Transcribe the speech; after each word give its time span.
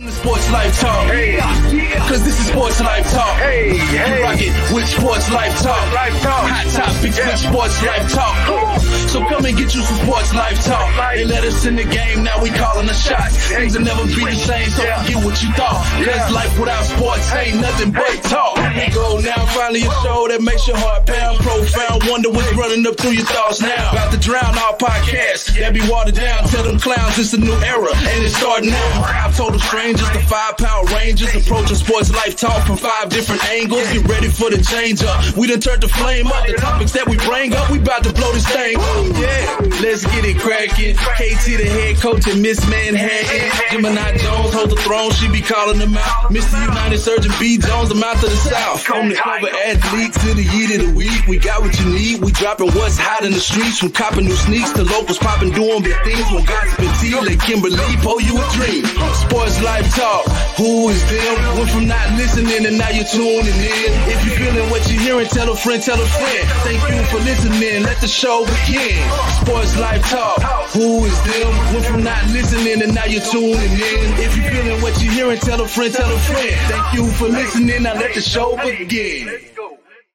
Sports 0.00 0.50
Life 0.50 0.80
Talk. 0.80 1.06
Hey, 1.06 1.83
Cause 2.08 2.24
this 2.24 2.38
is 2.38 2.46
Sports 2.46 2.80
Life 2.80 3.10
Talk. 3.10 3.36
Hey, 3.38 3.78
hey. 3.78 4.18
You 4.18 4.22
Rock 4.22 4.40
it 4.40 4.54
with 4.74 4.86
Sports 4.88 5.30
Life 5.30 5.54
Talk. 5.62 5.82
Life 5.92 6.16
Talk. 6.22 6.44
Hot 6.50 6.66
topics 6.72 7.18
yeah. 7.18 7.30
with 7.30 7.40
Sports 7.40 7.76
Life 7.82 8.06
Talk. 8.12 8.34
Come 8.46 8.80
So 9.08 9.18
come 9.26 9.44
and 9.46 9.56
get 9.56 9.74
you 9.74 9.82
some 9.82 9.98
Sports 10.02 10.34
Life 10.34 10.58
Talk. 10.64 10.88
They 11.14 11.24
let 11.24 11.44
us 11.44 11.64
in 11.66 11.76
the 11.76 11.84
game, 11.84 12.24
now 12.24 12.42
we 12.42 12.50
calling 12.50 12.86
the 12.86 12.94
shots. 12.94 13.36
Things 13.48 13.76
will 13.78 13.84
never 13.84 14.04
be 14.06 14.24
the 14.24 14.34
same, 14.34 14.68
so 14.70 14.82
forget 14.82 15.24
what 15.24 15.42
you 15.42 15.50
thought. 15.54 15.78
Cause 16.02 16.32
life 16.34 16.58
without 16.58 16.84
sports 16.84 17.32
ain't 17.32 17.60
nothing 17.60 17.92
but 17.92 18.14
talk. 18.26 18.56
Go 18.94 19.20
now, 19.20 19.46
finally 19.54 19.82
a 19.82 19.92
show 20.02 20.26
that 20.28 20.42
makes 20.42 20.66
your 20.66 20.76
heart 20.76 21.06
pound. 21.06 21.38
Profound, 21.38 22.02
wonder 22.10 22.30
what's 22.30 22.52
running 22.54 22.86
up 22.86 22.98
through 22.98 23.14
your 23.14 23.26
thoughts 23.26 23.60
now. 23.60 23.92
About 23.92 24.12
to 24.12 24.18
drown 24.18 24.54
our 24.58 24.74
podcast, 24.76 25.54
that 25.58 25.72
be 25.72 25.82
watered 25.88 26.16
down. 26.16 26.44
Tell 26.48 26.64
them 26.64 26.78
clowns 26.78 27.18
it's 27.18 27.32
a 27.34 27.38
new 27.38 27.54
era, 27.62 27.92
and 27.94 28.18
it's 28.24 28.36
starting 28.36 28.70
now. 28.70 28.90
I've 29.04 29.36
told 29.36 29.54
the 29.54 29.62
strangers, 29.62 30.10
the 30.10 30.20
five 30.26 30.56
pound 30.58 30.90
rangers, 30.90 31.34
approaching 31.34 31.76
sports 31.84 32.10
life 32.12 32.34
talk 32.36 32.66
from 32.66 32.76
five 32.76 33.10
different 33.10 33.44
angles. 33.50 33.84
Get 33.92 34.08
ready 34.08 34.28
for 34.28 34.48
the 34.48 34.60
change 34.64 35.02
up. 35.04 35.20
We 35.36 35.46
done 35.46 35.60
turned 35.60 35.82
the 35.82 35.88
flame 35.88 36.26
up. 36.26 36.46
The 36.46 36.54
topics 36.54 36.92
that 36.92 37.06
we 37.06 37.16
bring 37.20 37.52
up, 37.52 37.70
we 37.70 37.78
about 37.78 38.04
to 38.04 38.12
blow 38.12 38.32
this 38.32 38.48
thing. 38.48 38.80
Yeah, 39.20 39.44
let's 39.84 40.04
get 40.08 40.24
it 40.24 40.40
cracking. 40.40 40.96
KT 40.96 41.60
the 41.60 41.68
head 41.68 41.96
coach 42.00 42.26
and 42.26 42.40
Miss 42.40 42.64
Manhattan. 42.68 43.52
Gemini 43.70 44.16
Jones 44.16 44.54
hold 44.56 44.70
the 44.70 44.80
throne, 44.80 45.12
she 45.12 45.28
be 45.28 45.42
calling 45.44 45.78
them 45.78 45.96
out. 45.96 46.32
Mr. 46.32 46.56
United 46.56 46.98
Surgeon 46.98 47.32
B 47.38 47.58
Jones, 47.58 47.90
I'm 47.92 48.02
out 48.02 48.16
to 48.24 48.28
the 48.32 48.40
south. 48.48 48.82
From 48.82 49.08
the 49.08 49.16
cover 49.16 49.52
athletes 49.68 50.16
to 50.24 50.32
the 50.32 50.44
year 50.56 50.80
of 50.80 50.88
the 50.88 50.92
week, 50.96 51.28
we 51.28 51.36
got 51.36 51.60
what 51.60 51.76
you 51.78 51.86
need. 51.92 52.24
We 52.24 52.32
dropping 52.32 52.72
what's 52.72 52.96
hot 52.96 53.24
in 53.24 53.32
the 53.32 53.40
streets, 53.40 53.78
from 53.78 53.92
copping 53.92 54.24
new 54.24 54.36
sneaks 54.36 54.72
to 54.72 54.84
locals 54.84 55.18
popping 55.18 55.52
doing 55.52 55.82
big 55.82 55.96
things. 56.04 56.24
When 56.32 56.44
gossip 56.48 56.80
and 56.80 56.94
tea, 57.00 57.12
like 57.12 57.40
Kimberly, 57.44 57.76
pull 58.00 58.20
you 58.24 58.40
a 58.40 58.44
dream. 58.56 58.84
Sports 59.28 59.60
life 59.60 59.84
talk, 59.94 60.24
who 60.56 60.88
is 60.88 61.02
them? 61.12 61.34
From 61.74 61.88
not 61.88 62.06
listening 62.14 62.66
and 62.66 62.78
now 62.78 62.88
you're 62.90 63.04
tuning 63.04 63.58
in. 63.58 63.90
If 64.06 64.24
you're 64.24 64.38
feeling 64.38 64.70
what 64.70 64.86
you're 64.88 65.00
hearing, 65.02 65.26
tell 65.26 65.50
a 65.50 65.56
friend, 65.56 65.82
tell 65.82 66.00
a 66.00 66.06
friend. 66.06 66.44
Thank 66.62 66.80
you 66.88 67.02
for 67.10 67.18
listening. 67.18 67.82
Let 67.82 68.00
the 68.00 68.06
show 68.06 68.46
begin. 68.46 69.02
Sports 69.42 69.76
life 69.78 70.02
talk, 70.08 70.40
who 70.70 71.04
is 71.04 71.18
them? 71.26 71.50
Went 71.74 71.86
from 71.86 72.04
not 72.04 72.22
listening 72.30 72.80
and 72.82 72.94
now 72.94 73.06
you're 73.06 73.26
tuning 73.26 73.58
in. 73.58 74.06
If 74.22 74.36
you're 74.36 74.50
feeling 74.50 74.80
what 74.82 75.02
you're 75.02 75.12
hearing, 75.12 75.38
tell 75.38 75.60
a 75.60 75.66
friend, 75.66 75.92
tell 75.92 76.10
a 76.10 76.18
friend. 76.18 76.54
Thank 76.70 76.94
you 76.94 77.10
for 77.10 77.28
listening. 77.28 77.82
Now 77.82 77.94
let 77.94 78.14
the 78.14 78.20
show 78.20 78.56
begin. 78.62 79.40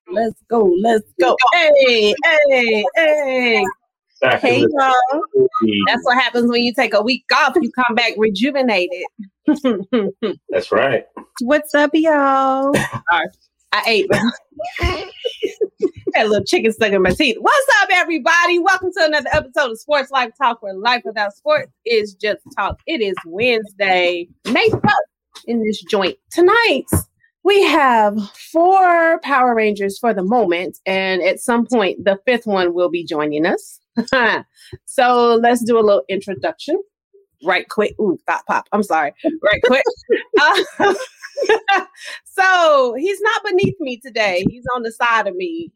Let's 0.07 0.41
go. 0.49 0.71
Let's 0.81 1.11
go. 1.19 1.35
Hey, 1.53 2.15
hey, 2.23 2.85
hey. 2.95 3.63
Hey, 4.21 4.59
y'all. 4.59 4.93
That's 5.87 6.03
what 6.03 6.17
happens 6.17 6.51
when 6.51 6.61
you 6.61 6.73
take 6.73 6.93
a 6.93 7.01
week 7.01 7.23
off. 7.33 7.55
You 7.55 7.71
come 7.71 7.95
back 7.95 8.13
rejuvenated. 8.17 9.03
That's 10.49 10.71
right. 10.71 11.05
What's 11.41 11.73
up, 11.73 11.89
y'all? 11.93 12.71
I 13.71 13.83
ate. 13.87 14.07
Had 14.79 16.25
a 16.25 16.29
little 16.29 16.45
chicken 16.45 16.71
stuck 16.71 16.91
in 16.91 17.01
my 17.01 17.09
teeth. 17.09 17.37
What's 17.39 17.67
up, 17.81 17.89
everybody? 17.91 18.59
Welcome 18.59 18.91
to 18.95 19.05
another 19.05 19.29
episode 19.33 19.71
of 19.71 19.79
Sports 19.79 20.11
Life 20.11 20.33
Talk, 20.39 20.61
where 20.61 20.75
life 20.75 21.01
without 21.03 21.33
sports 21.33 21.71
is 21.83 22.13
just 22.13 22.41
talk. 22.55 22.79
It 22.85 23.01
is 23.01 23.15
Wednesday. 23.25 24.27
Nate 24.45 24.73
in 25.47 25.63
this 25.63 25.81
joint 25.81 26.17
tonight. 26.31 26.85
We 27.43 27.63
have 27.63 28.19
four 28.51 29.19
Power 29.21 29.55
Rangers 29.55 29.97
for 29.97 30.13
the 30.13 30.23
moment, 30.23 30.77
and 30.85 31.23
at 31.23 31.39
some 31.39 31.65
point, 31.65 32.03
the 32.05 32.19
fifth 32.27 32.45
one 32.45 32.75
will 32.75 32.89
be 32.89 33.03
joining 33.03 33.47
us. 33.47 33.79
so 34.85 35.39
let's 35.41 35.63
do 35.63 35.79
a 35.79 35.81
little 35.81 36.03
introduction. 36.07 36.79
Right 37.43 37.67
quick. 37.69 37.95
Ooh, 37.99 38.17
thought 38.25 38.45
pop. 38.45 38.67
I'm 38.71 38.83
sorry. 38.83 39.13
Right 39.23 39.61
quick. 39.65 39.83
uh, 40.39 40.93
so 42.25 42.95
he's 42.97 43.21
not 43.21 43.43
beneath 43.45 43.79
me 43.79 43.97
today. 43.97 44.45
He's 44.49 44.65
on 44.75 44.83
the 44.83 44.91
side 44.91 45.27
of 45.27 45.35
me. 45.35 45.71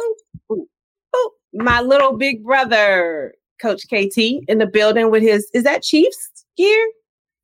Ooh, 0.00 0.16
ooh, 0.52 0.68
ooh. 1.16 1.30
My 1.54 1.80
little 1.80 2.16
big 2.16 2.44
brother, 2.44 3.34
Coach 3.60 3.82
KT, 3.86 4.18
in 4.48 4.58
the 4.58 4.66
building 4.66 5.10
with 5.10 5.22
his, 5.22 5.48
is 5.54 5.64
that 5.64 5.82
Chiefs 5.82 6.44
gear? 6.56 6.90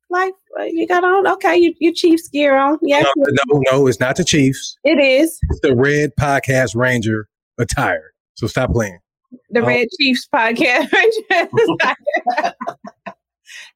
Like 0.09 0.33
uh, 0.59 0.63
you 0.63 0.87
got 0.87 1.03
on? 1.03 1.27
Okay, 1.27 1.57
you, 1.57 1.73
your 1.79 1.93
Chiefs 1.93 2.29
gear 2.29 2.55
on. 2.55 2.77
Yeah. 2.81 3.01
No, 3.01 3.25
no, 3.51 3.61
no, 3.71 3.87
it's 3.87 3.99
not 3.99 4.15
the 4.15 4.23
Chiefs. 4.23 4.77
It 4.83 4.99
is. 4.99 5.39
It's 5.49 5.59
the 5.61 5.75
Red 5.75 6.11
Podcast 6.19 6.75
Ranger 6.75 7.27
attire. 7.57 8.13
So 8.35 8.47
stop 8.47 8.71
playing. 8.71 8.99
The 9.49 9.61
oh. 9.61 9.65
Red 9.65 9.87
Chiefs 9.99 10.27
Podcast 10.31 10.91
Ranger. 11.39 12.53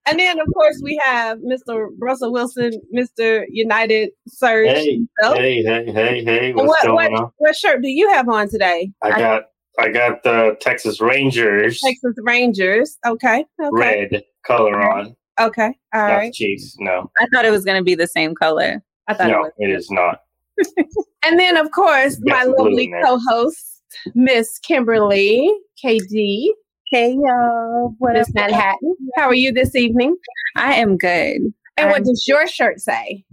And 0.05 0.19
then, 0.19 0.39
of 0.39 0.47
course, 0.53 0.79
we 0.83 0.99
have 1.03 1.39
Mr. 1.39 1.89
Russell 1.99 2.31
Wilson, 2.31 2.71
Mr. 2.95 3.45
United 3.49 4.09
Surge. 4.27 4.67
Hey, 4.67 5.05
hey, 5.21 5.63
hey, 5.63 5.91
hey, 5.91 6.23
hey. 6.23 6.53
What's 6.53 6.67
what, 6.67 6.83
going 6.83 7.11
what, 7.11 7.21
on? 7.21 7.31
What 7.37 7.55
shirt 7.55 7.81
do 7.81 7.89
you 7.89 8.09
have 8.09 8.27
on 8.29 8.49
today? 8.49 8.91
I 9.03 9.09
got 9.09 9.43
I 9.79 9.89
got 9.89 10.23
the 10.23 10.57
Texas 10.59 10.99
Rangers. 10.99 11.79
Texas 11.79 12.15
Rangers. 12.21 12.97
Okay. 13.05 13.45
okay. 13.61 13.69
Red 13.71 14.23
color 14.45 14.81
on. 14.81 15.15
Okay. 15.39 15.73
All 15.93 16.01
not 16.01 16.15
right. 16.15 16.33
Chiefs, 16.33 16.75
no. 16.79 17.09
I 17.19 17.25
thought 17.33 17.45
it 17.45 17.51
was 17.51 17.63
going 17.63 17.77
to 17.77 17.83
be 17.83 17.95
the 17.95 18.07
same 18.07 18.35
color. 18.35 18.83
I 19.07 19.13
thought 19.13 19.27
no, 19.27 19.37
it 19.37 19.41
was. 19.41 19.51
it 19.57 19.69
is 19.69 19.89
not. 19.89 20.23
and 21.25 21.39
then, 21.39 21.55
of 21.55 21.71
course, 21.71 22.19
my 22.23 22.43
lovely 22.43 22.93
co-host, 23.03 23.81
Miss 24.15 24.59
Kimberly 24.59 25.49
KD, 25.83 26.49
Hey 26.91 27.11
y'all, 27.13 27.93
what 27.99 28.13
Miss 28.13 28.33
Manhattan. 28.33 28.95
How 29.15 29.27
are 29.27 29.35
you 29.35 29.51
this 29.51 29.75
evening? 29.75 30.15
I 30.55 30.73
am 30.75 30.97
good. 30.97 31.41
And 31.77 31.89
what 31.89 31.97
I'm- 31.97 32.03
does 32.03 32.25
your 32.27 32.47
shirt 32.47 32.79
say? 32.79 33.25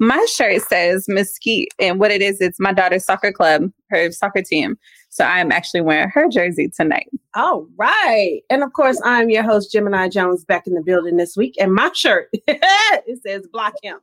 my 0.00 0.24
shirt 0.30 0.62
says 0.62 1.04
Mesquite, 1.08 1.68
and 1.78 2.00
what 2.00 2.10
it 2.10 2.22
is, 2.22 2.40
it's 2.40 2.58
my 2.58 2.72
daughter's 2.72 3.04
soccer 3.04 3.30
club, 3.30 3.70
her 3.90 4.10
soccer 4.10 4.40
team. 4.40 4.78
So 5.10 5.24
I'm 5.24 5.52
actually 5.52 5.82
wearing 5.82 6.08
her 6.08 6.26
jersey 6.28 6.68
tonight. 6.74 7.08
All 7.36 7.66
right. 7.76 8.40
And 8.48 8.62
of 8.64 8.72
course, 8.72 8.98
I'm 9.04 9.28
your 9.28 9.42
host, 9.42 9.70
Gemini 9.70 10.08
Jones, 10.08 10.44
back 10.46 10.66
in 10.66 10.72
the 10.74 10.80
building 10.82 11.18
this 11.18 11.36
week. 11.36 11.54
And 11.60 11.72
my 11.74 11.90
shirt, 11.94 12.28
it 12.48 13.22
says 13.24 13.46
block 13.52 13.74
him. 13.82 13.98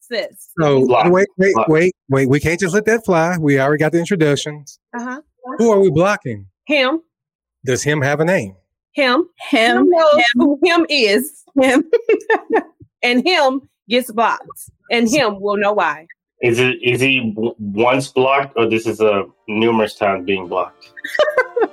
Sis. 0.00 0.50
So 0.60 0.86
Block. 0.86 1.10
wait, 1.10 1.28
wait, 1.38 1.54
Block. 1.54 1.68
wait, 1.68 1.92
wait. 2.10 2.28
We 2.28 2.38
can't 2.38 2.60
just 2.60 2.74
let 2.74 2.84
that 2.84 3.04
fly. 3.04 3.38
We 3.38 3.58
already 3.58 3.80
got 3.80 3.92
the 3.92 3.98
introductions. 3.98 4.78
Uh-huh. 4.96 5.22
Who 5.58 5.72
are 5.72 5.80
we 5.80 5.90
blocking? 5.90 6.46
Him. 6.66 7.00
Does 7.66 7.82
him 7.82 8.00
have 8.00 8.20
a 8.20 8.24
name? 8.24 8.54
Him. 8.92 9.28
Him, 9.50 9.76
Him 9.92 10.24
who 10.36 10.58
him 10.64 10.86
is. 10.88 11.44
him. 11.60 11.84
And 13.02 13.24
him 13.28 13.68
gets 13.88 14.10
blocked. 14.10 14.70
And 14.90 15.08
him 15.08 15.38
will 15.40 15.56
know 15.58 15.72
why. 15.72 16.06
Is 16.42 16.58
it 16.58 16.76
is 16.82 17.00
he 17.00 17.30
w- 17.34 17.54
once 17.58 18.08
blocked 18.08 18.54
or 18.56 18.68
this 18.68 18.86
is 18.86 19.00
a 19.00 19.24
numerous 19.48 19.94
times 19.94 20.24
being 20.24 20.48
blocked? 20.48 20.92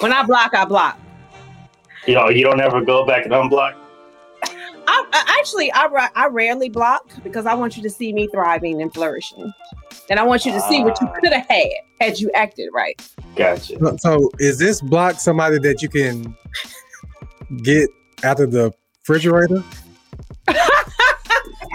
When 0.00 0.12
I 0.12 0.22
block, 0.24 0.54
I 0.54 0.64
block. 0.64 0.98
You 2.06 2.14
know, 2.16 2.28
you 2.28 2.44
don't 2.44 2.60
ever 2.60 2.80
go 2.82 3.06
back 3.06 3.24
and 3.24 3.32
unblock. 3.32 3.74
I, 4.86 5.06
I 5.12 5.36
actually 5.38 5.70
I, 5.72 5.86
ra- 5.86 6.10
I 6.14 6.26
rarely 6.26 6.68
block 6.68 7.08
because 7.22 7.46
I 7.46 7.54
want 7.54 7.76
you 7.76 7.82
to 7.84 7.90
see 7.90 8.12
me 8.12 8.26
thriving 8.26 8.82
and 8.82 8.92
flourishing. 8.92 9.52
And 10.10 10.18
I 10.20 10.22
want 10.24 10.44
you 10.44 10.52
to 10.52 10.60
see 10.62 10.82
what 10.84 11.00
you 11.00 11.06
Ah. 11.08 11.12
could 11.20 11.32
have 11.32 11.46
had 11.48 11.68
had 12.00 12.18
you 12.20 12.30
acted 12.34 12.68
right. 12.74 13.00
Gotcha. 13.36 13.78
So- 13.78 13.96
So 13.98 14.30
is 14.38 14.58
this 14.58 14.80
block 14.80 15.20
somebody 15.20 15.58
that 15.60 15.82
you 15.82 15.88
can 15.88 16.36
get 17.62 17.88
out 18.22 18.40
of 18.40 18.50
the 18.52 18.72
refrigerator? 19.02 19.62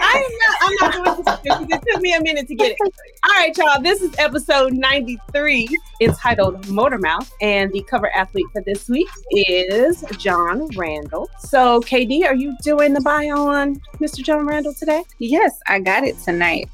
I 0.02 0.16
am 0.16 0.32
not, 0.38 0.56
I'm 0.62 0.74
not 1.04 1.04
going 1.04 1.24
to 1.24 1.40
because 1.42 1.66
it 1.68 1.82
took 1.92 2.02
me 2.02 2.12
a 2.14 2.20
minute 2.22 2.46
to 2.48 2.54
get 2.54 2.72
it. 2.72 2.76
All 3.24 3.30
right, 3.36 3.56
y'all. 3.56 3.80
This 3.82 4.00
is 4.02 4.12
episode 4.18 4.72
93 4.72 5.68
entitled 6.00 6.66
Motor 6.68 6.98
Mouth. 6.98 7.30
And 7.40 7.70
the 7.72 7.82
cover 7.82 8.10
athlete 8.14 8.46
for 8.52 8.62
this 8.62 8.88
week 8.88 9.08
is 9.30 10.02
John 10.18 10.66
Randle. 10.76 11.28
So, 11.40 11.80
KD, 11.82 12.24
are 12.24 12.34
you 12.34 12.56
doing 12.62 12.92
the 12.94 13.00
bio 13.02 13.46
on 13.48 13.80
Mr. 14.00 14.22
John 14.24 14.46
Randle 14.46 14.74
today? 14.74 15.04
Yes, 15.18 15.58
I 15.66 15.80
got 15.80 16.04
it 16.04 16.18
tonight. 16.20 16.68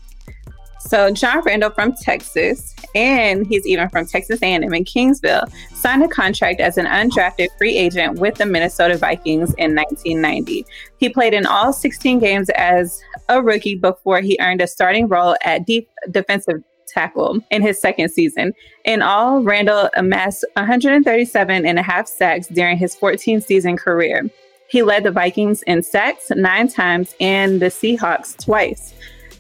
So 0.87 1.11
John 1.11 1.43
Randle 1.43 1.71
from 1.71 1.95
Texas, 1.95 2.73
and 2.95 3.45
he's 3.45 3.67
even 3.67 3.89
from 3.89 4.07
Texas 4.07 4.41
A&M 4.41 4.63
in 4.63 4.85
Kingsville, 4.85 5.51
signed 5.75 6.05
a 6.05 6.09
contract 6.09 6.61
as 6.61 6.79
an 6.79 6.87
undrafted 6.87 7.49
free 7.59 7.77
agent 7.77 8.21
with 8.21 8.37
the 8.37 8.47
Minnesota 8.47 8.97
Vikings 8.97 9.53
in 9.55 9.75
1990. 9.75 10.65
He 10.99 11.09
played 11.09 11.35
in 11.35 11.45
all 11.45 11.73
16 11.73 12.21
games 12.21 12.49
as 12.51 13.01
a 13.29 13.43
rookie 13.43 13.75
before 13.75 14.21
he 14.21 14.39
earned 14.41 14.61
a 14.61 14.69
starting 14.69 15.09
role 15.09 15.35
at 15.45 15.67
deep 15.67 15.89
defensive 16.13 16.63
tackle 16.87 17.41
in 17.51 17.63
his 17.63 17.81
second 17.81 18.11
season. 18.11 18.53
In 18.85 19.03
all, 19.03 19.43
Randle 19.43 19.91
amassed 19.97 20.45
137 20.55 21.67
and 21.67 21.79
a 21.81 21.83
half 21.83 22.07
sacks 22.07 22.47
during 22.47 22.79
his 22.79 22.95
14 22.95 23.41
season 23.41 23.77
career. 23.77 24.31
He 24.69 24.83
led 24.83 25.03
the 25.03 25.11
Vikings 25.11 25.63
in 25.63 25.83
sacks 25.83 26.31
nine 26.31 26.69
times 26.69 27.15
and 27.21 27.61
the 27.61 27.67
Seahawks 27.67 28.37
twice. 28.43 28.95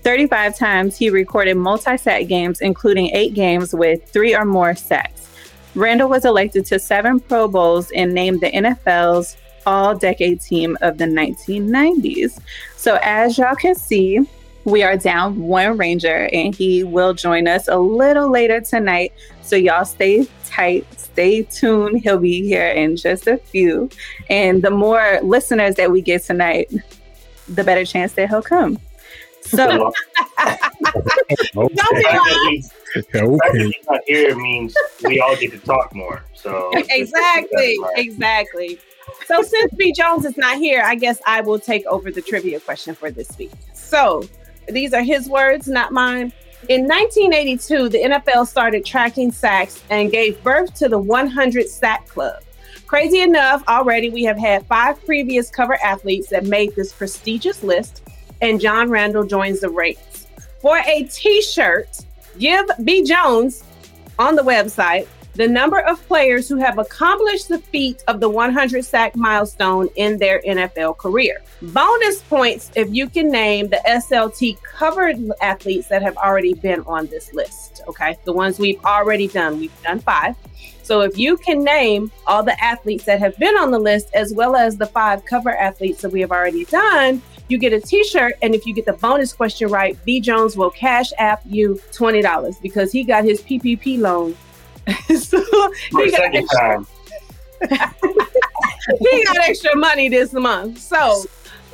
35 0.06 0.56
times 0.56 0.96
he 0.96 1.10
recorded 1.10 1.56
multi 1.56 1.96
sack 1.96 2.28
games, 2.28 2.60
including 2.60 3.10
eight 3.12 3.34
games 3.34 3.74
with 3.74 4.08
three 4.08 4.36
or 4.36 4.44
more 4.44 4.72
sacks. 4.76 5.28
Randle 5.74 6.08
was 6.08 6.24
elected 6.24 6.64
to 6.66 6.78
seven 6.78 7.18
Pro 7.18 7.48
Bowls 7.48 7.90
and 7.90 8.14
named 8.14 8.40
the 8.40 8.52
NFL's 8.52 9.36
all 9.66 9.96
decade 9.96 10.40
team 10.40 10.78
of 10.80 10.98
the 10.98 11.06
1990s. 11.06 12.38
So, 12.76 13.00
as 13.02 13.36
y'all 13.36 13.56
can 13.56 13.74
see, 13.74 14.20
we 14.64 14.84
are 14.84 14.96
down 14.96 15.40
one 15.40 15.76
Ranger, 15.76 16.28
and 16.32 16.54
he 16.54 16.84
will 16.84 17.12
join 17.12 17.48
us 17.48 17.66
a 17.66 17.76
little 17.76 18.30
later 18.30 18.60
tonight. 18.60 19.12
So, 19.42 19.56
y'all 19.56 19.84
stay 19.84 20.28
tight, 20.44 20.86
stay 21.00 21.42
tuned. 21.42 22.02
He'll 22.02 22.18
be 22.18 22.46
here 22.46 22.68
in 22.68 22.96
just 22.96 23.26
a 23.26 23.38
few. 23.38 23.90
And 24.30 24.62
the 24.62 24.70
more 24.70 25.18
listeners 25.24 25.74
that 25.74 25.90
we 25.90 26.00
get 26.00 26.22
tonight, 26.22 26.72
the 27.48 27.64
better 27.64 27.84
chance 27.84 28.12
that 28.12 28.28
he'll 28.28 28.40
come. 28.40 28.78
So, 29.46 29.66
Don't 31.54 31.68
be 31.68 31.74
The 31.74 31.82
fact 31.82 32.04
lying. 32.04 32.14
that 32.14 32.48
he's- 32.50 32.70
the 32.94 33.02
fact 33.02 33.12
that 33.12 33.30
Okay. 33.54 33.72
not 33.90 34.00
here 34.06 34.36
means 34.36 34.74
we 35.04 35.20
all 35.20 35.36
get 35.36 35.50
to 35.52 35.58
talk 35.58 35.94
more. 35.94 36.24
So 36.34 36.70
exactly, 36.74 37.78
exactly. 37.96 38.78
So 39.26 39.42
since 39.42 39.72
B 39.74 39.92
Jones 39.92 40.24
is 40.24 40.36
not 40.36 40.56
here, 40.58 40.82
I 40.84 40.94
guess 40.94 41.20
I 41.26 41.40
will 41.40 41.58
take 41.58 41.84
over 41.86 42.10
the 42.10 42.22
trivia 42.22 42.58
question 42.60 42.94
for 42.94 43.10
this 43.10 43.36
week. 43.38 43.52
So 43.74 44.22
these 44.68 44.92
are 44.94 45.02
his 45.02 45.28
words, 45.28 45.68
not 45.68 45.92
mine. 45.92 46.32
In 46.68 46.88
1982, 46.88 47.88
the 47.90 47.98
NFL 48.02 48.46
started 48.46 48.84
tracking 48.84 49.30
sacks 49.30 49.82
and 49.90 50.10
gave 50.10 50.42
birth 50.42 50.74
to 50.74 50.88
the 50.88 50.98
100 50.98 51.68
Sack 51.68 52.08
Club. 52.08 52.42
Crazy 52.86 53.20
enough, 53.20 53.62
already 53.68 54.10
we 54.10 54.22
have 54.24 54.38
had 54.38 54.64
five 54.66 55.04
previous 55.04 55.50
cover 55.50 55.76
athletes 55.84 56.28
that 56.30 56.44
made 56.44 56.74
this 56.76 56.92
prestigious 56.92 57.62
list, 57.62 58.02
and 58.40 58.60
John 58.60 58.90
Randle 58.90 59.24
joins 59.24 59.60
the 59.60 59.70
ranks. 59.70 60.26
For 60.60 60.78
a 60.78 61.04
t 61.04 61.42
shirt, 61.42 61.88
give 62.38 62.66
B 62.84 63.04
Jones 63.04 63.64
on 64.18 64.36
the 64.36 64.42
website 64.42 65.06
the 65.36 65.46
number 65.46 65.80
of 65.80 66.02
players 66.06 66.48
who 66.48 66.56
have 66.56 66.78
accomplished 66.78 67.48
the 67.48 67.58
feat 67.58 68.02
of 68.08 68.20
the 68.20 68.28
100 68.28 68.82
sack 68.84 69.14
milestone 69.14 69.88
in 69.96 70.16
their 70.16 70.40
NFL 70.40 70.96
career. 70.96 71.42
Bonus 71.60 72.22
points 72.22 72.70
if 72.74 72.88
you 72.90 73.08
can 73.08 73.30
name 73.30 73.68
the 73.68 73.80
SLT 73.86 74.60
covered 74.62 75.18
athletes 75.42 75.88
that 75.88 76.02
have 76.02 76.16
already 76.16 76.54
been 76.54 76.80
on 76.86 77.06
this 77.06 77.34
list. 77.34 77.82
Okay. 77.86 78.16
The 78.24 78.32
ones 78.32 78.58
we've 78.58 78.82
already 78.84 79.28
done. 79.28 79.60
We've 79.60 79.82
done 79.82 80.00
five. 80.00 80.36
So 80.82 81.00
if 81.00 81.18
you 81.18 81.36
can 81.36 81.62
name 81.64 82.10
all 82.26 82.42
the 82.42 82.62
athletes 82.62 83.04
that 83.04 83.18
have 83.18 83.36
been 83.38 83.56
on 83.56 83.70
the 83.70 83.78
list, 83.78 84.08
as 84.14 84.32
well 84.32 84.56
as 84.56 84.76
the 84.76 84.86
five 84.86 85.24
cover 85.24 85.50
athletes 85.50 86.00
that 86.02 86.12
we 86.12 86.20
have 86.20 86.30
already 86.30 86.64
done, 86.66 87.20
you 87.48 87.58
get 87.58 87.72
a 87.72 87.80
t-shirt. 87.80 88.34
And 88.42 88.54
if 88.54 88.66
you 88.66 88.74
get 88.74 88.86
the 88.86 88.94
bonus 88.94 89.32
question 89.32 89.68
right, 89.68 89.96
B 90.04 90.20
Jones 90.20 90.56
will 90.56 90.70
cash 90.70 91.12
app 91.18 91.42
you 91.44 91.80
$20 91.92 92.60
because 92.62 92.92
he 92.92 93.04
got 93.04 93.24
his 93.24 93.42
PPP 93.42 93.98
loan 93.98 94.36
so 95.18 95.40
he 95.90 96.10
got, 96.10 96.20
second 96.20 96.36
extra, 96.36 96.60
time, 96.60 96.86
he 99.00 99.24
got 99.24 99.38
extra 99.38 99.74
money 99.76 100.08
this 100.08 100.32
month. 100.32 100.78
So 100.78 101.24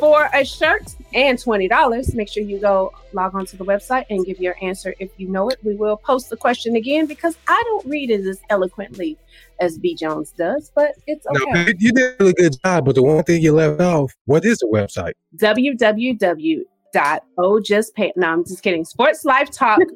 for 0.03 0.29
a 0.35 0.45
shirt 0.45 0.97
and 1.15 1.39
twenty 1.39 1.69
dollars, 1.69 2.13
make 2.13 2.29
sure 2.29 2.43
you 2.43 2.59
go 2.59 2.93
log 3.13 3.37
on 3.37 3.47
to 3.47 3.57
the 3.57 3.65
website 3.65 4.05
and 4.11 4.27
give 4.27 4.41
your 4.41 4.57
answer 4.61 4.97
if 4.99 5.11
you 5.17 5.29
know 5.29 5.49
it. 5.49 5.61
We 5.63 5.77
will 5.77 5.97
post 5.97 6.29
the 6.29 6.37
question 6.37 6.75
again 6.75 7.07
because 7.07 7.37
I 7.47 7.63
don't 7.67 7.87
read 7.87 8.11
it 8.11 8.27
as 8.27 8.41
eloquently 8.51 9.17
as 9.61 9.79
B 9.79 9.95
Jones 9.95 10.33
does, 10.37 10.73
but 10.75 10.97
it's 11.07 11.25
okay. 11.27 11.67
you- 11.69 11.75
you 11.79 11.93
did 11.93 12.05
a 12.05 12.17
really 12.19 12.33
good 12.33 12.57
job, 12.65 12.85
but 12.85 12.97
the 12.97 13.03
one 13.05 13.23
thing 13.23 13.41
you 13.43 13.53
left 13.53 13.81
off, 13.81 14.13
what 14.25 14.45
is 14.45 14.59
the 14.59 14.67
website? 14.67 15.13
www 15.37 16.63
dot 16.93 17.25
oh 17.39 17.59
just 17.59 17.95
pay 17.95 18.13
no 18.17 18.29
i'm 18.29 18.45
just 18.45 18.63
kidding 18.63 18.85
sports 18.85 19.25
life 19.25 19.51
talk 19.51 19.81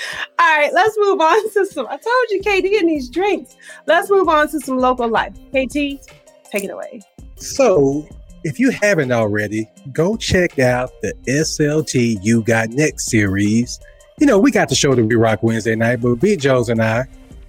all 0.38 0.58
right 0.58 0.72
let's 0.72 0.96
move 0.98 1.20
on 1.20 1.52
to 1.52 1.66
some 1.66 1.86
i 1.86 1.96
told 1.96 2.26
you 2.30 2.40
KD, 2.42 2.78
and 2.80 2.88
these 2.88 3.08
drinks 3.08 3.56
let's 3.86 4.10
move 4.10 4.28
on 4.28 4.48
to 4.48 4.60
some 4.60 4.78
local 4.78 5.08
life 5.08 5.34
kt 5.52 5.72
take 5.72 6.64
it 6.64 6.70
away 6.70 7.00
So, 7.36 8.06
if 8.44 8.58
you 8.58 8.70
haven't 8.70 9.12
already, 9.12 9.68
go 9.92 10.16
check 10.16 10.58
out 10.58 10.90
the 11.02 11.12
SLT 11.28 12.18
You 12.22 12.42
Got 12.42 12.70
Next 12.70 13.06
series. 13.10 13.78
You 14.18 14.26
know, 14.26 14.38
we 14.38 14.50
got 14.50 14.68
the 14.68 14.74
show 14.74 14.94
that 14.94 15.04
we 15.04 15.14
rock 15.14 15.42
Wednesday 15.42 15.76
night, 15.76 16.00
but 16.00 16.16
B. 16.16 16.36
Jones 16.36 16.68
and 16.68 16.82
I, 16.82 17.06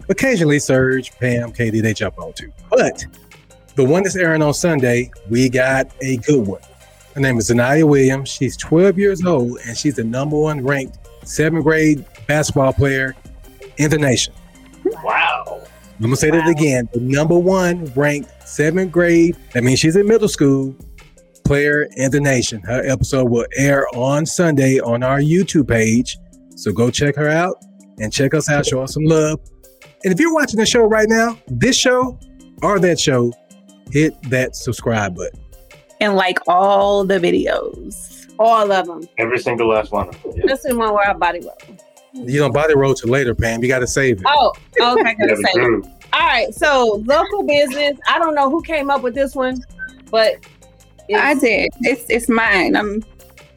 occasionally 0.10 0.60
Serge, 0.60 1.12
Pam, 1.19 1.52
KD, 1.52 1.81
they 1.81 1.94
jump 1.94 2.19
on 2.19 2.34
too. 2.34 2.52
But 2.69 3.06
the 3.75 3.84
one 3.84 4.04
that's 4.04 4.16
airing 4.16 4.42
on 4.42 4.54
Sunday, 4.54 5.10
we 5.30 5.50
got 5.50 5.92
a 6.02 6.18
good 6.18 6.45
one. 6.45 6.62
Her 7.16 7.22
name 7.22 7.38
is 7.38 7.50
Zanaya 7.50 7.88
Williams. 7.88 8.30
She's 8.30 8.56
12 8.57 9.00
years 9.00 9.25
old 9.25 9.57
and 9.66 9.78
she's 9.78 9.95
the 9.95 10.04
number 10.04 10.38
one 10.38 10.63
ranked 10.63 10.98
seventh 11.25 11.63
grade 11.63 12.06
basketball 12.34 12.72
player 12.74 13.16
in 13.78 13.90
the 13.90 13.98
nation. 13.98 14.34
wow. 15.04 15.62
I'm 15.98 16.04
gonna 16.04 16.16
say 16.16 16.30
that 16.31 16.48
again. 16.48 16.88
The 16.94 17.02
number 17.02 17.38
one 17.38 17.86
ranked 17.96 18.48
seventh 18.48 18.92
grade, 18.92 19.36
that 19.54 19.64
means 19.66 19.80
she's 19.80 19.98
in 19.98 20.08
middle 20.08 20.30
school, 20.30 20.74
player 21.44 21.88
in 21.98 22.12
the 22.12 22.22
nation. 22.22 22.62
Her 22.62 22.81
episode 22.88 23.26
will 23.26 23.48
air 23.58 23.86
on 23.94 24.26
Sunday 24.26 24.80
on 24.80 25.04
our 25.04 25.20
YouTube 25.20 25.68
page. 25.68 26.18
So 26.56 26.72
go 26.72 26.90
check 26.90 27.16
her 27.18 27.28
out 27.28 27.56
and 28.00 28.14
check 28.14 28.34
us 28.34 28.48
out, 28.50 28.66
show 28.66 28.81
us 28.81 28.94
some 28.94 29.04
love. 29.04 29.40
And 30.06 30.14
if 30.14 30.20
you're 30.22 30.34
watching 30.34 30.60
the 30.60 30.66
show 30.66 30.86
right 30.86 31.10
now, 31.10 31.38
this 31.48 31.76
show 31.76 32.18
or 32.62 32.80
that 32.80 32.98
show, 33.00 33.34
hit 33.92 34.14
that 34.30 34.56
subscribe 34.56 35.16
button. 35.18 35.40
and 36.00 36.16
like 36.16 36.38
all 36.48 37.04
the 37.04 37.20
videos. 37.20 38.28
all 38.40 38.72
of 38.72 38.86
them 38.88 39.02
Every 39.18 39.40
single 39.40 39.68
last 39.68 39.92
one 39.92 40.08
of 40.10 40.24
them. 40.24 40.31
Yeah. 40.38 40.44
this 40.48 40.64
is 40.64 40.76
one 40.76 40.94
where 40.94 41.10
i 41.10 41.14
body 41.14 41.42
roll 41.42 41.58
You 42.14 42.40
don't 42.40 42.54
buy 42.54 42.68
the 42.68 42.76
road 42.78 42.98
to 42.98 43.08
later, 43.08 43.36
Pam. 43.36 43.62
You 43.62 43.68
gotta 43.68 43.88
save 43.88 44.20
it. 44.20 44.26
oh 44.28 44.52
okay 44.82 45.02
Yeah, 45.02 45.14
gonna 45.28 45.36
the 45.36 45.44
say 45.44 45.54
groove. 45.54 45.86
all 46.14 46.20
right 46.28 46.54
so 46.54 47.04
local 47.06 47.44
business 47.44 47.98
i 48.08 48.18
don't 48.18 48.34
know 48.34 48.50
who 48.50 48.62
came 48.64 48.90
up 48.90 49.02
with 49.04 49.14
this 49.14 49.36
one 49.36 49.64
but 50.10 50.36
I 51.16 51.34
did. 51.34 51.70
It's 51.82 52.06
it's 52.10 52.30
mine. 52.30 52.76
I'm. 52.76 53.04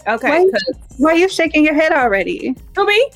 okay 0.08 0.30
Wait. 0.30 0.50
'cause- 0.52 0.76
Why 0.98 1.10
are 1.12 1.16
you 1.16 1.28
shaking 1.28 1.64
your 1.66 1.74
head 1.74 1.92
already? 1.92 2.54
who 2.76 2.86
me 2.86 3.10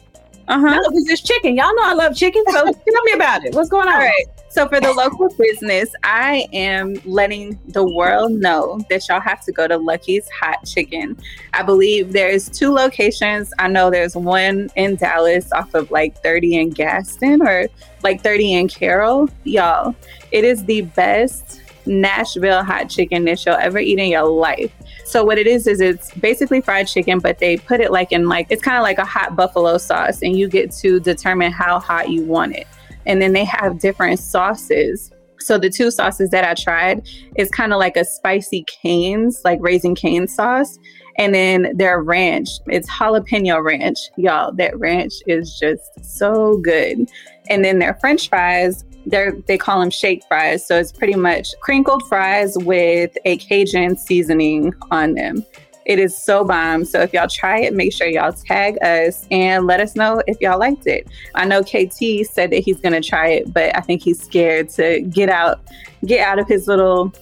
Uh 0.48 0.60
huh. 0.60 0.74
No, 0.76 0.88
because 0.90 1.08
it's 1.08 1.22
chicken. 1.22 1.56
Y'all 1.56 1.74
know 1.74 1.82
I 1.84 1.94
love 1.94 2.14
chicken. 2.14 2.42
So 2.50 2.52
tell 2.64 3.02
me 3.04 3.12
about 3.14 3.44
it. 3.46 3.54
What's 3.54 3.68
going 3.70 3.88
on? 3.88 3.94
All 3.94 4.00
right. 4.00 4.26
So 4.56 4.66
for 4.66 4.80
the 4.80 4.90
local 4.90 5.28
business, 5.36 5.94
I 6.02 6.48
am 6.54 6.94
letting 7.04 7.58
the 7.68 7.84
world 7.84 8.32
know 8.32 8.80
that 8.88 9.06
y'all 9.06 9.20
have 9.20 9.44
to 9.44 9.52
go 9.52 9.68
to 9.68 9.76
Lucky's 9.76 10.26
Hot 10.30 10.64
Chicken. 10.64 11.18
I 11.52 11.62
believe 11.62 12.14
there's 12.14 12.48
two 12.48 12.72
locations. 12.72 13.52
I 13.58 13.68
know 13.68 13.90
there's 13.90 14.16
one 14.16 14.70
in 14.74 14.96
Dallas 14.96 15.52
off 15.52 15.74
of 15.74 15.90
like 15.90 16.22
30 16.22 16.56
and 16.56 16.74
Gaston 16.74 17.46
or 17.46 17.68
like 18.02 18.22
30 18.22 18.54
and 18.54 18.70
Carroll. 18.70 19.28
Y'all, 19.44 19.94
it 20.32 20.42
is 20.42 20.64
the 20.64 20.80
best 20.80 21.60
Nashville 21.84 22.64
hot 22.64 22.88
chicken 22.88 23.26
that 23.26 23.44
you'll 23.44 23.56
ever 23.56 23.78
eat 23.78 23.98
in 23.98 24.08
your 24.08 24.26
life. 24.26 24.72
So 25.04 25.22
what 25.22 25.36
it 25.36 25.46
is 25.46 25.66
is 25.66 25.82
it's 25.82 26.14
basically 26.14 26.62
fried 26.62 26.88
chicken, 26.88 27.18
but 27.18 27.40
they 27.40 27.58
put 27.58 27.82
it 27.82 27.92
like 27.92 28.10
in 28.10 28.26
like 28.26 28.46
it's 28.48 28.62
kind 28.62 28.78
of 28.78 28.82
like 28.84 28.96
a 28.96 29.04
hot 29.04 29.36
buffalo 29.36 29.76
sauce, 29.76 30.22
and 30.22 30.34
you 30.34 30.48
get 30.48 30.72
to 30.76 30.98
determine 30.98 31.52
how 31.52 31.78
hot 31.78 32.08
you 32.08 32.24
want 32.24 32.56
it. 32.56 32.66
And 33.06 33.22
then 33.22 33.32
they 33.32 33.44
have 33.44 33.78
different 33.78 34.18
sauces. 34.18 35.10
So 35.38 35.58
the 35.58 35.70
two 35.70 35.90
sauces 35.90 36.30
that 36.30 36.44
I 36.44 36.54
tried 36.54 37.08
is 37.36 37.50
kind 37.50 37.72
of 37.72 37.78
like 37.78 37.96
a 37.96 38.04
spicy 38.04 38.64
canes, 38.82 39.42
like 39.44 39.58
Raising 39.62 39.94
Cane 39.94 40.26
sauce. 40.26 40.78
And 41.18 41.34
then 41.34 41.72
their 41.76 42.02
ranch, 42.02 42.48
it's 42.66 42.90
jalapeno 42.90 43.62
ranch. 43.62 43.98
Y'all, 44.16 44.52
that 44.52 44.78
ranch 44.78 45.14
is 45.26 45.58
just 45.58 45.82
so 46.04 46.58
good. 46.58 47.08
And 47.48 47.64
then 47.64 47.78
their 47.78 47.94
french 47.94 48.28
fries, 48.28 48.84
they're 49.06 49.32
they 49.46 49.56
call 49.56 49.80
them 49.80 49.90
shake 49.90 50.22
fries. 50.28 50.66
So 50.66 50.78
it's 50.78 50.92
pretty 50.92 51.14
much 51.14 51.54
crinkled 51.60 52.06
fries 52.08 52.56
with 52.58 53.16
a 53.24 53.36
Cajun 53.38 53.96
seasoning 53.96 54.74
on 54.90 55.14
them. 55.14 55.44
It 55.86 56.00
is 56.00 56.16
so 56.20 56.44
bomb. 56.44 56.84
So 56.84 57.00
if 57.00 57.12
y'all 57.12 57.28
try 57.28 57.60
it, 57.60 57.72
make 57.72 57.92
sure 57.92 58.08
y'all 58.08 58.32
tag 58.32 58.76
us 58.82 59.26
and 59.30 59.66
let 59.66 59.78
us 59.80 59.94
know 59.94 60.20
if 60.26 60.36
y'all 60.40 60.58
liked 60.58 60.86
it. 60.88 61.06
I 61.36 61.44
know 61.46 61.62
KT 61.62 62.26
said 62.28 62.50
that 62.50 62.62
he's 62.64 62.80
gonna 62.80 63.00
try 63.00 63.28
it, 63.28 63.52
but 63.54 63.74
I 63.76 63.80
think 63.80 64.02
he's 64.02 64.20
scared 64.20 64.68
to 64.70 65.00
get 65.02 65.28
out 65.28 65.60
get 66.04 66.26
out 66.26 66.38
of 66.40 66.48
his 66.48 66.66
little 66.66 67.12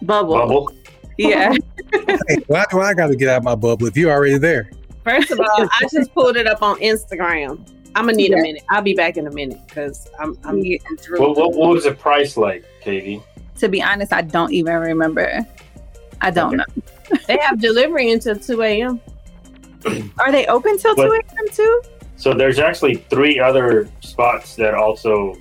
bubble. 0.00 0.34
Bubble. 0.34 0.72
Yeah. 1.18 1.54
Hey, 2.28 2.36
why 2.46 2.64
do 2.70 2.80
I 2.80 2.94
gotta 2.94 3.14
get 3.14 3.28
out 3.28 3.42
my 3.44 3.54
bubble 3.54 3.86
if 3.86 3.96
you're 3.96 4.10
already 4.10 4.38
there? 4.38 4.70
First 5.04 5.30
of 5.30 5.40
all, 5.40 5.46
I 5.70 5.86
just 5.92 6.12
pulled 6.14 6.36
it 6.36 6.46
up 6.46 6.62
on 6.62 6.78
Instagram. 6.80 7.58
I'm 7.94 8.06
gonna 8.06 8.16
need 8.16 8.30
Yeah. 8.30 8.38
a 8.38 8.42
minute. 8.42 8.62
I'll 8.70 8.80
be 8.80 8.94
back 8.94 9.18
in 9.18 9.26
a 9.26 9.30
minute 9.30 9.58
because 9.68 10.08
I'm 10.18 10.38
I'm, 10.44 10.58
Yeah. 10.60 10.78
Through. 10.98 11.20
What, 11.20 11.36
what, 11.36 11.52
what 11.54 11.68
was 11.70 11.84
the 11.84 11.92
price 11.92 12.38
like, 12.38 12.64
Katie? 12.80 13.22
to 13.58 13.68
be 13.68 13.82
honest, 13.82 14.12
I 14.14 14.22
don't 14.22 14.52
even 14.52 14.76
remember. 14.76 15.46
I 16.22 16.30
don't 16.30 16.48
Okay. 16.48 16.56
know. 16.56 16.82
They 17.26 17.38
have 17.40 17.60
delivery 17.60 18.10
until 18.12 18.36
2 18.38 18.62
a.m. 18.62 19.00
Are 20.18 20.30
they 20.32 20.46
open 20.46 20.78
till 20.78 20.94
But- 20.94 21.06
2 21.06 21.12
a.m. 21.12 21.48
too? 21.52 21.82
So 22.16 22.32
there's 22.32 22.58
actually 22.60 22.96
three 23.10 23.40
other 23.40 23.88
spots 24.00 24.54
that 24.56 24.74
also 24.74 25.34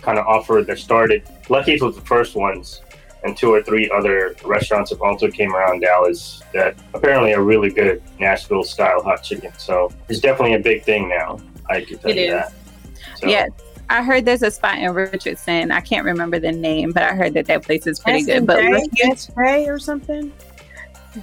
kind 0.00 0.16
of 0.18 0.26
offer 0.26 0.62
that 0.66 0.78
started. 0.78 1.24
Lucky's 1.48 1.82
was 1.82 1.96
the 1.96 2.02
first 2.02 2.36
ones, 2.36 2.82
and 3.24 3.36
two 3.36 3.52
or 3.52 3.62
three 3.62 3.90
other 3.90 4.36
restaurants 4.44 4.90
have 4.90 5.02
also 5.02 5.28
came 5.28 5.52
around 5.54 5.80
Dallas 5.80 6.40
that 6.54 6.76
apparently 6.94 7.34
are 7.34 7.42
really 7.42 7.70
good 7.70 8.00
Nashville 8.20 8.62
style 8.62 9.02
hot 9.02 9.24
chicken. 9.24 9.52
So 9.58 9.90
it's 10.08 10.20
definitely 10.20 10.54
a 10.54 10.60
big 10.60 10.84
thing 10.84 11.08
now. 11.08 11.40
I 11.68 11.80
can 11.80 11.98
tell 11.98 12.10
It 12.12 12.16
you 12.16 12.22
is. 12.26 12.30
that. 12.30 12.52
So, 13.18 13.26
Yes. 13.26 13.50
I 13.88 14.04
heard 14.04 14.24
there's 14.24 14.42
a 14.44 14.52
spot 14.52 14.78
in 14.78 14.92
Richardson. 14.94 15.72
I 15.72 15.80
can't 15.80 16.04
remember 16.04 16.38
the 16.38 16.52
name, 16.52 16.92
but 16.92 17.02
I 17.02 17.12
heard 17.16 17.34
that 17.34 17.46
that 17.46 17.64
place 17.64 17.88
is 17.88 17.98
pretty 17.98 18.22
good. 18.22 18.46
But 18.46 18.62
Lucky's 18.62 19.28
Ray 19.34 19.66
or 19.66 19.80
something. 19.80 20.32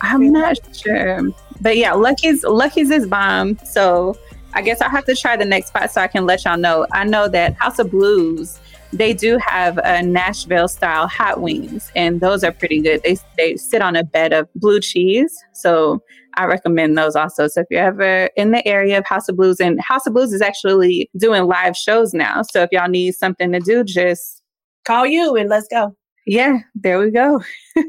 I'm 0.02 0.32
not 0.32 0.58
sure. 0.76 1.22
But 1.62 1.78
yeah, 1.78 1.94
Lucky's 1.94 2.44
Lucky's 2.44 2.90
is 2.90 3.08
bomb. 3.08 3.58
So 3.60 4.18
I 4.54 4.62
guess 4.62 4.82
I'll 4.82 4.90
have 4.90 5.06
to 5.06 5.16
try 5.16 5.36
the 5.36 5.46
next 5.46 5.68
spot 5.68 5.92
so 5.92 6.02
I 6.02 6.08
can 6.08 6.26
let 6.26 6.46
y'all 6.46 6.58
know. 6.58 6.88
I 6.92 7.04
know 7.04 7.28
that 7.28 7.54
House 7.56 7.80
of 7.80 7.92
Blues 7.92 8.60
they 8.94 9.14
do 9.14 9.38
have 9.38 9.78
a 9.84 10.02
Nashville 10.02 10.68
style 10.68 11.08
hot 11.08 11.42
wings, 11.42 11.92
and 11.96 12.22
those 12.22 12.44
are 12.44 12.52
pretty 12.52 12.82
good. 12.82 13.02
They 13.04 13.18
they 13.38 13.58
sit 13.58 13.82
on 13.82 13.96
a 13.96 14.04
bed 14.04 14.34
of 14.34 14.48
blue 14.56 14.80
cheese, 14.80 15.36
so 15.54 16.02
I 16.36 16.46
recommend 16.46 16.98
those 16.98 17.16
also. 17.16 17.48
So 17.48 17.62
if 17.62 17.68
you're 17.70 17.84
ever 17.84 18.30
in 18.36 18.52
the 18.52 18.66
area 18.68 18.98
of 18.98 19.06
House 19.06 19.28
of 19.28 19.36
Blues, 19.36 19.60
and 19.60 19.80
House 19.82 20.08
of 20.08 20.14
Blues 20.14 20.32
is 20.34 20.42
actually 20.42 21.10
doing 21.18 21.46
live 21.46 21.76
shows 21.76 22.14
now, 22.14 22.42
so 22.44 22.64
if 22.64 22.70
y'all 22.72 22.88
need 22.88 23.14
something 23.14 23.52
to 23.52 23.60
do, 23.60 23.84
just 23.84 24.42
call 24.86 25.06
you 25.06 25.36
and 25.36 25.50
let's 25.50 25.68
go. 25.68 25.96
Yeah, 26.26 26.60
there 26.76 27.00
we 27.00 27.12
go. 27.12 27.42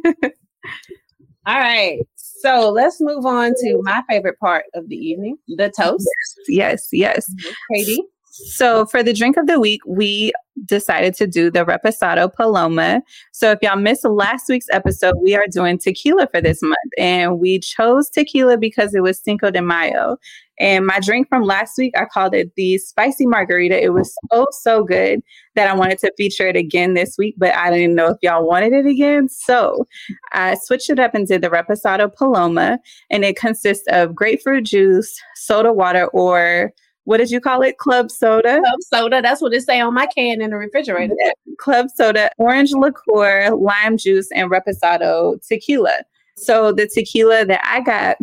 All 1.48 1.58
right. 1.58 2.00
So 2.14 2.70
let's 2.70 3.00
move 3.00 3.24
on 3.24 3.54
to 3.54 3.80
my 3.82 4.02
favorite 4.06 4.38
part 4.38 4.66
of 4.74 4.88
the 4.88 4.96
evening, 4.96 5.38
the 5.48 5.70
toast. 5.70 6.06
Yes, 6.46 6.88
yes. 6.92 7.24
yes. 7.26 7.54
Katie. 7.72 8.02
So 8.30 8.84
for 8.84 9.02
the 9.02 9.14
drink 9.14 9.38
of 9.38 9.46
the 9.46 9.58
week, 9.58 9.80
we 9.86 10.32
decided 10.66 11.14
to 11.14 11.26
do 11.26 11.50
the 11.50 11.64
Reposado 11.64 12.32
Paloma. 12.32 13.00
So 13.32 13.50
if 13.50 13.60
y'all 13.62 13.76
missed 13.76 14.04
last 14.04 14.44
week's 14.50 14.68
episode, 14.70 15.14
we 15.22 15.34
are 15.34 15.46
doing 15.50 15.78
tequila 15.78 16.28
for 16.30 16.42
this 16.42 16.60
month. 16.60 16.76
And 16.98 17.40
we 17.40 17.60
chose 17.60 18.10
tequila 18.10 18.58
because 18.58 18.94
it 18.94 19.02
was 19.02 19.18
Cinco 19.18 19.50
de 19.50 19.62
Mayo. 19.62 20.18
And 20.60 20.86
my 20.86 20.98
drink 21.00 21.28
from 21.28 21.42
last 21.42 21.78
week, 21.78 21.94
I 21.96 22.04
called 22.04 22.34
it 22.34 22.52
the 22.56 22.78
spicy 22.78 23.26
margarita. 23.26 23.82
It 23.82 23.92
was 23.92 24.14
so, 24.30 24.46
so 24.50 24.84
good 24.84 25.20
that 25.54 25.68
I 25.68 25.74
wanted 25.74 25.98
to 26.00 26.12
feature 26.16 26.46
it 26.48 26.56
again 26.56 26.94
this 26.94 27.16
week, 27.18 27.34
but 27.38 27.54
I 27.54 27.70
didn't 27.70 27.94
know 27.94 28.08
if 28.08 28.18
y'all 28.22 28.46
wanted 28.46 28.72
it 28.72 28.86
again. 28.86 29.28
So 29.28 29.86
I 30.32 30.54
switched 30.54 30.90
it 30.90 30.98
up 30.98 31.14
and 31.14 31.26
did 31.26 31.42
the 31.42 31.50
Reposado 31.50 32.12
Paloma. 32.14 32.78
And 33.10 33.24
it 33.24 33.36
consists 33.36 33.86
of 33.88 34.14
grapefruit 34.14 34.64
juice, 34.64 35.20
soda 35.36 35.72
water, 35.72 36.06
or 36.08 36.72
what 37.04 37.16
did 37.18 37.30
you 37.30 37.40
call 37.40 37.62
it? 37.62 37.78
Club 37.78 38.10
soda. 38.10 38.60
Club 38.60 38.82
soda. 38.82 39.22
That's 39.22 39.40
what 39.40 39.54
it 39.54 39.62
say 39.62 39.80
on 39.80 39.94
my 39.94 40.06
can 40.06 40.42
in 40.42 40.50
the 40.50 40.56
refrigerator. 40.56 41.14
Yeah. 41.18 41.32
Club 41.58 41.86
soda, 41.94 42.30
orange 42.36 42.72
liqueur, 42.72 43.50
lime 43.56 43.96
juice, 43.96 44.28
and 44.34 44.50
reposado 44.50 45.40
tequila. 45.48 46.02
So 46.36 46.70
the 46.70 46.86
tequila 46.86 47.46
that 47.46 47.62
I 47.64 47.80
got 47.80 48.18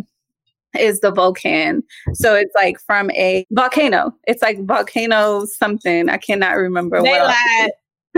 is 0.78 1.00
the 1.00 1.10
Volcan. 1.10 1.82
So 2.14 2.34
it's 2.34 2.54
like 2.54 2.78
from 2.80 3.10
a 3.12 3.46
volcano. 3.50 4.14
It's 4.26 4.42
like 4.42 4.64
volcano 4.64 5.44
something. 5.44 6.08
I 6.08 6.16
cannot 6.16 6.56
remember. 6.56 6.98
What. 6.98 7.04
They 7.04 7.20
lied. 7.20 7.70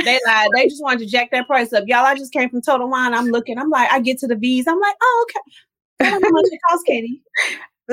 they 0.04 0.20
lied. 0.26 0.48
They 0.54 0.64
just 0.68 0.82
wanted 0.82 1.00
to 1.00 1.06
jack 1.06 1.30
that 1.32 1.46
price 1.46 1.72
up. 1.72 1.84
Y'all, 1.86 2.04
I 2.04 2.14
just 2.14 2.32
came 2.32 2.48
from 2.48 2.62
Total 2.62 2.88
Wine. 2.88 3.14
I'm 3.14 3.26
looking. 3.26 3.58
I'm 3.58 3.70
like, 3.70 3.90
I 3.90 4.00
get 4.00 4.18
to 4.18 4.26
the 4.26 4.36
V's. 4.36 4.66
I'm 4.66 4.80
like, 4.80 4.96
oh, 5.02 5.26
okay. 5.28 6.06
I 6.06 6.10
don't 6.10 6.22
know 6.22 6.28
how 6.28 6.32
much 6.32 6.44
it 6.50 6.60
costs, 6.68 6.84
Katie. 6.86 7.22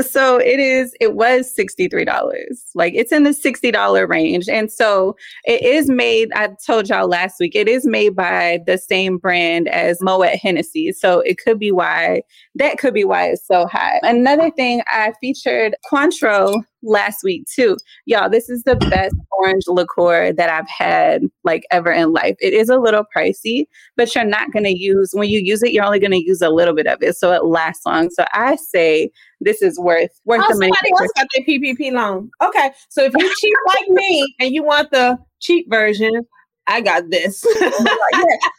So 0.02 0.38
it 0.38 0.60
is, 0.60 0.94
it 1.00 1.16
was 1.16 1.54
$63. 1.58 2.42
Like 2.74 2.94
it's 2.96 3.12
in 3.12 3.24
the 3.24 3.30
$60 3.30 4.10
range. 4.10 4.50
And 4.50 4.72
so 4.72 5.16
it 5.46 5.64
is 5.64 5.90
made, 5.90 6.30
I 6.36 6.50
told 6.66 6.90
y'all 6.90 7.08
last 7.08 7.36
week, 7.40 7.56
it 7.56 7.70
is 7.70 7.86
made 7.86 8.16
by 8.16 8.60
the 8.66 8.78
same 8.78 9.18
brand 9.18 9.70
as 9.70 10.02
Moet 10.02 10.36
Hennessy. 10.36 10.92
So 10.92 11.22
it 11.22 11.38
could 11.38 11.60
be 11.60 11.72
why, 11.72 12.24
that 12.56 12.78
could 12.78 12.94
be 12.94 13.06
why 13.06 13.30
it's 13.30 13.48
so 13.48 13.68
high. 13.68 14.00
Another 14.04 14.52
thing, 14.52 14.82
I 14.88 15.14
featured 15.22 15.76
Cointreau 15.92 16.62
last 16.86 17.24
week 17.24 17.46
too. 17.48 17.78
Y'all, 18.06 18.30
this 18.30 18.50
is 18.50 18.64
the 18.64 18.76
best 18.76 19.16
orange 19.40 19.64
liqueur 19.68 20.32
that 20.34 20.50
I've 20.50 20.70
had 20.70 21.24
like 21.44 21.66
ever 21.72 21.92
in 21.92 22.14
life. 22.14 22.36
It 22.40 22.54
is 22.54 22.70
a 22.70 22.78
little 22.78 23.04
pricey, 23.16 23.66
but 23.98 24.14
you're 24.14 24.24
not 24.24 24.52
going 24.52 24.66
to 24.66 24.78
use, 24.78 25.12
when 25.14 25.30
you 25.30 25.40
use 25.40 25.64
it, 25.64 25.72
you're 25.72 25.84
only 25.84 26.00
going 26.00 26.12
to 26.12 26.24
use 26.24 26.42
a 26.42 26.50
little 26.50 26.76
bit 26.76 26.88
of 26.88 27.02
it. 27.02 27.18
So 27.18 27.32
it 27.32 27.46
lasts 27.46 27.86
long. 27.86 28.10
So 28.10 28.26
I 28.34 28.56
say 28.56 29.10
this 29.42 29.62
is 29.62 29.80
worth, 29.80 30.12
worth 30.26 30.42
oh, 30.44 30.54
the 30.54 30.60
money. 30.60 30.72
Somebody 30.84 31.04
else 31.04 31.12
got 31.16 31.28
their 31.36 31.46
PPP 31.46 31.92
loan. 31.92 32.30
Okay. 32.44 32.72
So 32.90 33.04
if 33.04 33.14
you're 33.18 33.32
cheap 33.40 33.54
like 33.68 33.88
me 33.90 34.36
and 34.40 34.54
you 34.54 34.64
want 34.64 34.92
the 34.92 35.18
cheap 35.40 35.70
version, 35.70 36.26
I 36.68 36.82
got 36.82 37.10
this. 37.10 37.46
yeah. 37.60 37.68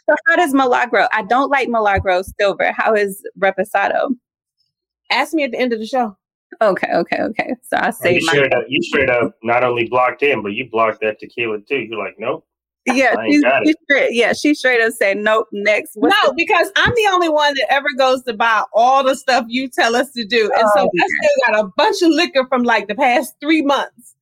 So 0.09 0.15
how 0.27 0.35
does 0.37 0.53
Milagro? 0.53 1.07
I 1.11 1.23
don't 1.23 1.49
like 1.49 1.67
Milagro 1.67 2.23
Silver. 2.39 2.71
How 2.71 2.93
is 2.93 3.21
Reposado? 3.37 4.09
Ask 5.11 5.33
me 5.33 5.43
at 5.43 5.51
the 5.51 5.59
end 5.59 5.73
of 5.73 5.79
the 5.79 5.85
show. 5.85 6.17
Okay, 6.61 6.89
okay, 6.93 7.19
okay. 7.21 7.55
So 7.63 7.77
I 7.77 7.91
say 7.91 8.15
you, 8.15 8.21
straight 8.21 8.53
up, 8.53 8.63
you 8.67 8.81
straight 8.81 9.09
up 9.09 9.35
not 9.43 9.63
only 9.63 9.87
blocked 9.87 10.23
him, 10.23 10.41
but 10.41 10.53
you 10.53 10.69
blocked 10.69 11.01
that 11.01 11.19
tequila 11.19 11.59
too. 11.61 11.79
You're 11.79 11.99
like, 11.99 12.15
nope. 12.17 12.45
Yeah, 12.85 13.15
she, 13.25 13.41
she 13.65 13.75
straight, 13.83 14.13
yeah, 14.13 14.33
she 14.33 14.53
straight 14.53 14.81
up 14.81 14.93
said 14.93 15.17
nope. 15.17 15.47
Next, 15.51 15.91
What's 15.95 16.15
no, 16.23 16.29
the- 16.29 16.35
because 16.37 16.71
I'm 16.77 16.93
the 16.95 17.09
only 17.11 17.29
one 17.29 17.53
that 17.53 17.67
ever 17.69 17.87
goes 17.97 18.23
to 18.23 18.33
buy 18.33 18.63
all 18.73 19.03
the 19.03 19.15
stuff 19.15 19.45
you 19.49 19.67
tell 19.67 19.95
us 19.95 20.11
to 20.13 20.25
do, 20.25 20.49
and 20.55 20.63
oh, 20.65 20.71
so 20.73 20.89
yeah. 20.93 21.03
I 21.03 21.07
still 21.07 21.53
got 21.53 21.65
a 21.65 21.71
bunch 21.75 22.01
of 22.01 22.09
liquor 22.11 22.47
from 22.47 22.63
like 22.63 22.87
the 22.87 22.95
past 22.95 23.35
three 23.41 23.61
months. 23.61 24.15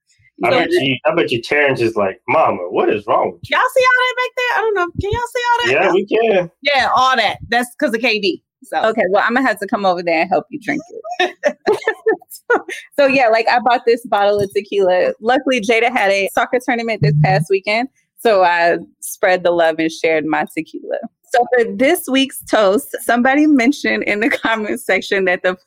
I 0.43 0.49
bet 0.49 0.69
you, 0.71 0.97
I 1.05 1.15
bet 1.15 1.31
you, 1.31 1.41
Terrence 1.41 1.79
is 1.79 1.95
like, 1.95 2.19
"Mama, 2.27 2.63
what 2.69 2.89
is 2.89 3.05
wrong 3.07 3.33
with 3.33 3.41
you?" 3.43 3.55
Y'all 3.55 3.69
see 3.73 3.83
all 3.85 4.01
that 4.01 4.15
back 4.17 4.31
there? 4.35 4.57
I 4.57 4.61
don't 4.61 4.73
know. 4.73 4.87
Can 4.99 5.11
y'all 5.11 5.21
see 5.33 5.41
all 5.51 5.65
that? 5.65 5.71
Yeah, 5.71 5.93
we 5.93 6.05
can. 6.05 6.51
Yeah, 6.61 6.89
all 6.95 7.15
that. 7.15 7.37
That's 7.47 7.69
because 7.77 7.95
of 7.95 8.01
KD. 8.01 8.41
So 8.65 8.81
okay, 8.83 9.03
well, 9.11 9.23
I'm 9.25 9.33
gonna 9.33 9.47
have 9.47 9.59
to 9.59 9.67
come 9.67 9.85
over 9.85 10.03
there 10.03 10.21
and 10.21 10.29
help 10.29 10.45
you 10.49 10.59
drink 10.59 10.81
it. 11.19 11.35
so, 12.29 12.65
so, 12.97 13.05
yeah, 13.07 13.27
like 13.29 13.47
I 13.47 13.59
bought 13.59 13.81
this 13.85 14.05
bottle 14.05 14.39
of 14.39 14.51
tequila. 14.53 15.13
Luckily, 15.21 15.61
Jada 15.61 15.91
had 15.91 16.11
a 16.11 16.29
soccer 16.33 16.59
tournament 16.63 17.01
this 17.01 17.13
past 17.23 17.47
weekend, 17.49 17.89
so 18.17 18.43
I 18.43 18.77
spread 18.99 19.43
the 19.43 19.51
love 19.51 19.75
and 19.79 19.91
shared 19.91 20.25
my 20.25 20.45
tequila. 20.55 20.97
So 21.35 21.45
for 21.53 21.65
this 21.75 22.07
week's 22.09 22.41
toast, 22.45 22.95
somebody 23.01 23.45
mentioned 23.45 24.03
in 24.03 24.21
the 24.21 24.29
comment 24.43 24.79
section 24.79 25.25
that 25.25 25.43
the 25.43 25.57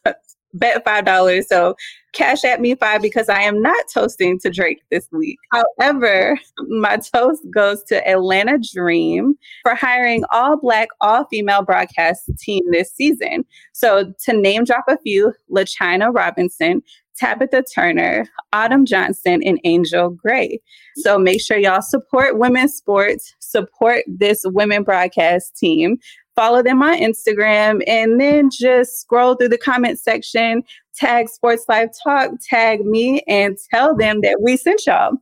bet 0.55 0.85
five 0.85 1.05
dollars. 1.05 1.49
So 1.49 1.75
cash 2.13 2.45
at 2.45 2.61
me 2.61 2.75
five 2.75 3.03
because 3.03 3.29
I 3.29 3.43
am 3.43 3.61
not 3.61 3.85
toasting 3.93 4.39
to 4.41 4.51
Drake 4.51 4.83
this 4.91 5.09
week. 5.13 5.39
However, 5.53 6.39
my 6.69 6.97
toast 6.97 7.43
goes 7.55 7.83
to 7.85 8.07
Atlanta 8.09 8.59
Dream 8.59 9.35
for 9.63 9.75
hiring 9.75 10.25
all 10.31 10.57
black, 10.57 10.89
all 11.01 11.27
female 11.27 11.63
broadcast 11.63 12.31
team 12.39 12.65
this 12.71 12.93
season. 12.95 13.45
So 13.73 14.13
to 14.25 14.33
name 14.33 14.65
drop 14.65 14.85
a 14.89 14.99
few, 14.99 15.33
LaChina 15.51 16.15
Robinson, 16.15 16.83
Tabitha 17.19 17.63
Turner, 17.63 18.27
Autumn 18.53 18.87
Johnson, 18.87 19.41
and 19.45 19.61
Angel 19.65 20.11
Gray. 20.11 20.61
So 20.99 21.19
make 21.19 21.41
sure 21.41 21.59
y'all 21.59 21.83
support 21.83 22.39
women's 22.39 22.75
sports, 22.75 23.35
support 23.41 24.05
this 24.07 24.43
women 24.47 24.85
broadcast 24.85 25.57
team 25.57 25.99
follow 26.39 26.63
them 26.63 26.81
on 26.83 26.97
Instagram, 26.99 27.83
and 27.89 28.21
then 28.21 28.49
just 28.49 29.01
scroll 29.01 29.35
through 29.35 29.49
the 29.49 29.59
comment 29.59 29.99
section, 29.99 30.63
tag 30.95 31.29
Sports 31.29 31.65
Life 31.69 31.91
Talk, 32.05 32.31
tag 32.49 32.87
me, 32.87 33.23
and 33.27 33.59
tell 33.73 33.97
them 33.97 34.21
that 34.21 34.41
we 34.41 34.57
sent 34.57 34.87
y'all. 34.87 35.15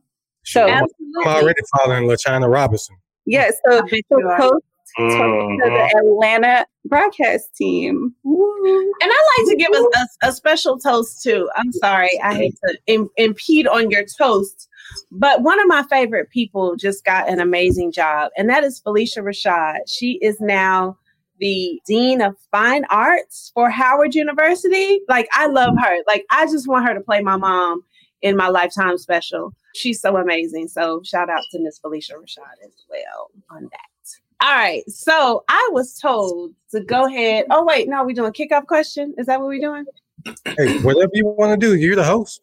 So 0.45 0.67
I'm 0.67 0.85
already 1.25 1.59
following 1.75 2.07
LaChina 2.07 2.51
Robinson. 2.51 2.97
Yes, 3.25 3.55
yeah, 3.67 3.79
so, 3.79 3.87
so 3.87 4.37
post 4.37 4.65
mm-hmm. 4.99 5.63
to 5.63 5.69
the 5.69 5.97
Atlanta 5.97 6.65
broadcast 6.85 7.55
team. 7.55 8.13
And 8.23 9.11
I 9.11 9.39
like 9.39 9.49
to 9.49 9.55
give 9.57 9.71
a, 9.73 10.27
a, 10.27 10.29
a, 10.29 10.31
special 10.31 10.77
toast 10.77 11.23
too. 11.23 11.49
I'm 11.55 11.71
sorry, 11.73 12.11
I 12.23 12.35
hate 12.35 12.55
to 12.63 12.77
Im- 12.85 13.09
impede 13.17 13.67
on 13.67 13.89
your 13.89 14.05
toast, 14.17 14.69
but 15.11 15.41
one 15.41 15.59
of 15.59 15.67
my 15.67 15.83
favorite 15.89 16.29
people 16.29 16.75
just 16.75 17.03
got 17.03 17.27
an 17.27 17.39
amazing 17.41 17.91
job, 17.91 18.31
and 18.37 18.47
that 18.49 18.63
is 18.63 18.79
Phylicia 18.79 19.23
Rashad. 19.23 19.79
She 19.87 20.19
is 20.21 20.39
now 20.39 20.95
the 21.39 21.81
Dean 21.85 22.21
of 22.21 22.35
Fine 22.51 22.85
Arts 22.89 23.51
for 23.53 23.69
Howard 23.69 24.15
University. 24.15 25.01
Like, 25.07 25.27
I 25.31 25.47
love 25.47 25.73
her. 25.81 25.97
Like, 26.07 26.25
I 26.31 26.45
just 26.45 26.67
want 26.67 26.87
her 26.87 26.93
to 26.93 27.01
play 27.01 27.21
my 27.21 27.37
mom 27.37 27.83
in 28.21 28.35
my 28.35 28.47
lifetime 28.49 28.97
special. 28.97 29.53
She's 29.75 30.01
so 30.01 30.17
amazing. 30.17 30.67
So, 30.67 31.01
shout 31.03 31.29
out 31.29 31.41
to 31.51 31.59
Miss 31.59 31.79
Phylicia 31.79 32.13
Rashad 32.13 32.65
as 32.65 32.85
well 32.89 33.29
on 33.49 33.63
that. 33.63 33.79
All 34.41 34.55
right. 34.55 34.83
So, 34.89 35.43
I 35.49 35.69
was 35.71 35.97
told 35.97 36.53
to 36.71 36.79
go 36.81 37.05
ahead. 37.05 37.45
Oh, 37.49 37.65
wait. 37.65 37.87
No, 37.87 38.03
we're 38.03 38.13
doing 38.15 38.29
a 38.29 38.31
kickoff 38.31 38.65
question. 38.65 39.13
Is 39.17 39.27
that 39.27 39.39
what 39.39 39.47
we're 39.47 39.61
doing? 39.61 39.85
Hey, 40.45 40.79
whatever 40.79 41.11
you 41.13 41.27
want 41.27 41.59
to 41.59 41.67
do, 41.67 41.75
you're 41.75 41.95
the 41.95 42.03
host. 42.03 42.41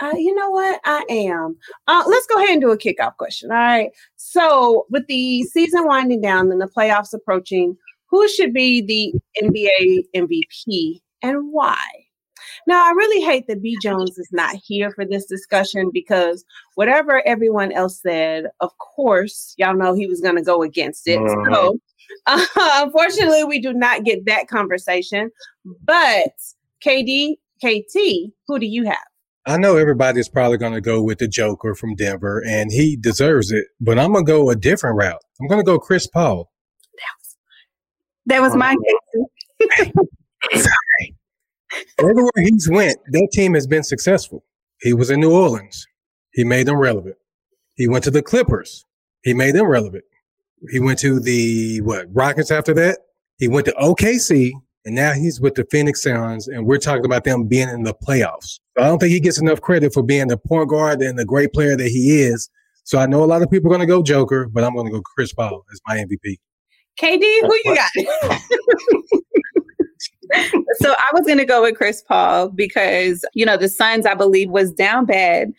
Uh, 0.00 0.12
you 0.16 0.34
know 0.34 0.50
what? 0.50 0.80
I 0.84 1.04
am. 1.08 1.56
Uh, 1.86 2.02
let's 2.06 2.26
go 2.26 2.36
ahead 2.38 2.50
and 2.50 2.60
do 2.60 2.72
a 2.72 2.78
kickoff 2.78 3.16
question. 3.16 3.50
All 3.50 3.56
right. 3.56 3.90
So, 4.16 4.86
with 4.90 5.06
the 5.06 5.44
season 5.44 5.86
winding 5.86 6.20
down 6.20 6.50
and 6.50 6.60
the 6.60 6.66
playoffs 6.66 7.14
approaching, 7.14 7.76
who 8.14 8.28
should 8.28 8.52
be 8.52 8.80
the 8.80 9.12
NBA 9.42 10.04
MVP 10.14 11.00
and 11.20 11.48
why? 11.50 11.84
Now, 12.68 12.86
I 12.86 12.90
really 12.90 13.24
hate 13.24 13.48
that 13.48 13.60
B. 13.60 13.76
Jones 13.82 14.16
is 14.18 14.28
not 14.30 14.54
here 14.54 14.92
for 14.92 15.04
this 15.04 15.26
discussion 15.26 15.90
because 15.92 16.44
whatever 16.76 17.26
everyone 17.26 17.72
else 17.72 18.00
said, 18.00 18.44
of 18.60 18.70
course, 18.78 19.54
y'all 19.58 19.76
know 19.76 19.94
he 19.94 20.06
was 20.06 20.20
going 20.20 20.36
to 20.36 20.42
go 20.42 20.62
against 20.62 21.08
it. 21.08 21.18
Uh-huh. 21.18 21.54
So, 21.54 21.78
uh, 22.26 22.46
unfortunately, 22.84 23.42
we 23.42 23.60
do 23.60 23.72
not 23.72 24.04
get 24.04 24.26
that 24.26 24.46
conversation. 24.46 25.32
But 25.82 26.30
KD, 26.86 27.34
KT, 27.64 28.30
who 28.46 28.60
do 28.60 28.66
you 28.66 28.84
have? 28.84 28.96
I 29.44 29.56
know 29.56 29.76
everybody's 29.76 30.28
probably 30.28 30.58
going 30.58 30.74
to 30.74 30.80
go 30.80 31.02
with 31.02 31.18
the 31.18 31.26
Joker 31.26 31.74
from 31.74 31.96
Denver, 31.96 32.44
and 32.46 32.70
he 32.70 32.96
deserves 32.96 33.50
it. 33.50 33.66
But 33.80 33.98
I'm 33.98 34.12
going 34.12 34.24
to 34.24 34.30
go 34.30 34.50
a 34.50 34.56
different 34.56 34.98
route. 34.98 35.20
I'm 35.40 35.48
going 35.48 35.60
to 35.60 35.66
go 35.66 35.80
Chris 35.80 36.06
Paul. 36.06 36.53
That 38.26 38.40
was 38.40 38.56
my 38.56 38.74
uh-huh. 38.74 40.02
Sorry. 40.52 41.14
Everywhere 41.98 42.30
he's 42.36 42.68
went, 42.70 42.98
that 43.10 43.28
team 43.32 43.54
has 43.54 43.66
been 43.66 43.82
successful. 43.82 44.44
He 44.80 44.92
was 44.92 45.10
in 45.10 45.20
New 45.20 45.32
Orleans. 45.32 45.86
He 46.32 46.44
made 46.44 46.66
them 46.66 46.76
relevant. 46.76 47.16
He 47.74 47.88
went 47.88 48.04
to 48.04 48.10
the 48.10 48.22
Clippers. 48.22 48.84
He 49.22 49.34
made 49.34 49.54
them 49.54 49.66
relevant. 49.66 50.04
He 50.70 50.78
went 50.78 50.98
to 51.00 51.20
the 51.20 51.80
what 51.82 52.06
Rockets 52.12 52.50
after 52.50 52.74
that. 52.74 52.98
He 53.38 53.48
went 53.48 53.66
to 53.66 53.72
OKC, 53.72 54.52
and 54.84 54.94
now 54.94 55.12
he's 55.12 55.40
with 55.40 55.54
the 55.54 55.66
Phoenix 55.70 56.02
Suns, 56.02 56.48
and 56.48 56.66
we're 56.66 56.78
talking 56.78 57.04
about 57.04 57.24
them 57.24 57.44
being 57.46 57.68
in 57.68 57.82
the 57.82 57.94
playoffs. 57.94 58.60
I 58.78 58.82
don't 58.82 58.98
think 58.98 59.12
he 59.12 59.20
gets 59.20 59.40
enough 59.40 59.60
credit 59.60 59.92
for 59.92 60.02
being 60.02 60.28
the 60.28 60.36
point 60.36 60.68
guard 60.68 61.00
and 61.02 61.18
the 61.18 61.24
great 61.24 61.52
player 61.52 61.76
that 61.76 61.88
he 61.88 62.20
is. 62.22 62.48
So 62.84 62.98
I 62.98 63.06
know 63.06 63.24
a 63.24 63.26
lot 63.26 63.42
of 63.42 63.50
people 63.50 63.68
are 63.68 63.76
going 63.76 63.86
to 63.86 63.92
go 63.92 64.02
Joker, 64.02 64.48
but 64.52 64.62
I'm 64.62 64.74
going 64.74 64.86
to 64.86 64.92
go 64.92 65.02
Chris 65.14 65.32
Paul 65.32 65.64
as 65.72 65.80
my 65.86 65.96
MVP. 65.96 66.38
KD, 67.00 67.22
who 67.40 67.60
you 67.64 67.74
got? 67.74 67.90
so 70.76 70.94
I 70.98 71.08
was 71.12 71.26
going 71.26 71.38
to 71.38 71.44
go 71.44 71.62
with 71.62 71.76
Chris 71.76 72.02
Paul 72.02 72.48
because, 72.50 73.24
you 73.34 73.44
know, 73.44 73.56
the 73.56 73.68
Suns, 73.68 74.06
I 74.06 74.14
believe, 74.14 74.50
was 74.50 74.72
down 74.72 75.06
bad 75.06 75.52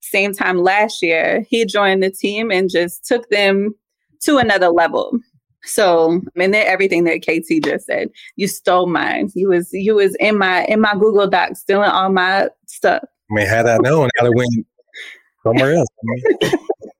same 0.00 0.32
time 0.32 0.58
last 0.58 1.02
year. 1.02 1.44
He 1.48 1.64
joined 1.64 2.02
the 2.02 2.10
team 2.10 2.50
and 2.50 2.70
just 2.70 3.04
took 3.04 3.28
them 3.30 3.74
to 4.22 4.38
another 4.38 4.68
level. 4.68 5.18
So, 5.64 6.20
and 6.36 6.54
then 6.54 6.66
everything 6.66 7.04
that 7.04 7.22
KT 7.22 7.64
just 7.64 7.86
said, 7.86 8.08
you 8.36 8.46
stole 8.46 8.86
mine. 8.86 9.30
You 9.34 9.48
was 9.48 9.68
you 9.72 9.96
was 9.96 10.14
in 10.20 10.38
my 10.38 10.64
in 10.66 10.80
my 10.80 10.94
Google 10.94 11.26
Docs 11.26 11.60
stealing 11.60 11.90
all 11.90 12.10
my 12.10 12.48
stuff. 12.66 13.02
I 13.30 13.34
mean, 13.34 13.46
had 13.46 13.66
I 13.66 13.78
known, 13.78 14.08
I'd 14.20 14.24
have 14.24 14.34
went 14.34 14.66
somewhere 15.42 15.74
else. 15.74 15.88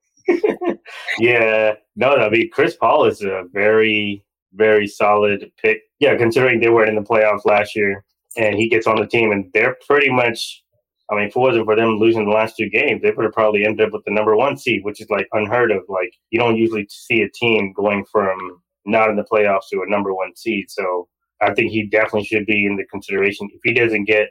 Yeah, 1.19 1.75
no, 1.95 2.17
I 2.17 2.29
mean, 2.29 2.51
Chris 2.51 2.77
Paul 2.77 3.07
is 3.07 3.23
a 3.23 3.45
very 3.53 4.25
very 4.57 4.87
solid 4.87 5.51
pick. 5.63 5.83
Yeah, 6.01 6.17
considering 6.17 6.61
they 6.61 6.71
weren't 6.71 6.89
in 6.89 6.97
the 6.97 7.03
playoffs 7.03 7.45
last 7.45 7.77
year, 7.77 8.05
and 8.37 8.57
he 8.57 8.69
gets 8.69 8.87
on 8.87 8.97
the 8.97 9.07
team, 9.07 9.33
and 9.33 9.51
they're 9.53 9.77
pretty 9.87 10.11
much. 10.11 10.63
I 11.09 11.15
mean, 11.15 11.29
if 11.29 11.37
it 11.37 11.39
wasn't 11.39 11.67
for 11.67 11.77
them 11.77 11.99
losing 11.99 12.25
the 12.25 12.33
last 12.33 12.57
two 12.57 12.69
games, 12.69 13.01
they 13.01 13.13
would 13.13 13.23
have 13.23 13.33
probably 13.33 13.65
ended 13.65 13.87
up 13.87 13.93
with 13.93 14.05
the 14.05 14.11
number 14.11 14.35
one 14.35 14.57
seed, 14.57 14.83
which 14.83 15.01
is 15.01 15.09
like 15.09 15.29
unheard 15.33 15.71
of. 15.71 15.85
Like 15.89 16.13
you 16.31 16.39
don't 16.41 16.57
usually 16.57 16.89
see 16.91 17.23
a 17.23 17.31
team 17.31 17.73
going 17.75 18.05
from 18.11 18.61
not 18.85 19.11
in 19.11 19.17
the 19.17 19.25
playoffs 19.25 19.69
to 19.71 19.83
a 19.83 19.91
number 19.91 20.15
one 20.15 20.35
seed. 20.35 20.69
So 20.69 21.09
I 21.41 21.55
think 21.55 21.71
he 21.71 21.87
definitely 21.87 22.25
should 22.25 22.47
be 22.47 22.67
in 22.67 22.77
the 22.77 22.85
consideration. 22.87 23.49
If 23.53 23.61
he 23.63 23.73
doesn't 23.73 24.05
get, 24.05 24.31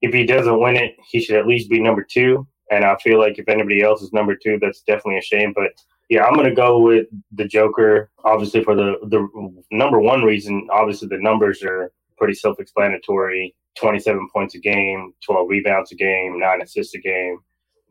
if 0.00 0.14
he 0.14 0.24
doesn't 0.24 0.60
win 0.60 0.76
it, 0.76 0.96
he 1.10 1.20
should 1.20 1.36
at 1.36 1.46
least 1.46 1.68
be 1.68 1.80
number 1.80 2.06
two. 2.08 2.46
And 2.70 2.84
I 2.84 2.96
feel 2.96 3.18
like 3.18 3.38
if 3.38 3.48
anybody 3.48 3.82
else 3.82 4.02
is 4.02 4.12
number 4.12 4.36
two, 4.36 4.58
that's 4.60 4.82
definitely 4.82 5.18
a 5.18 5.22
shame. 5.22 5.52
But 5.54 5.72
yeah, 6.08 6.24
I'm 6.24 6.34
gonna 6.34 6.54
go 6.54 6.80
with 6.80 7.06
the 7.32 7.46
Joker. 7.46 8.10
Obviously, 8.24 8.62
for 8.64 8.74
the 8.74 8.96
the 9.04 9.26
number 9.70 10.00
one 10.00 10.22
reason, 10.22 10.66
obviously 10.70 11.08
the 11.08 11.18
numbers 11.18 11.62
are 11.62 11.92
pretty 12.16 12.34
self-explanatory. 12.34 13.54
27 13.78 14.28
points 14.32 14.54
a 14.56 14.58
game, 14.58 15.12
12 15.24 15.48
rebounds 15.48 15.92
a 15.92 15.94
game, 15.94 16.38
nine 16.38 16.60
assists 16.62 16.94
a 16.94 16.98
game. 16.98 17.38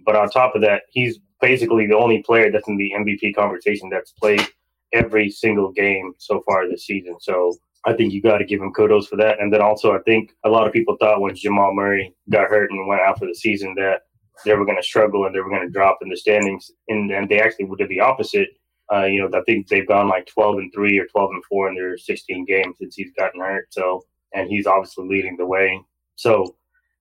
But 0.05 0.15
on 0.17 0.29
top 0.29 0.53
of 0.53 0.61
that, 0.61 0.83
he's 0.89 1.19
basically 1.41 1.87
the 1.87 1.97
only 1.97 2.21
player 2.23 2.51
that's 2.51 2.67
in 2.67 2.77
the 2.77 2.91
MVP 2.95 3.35
conversation 3.35 3.89
that's 3.89 4.11
played 4.11 4.45
every 4.93 5.29
single 5.29 5.71
game 5.71 6.13
so 6.17 6.41
far 6.45 6.67
this 6.67 6.85
season. 6.85 7.17
So 7.19 7.55
I 7.85 7.93
think 7.93 8.11
you 8.11 8.21
got 8.21 8.39
to 8.39 8.45
give 8.45 8.61
him 8.61 8.73
kudos 8.73 9.07
for 9.07 9.15
that. 9.17 9.39
And 9.39 9.51
then 9.51 9.61
also, 9.61 9.93
I 9.93 9.99
think 9.99 10.33
a 10.43 10.49
lot 10.49 10.67
of 10.67 10.73
people 10.73 10.97
thought 10.99 11.21
when 11.21 11.35
Jamal 11.35 11.73
Murray 11.73 12.13
got 12.29 12.49
hurt 12.49 12.71
and 12.71 12.87
went 12.87 13.01
out 13.01 13.19
for 13.19 13.27
the 13.27 13.35
season 13.35 13.73
that 13.75 14.01
they 14.45 14.53
were 14.53 14.65
going 14.65 14.77
to 14.77 14.83
struggle 14.83 15.25
and 15.25 15.35
they 15.35 15.39
were 15.39 15.49
going 15.49 15.65
to 15.65 15.71
drop 15.71 15.99
in 16.01 16.09
the 16.09 16.17
standings. 16.17 16.71
And, 16.87 17.11
and 17.11 17.29
they 17.29 17.39
actually 17.39 17.69
did 17.77 17.89
the 17.89 17.99
opposite. 17.99 18.49
Uh, 18.93 19.05
you 19.05 19.21
know, 19.21 19.37
I 19.37 19.41
think 19.45 19.67
they've 19.67 19.87
gone 19.87 20.07
like 20.07 20.27
12 20.27 20.57
and 20.57 20.73
3 20.73 20.99
or 20.99 21.05
12 21.05 21.31
and 21.31 21.45
4 21.45 21.69
in 21.69 21.75
their 21.75 21.97
16 21.97 22.45
games 22.45 22.77
since 22.79 22.95
he's 22.95 23.11
gotten 23.17 23.41
hurt. 23.41 23.67
So, 23.71 24.03
and 24.33 24.49
he's 24.49 24.67
obviously 24.67 25.07
leading 25.07 25.37
the 25.37 25.45
way. 25.45 25.81
So, 26.15 26.55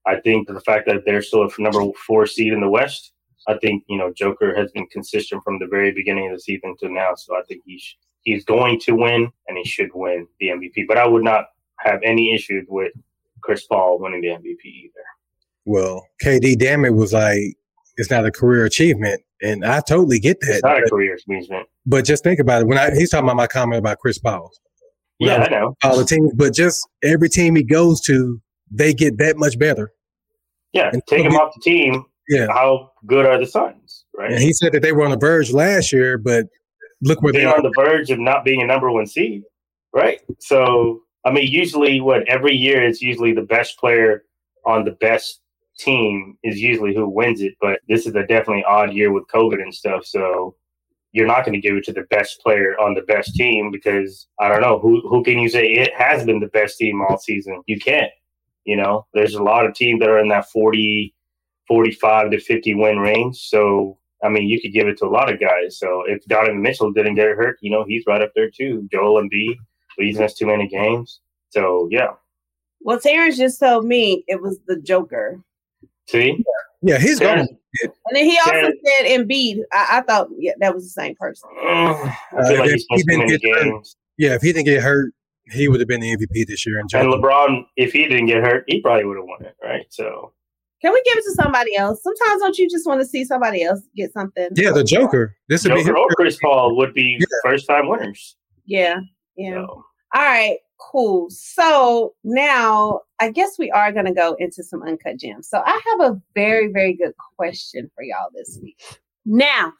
I 0.06 0.20
think 0.20 0.46
the 0.46 0.60
fact 0.60 0.86
that 0.86 1.02
they're 1.04 1.22
still 1.22 1.42
a 1.42 1.50
number 1.60 1.82
four 2.06 2.26
seed 2.26 2.52
in 2.52 2.60
the 2.60 2.68
West, 2.68 3.12
I 3.48 3.58
think, 3.58 3.82
you 3.88 3.98
know, 3.98 4.12
Joker 4.12 4.54
has 4.54 4.70
been 4.70 4.86
consistent 4.86 5.42
from 5.42 5.58
the 5.58 5.66
very 5.66 5.90
beginning 5.90 6.30
of 6.30 6.36
the 6.36 6.40
season 6.40 6.76
to 6.78 6.88
now. 6.88 7.14
So, 7.16 7.36
I 7.36 7.42
think 7.48 7.62
he's, 7.64 7.96
he's 8.22 8.44
going 8.44 8.80
to 8.80 8.92
win 8.92 9.30
and 9.48 9.58
he 9.58 9.64
should 9.64 9.90
win 9.94 10.26
the 10.40 10.48
MVP. 10.48 10.86
But 10.88 10.98
I 10.98 11.06
would 11.06 11.24
not 11.24 11.46
have 11.78 12.00
any 12.04 12.34
issues 12.34 12.66
with 12.68 12.92
Chris 13.42 13.64
Paul 13.66 13.98
winning 14.00 14.22
the 14.22 14.28
MVP 14.28 14.64
either. 14.64 15.04
Well, 15.66 16.06
KD 16.24 16.56
Dammit 16.58 16.94
was 16.94 17.12
like, 17.12 17.56
it's 17.96 18.10
not 18.10 18.24
a 18.24 18.30
career 18.30 18.64
achievement. 18.64 19.20
And 19.42 19.64
I 19.64 19.80
totally 19.80 20.18
get 20.18 20.40
that. 20.40 20.54
It's 20.54 20.62
not 20.62 20.78
a 20.78 20.88
career 20.88 21.14
achievement. 21.14 21.68
But 21.84 22.04
just 22.04 22.24
think 22.24 22.40
about 22.40 22.62
it. 22.62 22.68
When 22.68 22.78
I 22.78 22.94
he's 22.94 23.10
talking 23.10 23.26
about 23.26 23.36
my 23.36 23.46
comment 23.46 23.78
about 23.78 23.98
Chris 23.98 24.18
Paul. 24.18 24.50
Yeah, 25.18 25.36
I 25.36 25.48
know. 25.48 25.76
All 25.82 25.96
the 25.96 26.04
teams, 26.04 26.32
but 26.34 26.54
just 26.54 26.86
every 27.02 27.28
team 27.28 27.56
he 27.56 27.62
goes 27.62 28.00
to, 28.02 28.40
they 28.70 28.94
get 28.94 29.18
that 29.18 29.36
much 29.36 29.58
better. 29.58 29.92
Yeah, 30.72 30.90
and 30.92 31.02
take 31.06 31.24
him 31.24 31.34
off 31.34 31.54
the 31.54 31.60
team. 31.62 32.04
Yeah. 32.28 32.48
How 32.48 32.92
good 33.06 33.24
are 33.24 33.38
the 33.38 33.46
Suns? 33.46 34.04
Right. 34.14 34.32
And 34.32 34.40
he 34.40 34.52
said 34.52 34.72
that 34.72 34.82
they 34.82 34.92
were 34.92 35.04
on 35.04 35.10
the 35.10 35.18
verge 35.18 35.52
last 35.52 35.92
year, 35.92 36.18
but 36.18 36.46
look 37.02 37.22
where 37.22 37.32
they're 37.32 37.42
they 37.42 37.52
on 37.52 37.62
the 37.62 37.72
verge 37.76 38.10
of 38.10 38.18
not 38.18 38.44
being 38.44 38.62
a 38.62 38.66
number 38.66 38.90
one 38.90 39.06
seed. 39.06 39.42
Right. 39.92 40.20
So 40.40 41.00
I 41.24 41.30
mean, 41.30 41.46
usually 41.46 42.00
what 42.00 42.28
every 42.28 42.54
year 42.54 42.84
it's 42.84 43.00
usually 43.00 43.32
the 43.32 43.42
best 43.42 43.78
player 43.78 44.24
on 44.64 44.84
the 44.84 44.92
best 44.92 45.40
team 45.78 46.36
is 46.42 46.60
usually 46.60 46.94
who 46.94 47.08
wins 47.08 47.40
it. 47.40 47.54
But 47.60 47.80
this 47.88 48.06
is 48.06 48.14
a 48.14 48.26
definitely 48.26 48.64
odd 48.64 48.92
year 48.92 49.12
with 49.12 49.28
COVID 49.28 49.60
and 49.62 49.74
stuff. 49.74 50.04
So 50.04 50.54
you're 51.12 51.26
not 51.26 51.44
going 51.44 51.54
to 51.54 51.66
give 51.66 51.76
it 51.76 51.84
to 51.84 51.92
the 51.92 52.06
best 52.10 52.40
player 52.42 52.78
on 52.78 52.94
the 52.94 53.02
best 53.02 53.34
team 53.34 53.70
because 53.70 54.28
I 54.38 54.48
don't 54.48 54.60
know 54.60 54.78
who 54.78 55.00
who 55.08 55.22
can 55.24 55.38
you 55.38 55.48
say 55.48 55.66
it 55.66 55.94
has 55.94 56.24
been 56.24 56.40
the 56.40 56.48
best 56.48 56.76
team 56.78 57.00
all 57.02 57.18
season. 57.18 57.62
You 57.66 57.78
can't. 57.78 58.12
You 58.64 58.76
know, 58.76 59.06
there's 59.14 59.34
a 59.34 59.42
lot 59.42 59.64
of 59.64 59.74
teams 59.74 60.00
that 60.00 60.08
are 60.08 60.18
in 60.18 60.28
that 60.28 60.50
40, 60.50 61.14
45 61.68 62.32
to 62.32 62.40
50 62.40 62.74
win 62.74 62.98
range. 62.98 63.38
So 63.48 63.98
I 64.22 64.28
mean, 64.28 64.48
you 64.48 64.60
could 64.60 64.72
give 64.72 64.88
it 64.88 64.98
to 64.98 65.06
a 65.06 65.08
lot 65.08 65.32
of 65.32 65.40
guys. 65.40 65.78
So 65.78 66.02
if 66.06 66.24
Donovan 66.26 66.62
Mitchell 66.62 66.92
didn't 66.92 67.14
get 67.14 67.28
hurt, 67.28 67.58
you 67.60 67.70
know, 67.70 67.84
he's 67.86 68.04
right 68.06 68.22
up 68.22 68.32
there 68.34 68.50
too. 68.50 68.88
Joel 68.90 69.22
Embiid, 69.22 69.56
but 69.96 70.04
he's 70.06 70.18
missed 70.18 70.38
too 70.38 70.46
many 70.46 70.68
games. 70.68 71.20
So 71.50 71.88
yeah. 71.90 72.10
Well, 72.80 73.00
Terrence 73.00 73.36
just 73.36 73.58
told 73.58 73.86
me 73.86 74.24
it 74.28 74.42
was 74.42 74.58
the 74.66 74.80
Joker. 74.80 75.40
See? 76.08 76.44
Yeah, 76.82 76.98
he's 76.98 77.18
going. 77.18 77.48
And 77.82 77.90
then 78.12 78.24
he 78.24 78.38
also 78.38 78.52
Terrence. 78.52 78.76
said 78.84 79.06
Embiid. 79.06 79.58
I, 79.72 79.98
I 79.98 80.00
thought 80.02 80.28
yeah, 80.38 80.52
that 80.60 80.74
was 80.74 80.84
the 80.84 80.90
same 80.90 81.14
person. 81.16 81.48
I 81.58 82.08
feel 82.48 82.56
uh, 82.56 82.60
like 82.60 82.70
he's 82.70 82.86
he 82.90 83.02
didn't 83.02 83.28
get 83.28 83.40
games. 83.42 83.64
Hurt, 83.64 83.86
yeah, 84.18 84.34
if 84.34 84.42
he 84.42 84.52
didn't 84.52 84.66
get 84.66 84.82
hurt, 84.82 85.12
he 85.50 85.68
would 85.68 85.80
have 85.80 85.88
been 85.88 86.00
the 86.00 86.16
MVP 86.16 86.46
this 86.46 86.66
year. 86.66 86.78
And, 86.78 86.88
and 86.94 87.12
LeBron, 87.12 87.64
if 87.76 87.92
he 87.92 88.06
didn't 88.06 88.26
get 88.26 88.42
hurt, 88.42 88.64
he 88.66 88.80
probably 88.80 89.04
would 89.04 89.16
have 89.16 89.26
won 89.26 89.44
it, 89.44 89.56
right? 89.62 89.86
So. 89.90 90.32
Can 90.82 90.92
we 90.92 91.02
give 91.06 91.16
it 91.16 91.24
to 91.24 91.32
somebody 91.32 91.74
else? 91.74 92.02
Sometimes 92.02 92.42
don't 92.42 92.58
you 92.58 92.68
just 92.68 92.86
want 92.86 93.00
to 93.00 93.06
see 93.06 93.24
somebody 93.24 93.62
else 93.62 93.80
get 93.96 94.12
something? 94.12 94.48
Yeah, 94.54 94.72
the 94.72 94.84
Joker. 94.84 95.34
This 95.48 95.64
would 95.64 95.70
Joker 95.70 95.94
be 95.94 95.98
or 95.98 96.08
Chris 96.16 96.38
Paul 96.40 96.76
would 96.76 96.92
be 96.92 97.16
yeah. 97.18 97.26
first 97.42 97.66
time 97.66 97.88
winners. 97.88 98.36
Yeah, 98.66 99.00
yeah. 99.36 99.54
So. 99.54 99.84
All 100.14 100.22
right, 100.22 100.58
cool. 100.78 101.28
So 101.30 102.14
now 102.24 103.00
I 103.20 103.30
guess 103.30 103.58
we 103.58 103.70
are 103.70 103.92
going 103.92 104.06
to 104.06 104.12
go 104.12 104.34
into 104.38 104.62
some 104.62 104.82
uncut 104.82 105.18
gems. 105.18 105.48
So 105.48 105.62
I 105.64 105.80
have 105.90 106.12
a 106.12 106.20
very, 106.34 106.68
very 106.68 106.94
good 106.94 107.12
question 107.36 107.90
for 107.94 108.02
y'all 108.02 108.30
this 108.34 108.58
week. 108.62 108.80
Now, 109.24 109.72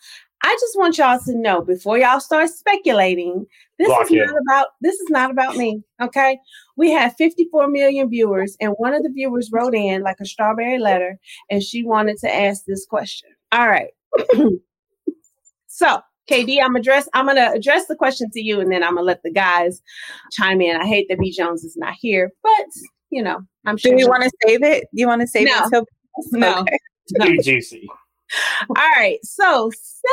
I 0.42 0.54
just 0.60 0.78
want 0.78 0.98
y'all 0.98 1.18
to 1.18 1.34
know 1.36 1.62
before 1.62 1.98
y'all 1.98 2.20
start 2.20 2.50
speculating, 2.50 3.46
this 3.78 3.88
Lock 3.88 4.04
is 4.06 4.12
in. 4.12 4.18
not 4.18 4.34
about 4.48 4.66
this 4.80 4.94
is 4.96 5.08
not 5.08 5.30
about 5.30 5.56
me. 5.56 5.82
Okay. 6.00 6.38
We 6.76 6.90
have 6.92 7.16
54 7.16 7.68
million 7.68 8.08
viewers, 8.10 8.56
and 8.60 8.74
one 8.78 8.94
of 8.94 9.02
the 9.02 9.10
viewers 9.10 9.50
wrote 9.52 9.74
in 9.74 10.02
like 10.02 10.18
a 10.20 10.26
strawberry 10.26 10.78
letter, 10.78 11.18
and 11.50 11.62
she 11.62 11.84
wanted 11.84 12.18
to 12.18 12.34
ask 12.34 12.64
this 12.64 12.86
question. 12.86 13.30
All 13.52 13.68
right. 13.68 13.90
so 15.66 16.00
KD, 16.30 16.58
I'm 16.62 16.76
address 16.76 17.08
I'm 17.14 17.26
gonna 17.26 17.52
address 17.54 17.86
the 17.86 17.96
question 17.96 18.30
to 18.32 18.40
you 18.40 18.60
and 18.60 18.70
then 18.70 18.82
I'm 18.82 18.94
gonna 18.94 19.06
let 19.06 19.22
the 19.22 19.32
guys 19.32 19.82
chime 20.32 20.60
in. 20.60 20.76
I 20.76 20.86
hate 20.86 21.06
that 21.08 21.18
B 21.18 21.30
Jones 21.30 21.64
is 21.64 21.76
not 21.76 21.94
here, 22.00 22.32
but 22.42 22.66
you 23.10 23.22
know, 23.22 23.40
I'm 23.64 23.76
sure. 23.76 23.92
Do 23.92 23.98
you 23.98 24.08
want 24.08 24.24
to 24.24 24.30
save 24.44 24.62
it? 24.62 24.82
Do 24.94 25.00
you 25.00 25.06
want 25.06 25.20
to 25.22 25.26
save 25.26 25.46
no. 25.46 25.56
it 25.56 25.64
until 25.64 25.84
no. 26.32 26.60
Okay. 26.60 26.78
no. 27.12 27.42
juicy. 27.42 27.86
All 28.68 28.90
right. 28.96 29.18
So 29.22 29.70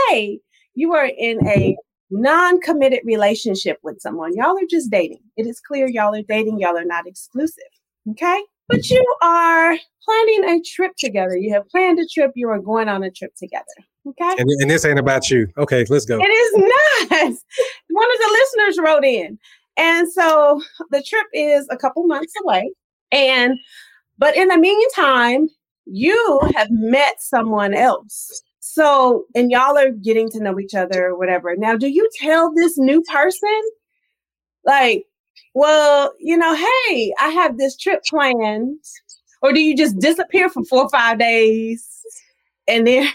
say 0.09 0.39
you 0.75 0.93
are 0.93 1.09
in 1.17 1.45
a 1.47 1.75
non-committed 2.11 2.99
relationship 3.03 3.79
with 3.83 3.99
someone. 3.99 4.35
Y'all 4.35 4.57
are 4.57 4.67
just 4.69 4.91
dating. 4.91 5.21
It 5.35 5.47
is 5.47 5.59
clear 5.59 5.87
y'all 5.87 6.15
are 6.15 6.21
dating, 6.21 6.59
y'all 6.59 6.77
are 6.77 6.85
not 6.85 7.07
exclusive. 7.07 7.63
Okay? 8.11 8.43
But 8.69 8.89
you 8.89 9.03
are 9.21 9.75
planning 10.05 10.49
a 10.49 10.61
trip 10.61 10.93
together. 10.97 11.35
You 11.35 11.53
have 11.53 11.67
planned 11.69 11.99
a 11.99 12.07
trip, 12.07 12.31
you 12.35 12.49
are 12.49 12.59
going 12.59 12.87
on 12.87 13.03
a 13.03 13.11
trip 13.11 13.33
together. 13.35 13.65
Okay. 14.05 14.35
And, 14.37 14.49
and, 14.59 14.69
this 14.69 14.83
ain't 14.83 14.99
about 14.99 15.29
you. 15.29 15.47
Okay, 15.57 15.85
let's 15.89 16.05
go. 16.05 16.19
It 16.19 16.25
is 16.25 16.53
not. 16.57 17.09
One 17.89 18.11
of 18.11 18.19
the 18.19 18.29
listeners 18.31 18.79
wrote 18.83 19.05
in. 19.05 19.39
And 19.77 20.11
so 20.11 20.61
the 20.91 21.01
trip 21.01 21.27
is 21.33 21.67
a 21.71 21.77
couple 21.77 22.05
months 22.05 22.33
away. 22.43 22.71
And 23.11 23.57
but 24.17 24.35
in 24.35 24.49
the 24.49 24.57
meantime, 24.57 25.47
you 25.85 26.41
have 26.55 26.67
met 26.69 27.15
someone 27.19 27.73
else. 27.73 28.41
So, 28.59 29.25
and 29.35 29.51
y'all 29.51 29.77
are 29.77 29.91
getting 29.91 30.29
to 30.31 30.41
know 30.41 30.59
each 30.59 30.73
other 30.73 31.07
or 31.07 31.17
whatever. 31.17 31.55
Now, 31.55 31.75
do 31.75 31.87
you 31.87 32.09
tell 32.19 32.53
this 32.53 32.77
new 32.77 33.01
person, 33.01 33.61
like, 34.65 35.05
well, 35.53 36.13
you 36.19 36.37
know, 36.37 36.55
hey, 36.55 37.13
I 37.19 37.29
have 37.29 37.57
this 37.57 37.77
trip 37.77 38.01
planned? 38.09 38.79
Or 39.41 39.51
do 39.51 39.59
you 39.59 39.75
just 39.75 39.99
disappear 39.99 40.49
for 40.49 40.63
four 40.63 40.83
or 40.83 40.89
five 40.89 41.19
days 41.19 41.85
and 42.67 42.87
then 42.87 43.09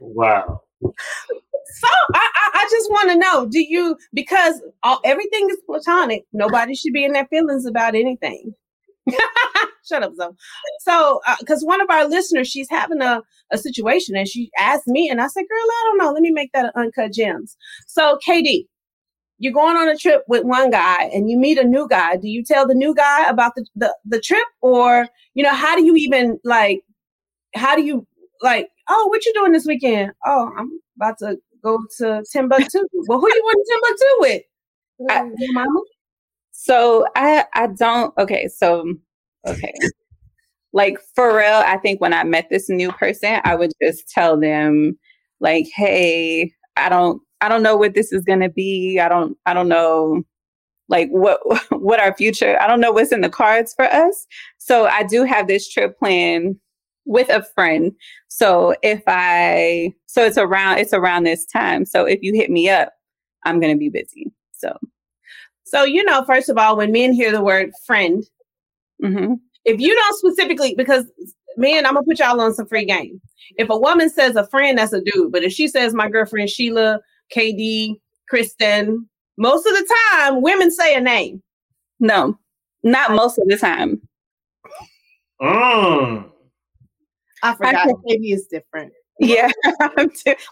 Wow. 0.00 0.62
So 0.82 1.88
I, 2.14 2.28
I, 2.34 2.50
I 2.54 2.68
just 2.70 2.90
want 2.90 3.10
to 3.10 3.16
know: 3.16 3.46
Do 3.48 3.60
you 3.60 3.96
because 4.14 4.62
all, 4.82 5.00
everything 5.04 5.48
is 5.50 5.58
platonic? 5.66 6.24
Nobody 6.32 6.74
should 6.74 6.92
be 6.92 7.04
in 7.04 7.12
their 7.12 7.26
feelings 7.26 7.66
about 7.66 7.94
anything. 7.94 8.54
Shut 9.88 10.02
up, 10.02 10.12
Zoe. 10.16 10.32
So, 10.80 11.20
because 11.40 11.62
uh, 11.62 11.66
one 11.66 11.80
of 11.80 11.88
our 11.90 12.06
listeners, 12.06 12.48
she's 12.48 12.68
having 12.70 13.00
a, 13.00 13.22
a 13.52 13.58
situation, 13.58 14.16
and 14.16 14.28
she 14.28 14.50
asked 14.58 14.86
me, 14.86 15.08
and 15.08 15.20
I 15.20 15.26
said, 15.28 15.42
"Girl, 15.42 15.58
I 15.58 15.84
don't 15.86 15.98
know. 15.98 16.12
Let 16.12 16.22
me 16.22 16.30
make 16.30 16.52
that 16.52 16.66
an 16.66 16.72
uncut 16.74 17.12
gems." 17.12 17.56
So, 17.86 18.18
KD, 18.26 18.64
you're 19.38 19.52
going 19.52 19.76
on 19.76 19.88
a 19.88 19.96
trip 19.96 20.22
with 20.28 20.44
one 20.44 20.70
guy, 20.70 21.04
and 21.12 21.30
you 21.30 21.38
meet 21.38 21.58
a 21.58 21.64
new 21.64 21.86
guy. 21.88 22.16
Do 22.16 22.28
you 22.28 22.42
tell 22.44 22.66
the 22.66 22.74
new 22.74 22.94
guy 22.94 23.28
about 23.28 23.52
the 23.54 23.66
the, 23.76 23.96
the 24.04 24.20
trip, 24.20 24.46
or 24.62 25.08
you 25.34 25.44
know, 25.44 25.54
how 25.54 25.76
do 25.76 25.84
you 25.84 25.94
even 25.96 26.38
like? 26.44 26.80
How 27.54 27.76
do 27.76 27.82
you 27.82 28.06
like? 28.42 28.68
Oh, 28.88 29.06
what 29.08 29.24
you 29.24 29.32
doing 29.34 29.52
this 29.52 29.66
weekend? 29.66 30.12
Oh, 30.24 30.50
I'm 30.56 30.70
about 30.96 31.18
to 31.18 31.36
go 31.62 31.78
to 31.98 32.22
Timbuktu. 32.32 32.78
well, 33.08 33.20
who 33.20 33.28
you 33.28 33.42
want 33.44 33.66
to 33.66 33.72
Timbuktu 33.72 34.06
with? 34.20 34.42
I, 35.10 35.30
Your 35.38 35.52
mama? 35.52 35.80
So 36.52 37.06
I 37.14 37.44
I 37.54 37.68
don't 37.68 38.12
okay, 38.18 38.48
so 38.48 38.94
okay. 39.46 39.72
like 40.72 40.98
for 41.14 41.36
real, 41.36 41.62
I 41.64 41.76
think 41.78 42.00
when 42.00 42.12
I 42.12 42.24
met 42.24 42.48
this 42.50 42.68
new 42.68 42.90
person, 42.92 43.40
I 43.44 43.54
would 43.54 43.70
just 43.80 44.08
tell 44.08 44.38
them 44.38 44.98
like, 45.40 45.66
hey, 45.74 46.52
I 46.76 46.88
don't 46.88 47.22
I 47.40 47.48
don't 47.48 47.62
know 47.62 47.76
what 47.76 47.94
this 47.94 48.12
is 48.12 48.24
gonna 48.24 48.48
be. 48.48 48.98
I 48.98 49.08
don't 49.08 49.36
I 49.46 49.54
don't 49.54 49.68
know 49.68 50.22
like 50.88 51.08
what 51.10 51.40
what 51.70 52.00
our 52.00 52.14
future, 52.16 52.60
I 52.60 52.66
don't 52.66 52.80
know 52.80 52.92
what's 52.92 53.12
in 53.12 53.20
the 53.20 53.28
cards 53.28 53.72
for 53.74 53.84
us. 53.84 54.26
So 54.58 54.86
I 54.86 55.04
do 55.04 55.24
have 55.24 55.46
this 55.46 55.70
trip 55.72 55.98
planned 55.98 56.56
with 57.08 57.28
a 57.30 57.42
friend. 57.42 57.92
So 58.28 58.74
if 58.82 59.02
I 59.08 59.92
so 60.06 60.24
it's 60.24 60.38
around 60.38 60.78
it's 60.78 60.92
around 60.92 61.24
this 61.24 61.44
time. 61.46 61.84
So 61.84 62.04
if 62.04 62.20
you 62.22 62.34
hit 62.34 62.50
me 62.50 62.68
up, 62.68 62.92
I'm 63.44 63.58
gonna 63.58 63.76
be 63.76 63.88
busy. 63.88 64.30
So 64.52 64.78
so 65.64 65.82
you 65.82 66.04
know, 66.04 66.24
first 66.24 66.48
of 66.48 66.58
all, 66.58 66.76
when 66.76 66.92
men 66.92 67.12
hear 67.12 67.32
the 67.32 67.42
word 67.42 67.72
friend, 67.84 68.22
mm-hmm. 69.02 69.34
if 69.64 69.80
you 69.80 69.94
don't 69.94 70.18
specifically 70.18 70.74
because 70.76 71.06
men, 71.56 71.86
I'm 71.86 71.94
gonna 71.94 72.06
put 72.06 72.20
y'all 72.20 72.40
on 72.40 72.54
some 72.54 72.68
free 72.68 72.84
game. 72.84 73.20
If 73.56 73.70
a 73.70 73.78
woman 73.78 74.10
says 74.10 74.36
a 74.36 74.46
friend, 74.46 74.78
that's 74.78 74.92
a 74.92 75.00
dude. 75.00 75.32
But 75.32 75.42
if 75.42 75.52
she 75.52 75.66
says 75.66 75.94
my 75.94 76.08
girlfriend 76.08 76.50
Sheila, 76.50 77.00
KD, 77.34 77.94
Kristen, 78.28 79.08
most 79.38 79.66
of 79.66 79.72
the 79.72 79.94
time 80.12 80.42
women 80.42 80.70
say 80.70 80.94
a 80.94 81.00
name. 81.00 81.42
No, 82.00 82.38
not 82.82 83.12
most 83.12 83.38
of 83.38 83.48
the 83.48 83.56
time. 83.56 84.00
Mm. 85.40 86.30
I 87.42 87.54
forgot. 87.54 87.88
Maybe 88.04 88.32
it's 88.32 88.46
different. 88.46 88.92
Yeah. 89.18 89.50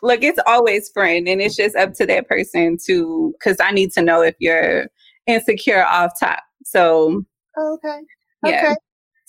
Look, 0.03 0.23
it's 0.23 0.41
always 0.47 0.91
friend, 0.91 1.29
and 1.29 1.41
it's 1.41 1.57
just 1.57 1.77
up 1.77 1.95
to 1.95 2.07
that 2.07 2.29
person 2.29 2.79
to, 2.87 3.35
because 3.39 3.59
I 3.61 3.71
need 3.71 3.93
to 3.93 4.03
know 4.03 4.23
if 4.23 4.35
you're 4.39 4.87
insecure 5.27 5.85
off 5.85 6.13
top. 6.19 6.43
So, 6.65 7.25
okay. 7.59 8.01
Yeah. 8.45 8.63
Okay. 8.65 8.77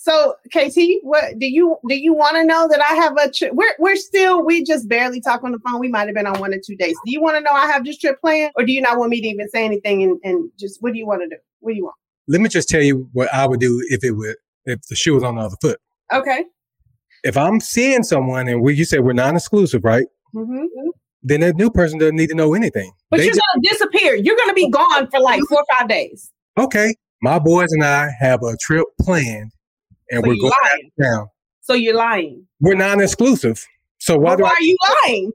So, 0.00 0.34
KT, 0.54 1.02
what 1.02 1.38
do 1.38 1.46
you 1.46 1.76
do? 1.88 1.96
You 1.96 2.14
want 2.14 2.36
to 2.36 2.44
know 2.44 2.68
that 2.68 2.80
I 2.80 2.94
have 2.94 3.16
a 3.16 3.30
trip? 3.30 3.52
We're 3.52 3.74
we're 3.78 3.96
still 3.96 4.44
we 4.44 4.64
just 4.64 4.88
barely 4.88 5.20
talk 5.20 5.42
on 5.42 5.52
the 5.52 5.58
phone. 5.58 5.80
We 5.80 5.88
might 5.88 6.06
have 6.06 6.14
been 6.14 6.26
on 6.26 6.38
one 6.38 6.54
or 6.54 6.60
two 6.64 6.76
days. 6.76 6.96
Do 7.04 7.12
you 7.12 7.20
want 7.20 7.36
to 7.36 7.40
know 7.40 7.50
I 7.50 7.66
have 7.66 7.84
this 7.84 7.98
trip 7.98 8.20
planned, 8.20 8.52
or 8.56 8.64
do 8.64 8.72
you 8.72 8.80
not 8.80 8.96
want 8.96 9.10
me 9.10 9.20
to 9.20 9.26
even 9.26 9.48
say 9.48 9.64
anything? 9.64 10.04
And, 10.04 10.18
and 10.22 10.50
just 10.58 10.80
what 10.82 10.92
do 10.92 10.98
you 10.98 11.06
want 11.06 11.22
to 11.22 11.28
do? 11.28 11.36
What 11.60 11.72
do 11.72 11.76
you 11.76 11.84
want? 11.84 11.96
Let 12.28 12.40
me 12.40 12.48
just 12.48 12.68
tell 12.68 12.82
you 12.82 13.08
what 13.12 13.32
I 13.34 13.46
would 13.46 13.60
do 13.60 13.84
if 13.88 14.04
it 14.04 14.12
were 14.12 14.36
if 14.66 14.80
the 14.88 14.94
shoe 14.94 15.14
was 15.14 15.24
on 15.24 15.34
the 15.34 15.42
other 15.42 15.56
foot. 15.60 15.80
Okay 16.12 16.44
if 17.24 17.36
I'm 17.36 17.60
seeing 17.60 18.02
someone 18.02 18.48
and 18.48 18.62
we, 18.62 18.74
you 18.74 18.84
say 18.84 18.98
we're 18.98 19.12
non-exclusive, 19.12 19.84
right? 19.84 20.06
Mm-hmm. 20.34 20.66
Then 21.22 21.40
that 21.40 21.56
new 21.56 21.70
person 21.70 21.98
doesn't 21.98 22.16
need 22.16 22.28
to 22.28 22.34
know 22.34 22.54
anything. 22.54 22.92
But 23.10 23.18
they 23.18 23.24
you're 23.24 23.34
just, 23.34 23.42
gonna 23.54 23.62
disappear. 23.62 24.14
You're 24.14 24.36
gonna 24.36 24.54
be 24.54 24.70
gone 24.70 25.10
for 25.10 25.20
like 25.20 25.40
four 25.48 25.58
or 25.58 25.76
five 25.78 25.88
days. 25.88 26.30
Okay, 26.56 26.94
my 27.22 27.38
boys 27.38 27.72
and 27.72 27.84
I 27.84 28.10
have 28.20 28.42
a 28.42 28.56
trip 28.60 28.86
planned, 29.00 29.52
and 30.10 30.22
so 30.22 30.28
we're 30.28 30.36
going 30.36 30.52
lying. 30.64 30.90
down. 31.00 31.28
So 31.60 31.74
you're 31.74 31.96
lying. 31.96 32.46
We're 32.60 32.74
non-exclusive. 32.74 33.64
So 33.98 34.16
why, 34.16 34.36
why 34.36 34.48
I, 34.48 34.52
are 34.52 34.62
you 34.62 34.76
lying? 35.04 35.32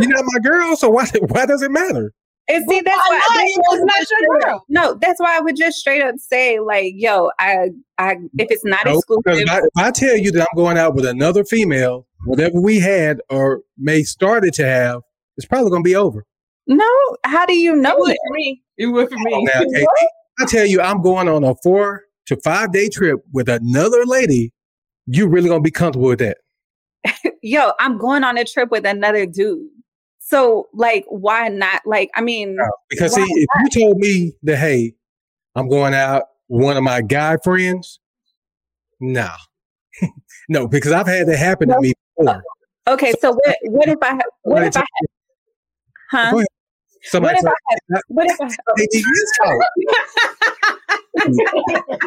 She's 0.00 0.08
not 0.08 0.24
my 0.26 0.40
girl, 0.40 0.76
so 0.76 0.90
why 0.90 1.06
why 1.28 1.46
does 1.46 1.62
it 1.62 1.70
matter? 1.70 2.12
And 2.52 2.64
see, 2.68 2.80
that's 2.80 3.00
why, 3.08 3.20
why 3.28 3.78
not 3.78 4.10
your 4.10 4.40
girl. 4.40 4.64
No, 4.68 4.98
that's 5.00 5.18
why 5.20 5.36
I 5.36 5.40
would 5.40 5.56
just 5.56 5.78
straight 5.78 6.02
up 6.02 6.16
say, 6.18 6.60
like, 6.60 6.92
yo, 6.96 7.30
I, 7.38 7.70
I, 7.98 8.16
if 8.38 8.50
it's 8.50 8.64
not 8.64 8.84
no, 8.84 8.98
exclusive, 8.98 9.48
I, 9.48 9.58
if 9.58 9.70
I 9.76 9.90
tell 9.90 10.16
you 10.16 10.30
that 10.32 10.42
I'm 10.42 10.56
going 10.56 10.76
out 10.76 10.94
with 10.94 11.06
another 11.06 11.44
female, 11.44 12.06
whatever 12.26 12.60
we 12.60 12.78
had 12.78 13.20
or 13.30 13.62
may 13.78 14.02
started 14.02 14.52
to 14.54 14.66
have, 14.66 15.00
it's 15.36 15.46
probably 15.46 15.70
going 15.70 15.82
to 15.82 15.88
be 15.88 15.96
over. 15.96 16.26
No, 16.66 16.86
how 17.24 17.46
do 17.46 17.54
you 17.54 17.74
know 17.74 17.96
it? 18.06 18.18
For 18.28 18.34
me, 18.34 18.62
it 18.76 18.86
would 18.86 19.08
for 19.08 19.16
me. 19.16 19.44
Now, 19.44 19.62
I 20.38 20.46
tell 20.46 20.66
you, 20.66 20.80
I'm 20.80 21.02
going 21.02 21.28
on 21.28 21.44
a 21.44 21.54
four 21.62 22.02
to 22.26 22.36
five 22.44 22.72
day 22.72 22.88
trip 22.88 23.20
with 23.32 23.48
another 23.48 24.04
lady. 24.04 24.52
You 25.06 25.26
really 25.26 25.48
gonna 25.48 25.62
be 25.62 25.70
comfortable 25.70 26.08
with 26.08 26.20
that? 26.20 26.38
Yo, 27.42 27.72
I'm 27.80 27.98
going 27.98 28.22
on 28.22 28.38
a 28.38 28.44
trip 28.44 28.70
with 28.70 28.86
another 28.86 29.26
dude. 29.26 29.68
So, 30.32 30.70
like, 30.72 31.04
why 31.08 31.48
not? 31.48 31.82
Like, 31.84 32.10
I 32.14 32.22
mean, 32.22 32.56
no, 32.56 32.64
because 32.88 33.14
see, 33.14 33.20
not? 33.20 33.28
if 33.28 33.74
you 33.74 33.82
told 33.82 33.98
me 33.98 34.32
that, 34.44 34.56
hey, 34.56 34.94
I'm 35.54 35.68
going 35.68 35.92
out 35.92 36.22
with 36.48 36.64
one 36.64 36.78
of 36.78 36.82
my 36.82 37.02
guy 37.02 37.36
friends, 37.44 38.00
no, 38.98 39.28
no, 40.48 40.66
because 40.66 40.90
I've 40.90 41.06
had 41.06 41.26
that 41.26 41.36
happen 41.36 41.68
no. 41.68 41.74
to 41.74 41.80
me 41.82 41.92
before. 42.16 42.42
Okay, 42.88 43.12
so 43.20 43.32
what? 43.32 43.56
What 43.64 43.88
if 43.90 43.98
I? 44.00 44.18
What 44.44 44.62
if 44.62 44.74
I? 44.74 44.84
Huh? 46.10 46.42
Somebody 47.02 47.36
what 47.42 47.54
if 47.54 47.76
I? 47.94 48.00
What 48.08 48.26
if 48.30 48.40
I? 48.40 48.46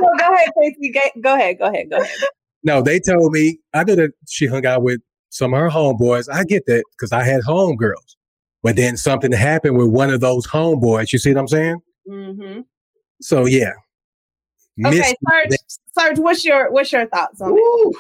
well, 0.02 0.14
go 0.18 0.34
ahead, 0.34 0.50
Casey. 0.64 0.94
Go 1.22 1.36
ahead. 1.36 1.60
Go 1.60 1.66
ahead. 1.66 1.92
Go 1.92 1.98
ahead. 1.98 2.18
No, 2.64 2.82
they 2.82 3.00
told 3.00 3.34
me 3.34 3.60
I 3.76 3.84
knew 3.84 3.96
that 3.98 4.14
she 4.28 4.48
hung 4.48 4.66
out 4.66 4.82
with 4.82 5.00
some 5.30 5.54
of 5.54 5.60
her 5.60 5.70
homeboys. 5.70 6.28
I 6.34 6.44
get 6.44 6.66
that 6.66 6.86
because 6.98 7.12
I 7.12 7.24
had 7.24 7.42
homegirls. 7.42 8.15
But 8.66 8.78
then 8.78 8.98
something 8.98 9.32
happened 9.32 9.78
with 9.78 9.90
one 9.90 10.10
of 10.10 10.22
those 10.22 10.48
homeboys. 10.48 11.14
You 11.14 11.20
see 11.20 11.32
what 11.32 11.40
I'm 11.40 11.48
saying? 11.48 11.82
Mm-hmm. 12.10 12.62
So 13.22 13.46
yeah. 13.46 13.74
Okay, 14.84 15.14
Serge, 15.30 15.58
Serge, 15.96 16.18
what's 16.18 16.44
your 16.44 16.72
what's 16.72 16.92
your 16.92 17.06
thoughts 17.06 17.42
on 17.42 17.52
Ooh. 17.52 17.92
it? 17.92 17.98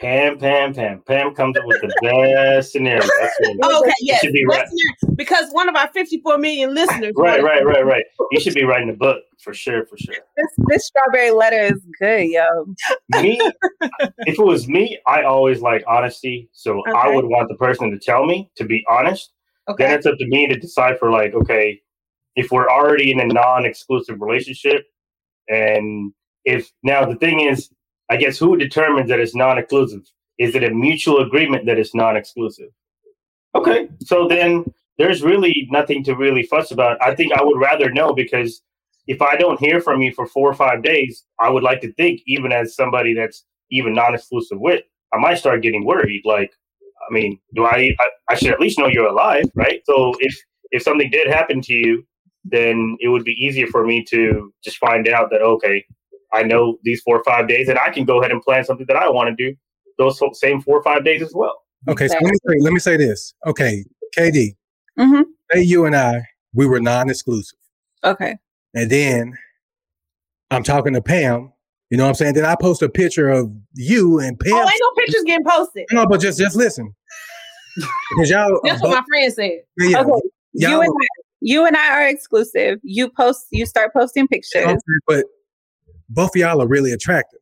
Pam, 0.00 0.36
Pam, 0.36 0.74
Pam. 0.74 1.00
Pam 1.06 1.32
comes 1.32 1.56
up 1.56 1.64
with 1.64 1.80
the 1.80 1.94
best 2.02 2.72
scenario. 2.72 3.04
okay, 3.04 3.92
yes. 4.00 4.26
Be 4.32 4.44
right. 4.48 4.66
Because 5.14 5.48
one 5.52 5.68
of 5.68 5.76
our 5.76 5.86
54 5.92 6.38
million 6.38 6.74
listeners. 6.74 7.12
right, 7.16 7.40
right, 7.40 7.64
right, 7.64 7.86
right. 7.86 8.04
You 8.32 8.40
should 8.40 8.54
be 8.54 8.64
writing 8.64 8.90
a 8.90 8.94
book 8.94 9.22
for 9.44 9.54
sure, 9.54 9.86
for 9.86 9.96
sure. 9.96 10.16
This, 10.36 10.66
this 10.66 10.86
strawberry 10.88 11.30
letter 11.30 11.72
is 11.72 11.86
good, 12.00 12.24
yo. 12.24 12.74
Me, 13.22 13.38
if 14.26 14.40
it 14.40 14.44
was 14.44 14.66
me, 14.66 14.98
I 15.06 15.22
always 15.22 15.60
like 15.60 15.84
honesty. 15.86 16.50
So 16.50 16.80
okay. 16.80 16.90
I 16.96 17.14
would 17.14 17.26
want 17.26 17.48
the 17.48 17.54
person 17.54 17.92
to 17.92 17.98
tell 18.00 18.26
me 18.26 18.50
to 18.56 18.64
be 18.64 18.84
honest. 18.90 19.32
Okay. 19.68 19.84
Then 19.84 19.98
it's 19.98 20.06
up 20.06 20.18
to 20.18 20.26
me 20.26 20.46
to 20.48 20.58
decide 20.58 20.98
for 20.98 21.10
like, 21.10 21.34
okay, 21.34 21.80
if 22.34 22.50
we're 22.50 22.68
already 22.68 23.12
in 23.12 23.20
a 23.20 23.26
non-exclusive 23.26 24.20
relationship, 24.20 24.86
and 25.48 26.12
if 26.44 26.70
now 26.82 27.04
the 27.04 27.16
thing 27.16 27.40
is, 27.40 27.70
I 28.10 28.16
guess 28.16 28.38
who 28.38 28.56
determines 28.56 29.08
that 29.08 29.20
it's 29.20 29.34
non-exclusive? 29.34 30.02
Is 30.38 30.54
it 30.54 30.64
a 30.64 30.70
mutual 30.70 31.18
agreement 31.20 31.66
that 31.66 31.78
it's 31.78 31.94
non-exclusive? 31.94 32.70
Okay, 33.54 33.88
so 34.00 34.26
then 34.26 34.64
there's 34.98 35.22
really 35.22 35.68
nothing 35.70 36.02
to 36.04 36.14
really 36.14 36.42
fuss 36.42 36.70
about. 36.70 37.00
I 37.02 37.14
think 37.14 37.32
I 37.32 37.42
would 37.42 37.60
rather 37.60 37.90
know 37.90 38.14
because 38.14 38.62
if 39.06 39.20
I 39.20 39.36
don't 39.36 39.60
hear 39.60 39.80
from 39.80 40.02
you 40.02 40.12
for 40.12 40.26
four 40.26 40.50
or 40.50 40.54
five 40.54 40.82
days, 40.82 41.24
I 41.38 41.50
would 41.50 41.62
like 41.62 41.80
to 41.82 41.92
think, 41.94 42.20
even 42.26 42.52
as 42.52 42.74
somebody 42.74 43.14
that's 43.14 43.44
even 43.70 43.94
non-exclusive 43.94 44.58
with, 44.58 44.82
I 45.12 45.18
might 45.18 45.38
start 45.38 45.62
getting 45.62 45.84
worried. 45.84 46.22
Like, 46.24 46.52
I 47.08 47.12
mean, 47.12 47.38
do 47.54 47.64
I, 47.64 47.90
I? 47.98 48.08
I 48.30 48.34
should 48.34 48.50
at 48.50 48.60
least 48.60 48.78
know 48.78 48.86
you're 48.86 49.06
alive, 49.06 49.44
right? 49.54 49.80
So 49.84 50.14
if 50.20 50.34
if 50.70 50.82
something 50.82 51.10
did 51.10 51.28
happen 51.28 51.60
to 51.62 51.72
you, 51.72 52.06
then 52.44 52.96
it 53.00 53.08
would 53.08 53.24
be 53.24 53.32
easier 53.32 53.66
for 53.66 53.84
me 53.84 54.04
to 54.10 54.52
just 54.64 54.78
find 54.78 55.06
out 55.08 55.30
that 55.30 55.42
okay, 55.42 55.84
I 56.32 56.42
know 56.42 56.78
these 56.82 57.02
four 57.02 57.18
or 57.18 57.24
five 57.24 57.48
days, 57.48 57.68
and 57.68 57.78
I 57.78 57.90
can 57.90 58.04
go 58.04 58.20
ahead 58.20 58.30
and 58.30 58.40
plan 58.40 58.64
something 58.64 58.86
that 58.86 58.96
I 58.96 59.08
want 59.08 59.36
to 59.36 59.50
do 59.50 59.56
those 59.98 60.20
same 60.34 60.60
four 60.60 60.78
or 60.78 60.82
five 60.82 61.04
days 61.04 61.22
as 61.22 61.32
well. 61.34 61.62
Okay, 61.88 62.08
so 62.08 62.14
let 62.14 62.24
me 62.24 62.38
say, 62.46 62.56
let 62.60 62.72
me 62.72 62.78
say 62.78 62.96
this. 62.96 63.34
Okay, 63.46 63.84
KD, 64.16 64.56
mm-hmm. 64.98 65.22
say 65.52 65.62
you 65.62 65.84
and 65.84 65.96
I, 65.96 66.22
we 66.54 66.66
were 66.66 66.80
non-exclusive. 66.80 67.58
Okay, 68.04 68.36
and 68.74 68.90
then 68.90 69.36
I'm 70.50 70.62
talking 70.62 70.94
to 70.94 71.02
Pam. 71.02 71.51
You 71.92 71.98
know 71.98 72.04
what 72.04 72.08
I'm 72.08 72.14
saying? 72.14 72.34
Then 72.34 72.46
I 72.46 72.54
post 72.58 72.80
a 72.80 72.88
picture 72.88 73.28
of 73.28 73.52
you 73.74 74.18
and 74.18 74.40
Pam. 74.40 74.54
Oh, 74.54 74.60
ain't 74.60 74.72
no 74.80 74.90
pictures 74.96 75.22
getting 75.26 75.44
posted. 75.46 75.84
No, 75.92 76.06
but 76.06 76.22
just 76.22 76.38
just 76.38 76.56
listen. 76.56 76.94
Because 77.76 78.30
y'all, 78.30 78.58
That's 78.64 78.80
what 78.80 78.90
my 78.98 79.02
friend 79.10 79.30
said. 79.30 79.60
yeah, 79.76 80.00
Okay, 80.00 80.10
you 80.54 80.80
and 80.80 80.90
I, 80.90 81.06
you 81.42 81.66
and 81.66 81.76
I 81.76 81.90
are 81.90 82.08
exclusive. 82.08 82.78
You 82.82 83.10
post, 83.10 83.46
you 83.50 83.66
start 83.66 83.92
posting 83.92 84.26
pictures. 84.26 84.64
Okay, 84.64 84.76
but 85.06 85.26
both 86.08 86.30
of 86.34 86.36
y'all 86.40 86.62
are 86.62 86.66
really 86.66 86.92
attractive. 86.92 87.40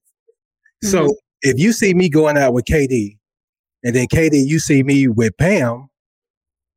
So 0.83 1.05
Mm-hmm. 1.05 1.11
if 1.43 1.61
you 1.61 1.73
see 1.73 1.95
me 1.95 2.09
going 2.09 2.37
out 2.37 2.53
with 2.53 2.65
KD, 2.65 3.19
and 3.85 3.95
then 3.95 4.09
KD, 4.09 4.45
you 4.47 4.59
see 4.59 4.83
me 4.83 5.07
with 5.07 5.37
Pam, 5.39 5.89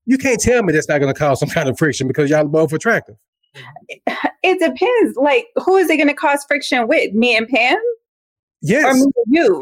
you 0.06 0.20
can't 0.20 0.40
tell 0.40 0.62
me 0.62 0.74
that's 0.74 0.88
not 0.88 1.00
going 1.00 1.12
to 1.12 1.18
cause 1.20 1.40
some 1.40 1.50
kind 1.50 1.68
of 1.70 1.78
friction 1.80 2.08
because 2.08 2.30
y'all 2.30 2.42
are 2.42 2.46
both 2.46 2.72
attractive. 2.72 3.16
It 4.44 4.60
depends. 4.60 5.16
Like, 5.18 5.48
who 5.64 5.78
is 5.78 5.90
it 5.90 5.98
going 5.98 6.08
to 6.10 6.14
cause 6.14 6.44
friction 6.48 6.88
with? 6.88 7.14
Me 7.14 7.36
and 7.38 7.48
Pam, 7.48 7.76
or 7.78 7.80
Yes, 8.62 8.96
me 8.96 9.02
and 9.04 9.36
you? 9.36 9.62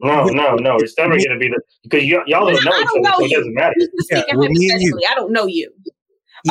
No, 0.00 0.24
no, 0.26 0.54
no. 0.56 0.76
It's 0.76 0.96
never 0.98 1.16
gonna 1.16 1.38
be 1.38 1.48
the 1.48 1.60
because 1.84 2.02
y- 2.02 2.22
y'all 2.26 2.46
don't 2.50 2.64
know 2.64 2.70
I 2.72 2.82
don't 2.82 2.88
other, 2.88 3.00
know 3.00 3.18
so 3.18 3.24
it 3.24 3.30
doesn't 3.32 3.54
matter. 3.54 3.74
You 3.78 3.88
just 3.98 4.10
Yeah, 4.10 4.36
with 4.36 4.50
me 4.50 4.70
and 4.70 4.82
you. 4.82 5.00
I 5.08 5.14
don't 5.14 5.32
know 5.32 5.46
you. 5.46 5.72
Oh, 5.86 5.90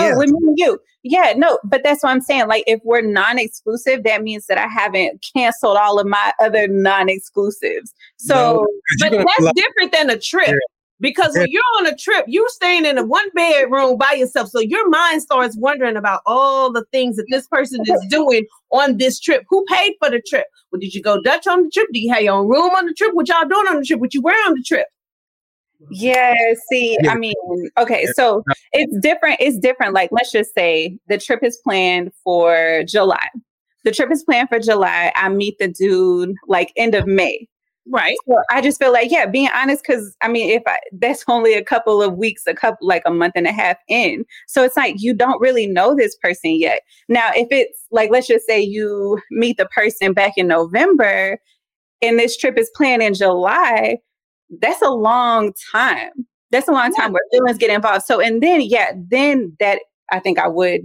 yeah. 0.07 0.11
Oh, 0.15 0.17
with 0.17 0.29
me 0.31 0.37
and 0.47 0.57
you. 0.57 0.79
Yeah, 1.03 1.33
no, 1.35 1.59
but 1.65 1.83
that's 1.83 2.01
what 2.01 2.11
I'm 2.11 2.21
saying. 2.21 2.47
Like, 2.47 2.63
if 2.65 2.79
we're 2.85 3.01
non-exclusive, 3.01 4.03
that 4.05 4.23
means 4.23 4.47
that 4.47 4.57
I 4.57 4.67
haven't 4.67 5.23
canceled 5.35 5.75
all 5.77 5.99
of 5.99 6.07
my 6.07 6.31
other 6.41 6.67
non-exclusives. 6.69 7.93
So, 8.17 8.33
No, 8.35 8.57
'cause 8.59 8.67
But 9.01 9.11
that's 9.11 9.41
like- 9.41 9.55
different 9.55 9.91
than 9.91 10.09
a 10.09 10.17
trip. 10.17 10.57
Yeah. 11.03 11.09
Because 11.09 11.33
when 11.35 11.47
you're 11.49 11.61
on 11.79 11.87
a 11.87 11.95
trip, 11.95 12.25
you're 12.27 12.49
staying 12.49 12.85
in 12.85 12.97
a 12.97 13.05
one 13.05 13.29
bedroom 13.35 13.97
by 13.97 14.13
yourself. 14.13 14.49
So 14.49 14.59
your 14.59 14.89
mind 14.89 15.21
starts 15.21 15.57
wondering 15.57 15.97
about 15.97 16.21
all 16.25 16.71
the 16.71 16.85
things 16.91 17.17
that 17.17 17.25
this 17.29 17.47
person 17.47 17.81
is 17.85 18.05
doing 18.09 18.45
on 18.71 18.97
this 18.97 19.19
trip. 19.19 19.43
Who 19.49 19.65
paid 19.65 19.93
for 19.99 20.09
the 20.09 20.21
trip? 20.27 20.45
Well, 20.71 20.79
did 20.79 20.93
you 20.93 21.01
go 21.01 21.21
Dutch 21.21 21.45
on 21.47 21.63
the 21.63 21.69
trip? 21.69 21.87
Do 21.93 21.99
you 21.99 22.11
have 22.13 22.23
your 22.23 22.35
own 22.35 22.47
room 22.47 22.71
on 22.71 22.85
the 22.85 22.93
trip? 22.93 23.13
What 23.13 23.27
y'all 23.27 23.47
doing 23.47 23.67
on 23.67 23.79
the 23.79 23.85
trip? 23.85 23.99
What 23.99 24.13
you 24.13 24.21
wear 24.21 24.35
on 24.47 24.55
the 24.55 24.63
trip? 24.63 24.87
yeah, 25.89 26.33
see, 26.69 26.97
Yeah. 27.01 27.11
I 27.11 27.15
mean, 27.15 27.35
okay, 27.77 28.07
so 28.15 28.43
it's 28.71 28.97
different. 28.99 29.37
It's 29.39 29.57
different. 29.57 29.93
Like, 29.93 30.09
let's 30.11 30.31
just 30.31 30.53
say 30.53 30.97
the 31.07 31.17
trip 31.17 31.43
is 31.43 31.59
planned 31.63 32.11
for 32.23 32.83
July. 32.87 33.27
The 33.83 33.91
trip 33.91 34.11
is 34.11 34.23
planned 34.23 34.49
for 34.49 34.59
July. 34.59 35.11
I 35.15 35.29
meet 35.29 35.57
the 35.59 35.67
dude 35.67 36.35
like 36.47 36.71
end 36.77 36.95
of 36.95 37.05
May. 37.05 37.47
Right. 37.85 38.15
So 38.27 38.35
I 38.49 38.61
just 38.61 38.79
feel 38.79 38.93
like, 38.93 39.11
yeah, 39.11 39.25
being 39.25 39.49
honest, 39.53 39.83
because 39.85 40.15
I 40.21 40.29
mean, 40.29 40.49
if 40.49 40.63
I, 40.65 40.79
that's 40.93 41.23
only 41.27 41.53
a 41.53 41.63
couple 41.63 42.01
of 42.01 42.15
weeks, 42.15 42.43
a 42.47 42.53
couple, 42.53 42.87
like 42.87 43.03
a 43.05 43.11
month 43.11 43.33
and 43.35 43.45
a 43.45 43.51
half 43.51 43.75
in. 43.89 44.23
So 44.47 44.63
it's 44.63 44.77
like 44.77 44.95
you 44.99 45.13
don't 45.13 45.41
really 45.41 45.67
know 45.67 45.93
this 45.93 46.15
person 46.21 46.57
yet. 46.57 46.81
Now, 47.09 47.31
if 47.35 47.47
it's 47.51 47.85
like, 47.91 48.09
let's 48.09 48.27
just 48.27 48.47
say 48.47 48.61
you 48.61 49.19
meet 49.31 49.57
the 49.57 49.65
person 49.65 50.13
back 50.13 50.33
in 50.37 50.47
November 50.47 51.39
and 52.01 52.17
this 52.17 52.37
trip 52.37 52.57
is 52.57 52.71
planned 52.75 53.03
in 53.03 53.13
July, 53.13 53.97
that's 54.61 54.81
a 54.81 54.91
long 54.91 55.53
time. 55.71 56.11
That's 56.51 56.67
a 56.69 56.71
long 56.71 56.93
time 56.93 57.11
where 57.11 57.21
feelings 57.31 57.57
get 57.57 57.69
involved. 57.69 58.05
So, 58.05 58.21
and 58.21 58.41
then, 58.41 58.61
yeah, 58.61 58.93
then 58.95 59.57
that 59.59 59.81
I 60.11 60.19
think 60.19 60.39
I 60.39 60.47
would. 60.47 60.81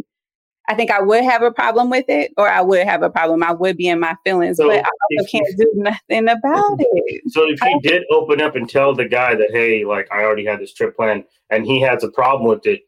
I 0.68 0.74
think 0.74 0.90
I 0.90 1.00
would 1.00 1.24
have 1.24 1.42
a 1.42 1.50
problem 1.50 1.88
with 1.88 2.04
it, 2.08 2.32
or 2.36 2.46
I 2.46 2.60
would 2.60 2.86
have 2.86 3.02
a 3.02 3.08
problem. 3.08 3.42
I 3.42 3.52
would 3.52 3.78
be 3.78 3.88
in 3.88 4.00
my 4.00 4.14
feelings, 4.22 4.58
So 4.58 4.68
but 4.68 4.84
I 4.84 4.88
also 4.88 5.30
can't 5.30 5.46
do 5.56 5.72
nothing 5.74 6.28
about 6.28 6.72
mm-hmm. 6.72 6.82
it. 7.06 7.22
So 7.28 7.48
if 7.48 7.58
you 7.62 7.80
did 7.82 8.04
open 8.10 8.42
up 8.42 8.54
and 8.54 8.68
tell 8.68 8.94
the 8.94 9.06
guy 9.06 9.34
that, 9.34 9.50
hey, 9.50 9.86
like 9.86 10.08
I 10.12 10.22
already 10.22 10.44
had 10.44 10.60
this 10.60 10.74
trip 10.74 10.94
planned, 10.94 11.24
and 11.48 11.64
he 11.64 11.80
has 11.80 12.04
a 12.04 12.10
problem 12.10 12.48
with 12.48 12.66
it, 12.66 12.82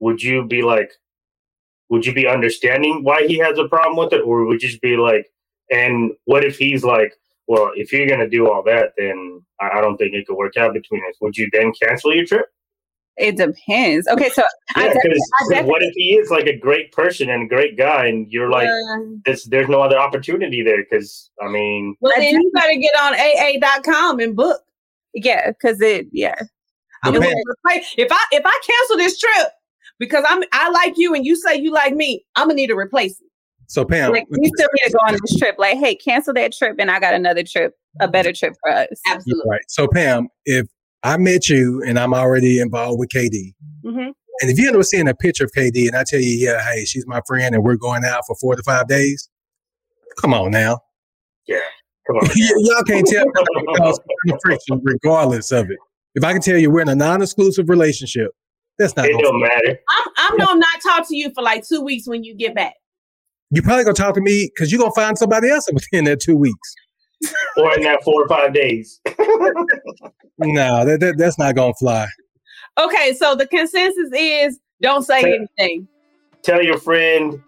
would 0.00 0.22
you 0.22 0.46
be 0.46 0.62
like, 0.62 0.90
would 1.90 2.06
you 2.06 2.14
be 2.14 2.26
understanding 2.26 3.04
why 3.04 3.26
he 3.26 3.36
has 3.38 3.58
a 3.58 3.68
problem 3.68 3.96
with 3.96 4.14
it, 4.14 4.22
or 4.22 4.46
would 4.46 4.62
you 4.62 4.68
just 4.68 4.80
be 4.80 4.96
like, 4.96 5.30
and 5.70 6.12
what 6.24 6.42
if 6.42 6.56
he's 6.56 6.84
like, 6.84 7.12
well, 7.48 7.70
if 7.76 7.92
you're 7.92 8.08
gonna 8.08 8.28
do 8.28 8.50
all 8.50 8.62
that, 8.62 8.92
then 8.96 9.42
I 9.60 9.78
I 9.78 9.80
don't 9.82 9.98
think 9.98 10.14
it 10.14 10.26
could 10.26 10.36
work 10.36 10.56
out 10.56 10.72
between 10.72 11.02
us. 11.06 11.16
Would 11.20 11.36
you 11.36 11.50
then 11.52 11.72
cancel 11.80 12.14
your 12.14 12.24
trip? 12.24 12.46
It 13.18 13.36
depends. 13.36 14.06
Okay, 14.08 14.28
so 14.30 14.42
I 14.74 14.86
Yeah, 14.86 14.92
definitely- 14.92 15.10
I 15.40 15.44
because 15.48 15.64
what 15.66 15.82
if 15.82 15.92
he 15.96 16.16
is 16.16 16.30
like 16.30 16.46
a 16.46 16.56
great 16.56 16.92
person 16.92 17.30
and 17.30 17.44
a 17.44 17.46
great 17.46 17.76
guy, 17.78 18.06
and 18.06 18.26
you're 18.30 18.50
like, 18.50 18.68
Uh, 18.68 19.00
there's 19.24 19.44
there's 19.44 19.68
no 19.68 19.80
other 19.80 19.98
opportunity 19.98 20.62
there? 20.62 20.84
Because 20.88 21.30
I 21.42 21.48
mean, 21.48 21.96
well, 22.00 22.12
then 22.16 22.34
you 22.34 22.50
better 22.54 22.74
get 22.74 22.92
on 23.00 23.14
AA.com 23.14 24.20
and 24.20 24.36
book. 24.36 24.60
yeah, 25.14 25.50
because 25.50 25.80
it, 25.80 26.06
yeah, 26.12 26.34
I'm 27.04 27.12
But 27.14 27.20
gonna 27.22 27.32
Pam- 27.34 27.42
replace- 27.48 27.94
if 27.96 28.08
I 28.12 28.22
if 28.32 28.42
I 28.44 28.60
cancel 28.66 28.96
this 28.98 29.18
trip 29.18 29.48
because 29.98 30.24
I'm 30.28 30.42
I 30.52 30.68
like 30.70 30.94
you 30.98 31.14
and 31.14 31.24
you 31.24 31.36
say 31.36 31.56
you 31.56 31.72
like 31.72 31.94
me, 31.94 32.24
I'm 32.36 32.48
gonna 32.48 32.54
need 32.56 32.70
a 32.70 32.76
replacement. 32.76 33.30
So 33.68 33.84
Pam, 33.84 34.12
like 34.12 34.26
we 34.30 34.46
still 34.56 34.68
need 34.74 34.90
to 34.90 34.92
go 34.92 34.98
on 35.08 35.12
this 35.20 35.38
trip. 35.38 35.56
Like, 35.58 35.78
hey, 35.78 35.94
cancel 35.96 36.34
that 36.34 36.52
trip, 36.52 36.76
and 36.78 36.90
I 36.90 37.00
got 37.00 37.14
another 37.14 37.42
trip, 37.42 37.72
a 38.00 38.06
better 38.08 38.32
trip 38.32 38.54
for 38.62 38.70
us. 38.72 38.88
Absolutely. 39.08 39.42
right. 39.50 39.60
So 39.68 39.88
Pam, 39.88 40.28
if 40.44 40.66
I 41.02 41.16
met 41.16 41.48
you 41.48 41.82
and 41.86 41.98
I'm 41.98 42.14
already 42.14 42.60
involved 42.60 42.98
with 42.98 43.10
KD, 43.10 43.54
hmm 43.84 44.10
and 44.40 44.50
if 44.50 44.58
you 44.58 44.68
end 44.68 44.76
up 44.76 44.84
seeing 44.84 45.08
a 45.08 45.14
picture 45.14 45.44
of 45.44 45.52
KD 45.52 45.86
and 45.86 45.96
I 45.96 46.04
tell 46.06 46.20
you, 46.20 46.30
yeah, 46.30 46.62
hey, 46.62 46.84
she's 46.84 47.06
my 47.06 47.20
friend 47.26 47.54
and 47.54 47.64
we're 47.64 47.76
going 47.76 48.04
out 48.04 48.22
for 48.26 48.36
four 48.36 48.54
to 48.54 48.62
five 48.62 48.86
days, 48.86 49.30
come 50.20 50.34
on 50.34 50.50
now. 50.50 50.80
Yeah. 51.46 51.60
Come 52.06 52.16
on. 52.16 52.28
Y'all 52.36 52.82
can't 52.84 53.06
tell 53.06 53.24
because 53.66 54.00
friction 54.42 54.80
regardless 54.84 55.52
of 55.52 55.70
it. 55.70 55.78
If 56.14 56.24
I 56.24 56.32
can 56.32 56.42
tell 56.42 56.58
you 56.58 56.70
we're 56.70 56.80
in 56.80 56.88
a 56.88 56.94
non-exclusive 56.94 57.68
relationship, 57.68 58.30
that's 58.78 58.94
not. 58.96 59.06
it 59.06 59.12
Gonna, 59.12 59.22
don't 59.22 59.40
matter. 59.40 59.78
I'm 59.88 60.08
I'm 60.18 60.38
gonna 60.38 60.60
not 60.60 60.82
talk 60.82 61.08
to 61.08 61.16
you 61.16 61.30
for 61.34 61.42
like 61.42 61.66
two 61.66 61.80
weeks 61.80 62.06
when 62.06 62.22
you 62.22 62.34
get 62.34 62.54
back. 62.54 62.74
You're 63.50 63.62
probably 63.62 63.84
gonna 63.84 63.94
talk 63.94 64.14
to 64.14 64.20
me 64.20 64.50
because 64.54 64.70
you're 64.70 64.78
gonna 64.78 64.92
find 64.92 65.16
somebody 65.16 65.48
else 65.48 65.66
within 65.72 66.04
that 66.04 66.20
two 66.20 66.36
weeks. 66.36 66.74
Or 67.56 67.74
in 67.74 67.82
that 67.82 68.04
four 68.04 68.22
or 68.22 68.28
five 68.28 68.52
days. 68.52 69.00
No, 70.38 70.84
that, 70.84 71.00
that 71.00 71.14
that's 71.18 71.38
not 71.38 71.54
gonna 71.54 71.72
fly. 71.74 72.06
Okay, 72.78 73.14
so 73.14 73.34
the 73.34 73.46
consensus 73.46 74.10
is 74.14 74.60
don't 74.82 75.02
say 75.02 75.22
Tell- 75.22 75.32
anything. 75.58 75.88
tell 76.42 76.62
your 76.62 76.78
friend 76.78 77.42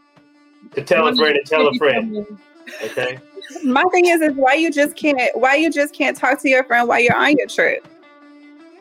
to 0.75 0.83
tell 0.83 1.07
a 1.07 1.15
friend 1.15 1.39
to 1.43 1.49
tell 1.51 1.69
a 1.69 1.75
friend. 1.75 2.27
Okay. 2.85 3.19
My 3.65 3.85
thing 3.93 4.07
is, 4.07 4.21
is 4.21 4.35
why 4.35 4.55
you 4.55 4.71
just 4.71 4.95
can't, 4.97 5.21
why 5.35 5.55
you 5.55 5.71
just 5.71 5.95
can't 5.95 6.17
talk 6.17 6.41
to 6.43 6.49
your 6.49 6.65
friend 6.65 6.87
while 6.89 7.01
you're 7.01 7.17
on 7.17 7.35
your 7.37 7.47
trip. 7.47 7.87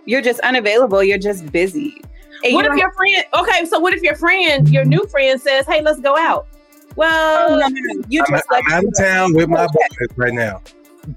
You're 0.06 0.22
just 0.22 0.40
unavailable. 0.42 1.04
You're 1.04 1.18
just 1.18 1.52
busy. 1.52 2.02
And 2.44 2.54
What 2.54 2.66
you 2.66 2.72
if 2.74 2.78
your 2.78 2.92
friend? 2.94 3.24
Okay, 3.40 3.66
so 3.66 3.80
what 3.80 3.94
if 3.94 4.02
your 4.02 4.16
friend, 4.16 4.68
your 4.70 4.86
new 4.86 5.06
friend, 5.08 5.40
says, 5.42 5.66
"Hey, 5.66 5.82
let's 5.82 6.00
go 6.00 6.18
out"? 6.18 6.48
Well, 6.96 7.60
have- 7.62 7.72
no, 7.72 7.80
no, 7.80 7.94
no. 7.94 8.04
You 8.10 8.24
I'm, 8.28 8.34
just 8.36 8.52
like 8.52 8.64
I'm 8.68 8.74
out 8.74 8.84
of 8.86 8.94
town 8.98 9.34
with 9.34 9.50
my 9.50 9.66
boys 9.68 10.08
right 10.18 10.34
now. 10.34 10.62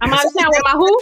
I'm 0.00 0.12
out 0.12 0.24
of 0.24 0.32
town 0.38 0.48
with 0.50 0.62
my 0.64 0.72
who? 0.72 1.00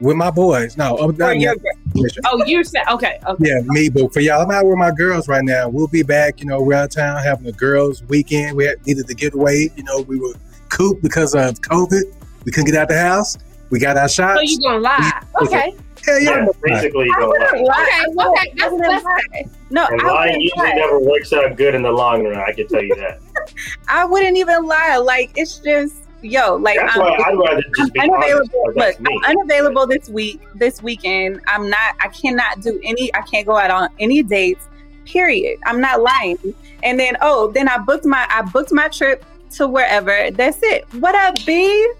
With 0.00 0.16
my 0.16 0.30
boys. 0.30 0.76
No, 0.76 0.96
I'm 0.98 1.16
not 1.16 1.38
your, 1.40 1.54
yet. 1.54 2.12
Oh, 2.26 2.44
you 2.44 2.62
said 2.62 2.82
okay. 2.90 3.18
Okay. 3.26 3.44
Yeah, 3.48 3.60
me, 3.64 3.88
but 3.88 4.12
for 4.12 4.20
y'all, 4.20 4.42
I'm 4.42 4.50
out 4.52 4.64
with 4.64 4.78
my 4.78 4.92
girls 4.92 5.26
right 5.26 5.42
now. 5.44 5.68
We'll 5.68 5.88
be 5.88 6.04
back. 6.04 6.38
You 6.40 6.46
know, 6.46 6.60
we're 6.62 6.74
out 6.74 6.84
of 6.84 6.90
town 6.90 7.20
having 7.22 7.46
a 7.48 7.52
girls' 7.52 8.04
weekend. 8.04 8.56
We 8.56 8.66
had, 8.66 8.84
needed 8.86 9.08
to 9.08 9.14
get 9.14 9.34
away. 9.34 9.70
You 9.76 9.82
know, 9.82 10.02
we 10.02 10.20
were 10.20 10.34
cooped 10.68 11.02
because 11.02 11.34
of 11.34 11.60
COVID. 11.62 12.02
We 12.44 12.52
couldn't 12.52 12.70
get 12.70 12.76
out 12.80 12.88
the 12.88 12.98
house. 13.00 13.36
We 13.70 13.80
got 13.80 13.96
our 13.96 14.08
shots. 14.08 14.36
So 14.38 14.42
you 14.42 14.58
gonna 14.62 14.78
lie? 14.78 15.22
Okay. 15.42 15.74
Hell 16.06 16.20
yeah. 16.20 16.30
Yeah, 16.30 16.46
basically, 16.62 17.06
you 17.06 17.14
I 17.16 17.20
don't 17.20 17.28
wouldn't 17.30 17.66
lie. 17.66 17.74
lie. 18.14 18.26
Okay, 18.28 18.50
okay, 18.50 18.50
I 18.64 18.68
that's- 18.70 18.80
that's- 18.80 19.04
lie. 19.04 19.44
No, 19.70 19.86
And 19.86 20.00
lying 20.02 20.20
wouldn't 20.28 20.42
usually 20.42 20.62
lie. 20.68 20.74
never 20.74 21.00
works 21.00 21.32
out 21.32 21.56
good 21.56 21.74
in 21.74 21.82
the 21.82 21.90
long 21.90 22.24
run. 22.24 22.38
I 22.38 22.52
can 22.52 22.68
tell 22.68 22.82
you 22.82 22.94
that. 22.94 23.20
I 23.88 24.04
wouldn't 24.04 24.36
even 24.36 24.64
lie. 24.64 24.96
Like 24.98 25.32
it's 25.36 25.58
just 25.58 26.04
yo, 26.22 26.56
like 26.56 26.76
That's 26.76 26.96
I'm, 26.96 27.02
why 27.02 27.24
I'd 27.26 27.38
rather 27.38 27.62
just 27.76 27.92
I'm 27.98 28.10
honest. 28.10 28.24
unavailable. 28.24 28.72
Look. 28.76 28.96
I'm 28.98 29.36
unavailable 29.36 29.86
this 29.86 30.08
week, 30.08 30.40
this 30.54 30.82
weekend. 30.82 31.40
I'm 31.46 31.68
not. 31.68 31.96
I 32.00 32.08
cannot 32.08 32.60
do 32.60 32.80
any. 32.84 33.14
I 33.14 33.22
can't 33.22 33.46
go 33.46 33.56
out 33.56 33.70
on 33.70 33.88
any 33.98 34.22
dates. 34.22 34.66
Period. 35.04 35.58
I'm 35.64 35.80
not 35.80 36.02
lying. 36.02 36.38
And 36.82 36.98
then 36.98 37.16
oh, 37.22 37.50
then 37.50 37.68
I 37.68 37.78
booked 37.78 38.04
my 38.04 38.26
I 38.28 38.42
booked 38.42 38.72
my 38.72 38.88
trip 38.88 39.24
to 39.52 39.66
wherever. 39.66 40.30
That's 40.30 40.58
it. 40.62 40.86
What 40.94 41.14
up, 41.14 41.34
B? 41.46 41.92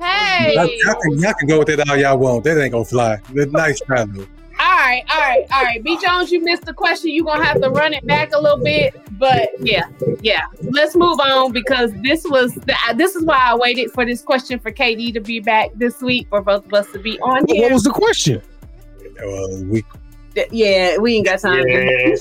Hey. 0.00 0.52
Y'all, 0.54 0.66
y'all 0.66 1.00
can, 1.00 1.18
y'all 1.18 1.34
can 1.34 1.48
go 1.48 1.58
with 1.60 1.70
it 1.70 1.88
all 1.88 1.96
y'all 1.96 2.18
want. 2.18 2.44
That 2.44 2.62
ain't 2.62 2.72
gonna 2.72 2.84
fly. 2.84 3.18
That's 3.32 3.50
nice 3.50 3.80
try 3.80 4.04
though. 4.04 4.26
All 4.58 4.66
right, 4.66 5.02
all 5.12 5.20
right, 5.20 5.46
all 5.54 5.62
right. 5.62 5.84
B 5.84 5.98
Jones, 6.02 6.32
you 6.32 6.42
missed 6.42 6.64
the 6.64 6.72
question. 6.72 7.10
You're 7.10 7.26
gonna 7.26 7.44
have 7.44 7.60
to 7.60 7.68
run 7.68 7.92
it 7.92 8.06
back 8.06 8.32
a 8.32 8.40
little 8.40 8.62
bit, 8.62 8.94
but 9.18 9.50
yeah, 9.60 9.84
yeah. 10.22 10.46
Let's 10.62 10.96
move 10.96 11.20
on 11.20 11.52
because 11.52 11.92
this 12.02 12.24
was 12.24 12.54
the, 12.54 12.74
this 12.96 13.14
is 13.14 13.24
why 13.24 13.36
I 13.36 13.54
waited 13.54 13.90
for 13.92 14.06
this 14.06 14.22
question 14.22 14.58
for 14.58 14.72
KD 14.72 15.12
to 15.14 15.20
be 15.20 15.40
back 15.40 15.70
this 15.74 16.00
week 16.00 16.28
for 16.30 16.40
both 16.40 16.64
of 16.64 16.72
us 16.72 16.90
to 16.92 16.98
be 16.98 17.20
on 17.20 17.44
Here. 17.48 17.64
What 17.64 17.72
was 17.72 17.82
the 17.82 17.90
question? 17.90 18.40
Uh, 19.22 19.62
we, 19.66 19.84
yeah, 20.50 20.96
we 20.98 21.16
ain't 21.16 21.26
got 21.26 21.40
time. 21.40 21.66
Yeah. 21.66 21.84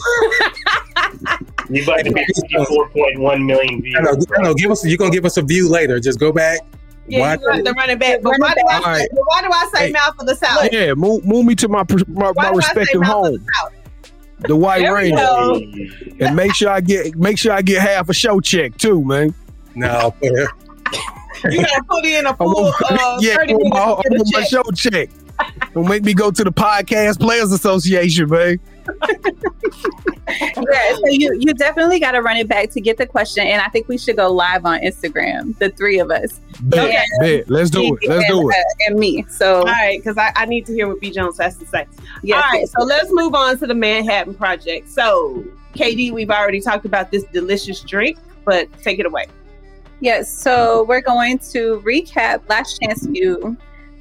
you 1.69 1.83
about 1.83 2.03
to 2.03 2.11
be 2.11 2.25
54.1 2.51 3.45
million 3.45 3.81
views. 3.81 3.95
I 3.97 4.01
know, 4.01 4.17
I 4.37 4.41
know, 4.41 4.53
give 4.53 4.71
us. 4.71 4.85
You're 4.85 4.97
gonna 4.97 5.11
give 5.11 5.25
us 5.25 5.37
a 5.37 5.41
view 5.41 5.69
later. 5.69 5.99
Just 6.01 6.19
go 6.19 6.33
back. 6.33 6.59
Yeah, 7.07 7.19
Watch 7.19 7.39
you 7.41 7.51
have 7.51 7.63
to 7.63 7.97
back. 7.97 8.21
But 8.21 8.31
Run 8.31 8.39
why 8.39 8.51
it 8.51 8.55
do, 8.55 8.67
I 8.67 8.79
back. 8.81 8.97
say, 8.97 9.07
why 9.13 9.41
do 9.41 9.49
I 9.51 9.69
say 9.73 9.85
Hey. 9.87 9.91
mouth 9.91 10.15
of 10.19 10.25
the 10.27 10.35
south? 10.35 10.69
Yeah, 10.71 10.93
move, 10.93 11.25
move 11.25 11.45
me 11.45 11.55
to 11.55 11.67
my 11.67 11.83
my, 12.07 12.31
Why 12.31 12.31
my 12.35 12.51
do 12.51 12.57
I 12.57 12.61
say 12.61 12.79
respective 12.79 13.03
home, 13.03 13.45
the 14.39 14.47
the 14.47 14.55
White 14.55 14.81
There 14.81 14.93
we 14.95 15.11
Ranger, 15.11 16.25
and 16.25 16.35
make 16.35 16.53
sure 16.55 16.69
I 16.69 16.81
get 16.81 17.15
make 17.15 17.37
sure 17.37 17.51
I 17.53 17.61
get 17.61 17.81
half 17.81 18.09
a 18.09 18.13
show 18.13 18.39
check 18.39 18.77
too, 18.77 19.03
man. 19.03 19.33
No, 19.75 20.13
but, 20.21 20.31
You 21.51 21.61
gotta 21.61 21.83
put 21.89 22.05
in 22.05 22.25
a 22.25 22.33
full 22.37 22.67
uh, 22.67 23.17
yeah, 23.19 23.35
30 23.35 23.53
minutes 23.53 23.69
my, 23.69 23.79
I 23.79 24.01
to 24.01 24.09
get 24.09 24.11
a 24.11 24.15
want 24.15 24.33
my 24.33 24.43
show 24.43 24.63
check. 24.75 25.09
Don't 25.73 25.87
make 25.87 26.03
me 26.03 26.13
go 26.13 26.31
to 26.31 26.43
the 26.43 26.51
Podcast 26.51 27.19
Players 27.19 27.51
Association, 27.51 28.29
man. 28.29 28.59
Yeah, 30.27 30.95
so 30.95 31.01
you 31.09 31.35
you 31.39 31.53
definitely 31.53 31.99
got 31.99 32.11
to 32.13 32.21
run 32.21 32.37
it 32.37 32.47
back 32.47 32.71
to 32.71 32.81
get 32.81 32.97
the 32.97 33.05
question, 33.05 33.45
and 33.45 33.61
I 33.61 33.69
think 33.69 33.87
we 33.87 33.97
should 33.97 34.17
go 34.17 34.31
live 34.31 34.65
on 34.65 34.79
Instagram, 34.81 35.57
the 35.59 35.69
three 35.69 35.99
of 35.99 36.09
us, 36.11 36.39
Bet, 36.61 36.87
Okay. 36.89 37.03
bet. 37.19 37.49
Let's 37.49 37.69
do 37.69 37.95
it. 38.01 38.09
Let's 38.09 38.27
do 38.27 38.49
it. 38.49 38.55
and, 38.55 38.63
uh, 38.65 38.85
and 38.87 38.99
me. 38.99 39.23
So 39.29 39.59
All 39.59 39.65
right, 39.65 39.99
because 39.99 40.17
I, 40.17 40.31
I 40.35 40.45
need 40.45 40.65
to 40.65 40.73
hear 40.73 40.87
what 40.87 40.99
B. 40.99 41.11
Jones 41.11 41.37
has 41.39 41.57
to 41.57 41.65
say. 41.67 41.85
yeah, 42.23 42.37
All 42.37 42.41
right, 42.51 42.67
so 42.67 42.83
let's 42.83 43.09
move 43.11 43.35
on 43.35 43.57
to 43.59 43.67
the 43.67 43.75
Manhattan 43.75 44.33
Project. 44.33 44.89
So, 44.89 45.43
KD, 45.75 46.11
we've 46.11 46.31
already 46.31 46.59
talked 46.59 46.85
about 46.85 47.11
this 47.11 47.23
delicious 47.25 47.81
drink, 47.81 48.17
but 48.45 48.67
take 48.81 48.99
it 48.99 49.05
away. 49.05 49.27
Yes, 50.01 50.29
so 50.31 50.83
we're 50.85 51.01
going 51.01 51.37
to 51.39 51.81
recap 51.85 52.47
Last 52.49 52.81
Chance 52.81 53.07
U, 53.11 53.55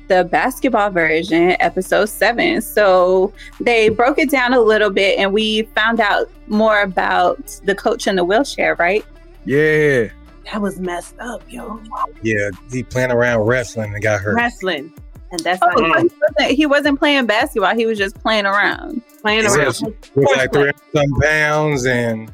the 0.08 0.24
basketball 0.24 0.90
version, 0.90 1.56
episode 1.60 2.06
seven. 2.06 2.60
So 2.60 3.32
they 3.60 3.88
broke 3.88 4.18
it 4.18 4.30
down 4.30 4.52
a 4.52 4.60
little 4.60 4.90
bit 4.90 5.18
and 5.18 5.32
we 5.32 5.62
found 5.74 6.00
out 6.00 6.30
more 6.46 6.82
about 6.82 7.46
the 7.64 7.74
coach 7.74 8.06
in 8.06 8.16
the 8.16 8.24
wheelchair, 8.24 8.74
right? 8.76 9.04
Yeah. 9.44 10.08
That 10.52 10.60
was 10.60 10.78
messed 10.78 11.14
up, 11.20 11.42
yo. 11.48 11.80
Yeah, 12.22 12.50
he 12.70 12.82
playing 12.82 13.10
around 13.10 13.40
wrestling 13.46 13.94
and 13.94 14.02
got 14.02 14.20
hurt. 14.20 14.34
Wrestling. 14.36 14.92
And 15.30 15.40
that's 15.40 15.60
Oh, 15.62 15.68
not 15.80 16.02
he, 16.02 16.08
wasn't, 16.20 16.50
he 16.58 16.66
wasn't 16.66 16.98
playing 16.98 17.26
basketball, 17.26 17.74
he 17.74 17.86
was 17.86 17.96
just 17.98 18.14
playing 18.20 18.44
around. 18.46 19.00
playing 19.22 19.44
It's 19.46 19.56
around. 19.56 19.64
just- 19.64 19.84
was 20.14 20.26
like 20.36 20.52
three 20.52 20.70
some 20.94 21.20
pounds 21.20 21.86
and 21.86 22.30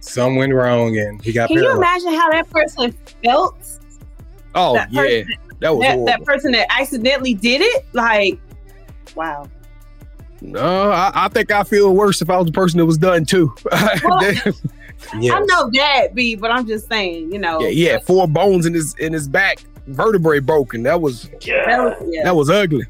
some 0.00 0.36
went 0.36 0.52
wrong 0.54 0.96
and 0.98 1.20
he 1.24 1.32
got 1.32 1.48
Can 1.48 1.56
you 1.58 1.74
imagine 1.76 2.12
how 2.14 2.30
that 2.30 2.48
person 2.50 2.94
felt? 3.24 3.56
Oh, 4.54 4.74
That 4.74 4.92
yeah. 4.92 5.02
person- 5.02 5.26
That 5.60 5.76
was 5.76 5.86
That, 5.86 6.04
that 6.06 6.24
person 6.24 6.52
that 6.52 6.66
accidentally 6.70 7.34
did 7.34 7.60
it? 7.62 7.86
Like, 7.92 8.38
wow. 9.14 9.48
No, 10.40 10.90
I, 10.90 11.10
I 11.14 11.28
think 11.28 11.50
I 11.50 11.64
feel 11.64 11.92
worse 11.94 12.22
if 12.22 12.30
I 12.30 12.36
was 12.36 12.46
the 12.46 12.52
person 12.52 12.78
that 12.78 12.86
was 12.86 12.98
done 12.98 13.24
too. 13.24 13.54
Yes. 15.18 15.34
I 15.34 15.40
know 15.40 15.70
that, 15.74 16.14
B, 16.14 16.34
but 16.34 16.50
I'm 16.50 16.66
just 16.66 16.88
saying, 16.88 17.32
you 17.32 17.38
know. 17.38 17.60
yeah, 17.60 17.68
he 17.68 17.84
had 17.84 18.04
four 18.04 18.26
bones 18.26 18.66
in 18.66 18.74
his 18.74 18.94
in 18.96 19.12
his 19.12 19.28
back, 19.28 19.60
vertebrae 19.86 20.40
broken. 20.40 20.82
That 20.82 21.00
was 21.00 21.28
That 21.28 21.78
was, 21.78 22.02
yeah. 22.08 22.24
that 22.24 22.34
was 22.34 22.50
ugly. 22.50 22.84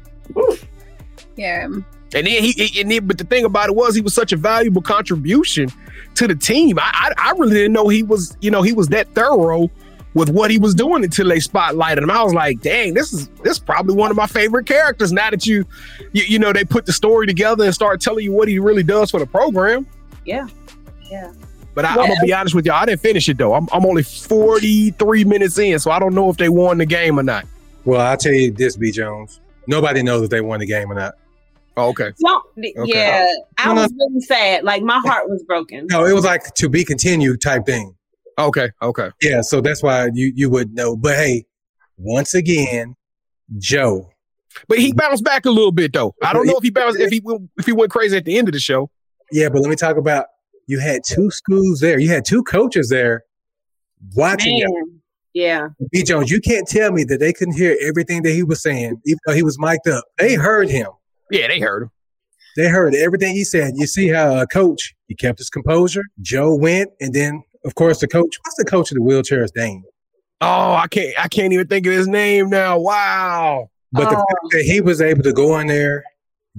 Yeah. 1.35 1.65
And 1.65 1.85
then 2.11 2.25
he, 2.25 2.51
he 2.51 2.81
and 2.81 2.89
then, 2.89 3.05
but 3.05 3.19
the 3.19 3.23
thing 3.23 3.45
about 3.45 3.69
it 3.69 3.75
was 3.75 3.93
he 3.93 4.01
was 4.01 4.15
such 4.15 4.33
a 4.33 4.37
valuable 4.37 4.81
contribution 4.81 5.69
to 6.15 6.27
the 6.27 6.35
team. 6.35 6.79
I, 6.79 7.13
I 7.15 7.29
I 7.29 7.31
really 7.37 7.53
didn't 7.53 7.73
know 7.73 7.87
he 7.87 8.01
was 8.01 8.35
you 8.41 8.49
know 8.49 8.63
he 8.63 8.73
was 8.73 8.87
that 8.87 9.13
thorough 9.13 9.69
with 10.13 10.29
what 10.29 10.49
he 10.51 10.57
was 10.57 10.73
doing 10.73 11.03
until 11.03 11.27
they 11.29 11.37
spotlighted 11.37 11.99
him. 11.99 12.09
I 12.09 12.23
was 12.23 12.33
like, 12.33 12.61
dang, 12.61 12.93
this 12.93 13.13
is 13.13 13.27
this 13.43 13.53
is 13.53 13.59
probably 13.59 13.95
one 13.95 14.09
of 14.11 14.17
my 14.17 14.27
favorite 14.27 14.65
characters. 14.65 15.11
Now 15.11 15.29
that 15.29 15.45
you 15.45 15.65
you, 16.13 16.23
you 16.23 16.39
know 16.39 16.51
they 16.53 16.63
put 16.63 16.85
the 16.85 16.93
story 16.93 17.27
together 17.27 17.63
and 17.63 17.73
start 17.73 18.01
telling 18.01 18.23
you 18.25 18.31
what 18.33 18.47
he 18.47 18.59
really 18.59 18.83
does 18.83 19.11
for 19.11 19.19
the 19.19 19.27
program. 19.27 19.85
Yeah. 20.25 20.47
Yeah. 21.09 21.31
But 21.75 21.85
I, 21.85 21.89
I'm 21.91 21.97
gonna 21.97 22.13
be 22.23 22.33
honest 22.33 22.55
with 22.55 22.65
y'all, 22.65 22.75
I 22.75 22.85
didn't 22.85 23.01
finish 23.01 23.29
it 23.29 23.37
though. 23.37 23.53
I'm, 23.53 23.67
I'm 23.71 23.85
only 23.85 24.03
43 24.03 25.23
minutes 25.23 25.57
in, 25.59 25.79
so 25.79 25.91
I 25.91 25.99
don't 25.99 26.13
know 26.15 26.29
if 26.29 26.37
they 26.37 26.49
won 26.49 26.79
the 26.79 26.85
game 26.85 27.19
or 27.19 27.23
not. 27.23 27.45
Well, 27.85 28.01
I'll 28.01 28.17
tell 28.17 28.33
you 28.33 28.51
this, 28.51 28.75
B. 28.75 28.91
Jones. 28.91 29.39
Nobody 29.67 30.03
knows 30.03 30.23
if 30.23 30.29
they 30.29 30.41
won 30.41 30.59
the 30.59 30.65
game 30.65 30.91
or 30.91 30.95
not. 30.95 31.13
Oh, 31.77 31.89
okay. 31.89 32.11
Don't, 32.19 32.43
Okay. 32.57 32.73
Yeah. 32.85 33.25
I 33.57 33.67
No, 33.67 33.75
no. 33.75 33.81
was 33.83 33.93
really 33.97 34.21
sad. 34.21 34.63
Like, 34.63 34.81
my 34.83 34.99
heart 34.99 35.29
was 35.29 35.41
broken. 35.43 35.87
No, 35.89 36.05
it 36.05 36.13
was 36.13 36.25
like 36.25 36.53
to 36.55 36.67
be 36.67 36.83
continued 36.83 37.41
type 37.41 37.65
thing. 37.65 37.95
Okay. 38.39 38.69
Okay. 38.81 39.09
Yeah, 39.21 39.41
so 39.41 39.61
that's 39.61 39.83
why 39.83 40.09
you 40.13 40.31
you 40.35 40.49
would 40.49 40.73
know. 40.73 40.95
But 40.95 41.15
hey, 41.15 41.45
once 41.97 42.33
again, 42.33 42.95
Joe. 43.57 44.09
But 44.67 44.79
he 44.79 44.93
bounced 44.93 45.23
back 45.23 45.45
a 45.45 45.51
little 45.51 45.71
bit 45.71 45.93
though. 45.93 46.15
I 46.23 46.33
don't 46.33 46.47
know 46.47 46.55
if 46.57 46.63
he 46.63 46.69
bounced 46.71 46.99
if 46.99 47.11
he 47.11 47.19
went- 47.23 47.49
if 47.57 47.65
he 47.65 47.71
went 47.71 47.91
crazy 47.91 48.17
at 48.17 48.25
the 48.25 48.37
end 48.37 48.47
of 48.47 48.53
the 48.53 48.59
show. 48.59 48.89
Yeah, 49.31 49.49
but 49.49 49.61
let 49.61 49.69
me 49.69 49.75
talk 49.75 49.97
about 49.97 50.25
you 50.67 50.79
had 50.79 51.01
two 51.05 51.29
schools 51.31 51.79
there. 51.79 51.99
You 51.99 52.09
had 52.09 52.25
two 52.25 52.43
coaches 52.43 52.89
there 52.89 53.23
watching 54.15 54.57
you. 54.57 55.01
Yeah. 55.33 55.69
B. 55.91 56.03
Jones, 56.03 56.31
you 56.31 56.41
can't 56.41 56.67
tell 56.67 56.91
me 56.91 57.03
that 57.05 57.19
they 57.19 57.31
couldn't 57.33 57.53
hear 57.55 57.77
everything 57.81 58.23
that 58.23 58.31
he 58.31 58.41
was 58.43 58.61
saying, 58.61 58.99
even 59.05 59.19
though 59.27 59.33
he 59.33 59.43
was 59.43 59.59
mic'd 59.59 59.87
up. 59.87 60.03
They 60.17 60.33
heard 60.35 60.69
him. 60.69 60.87
Yeah, 61.31 61.47
they 61.47 61.59
heard 61.59 61.83
him. 61.83 61.91
They 62.57 62.67
heard 62.67 62.95
everything 62.95 63.35
he 63.35 63.43
said. 63.43 63.73
You 63.75 63.85
see 63.85 64.07
how 64.09 64.41
a 64.41 64.47
coach, 64.47 64.95
he 65.07 65.15
kept 65.15 65.37
his 65.37 65.49
composure. 65.49 66.03
Joe 66.21 66.55
went, 66.55 66.89
and 66.99 67.13
then, 67.13 67.43
of 67.65 67.75
course, 67.75 67.99
the 67.99 68.07
coach. 68.07 68.37
What's 68.43 68.55
the 68.57 68.65
coach 68.65 68.91
of 68.91 68.95
the 68.95 69.03
wheelchair's 69.03 69.51
name? 69.55 69.83
Oh, 70.41 70.73
I 70.73 70.87
can't 70.87 71.13
I 71.19 71.27
can't 71.27 71.51
even 71.53 71.67
think 71.67 71.85
of 71.85 71.93
his 71.93 72.07
name 72.07 72.49
now. 72.49 72.79
Wow. 72.79 73.69
But 73.91 74.09
the 74.09 74.15
Oh. 74.17 74.19
fact 74.19 74.51
that 74.51 74.63
he 74.63 74.81
was 74.81 75.01
able 75.01 75.23
to 75.23 75.33
go 75.33 75.57
in 75.59 75.67
there, 75.67 76.03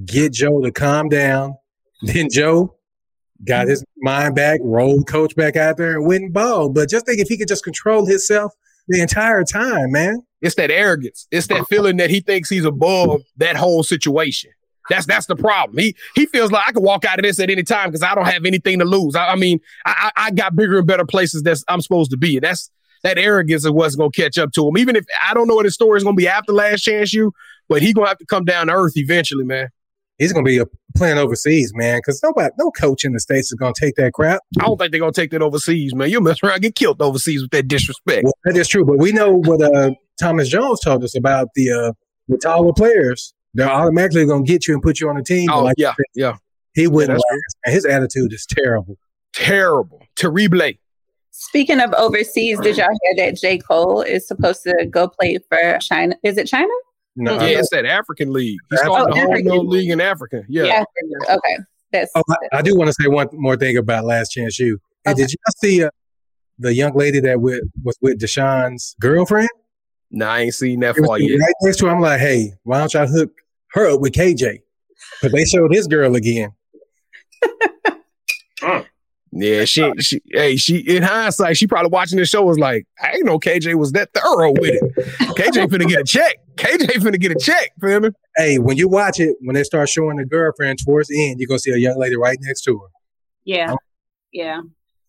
get 0.05 0.33
Joe 0.33 0.61
to 0.61 0.71
calm 0.73 1.09
down, 1.09 1.55
then 2.03 2.29
Joe 2.31 2.75
got 3.47 3.69
his 3.69 3.83
mind 3.99 4.35
back, 4.35 4.61
rolled 4.63 5.07
coach 5.07 5.35
back 5.35 5.57
out 5.57 5.77
there 5.79 5.97
and 5.97 6.07
went 6.07 6.25
and 6.25 6.33
ball. 6.33 6.69
But 6.69 6.91
just 6.91 7.07
think 7.07 7.21
if 7.21 7.29
he 7.29 7.39
could 7.39 7.49
just 7.49 7.65
control 7.65 8.05
himself 8.05 8.53
the 8.89 9.01
entire 9.01 9.45
time, 9.45 9.93
man. 9.93 10.23
It's 10.43 10.55
that 10.57 10.71
arrogance. 10.71 11.27
It's 11.31 11.47
that 11.49 11.67
feeling 11.69 11.99
that 11.99 12.09
he 12.11 12.21
thinks 12.21 12.49
he's 12.49 12.65
above 12.65 13.21
that 13.37 13.57
whole 13.57 13.83
situation. 13.83 14.51
That's 14.89 15.07
that's 15.07 15.27
the 15.27 15.37
problem. 15.37 15.79
He 15.79 15.95
he 16.15 16.27
feels 16.27 16.51
like 16.51 16.67
I 16.67 16.73
can 16.73 16.83
walk 16.83 17.05
out 17.05 17.19
of 17.19 17.25
this 17.25 17.39
at 17.39 17.51
any 17.51 17.63
time 17.63 17.91
because 17.91 18.03
I 18.03 18.15
don't 18.15 18.27
have 18.27 18.45
anything 18.45 18.79
to 18.79 18.85
lose. 18.85 19.15
I, 19.15 19.29
I 19.29 19.37
mean, 19.37 19.61
I, 19.85 20.11
I 20.17 20.31
got 20.31 20.57
bigger 20.57 20.79
and 20.79 20.87
better 20.87 21.05
places 21.05 21.43
that 21.43 21.63
I'm 21.69 21.81
supposed 21.81 22.11
to 22.13 22.17
be. 22.17 22.37
And 22.37 22.45
that's 22.45 22.71
that 23.03 23.19
arrogance 23.19 23.65
is 23.65 23.71
what's 23.71 23.97
gonna 23.97 24.11
catch 24.11 24.39
up 24.39 24.53
to 24.53 24.67
him. 24.67 24.79
Even 24.79 24.97
if 24.97 25.05
I 25.27 25.35
don't 25.35 25.47
know 25.49 25.55
what 25.55 25.65
his 25.65 25.75
story 25.75 25.99
is 25.99 26.05
gonna 26.05 26.17
be 26.17 26.29
after 26.29 26.53
Last 26.53 26.83
Chance 26.83 27.13
U, 27.15 27.33
but 27.69 27.83
he 27.83 27.93
gonna 27.93 28.09
have 28.09 28.19
to 28.19 28.27
come 28.27 28.45
down 28.45 28.67
to 28.67 28.73
earth 28.73 28.93
eventually, 28.97 29.45
man. 29.45 29.69
He's 30.19 30.33
gonna 30.33 30.45
be 30.45 30.59
a, 30.59 30.67
playing 30.97 31.17
overseas, 31.17 31.73
man, 31.75 31.99
because 31.99 32.23
nobody, 32.23 32.51
no 32.59 32.71
coach 32.73 33.05
in 33.05 33.13
the 33.15 33.21
states 33.21 33.51
is 33.53 33.59
gonna 33.59 33.73
take 33.79 33.95
that 33.97 34.13
crap. 34.13 34.43
I 34.59 34.67
don't 34.67 34.77
think 34.77 34.93
they're 34.93 35.01
gonna 35.01 35.13
take 35.13 35.31
that 35.31 35.41
overseas, 35.41 35.95
man. 35.95 36.11
You'll 36.11 36.21
mess 36.21 36.43
around, 36.43 36.55
and 36.55 36.63
get 36.63 36.75
killed 36.75 37.01
overseas 37.01 37.43
with 37.43 37.53
that 37.53 37.69
disrespect. 37.69 38.25
Well, 38.25 38.35
that 38.45 38.57
is 38.57 38.69
true, 38.69 38.85
but 38.85 38.99
we 38.99 39.13
know 39.13 39.33
what 39.33 39.63
uh, 39.63 39.93
Thomas 40.19 40.49
Jones 40.49 40.81
told 40.81 41.03
us 41.05 41.17
about 41.17 41.49
the 41.55 41.71
uh, 41.71 41.93
the 42.29 42.37
taller 42.37 42.73
players. 42.75 43.33
They're 43.55 43.69
automatically 43.69 44.27
gonna 44.27 44.45
get 44.45 44.67
you 44.69 44.75
and 44.75 44.83
put 44.83 45.01
you 45.01 45.09
on 45.09 45.17
the 45.17 45.23
team. 45.23 45.47
But 45.49 45.57
Oh 45.59 45.65
like 45.65 45.75
yeah, 45.79 45.95
yeah, 46.15 46.37
he 46.75 46.87
wouldn't. 46.87 47.19
that's 47.19 47.25
last, 47.31 47.57
man. 47.67 47.75
His 47.75 47.85
attitude 47.85 48.33
is 48.33 48.47
terrible. 48.47 48.97
terrible, 49.33 50.07
terrible. 50.17 50.73
Speaking 51.33 51.81
of 51.81 51.93
overseas, 51.95 52.61
did 52.61 52.77
y'all 52.77 52.89
hear 53.17 53.27
that 53.27 53.37
J. 53.37 53.59
Cole 53.59 54.03
is 54.03 54.27
supposed 54.27 54.63
to 54.65 54.87
go 54.91 55.09
play 55.09 55.39
for 55.49 55.79
China? 55.81 56.15
Is 56.23 56.37
it 56.37 56.47
China? 56.47 56.69
No, 57.17 57.35
Yeah, 57.41 57.59
it's 57.59 57.71
that 57.71 57.87
African 57.87 58.33
league. 58.33 58.59
He 58.71 58.77
started 58.77 58.93
Oh, 58.95 59.07
the 59.09 59.15
whole 59.15 59.31
African 59.33 59.47
no 59.49 59.61
league. 59.61 59.69
league 59.83 59.91
in 59.91 60.01
Africa. 60.01 60.43
Yeah. 60.49 60.85
Okay. 61.29 61.57
That's 61.93 62.11
Oh, 62.15 62.23
I, 62.29 62.59
I 62.59 62.63
do 62.63 62.77
want 62.77 62.89
to 62.89 62.95
say 63.01 63.09
one 63.09 63.29
more 63.33 63.57
thing 63.57 63.77
about 63.77 64.05
Last 64.05 64.31
Chance 64.31 64.59
U. 64.61 64.79
And 65.07 65.15
Okay. 65.15 65.23
did 65.23 65.33
y'all 65.33 65.55
see 65.59 65.85
uh, 65.85 65.91
the 66.59 66.75
young 66.75 66.95
lady 66.95 67.21
that 67.21 67.41
with, 67.41 67.63
was 67.83 67.97
with 68.01 68.21
Deshaun's 68.21 68.95
girlfriend? 69.01 69.49
Nah, 70.11 70.33
I 70.33 70.41
ain't 70.41 70.55
seen 70.55 70.81
that 70.81 70.97
It 70.97 71.01
was 71.01 71.09
far 71.09 71.19
yet. 71.21 71.39
right 71.39 71.55
next 71.63 71.79
to 71.79 71.87
her. 71.87 71.93
I'm 71.93 72.01
like, 72.01 72.21
hey, 72.21 72.55
why 72.65 72.79
don't 72.79 72.93
y'all 72.93 73.07
hook 73.07 73.31
her 73.73 73.91
up 73.91 74.01
with 74.01 74.13
KJ? 74.13 74.61
But 75.23 75.33
they 75.33 75.45
showed 75.45 75.73
his 75.73 75.87
girl 75.87 76.15
again. 76.17 76.53
Yeah, 79.33 79.65
she, 79.65 79.89
she, 80.01 80.21
hey, 80.33 80.57
she. 80.57 80.79
In 80.79 81.05
hindsight, 81.05 81.57
she 81.57 81.69
probably 81.69 81.91
watching 81.91 82.19
the 82.19 82.27
show 82.27 82.43
was 82.43 82.59
like, 82.59 82.87
I 83.01 83.13
ain't 83.13 83.25
know 83.25 83.39
KJ 83.39 83.77
was 83.77 83.93
that 83.93 84.11
thorough 84.13 84.51
with 84.51 84.75
it. 84.75 84.83
KJ 85.37 85.67
finna 85.69 85.87
get 85.89 86.01
a 86.01 86.05
check. 86.05 86.39
KJ 86.57 86.87
finna 86.97 87.19
get 87.21 87.31
a 87.31 87.37
check. 87.37 87.71
Feel 87.81 88.01
me? 88.01 88.09
Hey, 88.37 88.59
when 88.59 88.77
you 88.77 88.89
watch 88.89 89.21
it, 89.21 89.37
when 89.41 89.55
they 89.55 89.63
start 89.63 89.89
showing 89.89 90.17
the 90.17 90.25
girlfriend 90.25 90.81
towards 90.85 91.09
the 91.09 91.31
end, 91.31 91.39
you're 91.39 91.47
gonna 91.47 91.61
see 91.61 91.71
a 91.71 91.77
young 91.77 91.97
lady 91.97 92.17
right 92.17 92.39
next 92.41 92.63
to 92.63 92.77
her. 92.77 92.89
Yeah. 93.45 93.77
Yeah. 94.33 94.63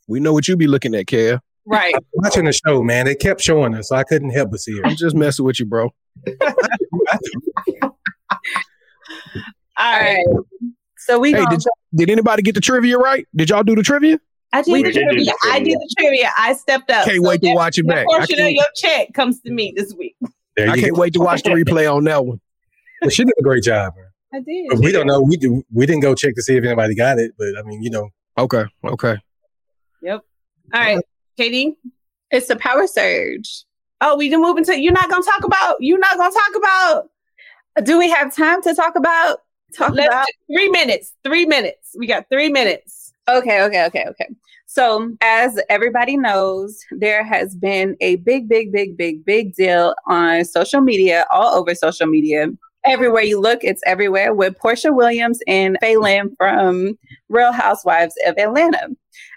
We 0.08 0.20
know 0.20 0.34
what 0.34 0.48
you 0.48 0.56
be 0.56 0.68
looking 0.68 0.94
at, 0.94 1.08
Kev. 1.08 1.40
Right. 1.66 1.94
Watching 2.14 2.46
the 2.46 2.54
show, 2.54 2.84
man, 2.84 3.06
they 3.06 3.16
kept 3.16 3.42
showing 3.42 3.76
us. 3.76 3.90
so 3.90 3.96
I 3.96 4.04
couldn't 4.04 4.32
help 4.32 4.52
but 4.52 4.60
see 4.60 4.78
her. 4.78 4.86
I'm 4.86 4.96
just 4.96 5.16
messing 5.16 5.46
with 5.46 5.60
you, 5.60 5.66
bro. 5.66 5.86
All 5.88 5.94
all 9.78 10.00
right. 10.00 10.16
right. 10.16 10.26
So 10.98 11.20
we 11.20 11.34
Hey, 11.34 11.44
did, 11.50 11.64
did 11.96 12.10
anybody 12.10 12.42
get 12.44 12.56
the 12.56 12.62
trivia 12.62 12.98
right? 12.98 13.28
Did 13.36 13.50
y'all 13.50 13.64
do 13.64 13.76
the 13.76 13.84
trivia? 13.84 14.20
I 14.54 14.62
did 14.62 14.72
We 14.72 14.84
the 14.84 14.92
did 14.92 15.00
do 15.00 15.06
trivia. 15.16 15.26
the 15.26 15.38
I 15.52 15.60
did 15.60 15.66
trivia. 15.66 15.78
the 15.78 15.96
trivia. 15.98 16.32
I 16.38 16.54
stepped 16.54 16.92
up. 16.92 17.06
Can't 17.06 17.24
So 17.24 17.30
wait 17.30 17.42
to 17.42 17.48
that- 17.50 17.56
watch 17.56 17.78
it 17.78 17.88
back. 17.88 18.06
I 18.10 18.18
portion 18.18 18.40
of 18.40 18.46
can't, 18.46 18.56
your 18.56 18.66
check 18.76 19.14
comes 19.14 19.42
to 19.42 19.52
me 19.52 19.74
this 19.76 19.94
week. 19.98 20.16
There 20.58 20.70
I 20.70 20.78
can't 20.80 20.94
go. 20.96 21.02
wait 21.02 21.14
to 21.14 21.20
watch 21.20 21.44
the 21.44 21.52
replay 21.52 21.92
on 21.92 22.04
that 22.06 22.26
one. 22.26 22.40
But 23.02 23.14
she 23.14 23.24
did 23.24 23.34
a 23.40 23.44
great 23.44 23.64
job. 23.64 23.94
Man. 23.96 24.06
I 24.34 24.40
did. 24.44 24.68
But 24.70 24.80
we 24.80 24.92
don't 24.92 25.08
know. 25.08 25.22
We 25.22 25.38
do, 25.38 25.64
we 25.74 25.86
didn't 25.86 26.02
go 26.02 26.14
check 26.14 26.36
to 26.36 26.42
see 26.44 26.56
if 26.58 26.64
anybody 26.64 26.94
got 26.96 27.20
it. 27.20 27.32
But 27.38 27.48
I 27.58 27.64
mean, 27.64 27.82
you 27.82 27.90
know, 27.90 28.10
Okay, 28.38 28.64
okay. 28.86 29.18
Yep. 30.02 30.22
All 30.74 30.82
right. 30.82 31.00
Katie. 31.38 31.78
it's 32.32 32.48
the 32.48 32.56
power 32.56 32.88
surge. 32.88 33.66
Oh, 34.02 34.18
we 34.18 34.30
didn't 34.30 34.44
move 34.44 34.58
into 34.58 34.80
you're 34.80 34.94
not 34.94 35.10
gonna 35.10 35.24
talk 35.24 35.44
about 35.44 35.76
you're 35.80 36.00
not 36.00 36.18
gonna 36.18 36.34
talk 36.34 36.56
about 36.56 37.86
Do 37.86 37.98
we 37.98 38.10
have 38.10 38.36
time 38.36 38.62
to 38.64 38.74
talk 38.74 38.96
about 38.96 39.40
talk 39.76 39.94
let's 39.94 40.08
about 40.08 40.26
three 40.52 40.70
minutes. 40.70 41.14
Three 41.24 41.46
minutes. 41.46 41.96
We 41.98 42.08
got 42.08 42.26
three 42.30 42.50
minutes. 42.50 43.14
Okay, 43.30 43.62
okay, 43.64 43.86
okay, 43.86 44.06
okay. 44.08 44.28
So, 44.66 45.12
as 45.20 45.60
everybody 45.70 46.16
knows, 46.16 46.80
there 46.92 47.26
has 47.26 47.56
been 47.56 47.98
a 48.00 48.16
big, 48.18 48.48
big, 48.48 48.72
big, 48.72 48.96
big, 48.96 49.26
big 49.26 49.54
deal 49.54 49.94
on 50.08 50.46
social 50.46 50.80
media, 50.80 51.26
all 51.30 51.60
over 51.60 51.76
social 51.76 52.08
media. 52.08 52.48
Everywhere 52.86 53.22
you 53.22 53.40
look, 53.40 53.64
it's 53.64 53.82
everywhere 53.86 54.34
with 54.34 54.56
Porsha 54.58 54.96
Williams 54.96 55.40
and 55.46 55.78
Falynn 55.84 56.36
from 56.38 56.98
Real 57.30 57.52
Housewives 57.52 58.16
of 58.26 58.38
Atlanta. 58.38 58.88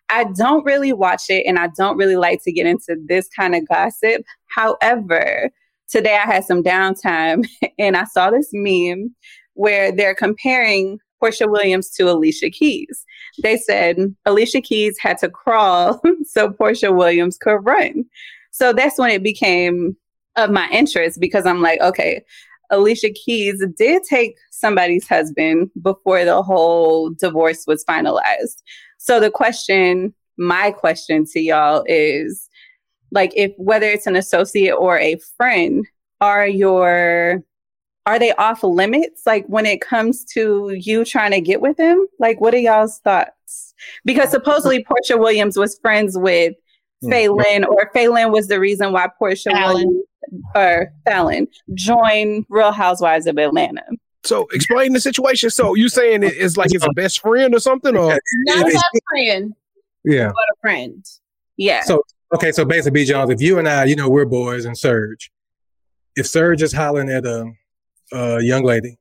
I 0.09 0.25
don't 0.37 0.65
really 0.65 0.93
watch 0.93 1.25
it 1.29 1.45
and 1.47 1.59
I 1.59 1.69
don't 1.77 1.97
really 1.97 2.17
like 2.17 2.43
to 2.45 2.53
get 2.53 2.67
into 2.67 2.97
this 3.07 3.29
kind 3.29 3.55
of 3.55 3.67
gossip. 3.69 4.23
However, 4.47 5.51
today 5.89 6.15
I 6.15 6.27
had 6.27 6.45
some 6.45 6.63
downtime 6.63 7.47
and 7.79 7.97
I 7.97 8.05
saw 8.05 8.31
this 8.31 8.51
meme 8.53 9.15
where 9.55 9.93
they're 9.93 10.15
comparing 10.15 10.99
Porsha 11.23 11.51
Williams 11.51 11.91
to 11.91 12.11
Alicia 12.11 12.51
Keys. 12.51 13.05
They 13.43 13.57
said 13.57 14.15
Alicia 14.27 14.61
Keys 14.61 14.99
had 15.01 15.19
to 15.19 15.31
crawl 15.31 16.01
so 16.25 16.51
Porsha 16.51 16.95
Williams 16.95 17.39
could 17.39 17.59
run. 17.65 18.05
So 18.51 18.73
that's 18.73 18.99
when 18.99 19.11
it 19.11 19.23
became 19.23 19.97
of 20.37 20.51
my 20.51 20.69
interest 20.71 21.21
because 21.21 21.47
I'm 21.47 21.63
like, 21.63 21.81
okay, 21.81 22.23
Alicia 22.71 23.11
Keys 23.11 23.63
did 23.77 24.03
take 24.09 24.37
somebody's 24.51 25.09
husband 25.09 25.71
before 25.83 26.25
the 26.25 26.43
whole 26.43 27.11
divorce 27.11 27.65
was 27.67 27.85
finalized. 27.85 28.63
So 29.05 29.21
the 29.21 29.31
question, 29.31 30.15
my 30.39 30.71
question 30.71 31.27
to 31.27 31.39
y'all 31.39 31.85
is 31.87 32.49
like 33.11 33.35
if 33.37 33.53
whether 33.59 33.87
it's 33.87 34.07
an 34.07 34.17
associate 34.17 34.73
or 34.73 34.99
a 34.99 35.19
friend, 35.37 35.87
are 36.23 36.47
your 36.47 37.45
are 38.07 38.19
they 38.19 38.33
off 38.37 38.63
limits 38.63 39.27
like 39.27 39.45
when 39.47 39.67
it 39.67 39.83
comes 39.83 40.25
to 40.33 40.71
you 40.73 41.05
trying 41.05 41.33
to 41.33 41.43
get 41.43 41.61
with 41.61 41.79
him? 41.79 42.07
Like 42.19 42.41
what 42.41 42.55
are 42.55 42.59
y'all's 42.59 42.99
thoughts? 43.01 43.75
Because 44.07 44.31
supposedly 44.31 44.83
Porsha 44.83 45.19
Williams 45.19 45.59
was 45.59 45.79
friends 45.81 46.17
with 46.17 46.55
hmm. 47.03 47.13
Falynn, 47.13 47.69
or 47.69 47.91
Falynn 47.95 48.33
was 48.33 48.49
the 48.49 48.59
reason 48.59 48.93
why 48.93 49.09
Porsha 49.21 49.53
Falynn. 49.53 49.75
Williams 49.75 50.05
or 50.55 50.93
Falynn 51.07 51.47
joined 51.75 52.47
Real 52.49 52.73
Housewives 52.73 53.27
of 53.27 53.37
Atlanta. 53.37 53.85
So 54.25 54.47
explain 54.53 54.93
the 54.93 55.01
situation. 55.01 55.51
So 55.51 55.75
you 55.75 55.89
saying 55.89 56.23
it 56.23 56.35
is 56.35 56.57
like 56.57 56.75
it's 56.75 56.85
a 56.85 56.93
best 56.95 57.21
friend 57.21 57.55
or 57.55 57.61
something, 57.61 57.97
or 57.97 58.19
not 58.47 58.61
a 58.61 58.65
best 58.65 58.85
friend, 59.11 59.55
yeah, 60.05 60.27
but 60.29 60.35
a 60.35 60.57
friend. 60.61 61.05
Yeah. 61.57 61.83
So 61.83 62.03
okay, 62.35 62.51
so 62.51 62.65
basically, 62.65 63.03
B. 63.03 63.05
Jones, 63.05 63.31
if 63.31 63.43
you 63.43 63.59
and 63.59 63.69
I, 63.69 63.85
you 63.85 63.97
know, 63.97 64.09
we're 64.09 64.25
boys 64.25 64.65
and 64.65 64.77
Serge, 64.77 65.31
if 66.17 66.27
Serge 66.27 66.63
is 66.63 66.73
hollering 66.73 67.11
at 67.11 67.27
a, 67.27 67.51
a 68.13 68.43
young 68.43 68.65
lady, 68.65 68.99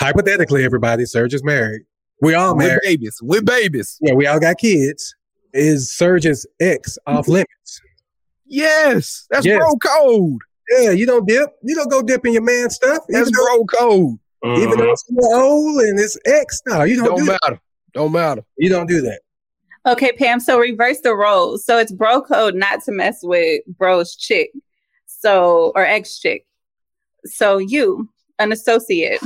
hypothetically, 0.00 0.64
everybody, 0.64 1.04
Serge 1.06 1.34
is 1.34 1.44
married. 1.44 1.82
We 2.20 2.34
all 2.34 2.56
married. 2.56 2.80
We're 2.84 2.90
babies. 2.90 3.18
We're 3.22 3.42
babies. 3.42 3.98
Yeah, 4.00 4.14
we 4.14 4.26
all 4.26 4.40
got 4.40 4.58
kids. 4.58 5.14
Is 5.52 5.96
Serge's 5.96 6.46
ex 6.60 6.98
off 7.06 7.28
limits? 7.28 7.80
Yes, 8.46 9.26
that's 9.30 9.46
yes. 9.46 9.58
bro 9.58 9.76
code. 9.76 10.40
Yeah, 10.70 10.90
you 10.90 11.06
don't 11.06 11.26
dip. 11.26 11.50
You 11.62 11.76
don't 11.76 11.90
go 11.90 12.02
dip 12.02 12.26
in 12.26 12.32
your 12.32 12.42
man 12.42 12.70
stuff. 12.70 13.04
That's 13.08 13.30
bro 13.30 13.64
code. 13.64 14.18
Mm-hmm. 14.44 14.62
Even 14.62 14.78
though 14.78 14.92
it's 14.92 15.04
old 15.22 15.80
and 15.80 15.98
it's 15.98 16.18
ex, 16.26 16.62
now, 16.66 16.82
you 16.82 16.96
don't, 16.96 17.06
don't 17.06 17.18
do 17.18 17.24
matter. 17.26 17.38
That. 17.50 17.60
Don't 17.92 18.12
matter. 18.12 18.42
You 18.58 18.68
don't 18.68 18.86
do 18.86 19.00
that. 19.02 19.20
Okay, 19.86 20.12
Pam. 20.12 20.40
So 20.40 20.58
reverse 20.58 21.00
the 21.00 21.14
roles. 21.14 21.64
So 21.64 21.78
it's 21.78 21.92
bro 21.92 22.20
code 22.20 22.54
not 22.54 22.82
to 22.84 22.92
mess 22.92 23.20
with 23.22 23.62
bro's 23.78 24.14
chick. 24.16 24.50
So 25.06 25.72
or 25.74 25.86
ex 25.86 26.18
chick. 26.18 26.44
So 27.24 27.58
you, 27.58 28.08
an 28.38 28.52
associate, 28.52 29.20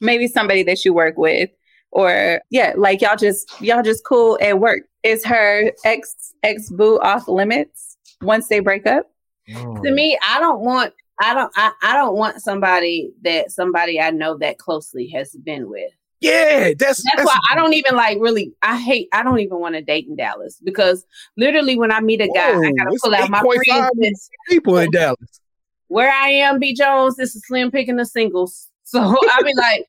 maybe 0.00 0.28
somebody 0.28 0.62
that 0.62 0.84
you 0.84 0.94
work 0.94 1.16
with, 1.18 1.50
or 1.90 2.40
yeah, 2.50 2.72
like 2.76 3.00
y'all 3.00 3.16
just 3.16 3.60
y'all 3.60 3.82
just 3.82 4.04
cool 4.04 4.38
at 4.40 4.60
work. 4.60 4.82
Is 5.02 5.24
her 5.24 5.70
ex 5.84 6.34
ex 6.42 6.70
boo 6.70 6.98
off 7.00 7.28
limits 7.28 7.96
once 8.22 8.48
they 8.48 8.60
break 8.60 8.86
up? 8.86 9.10
Mm. 9.48 9.82
To 9.82 9.90
me, 9.92 10.18
I 10.26 10.40
don't 10.40 10.60
want 10.60 10.94
I 11.20 11.34
don't 11.34 11.52
I, 11.56 11.72
I 11.82 11.94
don't 11.94 12.16
want 12.16 12.42
somebody 12.42 13.10
that 13.22 13.50
somebody 13.50 14.00
I 14.00 14.10
know 14.10 14.36
that 14.38 14.58
closely 14.58 15.08
has 15.08 15.34
been 15.44 15.68
with. 15.68 15.90
Yeah, 16.20 16.72
that's 16.78 17.02
that's, 17.02 17.04
that's 17.16 17.26
why 17.26 17.38
I 17.50 17.54
don't 17.54 17.74
even 17.74 17.94
like 17.94 18.18
really. 18.20 18.54
I 18.62 18.78
hate. 18.78 19.08
I 19.12 19.22
don't 19.22 19.38
even 19.40 19.60
want 19.60 19.74
to 19.74 19.82
date 19.82 20.06
in 20.08 20.16
Dallas 20.16 20.58
because 20.64 21.04
literally 21.36 21.76
when 21.76 21.92
I 21.92 22.00
meet 22.00 22.20
a 22.20 22.28
guy, 22.28 22.52
Whoa, 22.52 22.64
I 22.64 22.72
gotta 22.72 22.98
pull 23.02 23.14
out 23.14 23.30
my 23.30 23.42
friends. 23.42 24.30
People 24.48 24.78
in 24.78 24.90
Dallas. 24.90 25.40
Where 25.88 26.10
I 26.10 26.28
am, 26.28 26.58
B 26.58 26.74
Jones. 26.74 27.16
This 27.16 27.36
is 27.36 27.42
slim 27.46 27.70
picking 27.70 27.96
the 27.96 28.06
singles. 28.06 28.68
So 28.88 29.00
I 29.00 29.42
be 29.42 29.52
like, 29.56 29.84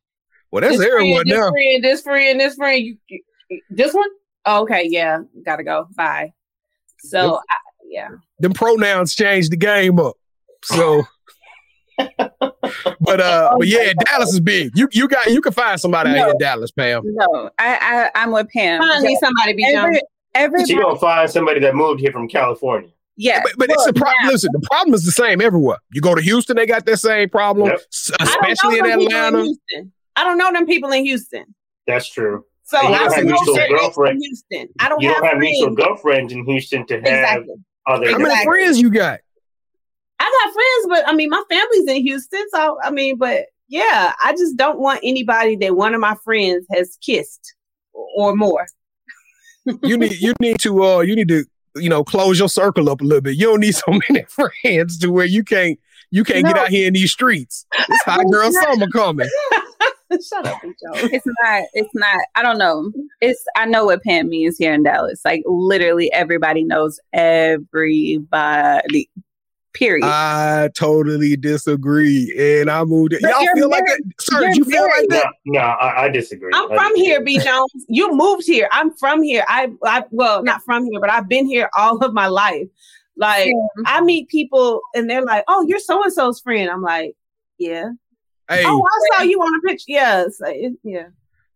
well, 0.50 0.62
that's 0.62 0.82
everyone 0.82 1.28
friend, 1.28 1.30
now. 1.30 1.52
This 1.52 1.52
friend, 1.52 1.84
this 1.84 2.02
friend, 2.02 2.40
this 2.40 2.56
friend. 2.56 2.84
You, 2.84 2.98
you 3.08 3.62
this 3.70 3.94
one? 3.94 4.10
Oh, 4.44 4.64
okay, 4.64 4.88
yeah, 4.90 5.20
gotta 5.46 5.64
go. 5.64 5.88
Bye. 5.96 6.34
So 7.02 7.36
I, 7.36 7.56
yeah, 7.88 8.10
them 8.40 8.54
pronouns 8.54 9.14
change 9.14 9.50
the 9.50 9.56
game 9.56 10.00
up. 10.00 10.16
So. 10.64 11.04
but 13.00 13.22
uh, 13.22 13.56
but 13.58 13.68
yeah, 13.68 13.94
Dallas 14.06 14.34
is 14.34 14.40
big. 14.40 14.72
You 14.76 14.88
you 14.92 15.08
got 15.08 15.28
you 15.28 15.42
can 15.42 15.54
find 15.54 15.80
somebody 15.80 16.12
no, 16.12 16.16
out 16.16 16.20
here 16.20 16.30
in 16.32 16.38
Dallas, 16.38 16.72
Pam. 16.72 17.02
No, 17.06 17.50
I, 17.58 18.10
I 18.14 18.24
am 18.24 18.32
with 18.32 18.50
Pam. 18.50 18.82
Find 18.82 19.04
me 19.04 19.18
somebody 19.20 19.54
be 19.54 19.66
every, 19.66 20.02
everybody. 20.36 20.72
She 20.72 20.80
gonna 20.80 21.00
find 21.00 21.30
somebody 21.30 21.60
that 21.62 21.76
moved 21.76 22.02
here 22.02 22.12
from 22.12 22.28
California. 22.28 22.90
Yeah, 23.16 23.42
but, 23.44 23.54
but 23.58 23.70
it's 23.72 23.88
a 23.88 23.94
problem. 23.94 24.28
Listen, 24.28 24.52
the 24.54 24.68
problem 24.70 24.94
is 24.94 25.04
the 25.04 25.12
same 25.12 25.42
everywhere. 25.42 25.80
You 25.92 26.02
go 26.02 26.14
to 26.14 26.22
Houston, 26.22 26.56
they 26.56 26.68
got 26.68 26.86
that 26.86 26.98
same 26.98 27.30
problem, 27.30 27.70
yep. 27.70 27.82
especially 27.90 28.78
in 28.78 28.86
Atlanta. 28.86 29.44
In 29.72 29.92
I 30.16 30.24
don't 30.24 30.38
know 30.38 30.52
them 30.52 30.68
people 30.68 30.92
in 30.92 31.04
Houston. 31.04 31.56
That's 31.88 32.08
true. 32.08 32.46
So 32.64 32.78
I 32.78 32.92
don't 32.92 33.14
have 33.14 33.24
mutual 33.24 33.56
girlfriends 33.70 34.24
in 34.24 34.30
Houston. 34.30 34.70
I 34.80 34.90
don't 34.90 35.02
you 35.02 35.08
have, 35.08 35.18
don't 35.18 35.28
have 35.28 35.38
mutual 35.40 35.74
girlfriends 35.74 36.34
in 36.34 36.46
Houston 36.46 36.86
to 36.88 36.96
have 36.96 37.06
exactly. 37.06 37.56
other. 37.88 38.12
How 38.12 38.18
many 38.20 38.44
friends 38.44 38.80
you 38.80 38.92
got? 38.92 39.22
I 40.20 40.44
got 40.46 40.54
friends, 40.54 41.04
but 41.06 41.12
I 41.12 41.16
mean, 41.16 41.30
my 41.30 41.44
family's 41.50 41.88
in 41.88 42.04
Houston, 42.04 42.44
so 42.54 42.78
I 42.84 42.92
mean, 42.92 43.18
but 43.18 43.46
yeah, 43.68 44.14
I 44.24 44.32
just 44.34 44.58
don't 44.58 44.80
want 44.80 45.02
anybody 45.04 45.56
that 45.58 45.76
one 45.76 45.94
of 45.94 46.02
my 46.02 46.16
friends 46.24 46.66
has 46.72 46.98
kissed 47.02 47.56
or 47.94 48.36
more. 48.36 48.66
you 49.84 49.98
need 49.98 50.20
you 50.20 50.34
need 50.40 50.60
to 50.60 50.84
uh 50.84 51.00
you 51.00 51.16
need 51.16 51.28
to 51.28 51.44
you 51.76 51.90
know 51.90 52.04
close 52.04 52.40
your 52.40 52.50
circle 52.50 52.90
up 52.90 53.02
a 53.02 53.04
little 53.04 53.22
bit. 53.22 53.36
You 53.36 53.48
don't 53.48 53.60
need 53.60 53.76
so 53.76 54.00
many 54.10 54.26
friends 54.26 54.98
to 55.00 55.12
where 55.12 55.26
you 55.26 55.44
can't 55.44 55.80
you 56.10 56.24
can't 56.24 56.44
no. 56.44 56.54
get 56.54 56.58
out 56.58 56.70
here 56.70 56.88
in 56.88 56.94
these 56.94 57.12
streets. 57.12 57.66
It's 57.78 58.04
hot 58.04 58.26
girl 58.32 58.52
summer 58.52 58.88
coming. 58.88 59.30
Shut 60.10 60.48
up, 60.48 60.62
Joe. 60.62 60.94
It's 60.94 61.26
not. 61.26 61.64
It's 61.74 61.94
not. 61.94 62.22
I 62.36 62.42
don't 62.42 62.58
know. 62.58 62.90
It's. 63.20 63.44
I 63.58 63.66
know 63.66 63.86
what 63.86 64.04
Pam 64.04 64.30
means 64.30 64.58
here 64.58 64.74
in 64.74 64.84
Dallas. 64.84 65.20
Like 65.26 65.44
literally, 65.46 66.12
everybody 66.14 66.64
knows 66.64 66.98
everybody. 67.12 69.10
Period. 69.78 70.04
I 70.08 70.70
totally 70.74 71.38
disagree, 71.38 72.34
and 72.36 72.68
I 72.68 72.84
moved. 72.84 73.14
It. 73.14 73.22
Y'all 73.22 73.32
feel 73.54 73.70
married. 73.70 73.84
like 73.84 73.84
that, 73.86 74.02
sir? 74.20 74.50
You 74.54 74.66
feel 74.66 74.82
like 74.82 75.08
that? 75.10 75.28
No, 75.46 75.60
no 75.60 75.66
I, 75.68 76.06
I, 76.06 76.10
disagree. 76.10 76.50
I'm 76.52 76.72
I 76.72 76.76
from 76.76 76.94
disagree. 76.96 77.04
here, 77.04 77.24
B 77.24 77.40
Jones. 77.44 77.86
You 77.88 78.12
moved 78.16 78.48
here. 78.48 78.68
I'm 78.72 78.92
from 78.98 79.22
here. 79.22 79.46
I, 79.48 79.72
I, 79.84 80.04
well, 80.10 80.42
not 80.42 80.64
from 80.64 80.86
here, 80.86 81.00
but 81.00 81.12
I've 81.12 81.30
been 81.30 81.46
here 81.46 81.70
all 81.78 82.04
of 82.04 82.12
my 82.12 82.26
life. 82.26 82.68
Like 83.18 83.50
yeah. 83.50 83.84
I 83.86 84.02
meet 84.02 84.30
people, 84.30 84.82
and 84.96 85.08
they're 85.08 85.24
like, 85.24 85.44
"Oh, 85.48 85.64
you're 85.68 85.78
so 85.78 86.02
and 86.02 86.12
so's 86.12 86.40
friend." 86.40 86.72
I'm 86.72 86.82
like, 86.82 87.16
"Yeah." 87.60 87.92
Hey. 88.50 88.64
Oh, 88.66 88.84
I 88.84 89.18
saw 89.18 89.24
you 89.24 89.40
on 89.40 89.60
a 89.60 89.68
picture. 89.68 89.86
Yes, 89.90 90.38
yeah. 90.40 90.48
Like 90.48 90.58
yeah. 90.84 91.08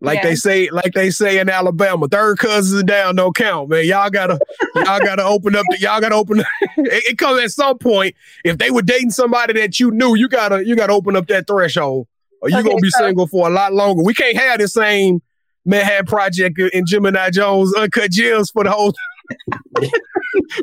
They 0.01 0.35
say, 0.35 0.69
like 0.71 0.93
they 0.93 1.11
say 1.11 1.39
in 1.39 1.49
Alabama, 1.49 2.07
third 2.07 2.39
cousins 2.39 2.83
down 2.83 3.15
don't 3.15 3.35
count, 3.35 3.69
man. 3.69 3.85
Y'all 3.85 4.09
gotta, 4.09 4.39
y'all 4.75 4.99
gotta 4.99 5.23
open 5.23 5.55
up. 5.55 5.65
The, 5.69 5.79
y'all 5.79 6.01
gotta 6.01 6.15
open. 6.15 6.39
it, 6.61 7.03
it 7.11 7.17
comes 7.17 7.41
at 7.41 7.51
some 7.51 7.77
point. 7.77 8.15
If 8.43 8.57
they 8.57 8.71
were 8.71 8.81
dating 8.81 9.11
somebody 9.11 9.53
that 9.53 9.79
you 9.79 9.91
knew, 9.91 10.15
you 10.15 10.27
gotta, 10.27 10.65
you 10.65 10.75
gotta 10.75 10.93
open 10.93 11.15
up 11.15 11.27
that 11.27 11.47
threshold, 11.47 12.07
or 12.41 12.49
you 12.49 12.57
okay, 12.57 12.69
gonna 12.69 12.81
be 12.81 12.89
so, 12.89 13.05
single 13.05 13.27
for 13.27 13.47
a 13.47 13.51
lot 13.51 13.73
longer. 13.73 14.03
We 14.03 14.13
can't 14.13 14.37
have 14.37 14.59
the 14.59 14.67
same 14.67 15.21
Manhattan 15.65 16.07
Project 16.07 16.59
and 16.73 16.87
Gemini 16.87 17.29
Jones 17.29 17.73
uncut 17.75 18.11
gems 18.11 18.49
for 18.49 18.63
the 18.63 18.71
whole 18.71 18.93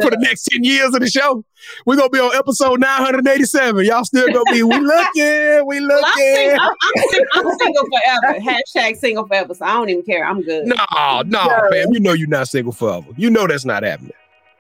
for 0.03 0.11
the 0.11 0.19
next 0.21 0.45
10 0.53 0.65
years 0.65 0.95
of 0.95 1.01
the 1.01 1.09
show. 1.09 1.45
We're 1.87 1.97
gonna 1.97 2.11
be 2.11 2.19
on 2.19 2.35
episode 2.37 2.81
987. 2.81 3.85
Y'all 3.85 4.05
still 4.05 4.27
gonna 4.29 4.45
be 4.53 4.63
we 4.63 4.79
looking, 4.79 5.67
we 5.67 5.81
looking. 5.81 6.57
I'm, 6.59 6.71
I'm, 6.71 7.47
I'm, 7.47 7.59
single 7.59 7.87
forever. 7.87 8.41
Hashtag 8.41 8.97
single 8.97 9.27
forever. 9.27 9.55
So 9.55 9.65
I 9.65 9.73
don't 9.75 9.89
even 9.89 10.05
care. 10.05 10.25
I'm 10.25 10.43
good. 10.43 10.67
No, 10.67 10.77
no, 10.91 11.23
no. 11.23 11.69
man. 11.71 11.93
You 11.93 12.01
know 12.01 12.13
you're 12.13 12.29
not 12.29 12.49
single 12.49 12.73
forever. 12.73 13.07
You 13.17 13.31
know 13.31 13.47
that's 13.47 13.65
not 13.65 13.83
happening. 13.83 14.13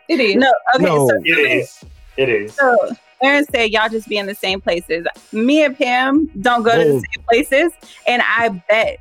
It 0.09 0.21
is. 0.21 0.37
No, 0.37 0.53
okay. 0.75 0.85
No. 0.85 1.09
So, 1.09 1.21
it 1.25 1.39
is. 1.39 1.85
It 2.17 2.29
is. 2.29 2.55
So 2.55 2.77
Aaron 3.23 3.45
said 3.53 3.71
y'all 3.71 3.89
just 3.89 4.09
be 4.09 4.19
in 4.19 4.27
the 4.27 4.35
same 4.35 4.61
places. 4.61 5.07
Me 5.33 5.65
and 5.65 5.77
Pam 5.77 6.27
don't 6.41 6.63
go 6.63 6.71
Whoa. 6.71 6.85
to 6.85 6.93
the 6.93 7.01
same 7.01 7.25
places. 7.29 7.73
And 8.07 8.23
I 8.23 8.49
bet 8.69 9.01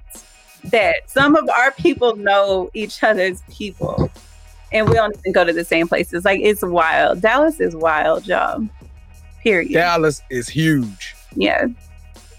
that 0.65 1.09
some 1.09 1.35
of 1.35 1.49
our 1.49 1.71
people 1.71 2.15
know 2.15 2.69
each 2.73 3.03
other's 3.03 3.41
people 3.49 4.11
and 4.71 4.87
we 4.87 4.95
don't 4.95 5.15
even 5.19 5.31
go 5.31 5.43
to 5.43 5.53
the 5.53 5.63
same 5.63 5.87
places. 5.87 6.25
Like 6.25 6.39
it's 6.41 6.61
wild. 6.61 7.21
Dallas 7.21 7.59
is 7.59 7.75
wild, 7.75 8.27
y'all. 8.27 8.67
Period. 9.41 9.73
Dallas 9.73 10.21
is 10.29 10.47
huge. 10.47 11.15
Yeah. 11.35 11.67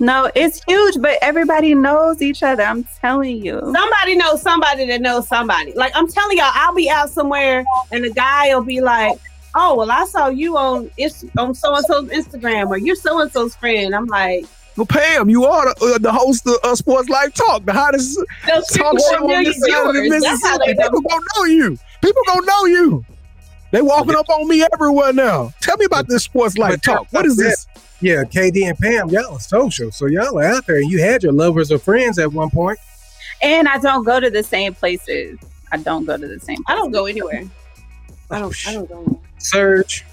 No, 0.00 0.30
it's 0.36 0.62
huge, 0.64 1.00
but 1.00 1.18
everybody 1.22 1.74
knows 1.74 2.22
each 2.22 2.42
other. 2.42 2.62
I'm 2.62 2.84
telling 3.00 3.44
you. 3.44 3.58
Somebody 3.60 4.14
knows 4.14 4.40
somebody 4.42 4.86
that 4.86 5.00
knows 5.00 5.26
somebody. 5.26 5.72
Like 5.72 5.92
I'm 5.96 6.06
telling 6.06 6.38
y'all, 6.38 6.52
I'll 6.54 6.74
be 6.74 6.88
out 6.88 7.10
somewhere 7.10 7.64
and 7.90 8.04
the 8.04 8.10
guy 8.10 8.54
will 8.54 8.62
be 8.62 8.80
like, 8.80 9.18
"Oh, 9.56 9.74
well, 9.76 9.90
I 9.90 10.04
saw 10.04 10.28
you 10.28 10.56
on 10.56 10.90
it's 10.96 11.24
on 11.36 11.54
so 11.54 11.74
and 11.74 11.84
so's 11.86 12.08
Instagram, 12.10 12.68
or 12.68 12.78
you're 12.78 12.94
so 12.94 13.20
and 13.20 13.32
so's 13.32 13.56
friend." 13.56 13.94
I'm 13.94 14.06
like, 14.06 14.44
Well, 14.76 14.86
Pam, 14.86 15.28
you 15.28 15.44
are 15.46 15.74
the, 15.74 15.94
uh, 15.94 15.98
the 15.98 16.12
host 16.12 16.46
of 16.46 16.58
uh, 16.62 16.76
Sports 16.76 17.08
Life 17.08 17.34
Talk, 17.34 17.64
the 17.64 17.72
hottest 17.72 18.20
"Those 18.46 18.66
talk 18.68 18.96
show 19.00 19.28
on 19.28 19.42
this 19.42 19.60
side 19.60 19.86
of 19.88 19.94
the 19.94 20.02
viewers." 20.02 20.22
That's 20.22 20.46
how 20.46 20.58
Mississippi. 20.58 20.80
People 20.80 21.00
gonna 21.00 21.24
know 21.36 21.44
you. 21.44 21.78
People 22.03 22.22
gonna 22.26 22.46
know 22.46 22.64
you. 22.66 23.05
They 23.70 23.82
walking 23.82 24.14
up 24.14 24.28
on 24.30 24.49
me 24.49 24.64
everywhere 24.72 25.12
now. 25.12 25.53
Tell 25.61 25.76
me 25.76 25.84
about 25.84 26.09
this 26.09 26.24
Sports 26.24 26.57
Life 26.57 26.80
Talk. 26.80 27.07
What 27.11 27.26
is 27.26 27.36
this? 27.36 27.66
Yeah, 28.01 28.22
KD 28.24 28.68
and 28.68 28.78
Pam, 28.78 29.09
y'all 29.11 29.34
are 29.34 29.40
social. 29.40 29.90
So 29.90 30.07
y'all 30.07 30.38
are 30.38 30.44
out 30.44 30.66
there 30.66 30.76
and 30.78 30.90
you 30.90 31.03
had 31.03 31.22
your 31.22 31.32
lovers 31.32 31.70
or 31.72 31.78
friends 31.78 32.18
at 32.18 32.32
one 32.32 32.49
point. 32.51 32.78
And 33.42 33.68
I 33.68 33.78
don't 33.78 34.05
go 34.05 34.20
to 34.20 34.30
the 34.30 34.42
same 34.42 34.74
places. 34.74 35.38
I 35.70 35.76
don't 35.78 36.05
go 36.05 36.16
to 36.16 36.26
the 36.26 36.40
same. 36.40 36.59
I 36.66 36.74
don't 36.74 36.92
go 36.92 37.07
anywhere. 37.07 37.42
Oh, 38.30 38.36
I 38.36 38.38
don't. 38.38 38.68
I 38.68 38.72
don't 38.72 38.88
go. 38.88 39.20
Surge. 39.38 40.05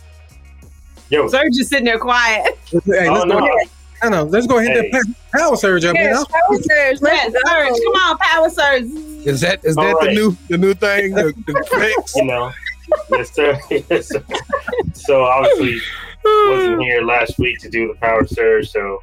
Yo, 1.10 1.28
Serge 1.28 1.54
just 1.54 1.70
sitting 1.70 1.86
there 1.86 2.00
quiet. 2.00 2.58
Hey, 2.72 2.80
let's 3.10 3.24
oh, 3.24 3.26
go 3.28 3.40
no. 3.40 3.46
ahead. 3.46 3.70
I 4.02 4.10
know. 4.10 4.24
Let's 4.24 4.48
go 4.48 4.58
ahead 4.58 4.76
Hey. 4.76 4.90
and 4.92 5.16
power 5.32 5.56
surge 5.56 5.86
up, 5.86 5.94
man. 5.94 6.06
Yes, 6.06 6.26
power 6.26 6.62
surge. 6.62 7.02
Let's 7.02 7.34
go. 7.34 7.40
Serge, 7.48 7.70
come 7.70 7.94
on, 7.96 8.18
power 8.18 8.50
Serge. 8.50 9.15
Is 9.26 9.42
that 9.42 9.64
is 9.66 9.76
that 9.76 9.96
All 9.96 10.06
the 10.06 10.12
new 10.12 10.38
the 10.50 10.58
new 10.58 10.74
thing? 10.74 11.14
The, 11.14 11.34
the 11.48 11.66
flex? 11.70 12.16
you 12.16 12.26
know, 12.26 12.52
yes, 13.10 13.32
sir. 13.34 13.60
yes, 13.70 14.10
sir. 14.10 14.24
So 14.94 15.24
obviously 15.24 15.80
wasn't 16.24 16.82
here 16.82 17.02
last 17.02 17.38
week 17.40 17.60
to 17.60 17.70
do 17.70 17.88
the 17.88 17.96
power 17.96 18.26
surge, 18.26 18.70
so 18.70 19.02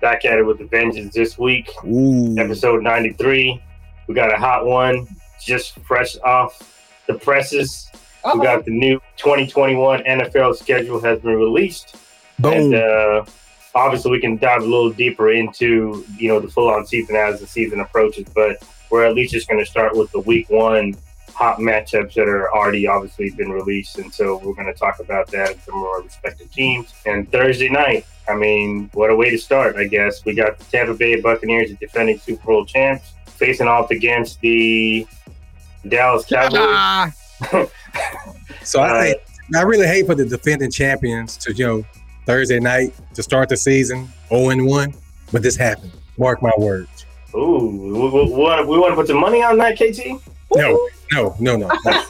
back 0.00 0.24
at 0.24 0.38
it 0.38 0.42
with 0.42 0.58
the 0.58 0.66
vengeance 0.66 1.14
this 1.14 1.38
week. 1.38 1.70
Ooh. 1.84 2.36
Episode 2.38 2.82
ninety 2.82 3.12
three. 3.12 3.62
We 4.06 4.14
got 4.14 4.32
a 4.32 4.36
hot 4.36 4.66
one, 4.66 5.08
just 5.42 5.78
fresh 5.80 6.16
off 6.18 6.76
the 7.06 7.14
presses. 7.14 7.90
We 8.34 8.40
got 8.40 8.64
the 8.64 8.72
new 8.72 8.98
2021 9.18 10.02
NFL 10.02 10.56
schedule 10.56 11.00
has 11.00 11.20
been 11.20 11.36
released. 11.36 11.96
Boom. 12.40 12.52
And 12.52 12.74
uh, 12.74 13.24
obviously, 13.74 14.10
we 14.10 14.20
can 14.20 14.36
dive 14.36 14.62
a 14.62 14.64
little 14.64 14.90
deeper 14.90 15.30
into 15.30 16.04
you 16.18 16.28
know 16.28 16.40
the 16.40 16.48
full-on 16.48 16.86
season 16.86 17.16
as 17.16 17.40
the 17.40 17.46
season 17.46 17.80
approaches. 17.80 18.26
But 18.34 18.62
we're 18.96 19.04
at 19.04 19.14
least 19.14 19.32
just 19.34 19.46
going 19.46 19.62
to 19.62 19.70
start 19.70 19.94
with 19.94 20.10
the 20.12 20.20
week 20.20 20.48
one 20.48 20.96
hot 21.34 21.58
matchups 21.58 22.14
that 22.14 22.26
are 22.26 22.50
already 22.54 22.86
obviously 22.86 23.28
been 23.30 23.50
released, 23.50 23.98
and 23.98 24.10
so 24.12 24.38
we're 24.42 24.54
going 24.54 24.66
to 24.72 24.72
talk 24.72 25.00
about 25.00 25.26
that 25.32 25.60
from 25.60 25.74
our 25.82 26.00
respective 26.02 26.50
teams. 26.50 26.94
And 27.04 27.30
Thursday 27.30 27.68
night, 27.68 28.06
I 28.26 28.34
mean, 28.34 28.88
what 28.94 29.10
a 29.10 29.14
way 29.16 29.28
to 29.28 29.36
start! 29.36 29.76
I 29.76 29.84
guess 29.86 30.24
we 30.24 30.34
got 30.34 30.58
the 30.58 30.64
Tampa 30.64 30.94
Bay 30.94 31.20
Buccaneers, 31.20 31.68
the 31.68 31.76
defending 31.76 32.18
Super 32.18 32.42
Bowl 32.46 32.64
champs, 32.64 33.12
facing 33.26 33.66
off 33.68 33.90
against 33.90 34.40
the 34.40 35.06
Dallas 35.86 36.24
Cowboys. 36.30 37.12
So 38.62 38.80
I 38.80 38.88
Uh, 38.88 39.02
think 39.02 39.20
I 39.56 39.60
really 39.62 39.86
hate 39.86 40.06
for 40.06 40.14
the 40.14 40.24
defending 40.24 40.70
champions 40.70 41.36
to, 41.36 41.52
you 41.52 41.66
know, 41.66 41.84
Thursday 42.24 42.58
night 42.58 42.94
to 43.12 43.22
start 43.22 43.50
the 43.50 43.58
season 43.58 44.08
0 44.30 44.48
and 44.48 44.66
1, 44.66 44.94
but 45.32 45.42
this 45.42 45.54
happened. 45.54 45.92
Mark 46.18 46.40
my 46.40 46.50
words. 46.56 46.95
Ooh, 47.36 47.68
we, 47.68 47.92
we, 47.92 48.24
we 48.24 48.34
want 48.34 48.66
we 48.66 48.78
want 48.78 48.92
to 48.92 48.96
put 48.96 49.06
some 49.08 49.20
money 49.20 49.42
on 49.42 49.58
that, 49.58 49.76
KT. 49.76 50.22
No, 50.54 50.88
no, 51.12 51.36
no, 51.38 51.56
no. 51.56 51.70
no. 51.86 52.04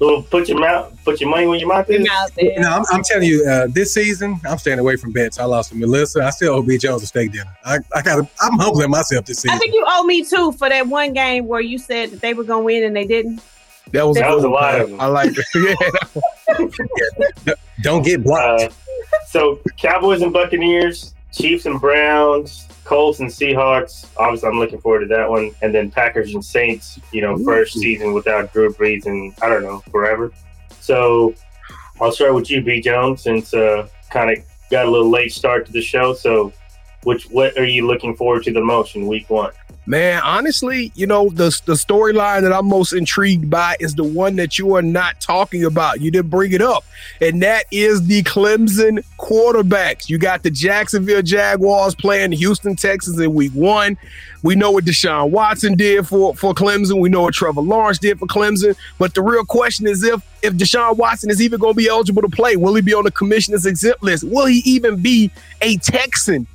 Well, 0.00 0.22
put 0.22 0.48
your 0.48 0.58
mouth, 0.58 0.92
put 1.04 1.20
your 1.20 1.30
money 1.30 1.46
where 1.46 1.56
your 1.58 1.68
mouth 1.68 1.88
is. 1.88 2.04
No, 2.04 2.68
I'm, 2.68 2.82
I'm 2.90 3.02
telling 3.04 3.28
you, 3.28 3.46
uh, 3.46 3.68
this 3.70 3.94
season, 3.94 4.40
I'm 4.44 4.58
staying 4.58 4.80
away 4.80 4.96
from 4.96 5.12
bets. 5.12 5.38
I 5.38 5.44
lost 5.44 5.70
to 5.70 5.76
Melissa. 5.76 6.24
I 6.24 6.30
still 6.30 6.54
owe 6.54 6.62
B. 6.62 6.76
Jones 6.76 7.04
a 7.04 7.06
steak 7.06 7.30
dinner. 7.30 7.56
I, 7.64 7.78
I 7.94 8.02
got. 8.02 8.28
I'm 8.40 8.58
humbling 8.58 8.90
myself 8.90 9.26
this 9.26 9.38
season. 9.38 9.54
I 9.54 9.58
think 9.58 9.72
you 9.72 9.84
owe 9.86 10.02
me 10.02 10.24
too 10.24 10.50
for 10.52 10.68
that 10.68 10.88
one 10.88 11.12
game 11.12 11.46
where 11.46 11.60
you 11.60 11.78
said 11.78 12.10
that 12.10 12.20
they 12.20 12.34
were 12.34 12.42
gonna 12.42 12.64
win 12.64 12.82
and 12.82 12.96
they 12.96 13.06
didn't. 13.06 13.40
that 13.92 14.04
was, 14.04 14.16
That 14.16 14.34
was 14.34 14.42
a 14.42 14.48
lot 14.48 14.80
of 14.80 14.90
them. 14.90 15.00
I 15.00 15.06
like 15.06 15.32
it. 15.36 15.46
Yeah. 17.46 17.54
Don't 17.82 18.02
get 18.02 18.22
blocked. 18.24 18.62
Uh, 18.62 18.68
so 19.28 19.60
Cowboys 19.78 20.20
and 20.22 20.32
Buccaneers, 20.32 21.14
Chiefs 21.32 21.64
and 21.66 21.80
Browns, 21.80 22.66
Colts 22.84 23.20
and 23.20 23.28
Seahawks. 23.28 24.06
Obviously, 24.16 24.48
I'm 24.48 24.58
looking 24.58 24.80
forward 24.80 25.00
to 25.00 25.06
that 25.06 25.28
one. 25.28 25.52
And 25.62 25.74
then 25.74 25.90
Packers 25.90 26.34
and 26.34 26.44
Saints. 26.44 26.98
You 27.12 27.22
know, 27.22 27.38
first 27.38 27.74
season 27.74 28.12
without 28.12 28.52
Drew 28.52 28.72
Brees 28.72 29.06
and 29.06 29.32
I 29.42 29.48
don't 29.48 29.62
know 29.62 29.80
forever. 29.90 30.32
So 30.80 31.34
I'll 32.00 32.12
start 32.12 32.34
with 32.34 32.50
you, 32.50 32.62
B 32.62 32.80
Jones, 32.80 33.22
since 33.22 33.54
uh, 33.54 33.88
kind 34.10 34.36
of 34.36 34.44
got 34.70 34.86
a 34.86 34.90
little 34.90 35.10
late 35.10 35.32
start 35.32 35.66
to 35.66 35.72
the 35.72 35.80
show. 35.80 36.14
So, 36.14 36.52
which 37.04 37.24
what 37.26 37.56
are 37.56 37.64
you 37.64 37.86
looking 37.86 38.16
forward 38.16 38.42
to 38.44 38.52
the 38.52 38.60
most 38.60 38.96
in 38.96 39.06
Week 39.06 39.30
One? 39.30 39.52
Man, 39.84 40.22
honestly, 40.22 40.92
you 40.94 41.08
know, 41.08 41.28
the 41.28 41.48
the 41.66 41.74
storyline 41.74 42.42
that 42.42 42.52
I'm 42.52 42.66
most 42.66 42.92
intrigued 42.92 43.50
by 43.50 43.76
is 43.80 43.96
the 43.96 44.04
one 44.04 44.36
that 44.36 44.56
you 44.56 44.76
are 44.76 44.82
not 44.82 45.20
talking 45.20 45.64
about. 45.64 46.00
You 46.00 46.12
didn't 46.12 46.30
bring 46.30 46.52
it 46.52 46.62
up. 46.62 46.84
And 47.20 47.42
that 47.42 47.64
is 47.72 48.06
the 48.06 48.22
Clemson 48.22 49.04
quarterbacks. 49.18 50.08
You 50.08 50.18
got 50.18 50.44
the 50.44 50.50
Jacksonville 50.50 51.22
Jaguars 51.22 51.96
playing 51.96 52.30
the 52.30 52.36
Houston 52.36 52.76
Texans 52.76 53.18
in 53.18 53.34
week 53.34 53.50
one. 53.52 53.98
We 54.44 54.54
know 54.54 54.70
what 54.70 54.84
Deshaun 54.84 55.30
Watson 55.30 55.76
did 55.76 56.06
for, 56.06 56.34
for 56.34 56.52
Clemson. 56.52 57.00
We 57.00 57.08
know 57.08 57.22
what 57.22 57.34
Trevor 57.34 57.60
Lawrence 57.60 57.98
did 57.98 58.18
for 58.18 58.26
Clemson. 58.26 58.76
But 58.98 59.14
the 59.14 59.22
real 59.22 59.44
question 59.44 59.88
is 59.88 60.04
if 60.04 60.22
if 60.42 60.54
Deshaun 60.54 60.96
Watson 60.96 61.28
is 61.28 61.42
even 61.42 61.58
going 61.58 61.74
to 61.74 61.76
be 61.76 61.88
eligible 61.88 62.22
to 62.22 62.28
play, 62.28 62.54
will 62.54 62.74
he 62.76 62.82
be 62.82 62.94
on 62.94 63.02
the 63.02 63.10
commissioner's 63.10 63.66
exempt 63.66 64.04
list? 64.04 64.22
Will 64.22 64.46
he 64.46 64.58
even 64.64 65.02
be 65.02 65.32
a 65.60 65.76
Texan 65.78 66.46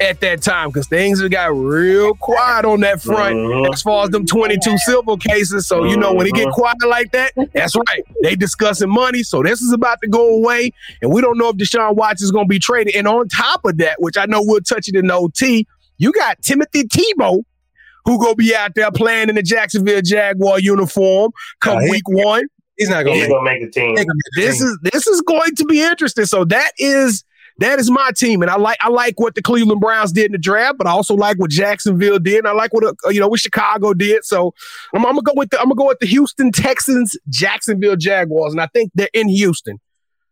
at 0.00 0.20
that 0.20 0.42
time? 0.42 0.68
Because 0.68 0.86
things 0.88 1.20
have 1.20 1.30
got 1.30 1.54
real 1.54 2.14
quiet 2.14 2.64
on 2.64 2.80
that 2.80 3.00
front 3.02 3.36
Mhm. 3.36 3.72
as 3.72 3.82
far 3.82 4.04
as 4.04 4.10
them 4.10 4.26
22 4.26 4.76
civil 4.78 5.16
cases. 5.16 5.66
So, 5.68 5.84
you 5.84 5.96
know, 5.96 6.12
when 6.12 6.26
it 6.26 6.34
get 6.34 6.48
Mhm. 6.48 6.52
quiet 6.52 6.76
like 6.86 7.12
that, 7.12 7.32
that's 7.52 7.74
right. 7.76 8.04
They 8.22 8.34
discussing 8.36 8.90
money. 8.90 9.22
So 9.22 9.42
this 9.42 9.60
is 9.62 9.72
about 9.72 10.00
to 10.02 10.08
go 10.08 10.28
away. 10.34 10.70
And 11.00 11.12
we 11.12 11.20
don't 11.20 11.38
know 11.38 11.48
if 11.50 11.56
Deshaun 11.56 11.94
Watson 11.94 12.24
is 12.24 12.30
going 12.32 12.46
to 12.46 12.48
be 12.48 12.58
traded. 12.58 12.94
And 12.96 13.06
on 13.06 13.28
top 13.28 13.64
of 13.64 13.78
that, 13.78 14.00
which 14.00 14.16
I 14.16 14.26
know 14.26 14.42
we'll 14.42 14.60
touch 14.60 14.88
it 14.88 14.96
in 14.96 15.06
the 15.06 15.14
OT, 15.14 15.66
you 15.98 16.12
got 16.12 16.42
Timothy 16.42 16.84
Tebow, 16.84 17.42
who 18.04 18.18
going 18.18 18.32
to 18.32 18.36
be 18.36 18.54
out 18.54 18.74
there 18.74 18.90
playing 18.90 19.28
in 19.28 19.36
the 19.36 19.42
Jacksonville 19.42 20.02
Jaguar 20.02 20.58
uniform 20.60 21.30
come 21.60 21.78
Uh, 21.78 21.86
week 21.88 22.06
one. 22.08 22.44
He's 22.76 22.88
not 22.88 23.04
gonna 23.04 23.20
make. 23.20 23.42
make 23.44 23.62
the 23.62 23.70
team. 23.70 23.96
This 24.36 24.60
is 24.60 24.76
this 24.82 25.06
is 25.06 25.20
going 25.20 25.54
to 25.58 25.64
be 25.64 25.80
interesting. 25.80 26.24
So 26.26 26.44
that 26.46 26.72
is 26.76 27.22
that 27.58 27.78
is 27.78 27.90
my 27.90 28.10
team, 28.16 28.42
and 28.42 28.50
I 28.50 28.56
like 28.56 28.78
I 28.80 28.88
like 28.88 29.20
what 29.20 29.34
the 29.34 29.42
Cleveland 29.42 29.80
Browns 29.80 30.12
did 30.12 30.26
in 30.26 30.32
the 30.32 30.38
draft, 30.38 30.76
but 30.76 30.86
I 30.86 30.90
also 30.90 31.14
like 31.14 31.38
what 31.38 31.50
Jacksonville 31.50 32.18
did. 32.18 32.38
And 32.38 32.48
I 32.48 32.52
like 32.52 32.72
what 32.72 32.84
uh, 32.84 33.08
you 33.10 33.20
know 33.20 33.28
what 33.28 33.40
Chicago 33.40 33.94
did. 33.94 34.24
So 34.24 34.52
I'm, 34.94 35.06
I'm 35.06 35.12
gonna 35.12 35.22
go 35.22 35.32
with 35.36 35.50
the 35.50 35.60
I'm 35.60 35.66
gonna 35.66 35.76
go 35.76 35.86
with 35.86 36.00
the 36.00 36.06
Houston 36.06 36.50
Texans, 36.50 37.16
Jacksonville 37.28 37.96
Jaguars, 37.96 38.52
and 38.52 38.60
I 38.60 38.66
think 38.74 38.90
they're 38.94 39.08
in 39.14 39.28
Houston. 39.28 39.80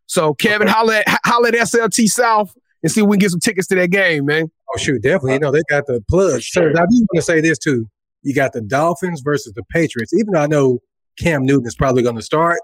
So 0.06 0.34
Kevin, 0.34 0.66
holla 0.66 0.98
at 0.98 1.20
holla 1.24 1.48
at 1.48 1.54
SLT 1.54 2.08
South 2.08 2.54
and 2.82 2.90
see 2.90 3.02
if 3.02 3.06
we 3.06 3.14
can 3.14 3.20
get 3.20 3.30
some 3.30 3.40
tickets 3.40 3.68
to 3.68 3.76
that 3.76 3.88
game, 3.90 4.26
man. 4.26 4.50
Oh 4.74 4.78
shoot, 4.78 5.02
definitely. 5.02 5.34
You 5.34 5.38
know 5.40 5.52
they 5.52 5.62
got 5.68 5.86
the 5.86 6.02
plug. 6.10 6.42
Sir, 6.42 6.70
I 6.70 6.72
do 6.72 6.86
want 6.90 7.08
to 7.16 7.22
say 7.22 7.40
this 7.40 7.58
too. 7.58 7.88
You 8.22 8.34
got 8.34 8.52
the 8.52 8.60
Dolphins 8.60 9.20
versus 9.20 9.52
the 9.54 9.62
Patriots. 9.70 10.12
Even 10.14 10.32
though 10.32 10.40
I 10.40 10.46
know 10.46 10.80
Cam 11.18 11.44
Newton 11.44 11.66
is 11.66 11.74
probably 11.74 12.02
going 12.02 12.16
to 12.16 12.22
start, 12.22 12.60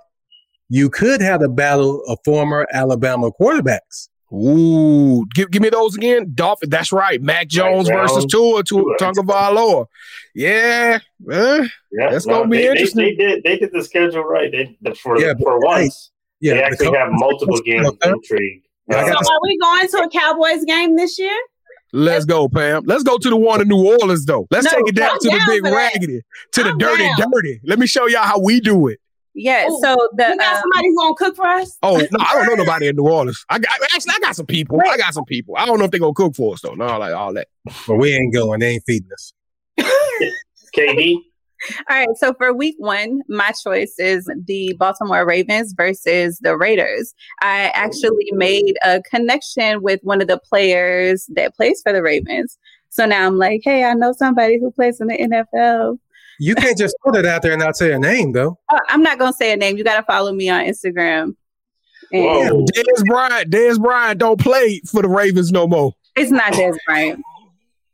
you 0.68 0.88
could 0.90 1.20
have 1.20 1.42
a 1.42 1.48
battle 1.48 2.02
of 2.06 2.18
former 2.24 2.66
Alabama 2.72 3.30
quarterbacks. 3.40 4.08
Ooh, 4.32 5.24
give, 5.34 5.50
give 5.50 5.62
me 5.62 5.70
those 5.70 5.96
again. 5.96 6.32
Dolphin, 6.34 6.68
that's 6.68 6.92
right. 6.92 7.20
Mac 7.22 7.48
Jones 7.48 7.88
Brown, 7.88 8.06
versus 8.08 8.26
Tua, 8.26 8.62
Tua 8.62 8.82
Tua. 8.98 9.12
Tagovailoa. 9.12 9.86
Yeah, 10.34 10.98
eh, 11.30 11.66
Yeah, 11.90 12.10
That's 12.10 12.26
gonna 12.26 12.46
be 12.48 12.58
they, 12.58 12.70
interesting. 12.70 13.04
They, 13.04 13.10
they 13.12 13.16
did 13.16 13.42
they 13.42 13.58
did 13.58 13.72
the 13.72 13.82
schedule 13.82 14.22
right. 14.24 14.52
They, 14.52 14.76
the, 14.82 14.94
for 14.94 15.18
Yeah, 15.18 15.32
but 15.32 15.42
for 15.44 15.60
once, 15.60 16.10
Yeah, 16.40 16.54
they 16.54 16.58
the 16.60 16.64
actually 16.66 16.86
co- 16.88 16.94
have 16.98 17.08
multiple 17.12 17.60
games 17.62 17.88
intrigue. 18.04 18.62
Yeah, 18.90 19.04
I 19.04 19.10
So 19.10 19.16
are 19.16 19.40
we 19.42 19.58
going 19.58 19.88
to 19.88 19.96
a 20.02 20.08
Cowboys 20.10 20.64
game 20.64 20.96
this 20.96 21.18
year? 21.18 21.36
Let's 21.94 22.26
go, 22.26 22.48
Pam. 22.50 22.82
Let's 22.84 23.02
go 23.02 23.16
to 23.16 23.30
the 23.30 23.36
one 23.36 23.62
in 23.62 23.68
New 23.68 23.82
Orleans, 23.98 24.26
though. 24.26 24.46
Let's 24.50 24.66
No, 24.66 24.72
take 24.72 24.88
it 24.88 24.94
down 24.94 25.12
I'm 25.12 25.18
to 25.20 25.28
the 25.30 25.40
big 25.46 25.64
raggedy, 25.64 26.20
to 26.52 26.62
the 26.62 26.68
I'm 26.70 26.78
dirty, 26.78 27.04
down. 27.18 27.30
dirty. 27.32 27.60
Let 27.64 27.78
me 27.78 27.86
show 27.86 28.06
y'all 28.06 28.24
how 28.24 28.38
we 28.38 28.60
do 28.60 28.88
it. 28.88 29.00
Yeah. 29.38 29.68
Ooh, 29.68 29.80
So 29.80 29.96
the 30.14 30.28
You 30.30 30.36
got 30.36 30.56
um, 30.56 30.62
somebody 30.62 30.88
who's 30.88 30.96
gonna 30.96 31.14
cook 31.14 31.36
for 31.36 31.46
us? 31.46 31.78
Oh 31.82 31.96
no, 31.96 32.18
I 32.18 32.34
don't 32.34 32.46
know 32.46 32.64
nobody 32.64 32.88
in 32.88 32.96
New 32.96 33.08
Orleans. 33.08 33.44
I 33.48 33.58
got 33.58 33.72
actually 33.94 34.14
I 34.16 34.18
got 34.20 34.36
some 34.36 34.46
people. 34.46 34.80
I 34.84 34.96
got 34.96 35.14
some 35.14 35.24
people. 35.24 35.54
I 35.56 35.64
don't 35.64 35.78
know 35.78 35.84
if 35.84 35.92
they 35.92 35.98
gonna 35.98 36.12
cook 36.12 36.34
for 36.34 36.54
us 36.54 36.60
though. 36.60 36.74
No, 36.74 36.98
like 36.98 37.14
all 37.14 37.32
that. 37.34 37.48
but 37.86 37.96
we 37.96 38.12
ain't 38.14 38.34
going. 38.34 38.60
They 38.60 38.74
ain't 38.74 38.84
feeding 38.84 39.10
us. 39.12 39.32
KD, 40.76 41.14
All 41.88 41.96
right, 41.96 42.08
so 42.16 42.34
for 42.34 42.52
week 42.52 42.74
one, 42.78 43.22
my 43.28 43.52
choice 43.62 43.94
is 43.98 44.30
the 44.46 44.74
Baltimore 44.78 45.26
Ravens 45.26 45.72
versus 45.76 46.38
the 46.40 46.56
Raiders. 46.56 47.14
I 47.40 47.70
actually 47.74 48.28
made 48.32 48.76
a 48.84 49.00
connection 49.02 49.82
with 49.82 50.00
one 50.02 50.20
of 50.20 50.28
the 50.28 50.38
players 50.38 51.26
that 51.34 51.56
plays 51.56 51.80
for 51.82 51.92
the 51.92 52.02
Ravens. 52.02 52.58
So 52.90 53.06
now 53.06 53.26
I'm 53.26 53.38
like, 53.38 53.62
hey, 53.64 53.84
I 53.84 53.94
know 53.94 54.12
somebody 54.12 54.58
who 54.58 54.70
plays 54.70 55.00
in 55.00 55.08
the 55.08 55.16
NFL. 55.16 55.98
You 56.38 56.54
can't 56.54 56.78
just 56.78 56.94
put 57.04 57.16
it 57.16 57.26
out 57.26 57.42
there 57.42 57.52
and 57.52 57.60
not 57.60 57.76
say 57.76 57.92
a 57.92 57.98
name 57.98 58.32
though. 58.32 58.58
Oh, 58.70 58.78
I'm 58.88 59.02
not 59.02 59.18
going 59.18 59.32
to 59.32 59.36
say 59.36 59.52
a 59.52 59.56
name. 59.56 59.76
You 59.76 59.84
got 59.84 59.96
to 59.96 60.04
follow 60.04 60.32
me 60.32 60.48
on 60.48 60.64
Instagram. 60.64 61.34
And 62.12 62.24
Whoa. 62.24 62.64
Dez 62.74 63.04
Bryant, 63.04 63.50
Dez 63.50 63.80
Bryant 63.80 64.18
don't 64.18 64.40
play 64.40 64.80
for 64.90 65.02
the 65.02 65.08
Ravens 65.08 65.52
no 65.52 65.66
more. 65.66 65.92
It's 66.16 66.30
not 66.30 66.52
Dez 66.52 66.76
Bryant. 66.86 67.22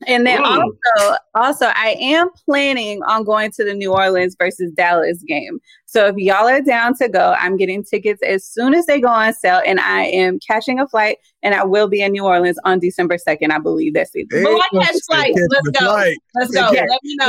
And 0.07 0.27
then 0.27 0.43
Mm. 0.43 0.63
also, 0.97 1.17
also, 1.35 1.67
I 1.75 1.97
am 2.01 2.29
planning 2.45 3.03
on 3.05 3.25
going 3.25 3.51
to 3.53 3.65
the 3.65 3.75
New 3.75 3.93
Orleans 3.93 4.37
versus 4.39 4.71
Dallas 4.73 5.23
game. 5.27 5.59
So 5.87 6.07
if 6.07 6.17
y'all 6.17 6.49
are 6.49 6.61
down 6.61 6.95
to 6.99 7.09
go, 7.09 7.35
I'm 7.39 7.57
getting 7.57 7.85
tickets 7.85 8.23
as 8.23 8.45
soon 8.45 8.75
as 8.75 8.87
they 8.87 9.01
go 9.01 9.09
on 9.09 9.33
sale, 9.33 9.63
and 9.65 9.79
I 9.81 10.05
am 10.07 10.39
catching 10.47 10.81
a 10.81 10.89
flight, 10.89 11.19
and 11.43 11.55
I 11.55 11.65
will 11.65 11.89
be 11.89 12.01
in 12.03 12.13
New 12.13 12.25
Orleans 12.25 12.59
on 12.65 12.79
December 12.81 13.19
second. 13.19 13.53
I 13.53 13.59
believe 13.59 13.95
that's 13.95 14.11
it. 14.15 14.29
But 14.31 14.39
I 14.47 14.69
catch 14.83 14.97
flights. 15.07 15.41
Let's 15.51 15.69
go. 15.81 15.87
Like, 15.87 16.19
Let's 16.35 16.51
go. 16.53 16.71
Yeah. 16.73 16.87
Let 16.89 17.01
me 17.05 17.17
know. 17.17 17.27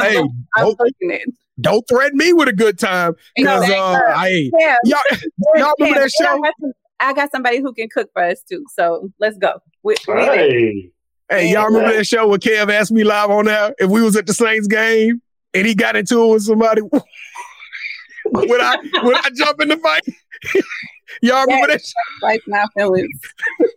hey, 0.00 0.16
I'm 0.56 0.64
don't, 0.64 0.78
booking 0.78 1.10
it. 1.10 1.28
don't 1.60 1.86
threaten 1.88 2.18
me 2.18 2.32
with 2.32 2.48
a 2.48 2.52
good 2.52 2.78
time 2.78 3.14
because 3.36 3.68
No, 3.68 3.74
uh, 3.76 4.00
I 4.08 4.50
Yeah, 4.58 4.74
y'all, 4.84 5.00
y'all 5.56 5.74
remember 5.78 6.00
that 6.00 6.12
Yeah, 6.18 6.26
I 6.26 6.36
show? 6.36 6.40
got 6.42 6.54
I 7.00 7.12
got 7.12 7.30
somebody 7.30 7.60
who 7.60 7.72
can 7.72 7.88
cook 7.88 8.10
for 8.12 8.22
us 8.24 8.42
too. 8.42 8.64
So 8.74 9.10
let's 9.20 9.38
go. 9.38 9.60
We, 9.84 9.94
we. 10.08 10.14
Hey, 10.14 10.90
Hey, 11.30 11.52
y'all 11.52 11.66
remember 11.66 11.94
that 11.94 12.04
show 12.06 12.26
where 12.26 12.38
Kev 12.38 12.70
asked 12.72 12.90
me 12.92 13.04
live 13.04 13.30
on 13.30 13.44
there 13.46 13.74
if 13.78 13.90
we 13.90 14.02
was 14.02 14.16
at 14.16 14.26
the 14.26 14.32
Saints 14.34 14.66
game 14.66 15.20
and 15.54 15.66
he 15.66 15.74
got 15.74 15.94
into 15.96 16.22
it 16.24 16.32
with 16.32 16.42
somebody? 16.42 16.80
would 18.32 18.60
I 18.60 18.76
would 19.02 19.16
I 19.16 19.30
jump 19.34 19.60
in 19.60 19.68
the 19.68 19.76
fight? 19.76 20.02
y'all 21.22 21.44
remember 21.44 21.66
that? 21.68 21.84
Show? 21.84 21.92
like 22.22 22.40
not 22.46 22.70
feelings. 22.76 23.08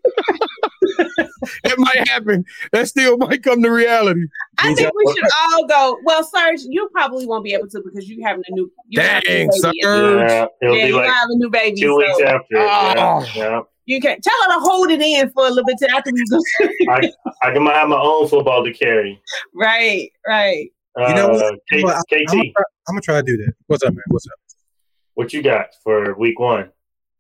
That 1.64 1.76
might 1.78 2.08
happen. 2.08 2.43
That 2.72 2.88
still 2.88 3.18
might 3.18 3.41
come 3.43 3.64
to 3.64 3.70
reality. 3.70 4.22
I 4.60 4.74
think 4.76 4.91
we 4.93 5.14
should 5.14 5.28
all 5.54 5.66
go. 5.68 5.97
Well, 6.04 6.24
Serge, 6.24 6.62
you 6.68 6.88
probably 6.91 7.26
won't 7.26 7.43
be 7.43 7.54
able 7.54 7.68
to 7.70 7.82
because 7.84 8.08
you 8.08 8.22
having 8.24 8.43
a 8.47 8.52
new. 8.54 8.72
You 8.88 9.02
have 9.02 9.24
a 9.24 9.28
new 9.28 9.38
Dang, 9.38 9.47
baby. 9.47 9.60
Serge. 9.62 9.76
yeah, 10.30 10.45
it'll 10.62 10.76
Yeah, 10.78 10.84
be 10.84 10.89
you 10.89 10.95
like 10.95 11.10
have 11.10 11.30
a 11.30 11.36
new 11.36 11.49
baby. 11.49 11.82
two 11.82 11.97
weeks 11.97 12.20
after. 12.22 12.58
Oh. 12.58 12.58
Yeah, 12.58 13.26
yeah. 13.36 13.62
You 13.92 14.00
can't 14.02 14.24
tell 14.24 14.34
her 14.44 14.56
to 14.56 14.60
hold 14.60 14.89
it 14.92 15.02
in 15.02 15.30
for 15.32 15.46
a 15.46 15.50
little 15.50 15.66
bit 15.66 15.78
till 15.80 15.89
after 15.96 16.12
we 16.14 16.24
go. 16.30 16.39
I 16.92 17.12
I 17.44 17.52
can 17.54 17.66
have 17.66 17.89
my 17.89 18.00
own 18.00 18.28
football 18.28 18.64
to 18.64 18.72
carry. 18.74 19.22
right, 19.56 20.10
right. 20.28 20.70
Uh, 21.00 21.08
You 21.10 21.16
know 21.16 21.30
what? 21.30 21.56
K- 21.72 21.80
You? 21.80 21.88
I- 21.88 22.02
KT, 22.02 22.14
I'm 22.30 22.38
gonna, 22.38 22.44
try, 22.52 22.64
I'm 22.88 22.94
gonna 22.96 23.02
try 23.02 23.16
to 23.18 23.24
do 23.24 23.38
that. 23.38 23.54
What's 23.68 23.84
up, 23.84 23.94
man? 23.94 24.04
What's 24.08 24.26
up? 24.28 24.34
what 25.16 25.34
you 25.34 25.44
got 25.44 25.68
for 25.84 26.14
week 26.18 26.39
one? 26.39 26.70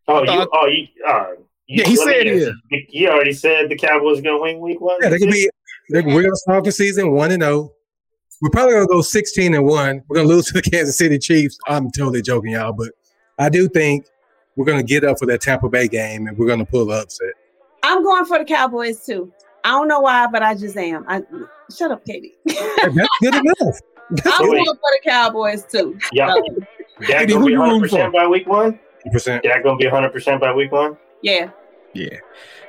Oh, 0.07 0.23
you, 0.23 0.47
oh, 0.53 0.65
you, 0.67 0.87
uh, 1.07 1.25
you 1.67 1.83
yeah, 1.83 1.87
he 1.87 1.97
let 1.97 2.07
me 2.07 2.13
said 2.13 2.27
it. 2.27 2.55
You- 2.71 2.85
You 2.89 3.09
already 3.09 3.33
said 3.33 3.69
the 3.69 3.77
Cowboys 3.77 4.21
going 4.21 4.37
to 4.37 4.41
win 4.41 4.59
week 4.59 4.79
one. 4.81 4.97
Yeah, 5.01 5.09
they 5.09 5.19
could 5.19 5.29
be. 5.29 5.49
They, 5.91 6.01
we're 6.01 6.21
gonna 6.23 6.35
start 6.35 6.63
the 6.63 6.71
season 6.71 7.11
one 7.11 7.31
and 7.31 7.43
zero. 7.43 7.71
We're 8.41 8.49
probably 8.49 8.73
gonna 8.75 8.87
go 8.87 9.01
sixteen 9.01 9.53
and 9.55 9.65
one. 9.65 10.01
We're 10.07 10.17
gonna 10.17 10.29
lose 10.29 10.45
to 10.47 10.53
the 10.53 10.61
Kansas 10.61 10.97
City 10.97 11.19
Chiefs. 11.19 11.57
I'm 11.67 11.91
totally 11.91 12.21
joking, 12.21 12.51
y'all, 12.51 12.71
but 12.73 12.89
I 13.37 13.49
do 13.49 13.67
think 13.67 14.05
we're 14.55 14.65
gonna 14.65 14.83
get 14.83 15.03
up 15.03 15.19
for 15.19 15.25
that 15.27 15.41
Tampa 15.41 15.69
Bay 15.69 15.87
game 15.87 16.27
and 16.27 16.37
we're 16.37 16.47
gonna 16.47 16.65
pull 16.65 16.85
the 16.85 16.93
upset. 17.01 17.29
I'm 17.83 18.03
going 18.03 18.25
for 18.25 18.37
the 18.39 18.45
Cowboys 18.45 19.05
too. 19.05 19.31
I 19.63 19.69
don't 19.71 19.87
know 19.87 19.99
why, 20.01 20.27
but 20.27 20.41
I 20.43 20.55
just 20.55 20.75
am. 20.77 21.05
I 21.07 21.21
shut 21.75 21.91
up, 21.91 22.03
Katie. 22.05 22.33
That's 22.45 23.07
good 23.21 23.35
enough. 23.35 23.55
That's 24.11 24.39
I'm 24.39 24.45
going 24.47 24.65
for 24.65 24.75
the 24.75 24.99
Cowboys 25.05 25.65
too. 25.65 25.97
Yeah, 26.11 26.33
So, 26.33 26.43
Dak 27.07 27.29
Who 27.29 27.35
going 27.35 27.41
to 27.41 27.45
be 27.45 27.51
you 27.53 27.59
rooting 27.59 27.59
100 27.59 27.79
for? 27.79 27.95
percent 27.95 28.13
by 28.13 28.27
week 28.27 28.47
one. 28.47 28.79
percent. 29.11 29.43
Dak 29.43 29.63
going 29.63 29.77
to 29.77 29.81
be 29.83 29.87
100 29.87 30.09
percent 30.11 30.41
by 30.41 30.53
week 30.53 30.71
one. 30.71 30.97
yeah, 31.21 31.49
Yeah. 31.93 32.17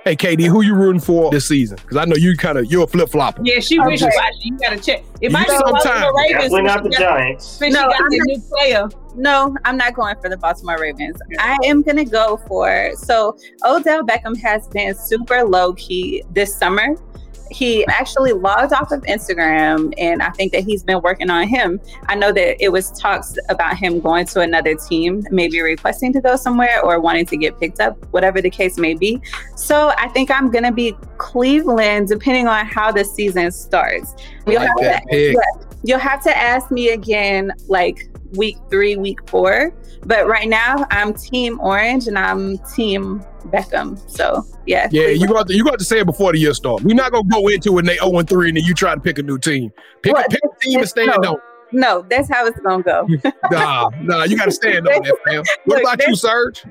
Hey, 0.05 0.17
Katie, 0.17 0.47
who 0.47 0.63
you 0.63 0.75
rooting 0.75 1.01
for 1.01 1.31
this 1.31 1.47
season? 1.47 1.79
Because 1.81 1.97
I 1.97 2.05
know 2.07 2.17
you 2.17 2.37
kind 2.37 2.59
of 2.59 2.67
you're 2.71 2.83
a 2.83 2.87
flip 2.89 3.09
flopper. 3.09 3.41
yeah. 3.45 3.61
She 3.61 3.79
Okay. 3.79 3.87
wishy 3.89 4.05
washy. 4.07 4.39
You 4.43 4.59
gotta 4.59 4.77
check. 4.79 5.05
It 5.21 5.29
You 5.29 5.31
might 5.31 5.47
be 5.47 5.53
the. 5.57 5.63
Baltimore 5.65 6.13
Ravens. 6.19 6.43
Definitely 6.51 6.63
not 6.63 6.83
the 6.83 6.83
since 6.91 6.97
she 6.97 7.03
got- 7.03 7.19
Giants. 7.19 7.61
No, 7.61 7.71
got 7.71 8.01
I'm 8.01 8.11
the 8.11 8.21
new 8.27 8.41
player. 8.51 8.89
No, 9.15 9.57
I'm 9.65 9.77
not 9.77 9.95
going 9.95 10.17
for 10.21 10.29
the 10.29 10.37
Baltimore 10.37 10.79
Ravens. 10.81 11.17
I 11.39 11.57
am 11.65 11.83
going 11.83 11.99
to 11.99 12.05
go 12.05 12.39
for 12.49 12.91
so 12.97 13.37
Odell 13.65 14.03
Beckham 14.03 14.37
has 14.41 14.67
been 14.69 14.95
super 14.97 15.45
low 15.45 15.75
key 15.75 16.25
this 16.33 16.57
summer. 16.57 16.97
He 17.53 17.87
actually 17.87 18.33
logged 18.33 18.73
off 18.73 18.93
of 18.93 19.03
Instagram, 19.03 19.93
and 19.99 20.23
I 20.23 20.31
think 20.31 20.53
that 20.53 20.65
he's 20.65 20.83
been 20.83 21.01
working 21.03 21.31
on 21.31 21.47
him. 21.47 21.81
I 22.09 22.15
know 22.15 22.33
that 22.33 22.63
it 22.63 22.71
was 22.71 22.91
talks 22.93 23.37
about 23.49 23.77
him 23.77 24.01
going 24.01 24.27
to 24.27 24.41
another 24.41 24.75
team, 24.75 25.27
maybe 25.31 25.61
requesting 25.61 26.13
to 26.15 26.21
go 26.21 26.37
somewhere 26.37 26.83
or 26.85 27.01
wanting 27.01 27.27
to 27.27 27.37
get 27.37 27.59
picked 27.61 27.81
up, 27.81 27.97
whatever 28.13 28.41
the 28.41 28.51
case 28.51 28.79
may 28.79 28.95
be. 28.95 29.21
So 29.57 29.93
I 29.99 30.09
think 30.09 30.31
I'm 30.31 30.51
going 30.51 30.65
to 30.65 30.73
be 30.73 30.97
Cleveland, 31.19 32.09
depending 32.09 32.49
on 32.49 32.67
how 32.67 32.91
the 32.93 33.05
season 33.05 33.51
starts. 33.51 34.15
You'll 34.47 34.63
Like 34.63 34.69
have 34.83 35.03
to-. 35.09 35.43
You'll 35.85 35.99
have 35.99 36.23
to 36.23 36.37
ask 36.37 36.71
me 36.71 36.91
again, 36.91 37.51
like 37.67 38.09
week 38.33 38.57
three, 38.71 38.97
week 38.97 39.19
four. 39.29 39.75
But 40.05 40.27
right 40.27 40.49
now, 40.49 40.87
I'm 40.91 41.15
Team 41.15 41.61
Orange 41.61 42.09
and 42.09 42.19
I'm 42.19 42.59
Team 42.75 43.21
Beckham. 43.47 43.99
So 44.11 44.45
yeah, 44.67 44.89
Yeah, 44.91 45.09
you 45.09 45.27
got 45.29 45.47
to 45.49 45.55
you 45.55 45.65
got 45.65 45.79
to 45.79 45.85
say 45.85 46.01
it 46.01 46.07
before 46.07 46.33
the 46.33 46.39
year 46.39 46.55
starts. 46.55 46.83
We're 46.85 46.95
not 46.95 47.13
gonna 47.13 47.29
go 47.29 47.49
into 47.49 47.77
it 47.77 47.81
and 47.81 47.89
they 47.89 47.97
0 47.97 48.19
and 48.19 48.29
3 48.29 48.49
and 48.49 48.57
then 48.57 48.65
you 48.65 48.75
try 48.75 48.95
to 48.95 49.01
pick 49.01 49.19
a 49.19 49.23
new 49.23 49.39
team. 49.39 49.73
Pick, 50.03 50.15
Well, 50.15 50.25
a, 50.25 50.29
pick 50.29 50.41
a 50.45 50.61
team 50.61 50.81
and 50.81 50.89
stand 50.89 51.13
no. 51.21 51.35
on. 51.35 51.39
no, 51.73 52.07
that's 52.09 52.29
how 52.29 52.47
it's 52.47 52.59
gonna 52.61 52.83
go. 52.83 53.07
Nah, 53.51 53.91
nah, 54.01 54.25
you 54.25 54.37
got 54.37 54.47
to 54.47 54.51
stand 54.53 54.89
on 54.89 55.03
that, 55.03 55.17
fam. 55.25 55.43
What 55.65 55.83
Look, 55.83 55.95
about 55.95 56.07
you, 56.07 56.17
Serge? 56.17 56.65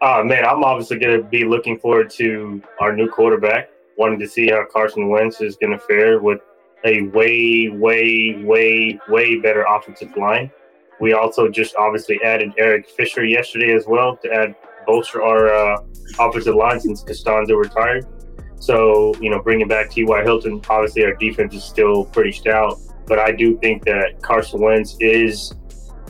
Oh 0.00 0.22
man, 0.22 0.44
I'm 0.44 0.62
obviously 0.62 0.98
going 0.98 1.20
to 1.20 1.28
be 1.28 1.44
looking 1.44 1.78
forward 1.78 2.10
to 2.10 2.62
our 2.80 2.94
new 2.94 3.08
quarterback. 3.08 3.70
Wanting 3.96 4.20
to 4.20 4.28
see 4.28 4.48
how 4.48 4.64
Carson 4.72 5.08
Wentz 5.08 5.40
is 5.40 5.56
going 5.56 5.72
to 5.72 5.78
fare 5.80 6.20
with 6.20 6.38
a 6.84 7.02
way, 7.08 7.68
way, 7.68 8.36
way, 8.44 9.00
way 9.08 9.40
better 9.40 9.64
offensive 9.68 10.16
line. 10.16 10.52
We 11.00 11.12
also 11.12 11.48
just 11.48 11.76
obviously 11.76 12.20
added 12.24 12.52
Eric 12.58 12.88
Fisher 12.88 13.24
yesterday 13.24 13.74
as 13.74 13.86
well 13.86 14.16
to 14.22 14.32
add 14.32 14.54
bolster 14.86 15.22
our 15.22 15.48
uh, 15.48 15.82
offensive 16.18 16.54
line 16.54 16.80
since 16.80 17.04
Castonzo 17.04 17.56
retired. 17.56 18.06
So 18.60 19.14
you 19.20 19.30
know, 19.30 19.40
bringing 19.40 19.68
back 19.68 19.90
T.Y. 19.90 20.22
Hilton, 20.22 20.60
obviously 20.68 21.04
our 21.04 21.14
defense 21.14 21.54
is 21.54 21.62
still 21.62 22.04
pretty 22.06 22.32
stout, 22.32 22.78
but 23.06 23.18
I 23.18 23.32
do 23.32 23.58
think 23.58 23.84
that 23.84 24.20
Carson 24.22 24.60
Wentz 24.60 24.96
is 25.00 25.54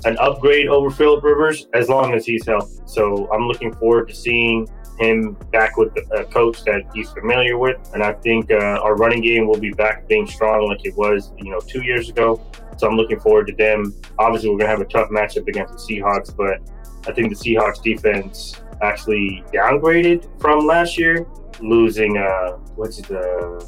an 0.04 0.16
upgrade 0.18 0.68
over 0.68 0.90
Philip 0.90 1.22
Rivers 1.24 1.68
as 1.74 1.88
long 1.88 2.14
as 2.14 2.24
he's 2.24 2.46
healthy. 2.46 2.80
So 2.86 3.30
I'm 3.32 3.46
looking 3.46 3.74
forward 3.74 4.08
to 4.08 4.14
seeing 4.14 4.66
him 4.98 5.36
back 5.52 5.76
with 5.76 5.96
a 6.12 6.24
coach 6.24 6.64
that 6.64 6.82
he's 6.94 7.10
familiar 7.12 7.56
with, 7.58 7.76
and 7.94 8.02
I 8.02 8.14
think 8.14 8.50
uh, 8.50 8.80
our 8.82 8.96
running 8.96 9.22
game 9.22 9.46
will 9.46 9.60
be 9.60 9.70
back 9.70 10.08
being 10.08 10.26
strong 10.26 10.68
like 10.68 10.84
it 10.84 10.96
was, 10.96 11.32
you 11.36 11.50
know, 11.50 11.60
two 11.60 11.82
years 11.82 12.08
ago. 12.08 12.40
So 12.78 12.86
I'm 12.88 12.96
looking 12.96 13.18
forward 13.20 13.46
to 13.48 13.54
them. 13.54 13.94
Obviously, 14.18 14.50
we're 14.50 14.58
gonna 14.58 14.70
have 14.70 14.80
a 14.80 14.84
tough 14.86 15.10
matchup 15.10 15.46
against 15.48 15.72
the 15.74 15.94
Seahawks, 15.94 16.34
but 16.34 16.60
I 17.08 17.12
think 17.12 17.28
the 17.30 17.34
Seahawks 17.36 17.82
defense 17.82 18.60
actually 18.82 19.42
downgraded 19.52 20.28
from 20.40 20.66
last 20.66 20.96
year, 20.98 21.26
losing 21.60 22.16
uh, 22.16 22.52
what's 22.76 22.98
it 23.00 23.06
the 23.08 23.66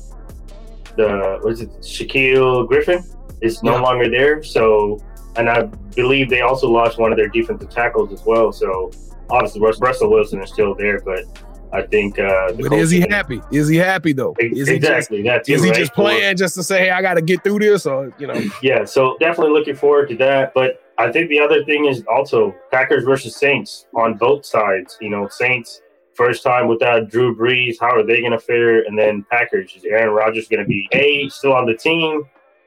the 0.97 1.39
what's 1.43 1.61
it 1.61 1.71
Shaquill 1.81 2.67
Griffin 2.69 3.03
is 3.43 3.63
no 3.63 3.75
Yeah. 3.75 3.81
longer 3.81 4.09
there. 4.09 4.43
So 4.43 4.99
and 5.37 5.49
I 5.49 5.63
believe 5.95 6.29
they 6.29 6.41
also 6.43 6.69
lost 6.69 6.99
one 6.99 7.13
of 7.13 7.17
their 7.19 7.29
defensive 7.29 7.71
tackles 7.71 8.13
as 8.13 8.25
well. 8.25 8.53
So 8.53 8.91
obviously 9.31 9.61
Russell 9.61 10.11
Wilson 10.11 10.41
is 10.43 10.51
still 10.53 10.75
there, 10.75 11.01
but 11.01 11.25
I 11.73 11.83
think 11.83 12.19
uh, 12.19 12.53
But 12.53 12.73
is 12.73 12.91
he 12.91 13.01
happy? 13.01 13.41
Is 13.53 13.69
he 13.69 13.77
happy 13.77 14.13
though? 14.13 14.35
Is 14.39 14.69
he 14.69 14.79
just 14.79 15.11
exactly 15.11 15.23
too, 15.23 15.53
is 15.53 15.63
he 15.63 15.71
right? 15.71 15.79
just 15.79 15.95
playing 15.95 16.37
just 16.37 16.55
to 16.57 16.63
say, 16.63 16.81
hey, 16.81 16.91
I 16.91 17.01
got 17.01 17.15
to 17.15 17.23
get 17.23 17.45
through 17.45 17.61
this, 17.61 17.87
or 17.87 18.13
you 18.19 18.27
know? 18.27 18.41
Yeah, 18.63 18.85
so 18.85 19.17
definitely 19.21 19.53
looking 19.53 19.77
forward 19.77 20.09
to 20.11 20.17
that. 20.17 20.53
But 20.55 20.83
I 20.99 21.11
think 21.11 21.31
the 21.31 21.41
other 21.41 21.65
thing 21.65 21.87
is 21.87 22.05
also 22.13 22.55
Packers 22.71 23.05
versus 23.05 23.37
Saints 23.37 23.87
on 23.95 24.15
both 24.15 24.45
sides. 24.45 24.99
You 25.01 25.11
know, 25.11 25.29
Saints 25.29 25.81
first 26.15 26.43
time 26.43 26.69
without 26.69 27.09
Drew 27.09 27.35
Brees. 27.37 27.77
How 27.81 27.95
are 27.97 28.03
they 28.03 28.21
going 28.21 28.33
to 28.33 28.39
fare? 28.39 28.83
And 28.83 28.99
then 28.99 29.25
Packers 29.31 29.73
is 29.77 29.85
Aaron 29.85 30.13
Rodgers 30.13 30.49
going 30.49 30.63
to 30.63 30.69
be 30.69 30.89
a 30.93 31.29
still 31.29 31.55
on 31.55 31.67
the 31.67 31.77
team? 31.77 32.25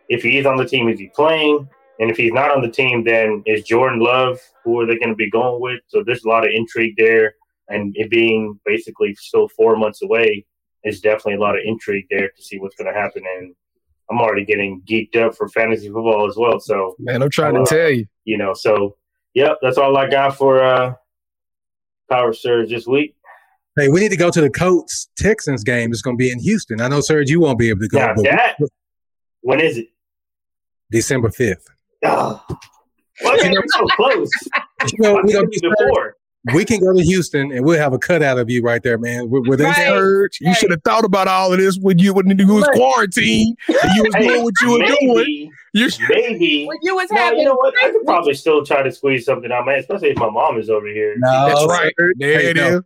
If 0.10 0.24
he 0.24 0.38
is 0.38 0.46
on 0.46 0.58
the 0.58 0.66
team, 0.66 0.88
is 0.90 1.00
he 1.00 1.10
playing? 1.10 1.68
And 2.00 2.10
if 2.10 2.18
he's 2.18 2.34
not 2.34 2.52
on 2.52 2.62
the 2.62 2.70
team, 2.70 3.04
then 3.04 3.44
is 3.46 3.64
Jordan 3.64 4.00
Love? 4.00 4.40
Who 4.64 4.80
are 4.80 4.86
they 4.86 4.98
going 4.98 5.10
to 5.10 5.16
be 5.16 5.30
going 5.30 5.62
with? 5.62 5.82
So 5.88 6.04
there's 6.04 6.24
a 6.24 6.28
lot 6.28 6.44
of 6.44 6.50
intrigue 6.54 6.96
there, 6.98 7.36
and 7.74 7.94
it 7.98 8.10
being 8.10 8.60
basically 8.66 9.16
still 9.16 9.48
four 9.48 9.76
months 9.76 10.02
away 10.04 10.46
is 10.84 11.02
definitely 11.02 11.36
a 11.36 11.40
lot 11.40 11.56
of 11.56 11.62
intrigue 11.66 12.06
there 12.10 12.30
to 12.30 12.42
see 12.44 12.60
what's 12.60 12.76
going 12.76 12.92
to 12.94 13.00
happen. 13.00 13.24
And 13.38 13.56
I'm 14.12 14.20
already 14.20 14.46
getting 14.46 14.82
geeked 14.90 15.16
up 15.16 15.36
for 15.36 15.48
fantasy 15.48 15.88
football 15.88 16.28
as 16.28 16.36
well. 16.38 16.60
So, 16.60 16.96
Man, 17.00 17.22
I'm 17.24 17.30
trying 17.30 17.56
Uh, 17.58 17.66
to 17.66 17.76
tell 17.76 17.90
you. 17.90 18.06
you 18.26 18.38
know, 18.38 18.54
so 18.54 18.98
yep, 19.34 19.58
that's 19.62 19.78
all 19.78 19.96
I 19.98 20.10
got 20.10 20.36
for 20.38 20.62
uh 20.64 20.94
Power 22.10 22.34
Surge 22.34 22.70
this 22.70 22.86
week. 22.86 23.16
Hey, 23.78 23.88
we 23.90 24.02
need 24.02 24.10
to 24.10 24.18
go 24.18 24.30
to 24.30 24.42
the 24.42 24.50
Colts 24.52 25.10
Texans 25.18 25.64
game. 25.64 25.92
It's 25.92 26.02
going 26.04 26.16
to 26.16 26.22
be 26.22 26.32
in 26.32 26.40
Houston. 26.40 26.80
I 26.80 26.88
know, 26.90 27.02
Serge, 27.02 27.30
you 27.30 27.40
won't 27.40 27.58
be 27.58 27.70
able 27.70 27.80
to 27.80 27.88
go. 27.88 27.98
Now 27.98 28.14
that 28.24 28.58
when 29.42 29.60
is 29.60 29.78
it? 29.78 29.88
December 30.92 31.32
fifth. 31.32 31.66
Oh, 32.06 32.44
you 33.22 33.62
so 33.68 33.86
close? 33.96 34.30
You 34.92 35.00
know, 35.00 35.22
we, 35.24 35.34
it's 35.34 35.62
be 35.62 35.70
before. 35.80 36.18
We 36.54 36.66
can 36.66 36.80
go 36.82 36.92
to 36.92 37.02
Houston 37.02 37.52
and 37.52 37.64
we'll 37.66 37.80
have 37.80 37.94
a 37.94 37.98
cutout 37.98 38.38
of 38.38 38.50
you 38.50 38.62
right 38.62 38.84
there, 38.84 38.98
man. 38.98 39.30
With, 39.30 39.48
with 39.48 39.62
Right. 39.62 39.76
Serge, 39.76 40.40
you 40.42 40.48
Right. 40.48 40.58
should 40.58 40.72
have 40.72 40.82
thought 40.84 41.06
about 41.06 41.28
all 41.28 41.54
of 41.54 41.60
this 41.60 41.78
when 41.78 42.00
you 42.00 42.14
when 42.14 42.38
you 42.38 42.48
was 42.54 42.68
quarantined 42.74 43.58
you 43.96 44.04
was 44.04 44.16
Hey, 44.16 44.28
doing 44.28 44.44
what 44.44 44.54
you 44.62 44.72
were 44.72 44.86
doing. 44.86 45.16
maybe, 45.16 45.52
You 45.74 45.90
should, 45.90 46.10
maybe. 46.10 46.66
When 46.68 46.78
you 46.82 46.96
was 46.96 47.10
No, 47.12 47.18
having 47.22 47.40
you 47.40 47.46
know 47.46 47.56
what? 47.56 47.74
I 47.82 47.92
could 47.92 48.04
probably 48.06 48.34
still 48.34 48.66
try 48.66 48.84
to 48.84 48.92
squeeze 48.92 49.26
something 49.26 49.52
out, 49.52 49.66
man. 49.66 49.80
Especially 49.80 50.10
if 50.10 50.18
my 50.18 50.30
mom 50.30 50.60
is 50.60 50.70
over 50.70 50.88
here. 50.88 51.16
No, 51.18 51.46
that's 51.48 51.66
right. 51.68 51.94
There 52.18 52.40
Hey, 52.40 52.50
it 52.50 52.58
no. 52.58 52.78
is. 52.78 52.82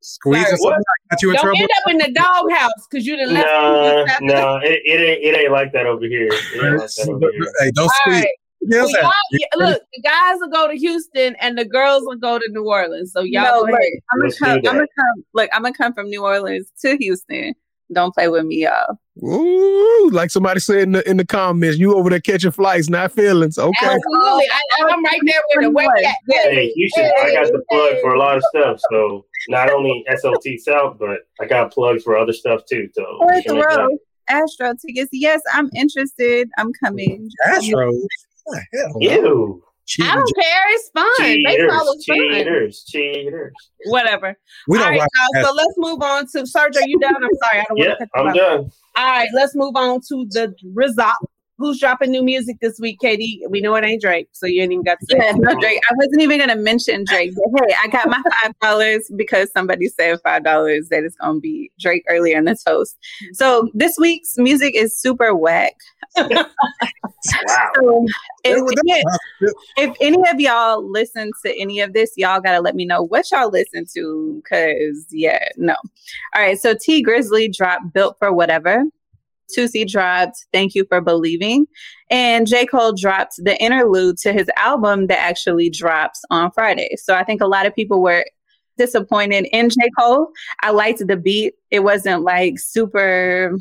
Squeeze 0.00 0.46
Sorry, 0.46 0.56
something. 0.58 0.82
Got 1.10 1.22
you 1.22 1.28
in 1.30 1.34
Don't 1.36 1.42
trouble. 1.44 1.58
end 1.60 1.68
up 1.84 1.90
in 1.90 1.98
the 1.98 2.12
doghouse 2.12 2.70
because 2.88 3.04
you 3.06 3.16
done 3.16 3.34
left. 3.34 3.48
No, 3.48 4.04
after- 4.08 4.24
no, 4.24 4.56
it, 4.62 4.80
it 4.84 5.00
ain't 5.00 5.24
it 5.24 5.38
ain't 5.40 5.52
like 5.52 5.72
that 5.72 5.86
over 5.86 6.04
here. 6.06 6.28
It 6.28 6.64
ain't 6.64 6.78
like 6.78 6.88
that 6.90 7.08
over 7.08 7.30
here. 7.32 7.52
Hey, 7.60 7.70
don't 7.72 7.84
All 7.84 7.90
squeeze. 8.02 8.14
right. 8.22 8.28
Yes, 8.60 8.92
Well, 8.92 9.12
look, 9.56 9.82
the 9.94 10.02
guys 10.02 10.36
will 10.40 10.50
go 10.50 10.68
to 10.68 10.74
Houston 10.76 11.36
and 11.36 11.56
the 11.56 11.64
girls 11.64 12.02
will 12.04 12.16
go 12.16 12.38
to 12.38 12.48
New 12.50 12.68
Orleans. 12.68 13.12
So 13.12 13.22
y'all, 13.22 13.44
no, 13.44 13.50
go 13.50 13.60
look, 13.60 13.70
ahead. 13.70 13.92
I'm 14.12 14.20
gonna 14.20 14.32
come. 14.34 14.50
I'm 14.50 14.62
gonna 14.62 14.86
come. 14.96 15.24
Look, 15.32 15.50
I'm 15.52 15.62
gonna 15.62 15.74
come 15.74 15.94
from 15.94 16.08
New 16.08 16.24
Orleans 16.24 16.70
to 16.82 16.96
Houston. 16.96 17.54
Don't 17.92 18.12
play 18.12 18.28
with 18.28 18.44
me, 18.44 18.64
y'all. 18.64 18.98
Ooh, 19.22 20.10
like 20.12 20.30
somebody 20.30 20.60
said 20.60 20.80
in 20.80 20.92
the 20.92 21.08
in 21.08 21.16
the 21.16 21.24
comments, 21.24 21.78
you 21.78 21.94
over 21.94 22.10
there 22.10 22.20
catching 22.20 22.50
flights, 22.50 22.88
not 22.88 23.12
feelings. 23.12 23.58
Okay. 23.58 23.86
absolutely. 23.86 24.44
I, 24.50 24.62
I'm 24.90 25.04
right 25.04 25.20
there 25.24 25.42
with 25.54 25.64
the 25.64 25.70
way. 25.70 25.86
Hey, 26.28 26.72
you 26.74 26.88
should. 26.88 27.10
I 27.22 27.32
got 27.32 27.46
the 27.46 27.62
plug 27.70 28.00
for 28.00 28.14
a 28.14 28.18
lot 28.18 28.36
of 28.36 28.44
stuff. 28.44 28.80
So 28.90 29.24
not 29.48 29.70
only 29.70 30.04
SLT 30.10 30.58
South, 30.58 30.98
but 30.98 31.20
I 31.40 31.46
got 31.46 31.72
plugs 31.72 32.02
for 32.02 32.16
other 32.16 32.32
stuff 32.32 32.64
too. 32.66 32.88
So 32.92 33.02
you 33.02 33.18
Fourth 33.18 33.44
can 33.44 33.54
let 33.56 33.70
me 33.70 33.76
know. 33.76 33.82
row, 33.82 33.98
Astro 34.28 34.74
tickets. 34.74 35.10
Yes, 35.12 35.40
I'm 35.52 35.70
interested. 35.74 36.50
I'm 36.58 36.72
coming. 36.74 37.30
Astros. 37.48 38.06
What 38.48 38.62
the 38.72 38.78
hell? 38.78 38.92
Ew. 39.00 39.64
I 40.02 40.14
don't 40.14 40.34
care. 40.34 40.62
It's 40.70 40.90
fun. 40.90 41.06
Baseball 41.44 41.94
Cheaters, 41.94 41.96
is 41.96 42.04
fun. 42.06 42.16
cheaters, 42.18 42.84
cheaters. 42.86 43.52
Whatever. 43.86 44.38
We 44.66 44.76
All 44.78 44.84
don't 44.84 44.98
right, 44.98 45.08
y'all, 45.34 45.44
so 45.44 45.52
let's 45.54 45.74
move 45.78 46.02
on 46.02 46.26
to 46.34 46.46
Serge. 46.46 46.76
Are 46.76 46.86
you 46.86 46.98
done? 46.98 47.14
I'm 47.16 47.22
sorry. 47.22 47.60
I 47.60 47.64
don't 47.68 47.78
want 47.78 47.88
Yeah, 47.88 47.94
to 47.94 47.98
cut 47.98 48.08
you 48.14 48.20
I'm 48.20 48.28
off. 48.28 48.34
done. 48.36 48.70
All 48.96 49.06
right, 49.06 49.28
let's 49.32 49.54
move 49.54 49.72
on 49.76 50.00
to 50.08 50.26
the 50.30 50.54
result. 50.74 51.14
Who's 51.58 51.80
dropping 51.80 52.12
new 52.12 52.22
music 52.22 52.58
this 52.60 52.78
week, 52.78 53.00
Katie? 53.00 53.42
We 53.50 53.60
know 53.60 53.74
it 53.74 53.84
ain't 53.84 54.00
Drake, 54.00 54.28
so 54.30 54.46
you 54.46 54.62
ain't 54.62 54.72
even 54.72 54.84
got 54.84 55.00
to 55.00 55.06
say. 55.06 55.18
Yeah, 55.18 55.32
no 55.32 55.58
Drake. 55.58 55.80
I 55.90 55.94
wasn't 55.96 56.22
even 56.22 56.38
gonna 56.38 56.54
mention 56.54 57.04
Drake, 57.04 57.32
but 57.34 57.66
hey, 57.66 57.74
I 57.82 57.88
got 57.88 58.08
my 58.08 58.22
five 58.42 58.52
dollars 58.60 59.10
because 59.16 59.50
somebody 59.50 59.88
said 59.88 60.20
five 60.22 60.44
dollars 60.44 60.88
that 60.90 61.02
it's 61.02 61.16
gonna 61.16 61.40
be 61.40 61.72
Drake 61.80 62.04
earlier 62.08 62.38
in 62.38 62.44
the 62.44 62.56
toast. 62.64 62.96
So 63.32 63.68
this 63.74 63.96
week's 63.98 64.38
music 64.38 64.76
is 64.76 64.96
super 64.96 65.34
whack. 65.34 65.74
Wow. 66.16 67.72
So 67.74 68.06
if, 68.44 68.62
Well, 68.62 69.52
if 69.76 69.96
any 70.00 70.22
of 70.30 70.40
y'all 70.40 70.88
listen 70.88 71.32
to 71.44 71.60
any 71.60 71.80
of 71.80 71.92
this, 71.92 72.12
y'all 72.16 72.40
gotta 72.40 72.60
let 72.60 72.76
me 72.76 72.84
know 72.84 73.02
what 73.02 73.30
y'all 73.30 73.50
listen 73.50 73.86
to. 73.94 74.42
Cause 74.48 75.06
yeah, 75.10 75.48
no. 75.56 75.74
All 76.34 76.42
right. 76.42 76.58
So 76.58 76.74
Tee 76.80 77.04
Grizzley 77.04 77.52
dropped 77.52 77.92
Built 77.92 78.16
for 78.18 78.32
Whatever. 78.32 78.84
Toosii 79.56 79.88
dropped 79.88 80.46
Thank 80.52 80.74
You 80.74 80.84
for 80.88 81.00
Believing. 81.00 81.66
And 82.10 82.46
J. 82.46 82.66
Cole 82.66 82.94
dropped 82.94 83.34
the 83.38 83.56
interlude 83.62 84.18
to 84.18 84.32
his 84.32 84.48
album 84.56 85.06
that 85.08 85.18
actually 85.18 85.70
drops 85.70 86.22
on 86.30 86.50
Friday. 86.52 86.94
So 86.96 87.14
I 87.14 87.24
think 87.24 87.40
a 87.40 87.46
lot 87.46 87.66
of 87.66 87.74
people 87.74 88.02
were 88.02 88.24
disappointed 88.76 89.46
in 89.52 89.70
J. 89.70 89.76
Cole. 89.98 90.30
I 90.62 90.70
liked 90.70 91.06
the 91.06 91.16
beat. 91.16 91.54
It 91.70 91.80
wasn't 91.80 92.22
like 92.22 92.58
super 92.58 93.56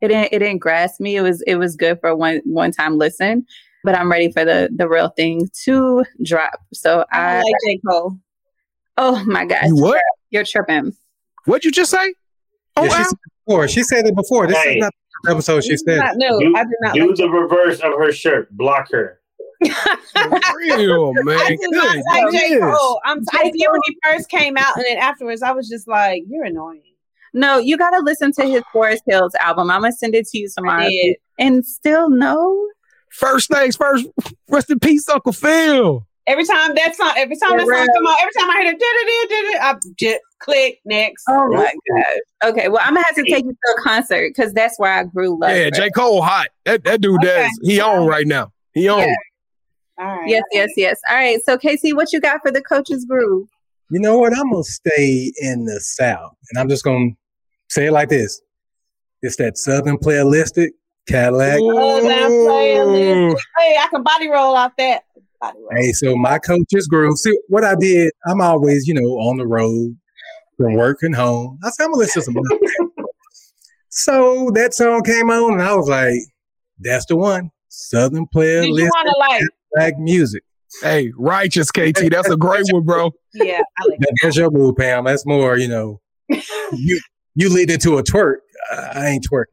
it 0.00 0.08
didn't 0.08 0.32
it 0.32 0.38
didn't 0.40 0.58
grasp 0.58 1.00
me. 1.00 1.16
It 1.16 1.22
was 1.22 1.42
it 1.46 1.56
was 1.56 1.76
good 1.76 1.98
for 2.00 2.14
one 2.16 2.40
one 2.44 2.72
time 2.72 2.96
listen. 2.98 3.46
But 3.84 3.96
I'm 3.98 4.10
ready 4.10 4.30
for 4.30 4.44
the 4.44 4.68
the 4.74 4.88
real 4.88 5.08
thing 5.10 5.48
to 5.64 6.04
drop. 6.24 6.60
So 6.72 7.04
I 7.12 7.36
I 7.36 7.36
like 7.38 7.54
J. 7.66 7.80
Cole. 7.88 8.16
oh 8.98 9.24
my 9.26 9.44
gosh. 9.44 9.66
You 9.66 9.76
what? 9.76 10.00
You're 10.30 10.44
tripping. 10.44 10.92
What'd 11.44 11.64
you 11.64 11.72
just 11.72 11.90
say? 11.90 12.14
Oh, 12.76 12.84
Yeah, 12.84 12.96
she 12.96 13.02
said 13.04 13.12
it 13.12 13.44
before. 13.46 13.68
She 13.68 13.82
said 13.82 14.06
it 14.06 14.14
before. 14.16 14.46
This 14.46 14.56
Hey. 14.58 14.74
is 14.76 14.80
not 14.80 14.92
the 14.92 15.01
episode 15.28 15.64
she 15.64 15.76
said. 15.76 16.00
No, 16.16 16.38
Do, 16.40 16.54
I 16.56 16.64
did 16.64 16.72
not 16.80 16.94
do 16.94 17.06
like 17.08 17.16
the 17.16 17.28
reverse 17.28 17.80
of 17.80 17.92
her 17.98 18.12
shirt. 18.12 18.50
Block 18.56 18.90
her. 18.92 19.20
real, 20.56 21.12
man. 21.24 21.38
I 21.38 21.56
do 21.56 21.68
not 21.70 21.94
Good 21.94 22.02
like 22.06 22.32
J. 22.32 22.48
goodness. 22.50 22.76
Cole. 22.78 23.00
I'm, 23.04 23.18
I 23.32 23.44
did 23.44 23.66
when 23.70 23.80
he 23.86 23.96
first 24.04 24.28
came 24.28 24.56
out, 24.56 24.76
and 24.76 24.84
then 24.88 24.98
afterwards, 24.98 25.42
I 25.42 25.52
was 25.52 25.68
just 25.68 25.86
like, 25.88 26.22
"You're 26.28 26.44
annoying." 26.44 26.82
No, 27.34 27.58
you 27.58 27.76
gotta 27.78 28.02
listen 28.02 28.32
to 28.32 28.44
his 28.44 28.62
Forest 28.72 29.04
Hills 29.06 29.34
album. 29.40 29.70
I'm 29.70 29.82
gonna 29.82 29.92
send 29.92 30.14
it 30.14 30.26
to 30.28 30.38
you 30.38 30.48
tomorrow. 30.54 30.88
And 31.38 31.64
still 31.66 32.10
no. 32.10 32.68
First 33.10 33.50
things 33.50 33.76
first. 33.76 34.06
Rest 34.48 34.70
in 34.70 34.78
peace, 34.80 35.08
Uncle 35.08 35.32
Phil. 35.32 36.06
Every 36.26 36.44
time 36.44 36.74
that 36.76 36.94
song, 36.94 37.12
every 37.16 37.36
time 37.36 37.56
that 37.56 37.66
song 37.66 37.86
come 37.86 38.06
on, 38.06 38.16
every 38.20 38.32
time 38.38 38.50
I 38.50 38.62
hear 38.62 38.72
it, 38.72 38.78
did 38.78 38.84
it, 38.84 39.28
did 39.28 39.54
it, 39.54 39.62
I 39.62 39.74
just 39.98 40.20
click 40.38 40.78
next. 40.84 41.24
Oh 41.28 41.48
my 41.48 41.74
gosh. 41.96 42.04
Okay, 42.44 42.68
well 42.68 42.80
I'm 42.80 42.94
gonna 42.94 43.04
have 43.06 43.16
to 43.16 43.24
take 43.24 43.44
you 43.44 43.52
to 43.52 43.74
a 43.76 43.82
concert 43.82 44.32
because 44.34 44.52
that's 44.52 44.78
where 44.78 44.92
I 44.92 45.04
grew 45.04 45.38
love. 45.40 45.56
Yeah, 45.56 45.70
J. 45.70 45.90
Cole 45.90 46.22
hot. 46.22 46.48
That 46.64 46.84
that 46.84 47.00
dude 47.00 47.24
Okay. 47.24 47.42
does. 47.42 47.60
He 47.62 47.80
on 47.80 48.06
right 48.06 48.26
now. 48.26 48.52
He 48.72 48.88
on. 48.88 49.00
Yeah. 49.00 49.14
All 49.98 50.06
right. 50.06 50.28
Yes, 50.28 50.42
yes, 50.52 50.70
yes. 50.76 51.00
All 51.10 51.16
right. 51.16 51.40
So 51.44 51.58
Casey, 51.58 51.92
what 51.92 52.12
you 52.12 52.20
got 52.20 52.40
for 52.40 52.50
the 52.50 52.62
coach's 52.62 53.04
groove? 53.04 53.48
You 53.90 54.00
know 54.00 54.18
what? 54.18 54.32
I'm 54.36 54.50
gonna 54.50 54.62
stay 54.64 55.32
in 55.40 55.64
the 55.64 55.80
South, 55.80 56.34
and 56.50 56.58
I'm 56.58 56.68
just 56.68 56.84
gonna 56.84 57.10
say 57.68 57.86
it 57.86 57.92
like 57.92 58.08
this: 58.08 58.40
It's 59.22 59.36
that 59.36 59.58
Southern 59.58 59.98
playalistic 59.98 60.70
Cadillac. 61.08 61.58
That 61.58 62.30
playlist. 62.30 63.36
Hey, 63.58 63.76
I 63.78 63.88
can 63.88 64.02
body 64.02 64.28
roll 64.28 64.54
off 64.54 64.72
that. 64.78 65.02
Body 65.42 65.58
roll. 65.58 65.68
Hey, 65.72 65.92
so 65.92 66.16
my 66.16 66.38
coach's 66.38 66.86
groove. 66.86 67.18
See 67.18 67.36
what 67.48 67.64
I 67.64 67.74
did? 67.74 68.12
I'm 68.26 68.40
always, 68.40 68.86
you 68.86 68.94
know, 68.94 69.18
on 69.18 69.36
the 69.36 69.46
road 69.46 69.96
from 70.56 70.74
work 70.74 70.98
and 71.02 71.14
home. 71.14 71.58
I 71.64 71.70
said 71.70 71.84
I'm 71.84 71.90
gonna 71.92 71.98
listen 71.98 72.22
to 72.22 72.24
some. 72.26 72.36
so 73.88 74.50
that 74.54 74.74
song 74.74 75.02
came 75.02 75.30
on, 75.30 75.54
and 75.54 75.62
I 75.62 75.74
was 75.74 75.88
like, 75.88 76.14
"That's 76.78 77.06
the 77.06 77.16
one." 77.16 77.50
Southern 77.68 78.26
player 78.26 78.62
you 78.62 78.74
playlist 78.74 79.18
like? 79.18 79.42
Cadillac 79.74 79.98
music. 79.98 80.42
Hey, 80.82 81.10
righteous 81.16 81.70
KT. 81.70 82.10
That's 82.10 82.28
a 82.30 82.36
great 82.38 82.66
one, 82.70 82.84
bro. 82.84 83.10
Yeah, 83.34 83.60
I 83.78 83.84
like. 83.88 83.98
That- 84.00 84.14
That's 84.22 84.36
your 84.36 84.50
move, 84.50 84.76
Pam. 84.76 85.04
That's 85.04 85.26
more, 85.26 85.56
you 85.56 85.68
know. 85.68 86.00
you 86.28 87.00
you 87.34 87.48
lead 87.48 87.70
into 87.70 87.96
a 87.98 88.02
twerk. 88.02 88.36
I 88.70 89.08
ain't 89.08 89.26
twerking. 89.28 89.46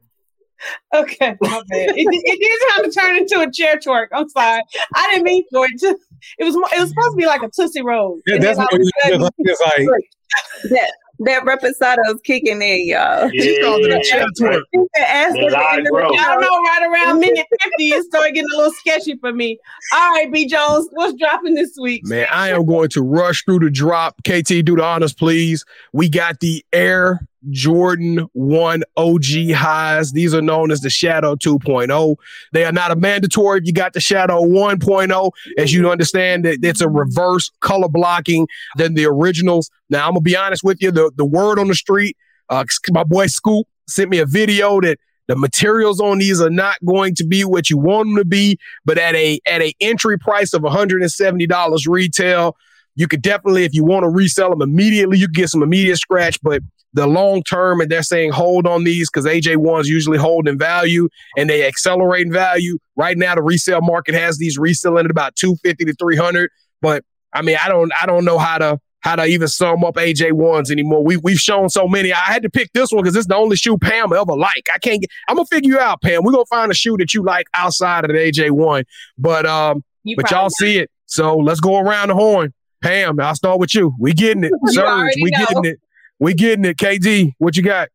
Okay. 0.94 1.36
It, 1.40 2.06
it 2.24 2.40
did 2.40 2.68
kind 2.74 2.86
of 2.86 2.94
turn 2.94 3.16
into 3.16 3.40
a 3.40 3.50
chair 3.52 3.76
twerk. 3.76 4.08
I'm 4.12 4.28
sorry. 4.28 4.62
I 4.94 5.06
didn't 5.12 5.24
mean 5.24 5.44
for 5.52 5.64
it 5.66 5.78
to. 5.80 5.96
It 6.38 6.44
was 6.44 6.54
it 6.54 6.80
was 6.80 6.88
supposed 6.90 7.12
to 7.12 7.16
be 7.16 7.26
like 7.26 7.42
a 7.42 7.48
tootsie 7.54 7.82
roll. 7.82 8.20
Yeah, 8.26 8.38
that's 8.38 8.58
what 8.58 8.70
all 8.72 8.76
of 8.76 8.80
a 8.80 8.82
it 8.82 9.18
was. 9.20 9.30
sudden- 9.30 9.30
It's 9.38 9.86
like 9.88 10.70
That 10.70 10.92
that 11.22 11.42
reposado's 11.44 12.20
kicking 12.24 12.62
in, 12.62 12.86
y'all. 12.88 13.28
He 13.28 13.60
called 13.60 13.80
it 13.84 13.92
a 13.92 14.02
chair 14.02 14.24
twerk. 14.40 14.62
You 14.72 14.88
can 14.94 15.04
ask 15.06 15.34
The 15.34 15.40
her 15.44 15.50
live 15.50 15.78
in 15.78 15.84
the 15.84 15.92
road. 15.92 16.14
I 16.18 16.24
don't 16.34 16.40
know. 16.40 16.48
Right 16.48 16.88
around 17.04 17.20
minute 17.20 17.46
fifty, 17.62 17.88
it 17.88 18.04
started 18.04 18.34
getting 18.34 18.50
a 18.52 18.56
little 18.56 18.72
sketchy 18.72 19.16
for 19.16 19.32
me. 19.32 19.58
All 19.94 20.10
right, 20.12 20.30
B 20.32 20.46
Jones, 20.46 20.88
what's 20.92 21.14
dropping 21.18 21.54
this 21.54 21.76
week? 21.80 22.02
Man, 22.04 22.26
I 22.30 22.50
am 22.50 22.64
going 22.66 22.88
to 22.90 23.02
rush 23.02 23.44
through 23.44 23.60
the 23.60 23.70
drop. 23.70 24.16
KT, 24.26 24.64
do 24.64 24.76
the 24.76 24.84
honors, 24.84 25.12
please. 25.14 25.64
We 25.92 26.08
got 26.08 26.40
the 26.40 26.64
Air 26.72 27.20
Jordan 27.48 28.28
1 28.32 28.82
OG 28.96 29.24
highs. 29.54 30.12
These 30.12 30.34
are 30.34 30.42
known 30.42 30.70
as 30.70 30.80
the 30.80 30.90
Shadow 30.90 31.36
2.0. 31.36 32.16
They 32.52 32.64
are 32.64 32.72
not 32.72 32.90
a 32.90 32.96
mandatory. 32.96 33.60
You 33.64 33.72
got 33.72 33.92
the 33.92 34.00
Shadow 34.00 34.42
1.0. 34.42 35.30
As 35.58 35.72
you 35.72 35.90
understand, 35.90 36.44
that 36.44 36.58
it's 36.62 36.80
a 36.80 36.88
reverse 36.88 37.50
color 37.60 37.88
blocking 37.88 38.46
than 38.76 38.94
the 38.94 39.06
originals. 39.06 39.70
Now, 39.88 40.06
I'm 40.06 40.12
going 40.12 40.24
to 40.24 40.30
be 40.30 40.36
honest 40.36 40.62
with 40.62 40.82
you. 40.82 40.90
The, 40.90 41.10
the 41.16 41.24
word 41.24 41.58
on 41.58 41.68
the 41.68 41.74
street, 41.74 42.16
uh, 42.48 42.64
my 42.90 43.04
boy 43.04 43.26
Scoop 43.26 43.66
sent 43.88 44.10
me 44.10 44.18
a 44.18 44.26
video 44.26 44.80
that 44.80 44.98
the 45.30 45.36
materials 45.36 46.00
on 46.00 46.18
these 46.18 46.40
are 46.40 46.50
not 46.50 46.76
going 46.84 47.14
to 47.14 47.24
be 47.24 47.44
what 47.44 47.70
you 47.70 47.78
want 47.78 48.08
them 48.08 48.16
to 48.16 48.24
be, 48.24 48.58
but 48.84 48.98
at 48.98 49.14
a 49.14 49.38
at 49.46 49.62
a 49.62 49.72
entry 49.80 50.18
price 50.18 50.52
of 50.52 50.62
$170 50.62 51.86
retail, 51.86 52.56
you 52.96 53.08
could 53.08 53.22
definitely, 53.22 53.64
if 53.64 53.74
you 53.74 53.84
want 53.84 54.04
to 54.04 54.08
resell 54.08 54.50
them 54.50 54.62
immediately, 54.62 55.18
you 55.18 55.26
can 55.26 55.34
get 55.34 55.48
some 55.48 55.62
immediate 55.62 55.96
scratch. 55.96 56.38
But 56.42 56.62
the 56.92 57.06
long 57.06 57.42
term, 57.42 57.80
and 57.80 57.90
they're 57.90 58.02
saying 58.02 58.32
hold 58.32 58.66
on 58.66 58.84
these 58.84 59.08
because 59.10 59.24
AJ 59.24 59.56
ones 59.56 59.88
usually 59.88 60.18
hold 60.18 60.48
in 60.48 60.58
value 60.58 61.08
and 61.36 61.48
they 61.48 61.66
accelerate 61.66 62.26
in 62.26 62.32
value. 62.32 62.78
Right 62.96 63.16
now, 63.16 63.34
the 63.34 63.42
resale 63.42 63.80
market 63.80 64.14
has 64.14 64.38
these 64.38 64.58
reselling 64.58 65.04
at 65.04 65.10
about 65.10 65.36
250 65.36 65.84
to 65.84 65.94
300. 65.94 66.50
But 66.82 67.04
I 67.32 67.42
mean, 67.42 67.56
I 67.62 67.68
don't 67.68 67.92
I 68.00 68.06
don't 68.06 68.24
know 68.24 68.38
how 68.38 68.58
to 68.58 68.80
how 69.00 69.16
to 69.16 69.24
even 69.24 69.48
sum 69.48 69.82
up 69.84 69.94
AJ 69.94 70.32
ones 70.32 70.70
anymore. 70.70 71.04
We 71.04 71.16
we've 71.16 71.38
shown 71.38 71.68
so 71.68 71.86
many. 71.86 72.12
I 72.12 72.16
had 72.16 72.42
to 72.42 72.50
pick 72.50 72.72
this 72.72 72.90
one 72.90 73.02
because 73.02 73.16
it's 73.16 73.28
the 73.28 73.36
only 73.36 73.56
shoe 73.56 73.78
Pam 73.78 74.12
ever 74.12 74.36
like. 74.36 74.68
I 74.72 74.78
can't. 74.78 75.00
Get, 75.00 75.10
I'm 75.28 75.36
gonna 75.36 75.46
figure 75.46 75.72
you 75.72 75.78
out, 75.78 76.02
Pam. 76.02 76.22
We're 76.22 76.32
gonna 76.32 76.44
find 76.46 76.70
a 76.70 76.74
shoe 76.74 76.96
that 76.98 77.14
you 77.14 77.22
like 77.22 77.46
outside 77.54 78.04
of 78.04 78.10
the 78.10 78.18
AJ 78.18 78.50
one. 78.50 78.84
But 79.16 79.46
um, 79.46 79.84
You 80.04 80.16
but 80.16 80.30
y'all 80.30 80.50
see 80.50 80.78
it. 80.78 80.90
So 81.06 81.36
let's 81.36 81.60
go 81.60 81.78
around 81.78 82.08
the 82.08 82.14
horn. 82.14 82.52
Pam, 82.82 83.20
I'll 83.20 83.34
start 83.34 83.60
with 83.60 83.74
you. 83.74 83.94
We 83.98 84.12
getting 84.12 84.44
it. 84.44 84.52
Surge, 84.66 84.84
already 84.84 85.22
we 85.22 85.30
know. 85.30 85.38
getting 85.38 85.64
it. 85.64 85.80
We 86.18 86.34
getting 86.34 86.64
it. 86.64 86.76
KD, 86.76 87.34
what 87.38 87.56
you 87.56 87.62
got? 87.62 87.88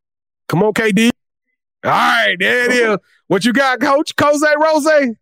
Come 0.48 0.64
on, 0.64 0.74
KD. 0.74 1.12
All 1.84 1.92
right, 1.92 2.36
there 2.40 2.66
it 2.66 2.72
is. 2.72 2.98
What 3.28 3.46
you 3.46 3.54
got, 3.54 3.80
Coach? 3.80 4.14
Jose 4.20 4.48
Rose. 4.60 5.16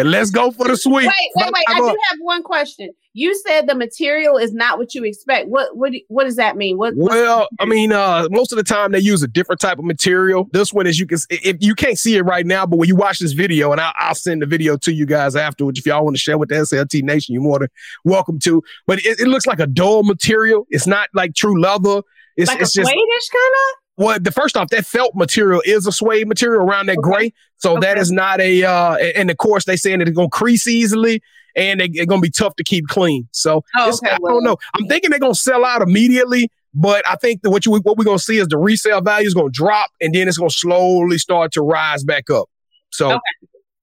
And 0.00 0.10
let's 0.10 0.30
go 0.30 0.50
for 0.50 0.66
the 0.66 0.76
sweep. 0.76 1.06
Wait, 1.06 1.30
wait, 1.36 1.52
wait. 1.52 1.64
I 1.68 1.78
do 1.78 1.86
have 1.86 2.18
one 2.20 2.42
question. 2.42 2.90
You 3.12 3.34
said 3.46 3.66
the 3.66 3.74
material 3.74 4.36
is 4.36 4.52
not 4.52 4.78
what 4.78 4.94
you 4.94 5.04
expect. 5.04 5.48
What 5.48 5.76
what 5.76 5.92
what 6.08 6.24
does 6.24 6.36
that 6.36 6.56
mean? 6.56 6.78
What 6.78 6.94
Well, 6.96 7.48
I 7.58 7.64
mean, 7.64 7.92
uh, 7.92 8.28
most 8.30 8.52
of 8.52 8.56
the 8.56 8.62
time 8.62 8.92
they 8.92 9.00
use 9.00 9.22
a 9.22 9.28
different 9.28 9.60
type 9.60 9.78
of 9.78 9.84
material. 9.84 10.48
This 10.52 10.72
one 10.72 10.86
is 10.86 10.98
you 10.98 11.06
can 11.06 11.18
if 11.28 11.56
you 11.60 11.74
can't 11.74 11.98
see 11.98 12.16
it 12.16 12.22
right 12.22 12.46
now, 12.46 12.66
but 12.66 12.76
when 12.76 12.88
you 12.88 12.96
watch 12.96 13.18
this 13.18 13.32
video, 13.32 13.72
and 13.72 13.80
I'll, 13.80 13.92
I'll 13.96 14.14
send 14.14 14.42
the 14.42 14.46
video 14.46 14.76
to 14.78 14.92
you 14.92 15.06
guys 15.06 15.36
afterwards 15.36 15.78
if 15.78 15.86
y'all 15.86 16.04
want 16.04 16.16
to 16.16 16.20
share 16.20 16.38
with 16.38 16.48
the 16.48 16.56
SLT 16.56 17.02
Nation, 17.02 17.34
you're 17.34 17.42
more 17.42 17.58
than 17.58 17.68
welcome 18.04 18.38
to. 18.40 18.62
But 18.86 19.00
it, 19.00 19.20
it 19.20 19.28
looks 19.28 19.46
like 19.46 19.60
a 19.60 19.66
dull 19.66 20.04
material. 20.04 20.66
It's 20.70 20.86
not 20.86 21.08
like 21.12 21.34
true 21.34 21.60
leather. 21.60 22.02
It's, 22.36 22.48
like 22.48 22.60
it's 22.60 22.76
a 22.76 22.82
just 22.82 22.90
kind 22.90 22.94
of? 22.94 23.80
Well, 24.00 24.18
the 24.18 24.32
first 24.32 24.56
off, 24.56 24.70
that 24.70 24.86
felt 24.86 25.14
material 25.14 25.60
is 25.66 25.86
a 25.86 25.92
suede 25.92 26.26
material 26.26 26.62
around 26.62 26.86
that 26.86 26.96
gray. 27.02 27.34
So 27.58 27.74
that 27.80 27.92
Okay. 27.92 28.00
is 28.00 28.10
not 28.10 28.40
a 28.40 28.64
uh 28.64 28.96
and 29.14 29.30
of 29.30 29.36
course 29.36 29.66
they 29.66 29.76
saying 29.76 29.98
that 29.98 30.08
it's 30.08 30.16
gonna 30.16 30.30
crease 30.30 30.66
easily 30.66 31.22
and 31.54 31.80
they, 31.80 31.90
it's 31.92 32.06
gonna 32.06 32.22
be 32.22 32.30
tough 32.30 32.56
to 32.56 32.64
keep 32.64 32.86
clean. 32.88 33.28
So 33.32 33.62
Oh, 33.76 33.92
okay, 34.02 34.10
I 34.12 34.16
don't 34.18 34.42
know. 34.42 34.56
I'm 34.74 34.86
thinking 34.86 35.10
they're 35.10 35.20
gonna 35.20 35.34
sell 35.34 35.66
out 35.66 35.82
immediately, 35.82 36.50
but 36.72 37.06
I 37.06 37.16
think 37.16 37.42
that 37.42 37.50
what 37.50 37.66
you 37.66 37.72
what 37.72 37.98
we're 37.98 38.04
gonna 38.04 38.18
see 38.18 38.38
is 38.38 38.48
the 38.48 38.56
resale 38.56 39.02
value 39.02 39.26
is 39.26 39.34
gonna 39.34 39.50
drop 39.50 39.90
and 40.00 40.14
then 40.14 40.28
it's 40.28 40.38
gonna 40.38 40.48
slowly 40.48 41.18
start 41.18 41.52
to 41.52 41.60
rise 41.60 42.02
back 42.02 42.30
up. 42.30 42.48
So 42.90 43.10
Okay. 43.10 43.20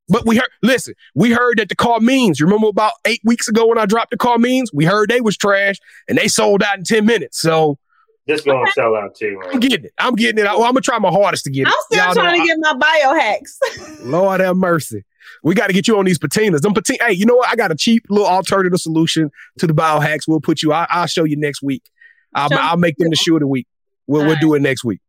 but 0.08 0.26
we 0.26 0.38
heard 0.38 0.50
listen, 0.64 0.96
we 1.14 1.30
heard 1.32 1.60
that 1.60 1.70
the 1.70 1.76
Carmines. 1.76 2.42
Remember 2.42 2.70
about 2.70 2.94
eight 3.06 3.22
weeks 3.24 3.48
ago 3.48 3.68
when 3.68 3.78
I 3.78 3.86
dropped 3.86 4.10
the 4.10 4.18
Carmines? 4.18 4.72
We 4.74 4.86
heard 4.86 5.12
they 5.12 5.22
was 5.22 5.38
trash 5.38 5.76
and 6.08 6.18
they 6.18 6.28
sold 6.28 6.64
out 6.64 6.80
in 6.80 6.84
10 6.86 7.06
minutes. 7.06 7.40
So 7.40 7.78
This 8.28 8.42
gonna 8.42 8.70
sell 8.74 8.96
out 8.96 9.16
too, 9.16 9.42
I'm 9.52 9.60
getting 9.60 9.86
it. 9.86 9.94
I'm 9.98 10.14
getting 10.16 10.40
it. 10.40 10.44
Well, 10.44 10.64
I'm 10.64 10.72
gonna 10.74 10.82
try 10.82 11.00
my 11.00 11.10
hardest 11.10 11.46
to 11.46 11.50
get 11.52 11.62
it. 11.62 11.68
I'm 11.68 11.74
still 11.92 12.04
Y'all 12.06 12.14
trying 12.14 12.36
to 12.38 12.42
I- 12.44 12.46
get 12.46 12.58
my 12.60 12.74
biohacks. 12.74 14.06
Lord 14.06 14.42
have 14.42 14.58
mercy. 14.58 15.04
We 15.44 15.56
got 15.56 15.68
to 15.68 15.74
get 15.74 15.88
you 15.90 15.98
on 16.00 16.06
these 16.06 16.18
patinas. 16.20 16.62
Them 16.62 16.74
patina. 16.74 17.06
Hey, 17.06 17.14
you 17.14 17.26
know 17.26 17.36
what? 17.36 17.50
I 17.50 17.56
got 17.56 17.70
a 17.72 17.76
cheap 17.76 18.06
little 18.10 18.26
alternative 18.28 18.80
solution 18.80 19.30
to 19.60 19.68
the 19.68 19.74
biohacks. 19.74 20.22
We'll 20.28 20.40
put 20.40 20.62
you. 20.64 20.72
I, 20.72 20.88
I'll 20.90 21.06
show 21.08 21.26
you 21.26 21.36
next 21.36 21.62
week. 21.62 21.84
I'll, 22.34 22.50
I'll 22.54 22.78
make 22.78 22.96
them 22.98 23.10
the 23.10 23.16
shoe 23.18 23.36
of 23.36 23.42
the 23.42 23.48
week. 23.48 23.68
We'll, 24.08 24.22
we'll 24.22 24.30
Alright. 24.30 24.42
do 24.42 24.54
it 24.54 24.62
next 24.62 24.84
week. 24.86 25.00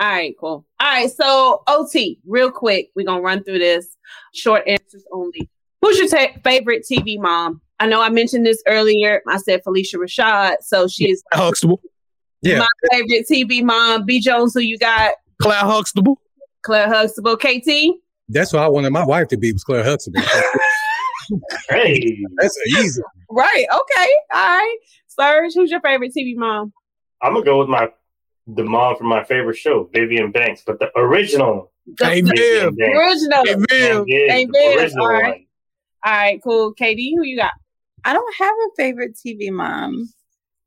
All 0.00 0.08
right, 0.08 0.32
cool. 0.38 0.64
All 0.78 0.86
right, 0.88 1.10
so 1.10 1.62
OT, 1.66 2.20
real 2.24 2.52
quick, 2.52 2.90
we're 2.94 3.04
gonna 3.06 3.20
run 3.20 3.42
through 3.42 3.58
this. 3.58 3.96
Short 4.32 4.62
answers 4.68 5.04
only. 5.12 5.50
Who's 5.82 5.98
your 5.98 6.06
ta- 6.08 6.38
favorite 6.44 6.84
TV 6.90 7.18
mom? 7.18 7.60
I 7.80 7.86
know 7.86 8.00
I 8.00 8.08
mentioned 8.10 8.46
this 8.46 8.62
earlier. 8.68 9.22
I 9.28 9.38
said 9.38 9.62
Phylicia 9.66 9.94
Rashad, 9.96 10.58
so 10.60 10.86
she's 10.86 11.22
Huxtable, 11.32 11.80
Yeah. 12.42 12.58
my 12.60 12.66
favorite 12.92 13.26
TV 13.30 13.62
mom. 13.62 14.04
B 14.04 14.20
Jones, 14.20 14.54
who 14.54 14.60
you 14.60 14.78
got? 14.78 15.14
Claire 15.42 15.60
Huxtable. 15.64 16.20
Claire 16.62 16.88
Huxtable, 16.88 17.36
KT. 17.36 17.96
That's 18.28 18.52
what 18.52 18.62
I 18.62 18.68
wanted 18.68 18.90
my 18.92 19.04
wife 19.04 19.28
to 19.28 19.36
be 19.36 19.52
was 19.52 19.64
Claire 19.64 19.84
Huxtable. 19.84 20.20
Hey, 21.68 22.18
That's 22.38 22.58
easy. 22.78 23.02
Right. 23.30 23.66
Okay. 23.70 24.10
All 24.34 24.40
right. 24.56 24.76
Serge, 25.08 25.52
who's 25.54 25.70
your 25.70 25.80
favorite 25.80 26.12
TV 26.16 26.34
mom? 26.34 26.72
I'm 27.20 27.34
gonna 27.34 27.44
go 27.44 27.58
with 27.58 27.68
my 27.68 27.90
the 28.46 28.64
mom 28.64 28.96
from 28.96 29.08
my 29.08 29.24
favorite 29.24 29.56
show, 29.58 29.90
Vivian 29.92 30.30
Banks, 30.32 30.62
but 30.66 30.78
the 30.78 30.90
original 30.98 31.70
Hey, 32.00 32.22
The- 32.22 32.32
Viv. 32.34 32.74
Vivian 32.76 32.96
original. 32.96 33.44
Hey, 33.44 33.54
Viv. 33.54 34.04
Yeah, 34.06 34.32
Hey, 34.32 34.46
the 34.46 34.74
original 34.78 35.04
all 35.04 35.12
right. 35.12 35.24
one. 35.32 35.44
All 36.06 36.12
right, 36.12 36.40
cool. 36.42 36.74
KD, 36.74 37.10
who 37.16 37.24
you 37.24 37.36
got? 37.36 37.52
I 38.04 38.14
don't 38.14 38.34
have 38.36 38.54
a 38.54 38.70
favorite 38.76 39.14
TV 39.16 39.50
mom. 39.50 40.08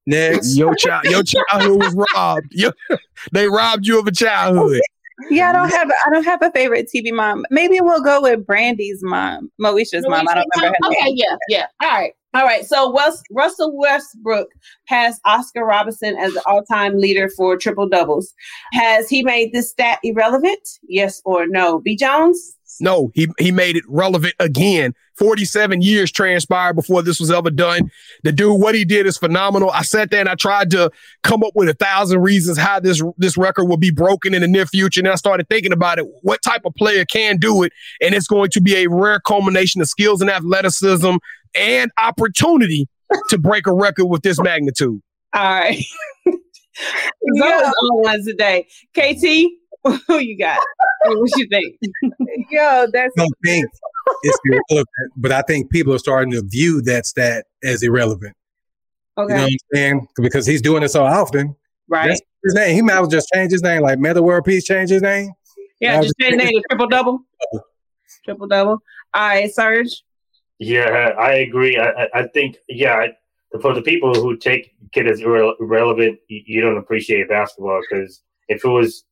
Next. 0.08 0.56
Your 0.58 0.76
child, 0.76 1.06
your 1.06 1.24
childhood 1.24 1.80
was 1.80 2.06
robbed. 2.16 2.48
Your- 2.52 2.74
they 3.32 3.48
robbed 3.48 3.86
you 3.86 4.00
of 4.00 4.08
a 4.08 4.12
childhood. 4.12 4.82
Yeah, 5.30 5.50
I 5.50 5.52
don't 5.54 5.70
have 5.70 5.88
I 5.90 6.10
don't 6.12 6.24
have 6.26 6.42
a 6.42 6.50
favorite 6.52 6.90
TV 6.94 7.12
mom. 7.14 7.46
Maybe 7.52 7.80
we'll 7.80 8.02
go 8.02 8.22
with 8.24 8.46
Brandy's 8.46 9.02
mom, 9.04 9.52
Moesha's 9.62 10.04
mom. 10.08 10.28
I 10.28 10.34
don't 10.34 10.48
remember 10.56 10.76
her 10.82 10.88
Okay, 10.90 11.06
name. 11.06 11.16
yeah, 11.18 11.36
yeah. 11.48 11.66
All 11.84 11.92
right. 11.92 12.14
All 12.34 12.44
right. 12.44 12.66
So 12.66 12.90
Wes- 12.92 13.22
Russell 13.30 13.78
Westbrook 13.78 14.48
passed 14.88 15.22
Oscar 15.26 15.64
Robinson 15.66 16.16
as 16.18 16.34
the 16.34 16.42
all-time 16.48 16.98
leader 16.98 17.30
for 17.38 17.56
triple 17.58 17.88
doubles. 17.88 18.34
Has 18.74 19.10
he 19.10 19.22
made 19.22 19.52
this 19.54 19.70
stat 19.70 20.00
irrelevant? 20.02 20.66
Yes 20.88 21.22
or 21.26 21.46
no? 21.46 21.80
B 21.82 21.96
Jones? 21.96 22.56
No, 22.80 23.12
he 23.14 23.28
he 23.38 23.52
made 23.52 23.76
it 23.76 23.84
relevant 23.88 24.36
again. 24.40 24.94
47 25.18 25.82
years 25.82 26.12
transpired 26.12 26.74
before 26.76 27.04
this 27.04 27.20
was 27.20 27.30
ever 27.30 27.52
done. 27.52 27.92
The 28.24 28.32
dude, 28.32 28.60
what 28.60 28.74
he 28.74 28.86
did 28.86 29.06
is 29.06 29.18
phenomenal. 29.18 29.70
I 29.70 29.84
sat 29.84 30.10
there 30.10 30.20
and 30.20 30.30
I 30.30 30.36
tried 30.36 30.72
to 30.72 30.90
come 31.24 31.44
up 31.44 31.52
with 31.54 31.70
a 31.70 31.74
thousand 31.74 32.22
reasons 32.22 32.58
how 32.58 32.80
this 32.80 33.04
this 33.18 33.38
record 33.38 33.66
will 33.66 33.78
be 33.78 33.92
broken 33.92 34.34
in 34.34 34.42
the 34.42 34.48
near 34.48 34.66
future. 34.66 35.02
And 35.02 35.10
I 35.10 35.16
started 35.16 35.48
thinking 35.50 35.74
about 35.74 36.00
it. 36.00 36.06
What 36.22 36.42
type 36.42 36.62
of 36.66 36.74
player 36.76 37.06
can 37.06 37.38
do 37.38 37.64
it? 37.64 37.74
And 38.02 38.16
it's 38.16 38.28
going 38.28 38.50
to 38.52 38.62
be 38.62 38.76
a 38.78 38.90
rare 38.90 39.20
culmination 39.20 39.82
of 39.82 39.88
skills 39.88 40.22
and 40.22 40.30
athleticism 40.30 41.16
and 41.56 41.92
opportunity 41.98 42.88
to 43.30 43.38
break 43.38 43.68
a 43.68 43.74
record 43.74 44.06
with 44.06 44.22
this 44.22 44.40
magnitude. 44.42 45.02
All 45.34 45.44
right. 45.44 45.84
Those 46.26 47.74
all 47.82 48.02
ones 48.02 48.26
today. 48.26 48.68
KT, 48.98 49.52
who 50.08 50.20
you 50.20 50.38
got? 50.38 50.60
What 51.06 51.30
you 51.38 51.48
think? 51.48 51.76
Yo, 52.52 52.88
that's 52.92 53.14
I 53.18 53.22
don't 53.22 53.34
think 53.44 53.66
it's 54.24 54.40
irrelevant, 54.46 54.88
but 55.18 55.32
I 55.32 55.42
think 55.44 55.72
people 55.72 55.94
are 55.94 56.00
starting 56.00 56.32
to 56.34 56.42
view 56.44 56.82
that 56.84 57.06
stat 57.06 57.46
as 57.64 57.82
irrelevant. 57.84 58.36
Okay. 59.18 59.34
You 59.34 59.38
know 59.38 59.44
what 59.44 59.52
I'm 59.52 59.58
saying? 59.74 60.08
Because 60.22 60.46
he's 60.46 60.62
doing 60.62 60.84
it 60.84 60.90
so 60.90 61.04
often. 61.04 61.56
right. 61.88 62.10
That's 62.10 62.22
his 62.44 62.54
name. 62.54 62.76
He 62.76 62.82
might 62.82 62.94
as 62.94 63.00
well 63.02 63.10
just 63.10 63.30
change 63.34 63.52
his 63.52 63.62
name. 63.64 63.82
Like 63.82 64.00
Meta 64.00 64.22
World 64.22 64.46
Peace 64.46 64.64
change 64.64 64.90
his 64.90 65.02
name. 65.02 65.32
Yeah, 65.80 65.96
Yeah, 65.96 66.02
just 66.02 66.16
change 66.20 66.38
the 66.38 66.44
name 66.46 66.54
to 66.54 66.64
triple 66.70 66.88
double. 66.88 67.20
Triple 68.26 68.48
double. 68.48 68.82
All 69.14 69.28
right, 69.28 69.52
Serge. 69.54 70.04
Yeah, 70.60 71.14
I 71.18 71.34
agree. 71.34 71.78
I, 71.78 71.90
I, 71.90 72.08
I 72.22 72.28
think, 72.28 72.58
yeah, 72.70 72.94
I, 72.96 73.60
for 73.60 73.74
the 73.74 73.82
people 73.82 74.14
who 74.14 74.38
take 74.38 74.74
kid 74.92 75.08
as 75.08 75.22
irre- 75.22 75.56
irrelevant, 75.60 76.20
you, 76.28 76.42
you 76.46 76.62
don't 76.62 76.78
appreciate 76.78 77.28
basketball 77.30 77.82
because 77.90 78.22
if 78.48 78.64
it 78.64 78.68
was 78.68 79.04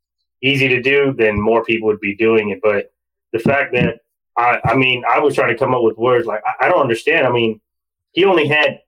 easy 0.42 0.68
to 0.70 0.82
do, 0.82 1.14
then 1.18 1.40
more 1.40 1.64
people 1.64 1.88
would 1.88 2.00
be 2.00 2.16
doing 2.16 2.50
it. 2.50 2.60
But 2.62 2.92
the 3.34 3.40
fact 3.40 3.74
that, 3.74 4.00
I, 4.38 4.60
I 4.66 4.76
mean, 4.76 5.04
I 5.10 5.20
was 5.20 5.36
trying 5.36 5.50
to 5.54 5.58
come 5.58 5.74
up 5.74 5.84
with 5.84 5.98
words 5.98 6.26
like, 6.26 6.42
I, 6.46 6.66
I 6.66 6.70
don't 6.70 6.82
understand. 6.82 7.28
I 7.28 7.32
mean, 7.32 7.60
he 8.12 8.26
only 8.26 8.48
had 8.48 8.80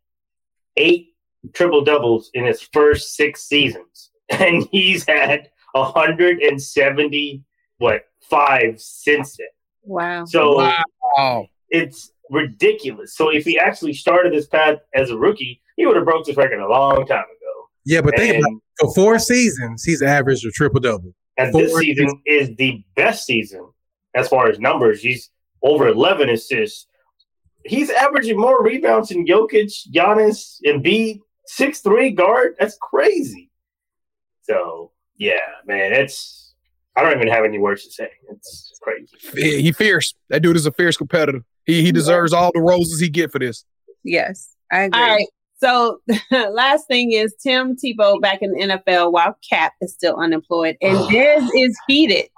eight 0.78 1.10
triple 1.54 1.84
doubles 1.84 2.30
in 2.34 2.46
his 2.46 2.62
first 2.62 3.16
six 3.16 3.44
seasons, 3.44 4.12
and 4.30 4.68
he's 4.72 5.06
had 5.08 5.50
170, 5.74 7.44
what, 7.78 8.04
five 8.30 8.80
since 8.80 9.38
then. 9.38 9.48
wow. 9.84 10.26
So, 10.26 10.56
Wow. 11.18 11.48
it's 11.70 12.12
ridiculous. 12.30 13.16
So 13.16 13.30
if 13.30 13.44
he 13.44 13.60
actually 13.60 13.94
started 13.94 14.32
this 14.34 14.48
path 14.48 14.78
as 14.94 15.10
a 15.10 15.18
rookie, 15.18 15.62
he 15.76 15.86
would 15.86 15.96
have 15.98 16.06
broke 16.06 16.26
this 16.26 16.38
record 16.38 16.60
a 16.60 16.68
long 16.68 17.06
time 17.06 17.24
ago. 17.24 17.70
Yeah, 17.86 18.02
but 18.02 18.16
think 18.16 18.38
about 18.38 18.52
it. 18.54 18.60
For 18.80 18.94
four 18.94 19.20
seasons, 19.20 19.84
he's 19.84 20.02
averaged 20.02 20.46
a 20.46 20.52
triple 20.52 20.80
double. 20.80 21.14
And 21.38 21.54
this 21.54 21.72
four 21.72 21.82
season 21.82 22.22
is 22.26 22.56
the 22.58 22.84
best 22.96 23.26
season 23.26 23.70
as 24.16 24.28
far 24.28 24.50
as 24.50 24.60
numbers. 24.60 25.02
He's 25.02 25.30
over 25.64 25.88
11 25.88 26.30
assists. 26.30 26.88
He's 27.64 27.90
averaging 27.90 28.40
more 28.40 28.64
rebounds 28.64 29.10
than 29.10 29.26
Jokic, 29.26 29.72
Giannis, 29.92 30.58
and 30.64 30.82
B 30.82 31.22
six 31.46 31.82
three 31.82 32.12
guard. 32.12 32.56
That's 32.60 32.78
crazy. 32.82 33.52
So 34.42 34.92
yeah, 35.18 35.34
man, 35.66 35.94
it's 35.94 36.54
I 36.96 37.04
don't 37.04 37.16
even 37.16 37.28
have 37.28 37.46
any 37.46 37.60
words 37.60 37.86
to 37.86 37.92
say. 37.92 38.10
It's 38.30 38.80
crazy. 38.82 39.16
Yeah, 39.36 39.58
he 39.60 39.72
fierce. 39.72 40.14
That 40.30 40.42
dude 40.42 40.56
is 40.56 40.66
a 40.66 40.72
fierce 40.72 40.98
competitor. 40.98 41.44
He 41.66 41.84
he 41.84 41.92
deserves 41.92 42.34
all 42.34 42.52
the 42.54 42.62
roses 42.62 43.00
he 43.00 43.10
get 43.10 43.32
for 43.32 43.40
this. 43.40 43.64
Yes, 44.04 44.56
I 44.72 44.84
agree. 44.84 45.00
All 45.00 45.08
right. 45.08 45.28
So 45.62 46.02
last 46.32 46.88
thing 46.88 47.12
is 47.12 47.36
Tim 47.42 47.76
Tebow 47.76 48.20
back 48.20 48.40
in 48.42 48.52
the 48.52 48.62
NFL 48.62 49.12
while 49.12 49.38
Kap 49.48 49.74
is 49.82 49.94
still 49.94 50.16
unemployed 50.16 50.76
and 50.82 50.98
Dez 51.10 51.48
is 51.56 51.78
heated. 51.88 52.30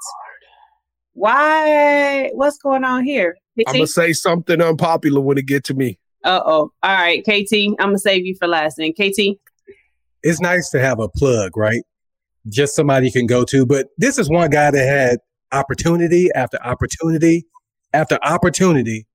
Why? 1.14 2.30
What's 2.34 2.58
going 2.58 2.84
on 2.84 3.06
here? 3.06 3.38
I'm 3.68 3.74
gonna 3.74 3.88
say 3.88 4.14
something 4.14 4.62
unpopular 4.62 5.22
when 5.22 5.38
it 5.38 5.46
get 5.46 5.64
to 5.66 5.74
me. 5.74 6.00
Uh 6.24 6.42
oh. 6.44 6.72
All 6.82 6.96
right, 6.96 7.24
KT. 7.24 7.54
I'm 7.80 7.90
gonna 7.90 8.00
save 8.00 8.26
you 8.26 8.36
for 8.36 8.48
last 8.48 8.78
thing. 8.78 8.94
KT. 8.94 9.40
It's 10.24 10.42
nice 10.42 10.70
to 10.72 10.80
have 10.80 11.00
a 11.00 11.08
plug, 11.08 11.56
right? 11.56 11.84
Just 12.50 12.76
somebody 12.76 13.08
you 13.08 13.12
can 13.12 13.28
go 13.28 13.46
to. 13.46 13.66
But 13.66 13.88
this 13.98 14.18
is 14.18 14.30
one 14.30 14.50
guy 14.50 14.72
that 14.72 14.86
had 14.86 15.20
opportunity 15.52 16.30
after 16.34 16.58
opportunity 16.64 17.46
after 17.94 18.18
opportunity. 18.24 19.06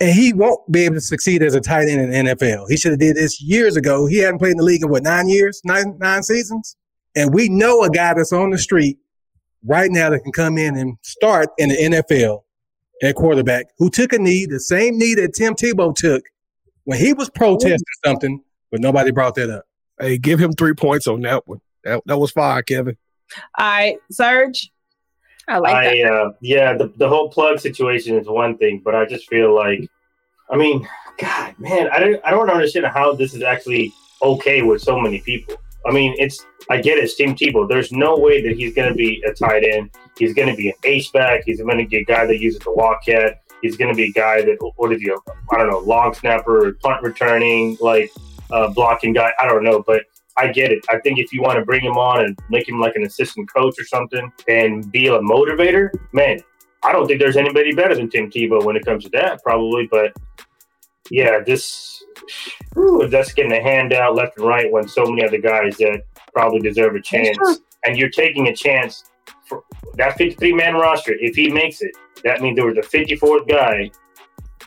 And 0.00 0.10
he 0.10 0.32
won't 0.32 0.60
be 0.70 0.84
able 0.84 0.94
to 0.94 1.00
succeed 1.00 1.42
as 1.42 1.54
a 1.54 1.60
tight 1.60 1.88
end 1.88 2.00
in 2.00 2.26
the 2.26 2.34
NFL. 2.34 2.66
He 2.68 2.76
should 2.76 2.92
have 2.92 3.00
did 3.00 3.16
this 3.16 3.42
years 3.42 3.76
ago. 3.76 4.06
He 4.06 4.18
hadn't 4.18 4.38
played 4.38 4.52
in 4.52 4.58
the 4.58 4.64
league 4.64 4.82
in 4.82 4.88
what 4.88 5.02
nine 5.02 5.28
years, 5.28 5.60
nine 5.64 5.96
nine 5.98 6.22
seasons. 6.22 6.76
And 7.16 7.34
we 7.34 7.48
know 7.48 7.82
a 7.82 7.90
guy 7.90 8.14
that's 8.14 8.32
on 8.32 8.50
the 8.50 8.58
street 8.58 8.98
right 9.64 9.90
now 9.90 10.10
that 10.10 10.20
can 10.20 10.32
come 10.32 10.56
in 10.56 10.76
and 10.76 10.96
start 11.02 11.48
in 11.58 11.70
the 11.70 11.76
NFL 11.76 12.42
at 13.02 13.14
quarterback 13.16 13.66
who 13.78 13.90
took 13.90 14.12
a 14.12 14.18
knee, 14.18 14.46
the 14.46 14.60
same 14.60 14.98
knee 14.98 15.14
that 15.14 15.34
Tim 15.34 15.54
Tebow 15.54 15.94
took 15.94 16.22
when 16.84 16.98
he 16.98 17.12
was 17.12 17.28
protesting 17.30 17.78
something, 18.04 18.42
but 18.70 18.80
nobody 18.80 19.10
brought 19.10 19.34
that 19.34 19.50
up. 19.50 19.64
Hey, 20.00 20.16
give 20.16 20.38
him 20.38 20.52
three 20.52 20.74
points 20.74 21.06
on 21.06 21.22
that 21.22 21.46
one. 21.46 21.60
That, 21.84 22.02
that 22.06 22.18
was 22.18 22.30
fire, 22.30 22.62
Kevin. 22.62 22.96
All 23.58 23.66
right, 23.66 23.96
Serge. 24.10 24.70
I 25.48 25.58
like 25.58 25.74
I 25.74 25.84
that. 25.84 26.12
uh, 26.12 26.32
yeah, 26.40 26.76
the 26.76 26.92
the 26.96 27.08
whole 27.08 27.30
plug 27.30 27.58
situation 27.58 28.16
is 28.16 28.28
one 28.28 28.58
thing, 28.58 28.82
but 28.84 28.94
I 28.94 29.06
just 29.06 29.28
feel 29.28 29.54
like, 29.54 29.88
I 30.50 30.56
mean, 30.56 30.86
God, 31.18 31.54
man, 31.58 31.88
I 31.90 31.98
don't 31.98 32.20
I 32.24 32.30
don't 32.30 32.50
understand 32.50 32.86
how 32.86 33.14
this 33.14 33.34
is 33.34 33.42
actually 33.42 33.92
okay 34.22 34.62
with 34.62 34.82
so 34.82 35.00
many 35.00 35.20
people. 35.20 35.56
I 35.86 35.92
mean, 35.92 36.14
it's 36.18 36.44
I 36.70 36.80
get 36.80 36.98
it, 36.98 37.10
Tim 37.16 37.34
Tebow. 37.34 37.68
There's 37.68 37.92
no 37.92 38.18
way 38.18 38.42
that 38.42 38.56
he's 38.56 38.74
going 38.74 38.88
to 38.88 38.94
be 38.94 39.22
a 39.26 39.32
tight 39.32 39.64
end. 39.64 39.90
He's 40.18 40.34
going 40.34 40.48
to 40.48 40.56
be 40.56 40.68
an 40.68 40.74
H 40.84 41.12
back. 41.12 41.42
He's 41.46 41.60
going 41.60 41.78
to 41.78 41.86
be 41.86 41.96
a 41.96 42.04
guy 42.04 42.26
that 42.26 42.38
uses 42.38 42.60
the 42.60 42.72
wildcat. 42.72 43.40
He's 43.62 43.76
going 43.76 43.90
to 43.90 43.96
be 43.96 44.10
a 44.10 44.12
guy 44.12 44.42
that 44.42 44.58
what 44.76 44.92
is 44.92 45.00
he? 45.00 45.10
I 45.10 45.56
don't 45.56 45.70
know, 45.70 45.78
long 45.78 46.12
snapper, 46.14 46.72
punt 46.82 47.02
returning, 47.02 47.78
like 47.80 48.10
uh, 48.50 48.68
blocking 48.68 49.14
guy. 49.14 49.32
I 49.38 49.46
don't 49.46 49.64
know, 49.64 49.82
but 49.86 50.02
I 50.38 50.48
get 50.48 50.70
it. 50.70 50.84
I 50.88 50.98
think 51.00 51.18
if 51.18 51.32
you 51.32 51.42
want 51.42 51.58
to 51.58 51.64
bring 51.64 51.82
him 51.84 51.96
on 51.96 52.24
and 52.24 52.38
make 52.48 52.68
him 52.68 52.78
like 52.78 52.94
an 52.94 53.04
assistant 53.04 53.52
coach 53.52 53.74
or 53.78 53.84
something 53.84 54.32
and 54.46 54.90
be 54.92 55.08
a 55.08 55.18
motivator, 55.18 55.90
man, 56.12 56.38
I 56.82 56.92
don't 56.92 57.06
think 57.06 57.20
there's 57.20 57.36
anybody 57.36 57.74
better 57.74 57.96
than 57.96 58.08
Tim 58.08 58.30
Tebow 58.30 58.64
when 58.64 58.76
it 58.76 58.84
comes 58.84 59.04
to 59.04 59.10
that, 59.10 59.42
probably. 59.42 59.88
But 59.90 60.12
yeah, 61.10 61.40
this 61.44 62.04
whew, 62.74 63.08
that's 63.08 63.32
getting 63.32 63.52
a 63.52 63.60
handout 63.60 64.14
left 64.14 64.38
and 64.38 64.46
right 64.46 64.70
when 64.70 64.86
so 64.86 65.04
many 65.06 65.24
other 65.24 65.38
guys 65.38 65.76
that 65.78 66.02
probably 66.32 66.60
deserve 66.60 66.94
a 66.94 67.02
chance, 67.02 67.38
and 67.84 67.98
you're 67.98 68.10
taking 68.10 68.46
a 68.48 68.54
chance 68.54 69.04
for 69.46 69.64
that 69.94 70.16
53 70.16 70.52
man 70.52 70.74
roster. 70.74 71.16
If 71.18 71.34
he 71.34 71.50
makes 71.50 71.82
it, 71.82 71.90
that 72.22 72.40
means 72.40 72.56
there 72.56 72.66
was 72.66 72.78
a 72.78 72.82
54th 72.82 73.48
guy 73.48 73.90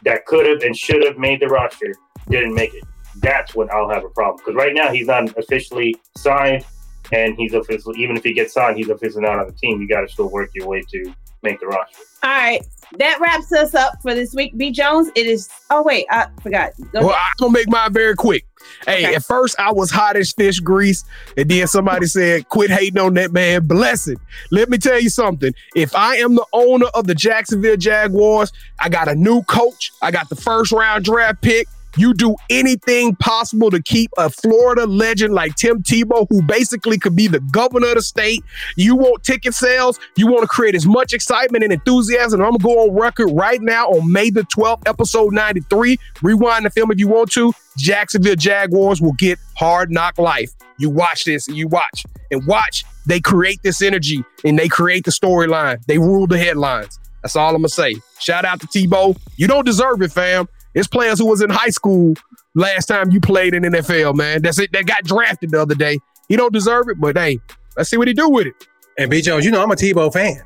that 0.04 0.26
could 0.26 0.46
have 0.48 0.64
and 0.64 0.76
should 0.76 1.06
have 1.06 1.18
made 1.18 1.40
the 1.40 1.48
roster, 1.48 1.94
didn't 2.30 2.56
make 2.56 2.74
it 2.74 2.84
that's 3.18 3.56
when 3.56 3.70
I'll 3.72 3.90
have 3.90 4.04
a 4.04 4.10
problem. 4.10 4.38
Because 4.38 4.56
right 4.56 4.74
now 4.74 4.92
he's 4.92 5.08
not 5.08 5.38
officially 5.38 5.96
signed, 6.18 6.66
and 7.12 7.36
he's 7.38 7.54
officially 7.54 8.00
even 8.02 8.16
if 8.18 8.24
he 8.24 8.34
gets 8.34 8.54
signed, 8.54 8.78
he's 8.78 8.90
officially 8.90 9.24
not 9.24 9.40
on 9.40 9.48
the 9.48 9.54
team. 9.54 9.82
You 9.82 9.88
got 9.88 10.02
to 10.02 10.08
still 10.08 10.30
work 10.30 10.50
your 10.54 10.68
way 10.68 10.82
to 10.92 11.14
make 11.44 11.60
the 11.60 11.66
roster. 11.68 11.98
All 12.24 12.30
right, 12.30 12.64
that 13.00 13.20
wraps 13.20 13.52
us 13.52 13.74
up 13.74 13.94
for 14.04 14.14
this 14.14 14.36
week. 14.36 14.56
B 14.56 14.70
Jones, 14.72 15.10
it 15.16 15.26
is. 15.26 15.50
Oh 15.72 15.82
wait, 15.82 16.06
I 16.12 16.28
forgot. 16.44 16.72
Go 16.94 17.00
Well, 17.00 17.10
ahead. 17.10 17.20
I'm 17.20 17.48
gonna 17.48 17.54
make 17.54 17.68
mine 17.68 17.92
very 17.92 18.16
quick. 18.16 18.46
Hey, 18.86 19.06
Okay. 19.08 19.16
at 19.16 19.24
first 19.24 19.56
I 19.60 19.72
was 19.72 19.90
hot 19.90 20.16
as 20.18 20.32
fish 20.32 20.60
grease, 20.60 21.04
and 21.36 21.50
then 21.50 21.66
somebody 21.66 22.06
said, 22.18 22.48
"Quit 22.50 22.70
hating 22.70 23.00
on 23.00 23.16
that 23.16 23.32
man." 23.32 23.66
Blessed. 23.66 24.14
Let 24.52 24.70
me 24.70 24.78
tell 24.78 25.00
you 25.00 25.10
something. 25.10 25.52
If 25.76 25.96
I 25.96 26.18
am 26.18 26.36
the 26.36 26.46
owner 26.54 26.86
of 26.94 27.08
the 27.08 27.16
Jacksonville 27.16 27.76
Jaguars, 27.78 28.52
I 28.80 28.90
got 28.90 29.08
a 29.08 29.16
new 29.16 29.42
coach. 29.44 29.92
I 30.04 30.12
got 30.12 30.30
the 30.30 30.36
first 30.36 30.72
round 30.72 31.04
draft 31.06 31.42
pick. 31.42 31.68
You 31.98 32.14
do 32.14 32.36
anything 32.50 33.16
possible 33.16 33.70
to 33.72 33.82
keep 33.82 34.12
a 34.18 34.30
Florida 34.30 34.86
legend 34.86 35.34
like 35.34 35.56
Tim 35.56 35.84
Tebow, 35.84 36.28
who 36.30 36.42
basically 36.44 36.98
could 36.98 37.16
be 37.16 37.28
the 37.28 37.40
governor 37.40 37.90
of 37.90 37.96
the 37.96 38.02
state. 38.02 38.44
You 38.76 38.96
want 38.96 39.24
ticket 39.24 39.54
sales. 39.54 40.00
You 40.16 40.28
want 40.28 40.42
to 40.44 40.48
create 40.48 40.76
as 40.76 40.86
much 40.86 41.14
excitement 41.14 41.64
and 41.64 41.74
enthusiasm. 41.74 42.40
And 42.40 42.48
I'm 42.48 42.58
going 42.58 42.60
to 42.60 42.66
go 42.66 42.90
on 42.90 42.96
record 42.96 43.30
right 43.34 43.62
now 43.62 43.88
on 43.90 44.12
May 44.12 44.30
the 44.30 44.44
12th, 44.44 44.88
episode 44.88 45.34
93. 45.34 45.98
Rewind 46.22 46.66
the 46.66 46.70
film 46.70 46.92
if 46.92 47.00
you 47.00 47.08
want 47.08 47.32
to. 47.34 47.54
Jacksonville 47.78 48.36
Jaguars 48.36 49.02
will 49.02 49.14
get 49.14 49.40
hard 49.56 49.92
knock 49.92 50.18
life. 50.18 50.52
You 50.78 50.90
watch 50.90 51.26
this 51.26 51.48
and 51.48 51.58
you 51.58 51.68
watch 51.68 52.06
and 52.32 52.46
watch. 52.48 52.84
They 53.06 53.20
create 53.20 53.60
this 53.64 53.82
energy 53.82 54.24
and 54.44 54.58
they 54.58 54.68
create 54.68 55.06
the 55.06 55.12
storyline. 55.12 55.84
They 55.86 55.98
rule 55.98 56.28
the 56.28 56.38
headlines. 56.38 57.00
That's 57.22 57.36
all 57.36 57.50
I'm 57.50 57.62
going 57.62 57.70
to 57.70 57.70
say. 57.70 57.96
Shout 58.20 58.46
out 58.46 58.60
to 58.62 58.68
Tebow. 58.68 59.18
You 59.38 59.48
don't 59.48 59.66
deserve 59.66 60.02
it, 60.02 60.12
fam. 60.12 60.48
It's 60.74 60.88
players 60.88 61.20
who 61.20 61.28
was 61.28 61.42
in 61.42 61.50
high 61.50 61.70
school 61.70 62.16
last 62.56 62.86
time 62.86 63.12
you 63.12 63.20
played 63.20 63.54
in 63.54 63.64
NFL, 63.64 64.16
man. 64.16 64.42
That's 64.42 64.60
it. 64.60 64.72
That 64.72 64.86
got 64.86 65.04
drafted 65.04 65.52
the 65.52 65.62
other 65.62 65.76
day. 65.76 66.00
He 66.30 66.36
don't 66.36 66.54
deserve 66.54 66.88
it, 66.90 67.00
but 67.00 67.18
hey, 67.18 67.40
let's 67.76 67.90
see 67.90 67.98
what 67.98 68.08
he 68.08 68.14
do 68.14 68.30
with 68.30 68.48
it. 68.48 68.68
And 68.98 69.10
B 69.10 69.22
Jones, 69.22 69.46
you 69.46 69.52
know 69.52 69.62
I'm 69.62 69.72
a 69.72 69.76
Tebow 69.76 70.12
fan. 70.12 70.42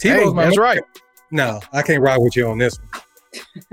Hey, 0.00 0.10
Tebow's 0.10 0.34
my 0.34 0.44
that's 0.44 0.58
right. 0.58 0.80
No, 1.30 1.60
I 1.72 1.82
can't 1.82 2.02
ride 2.02 2.18
with 2.18 2.36
you 2.36 2.48
on 2.48 2.58
this 2.58 2.78
one. 2.78 3.02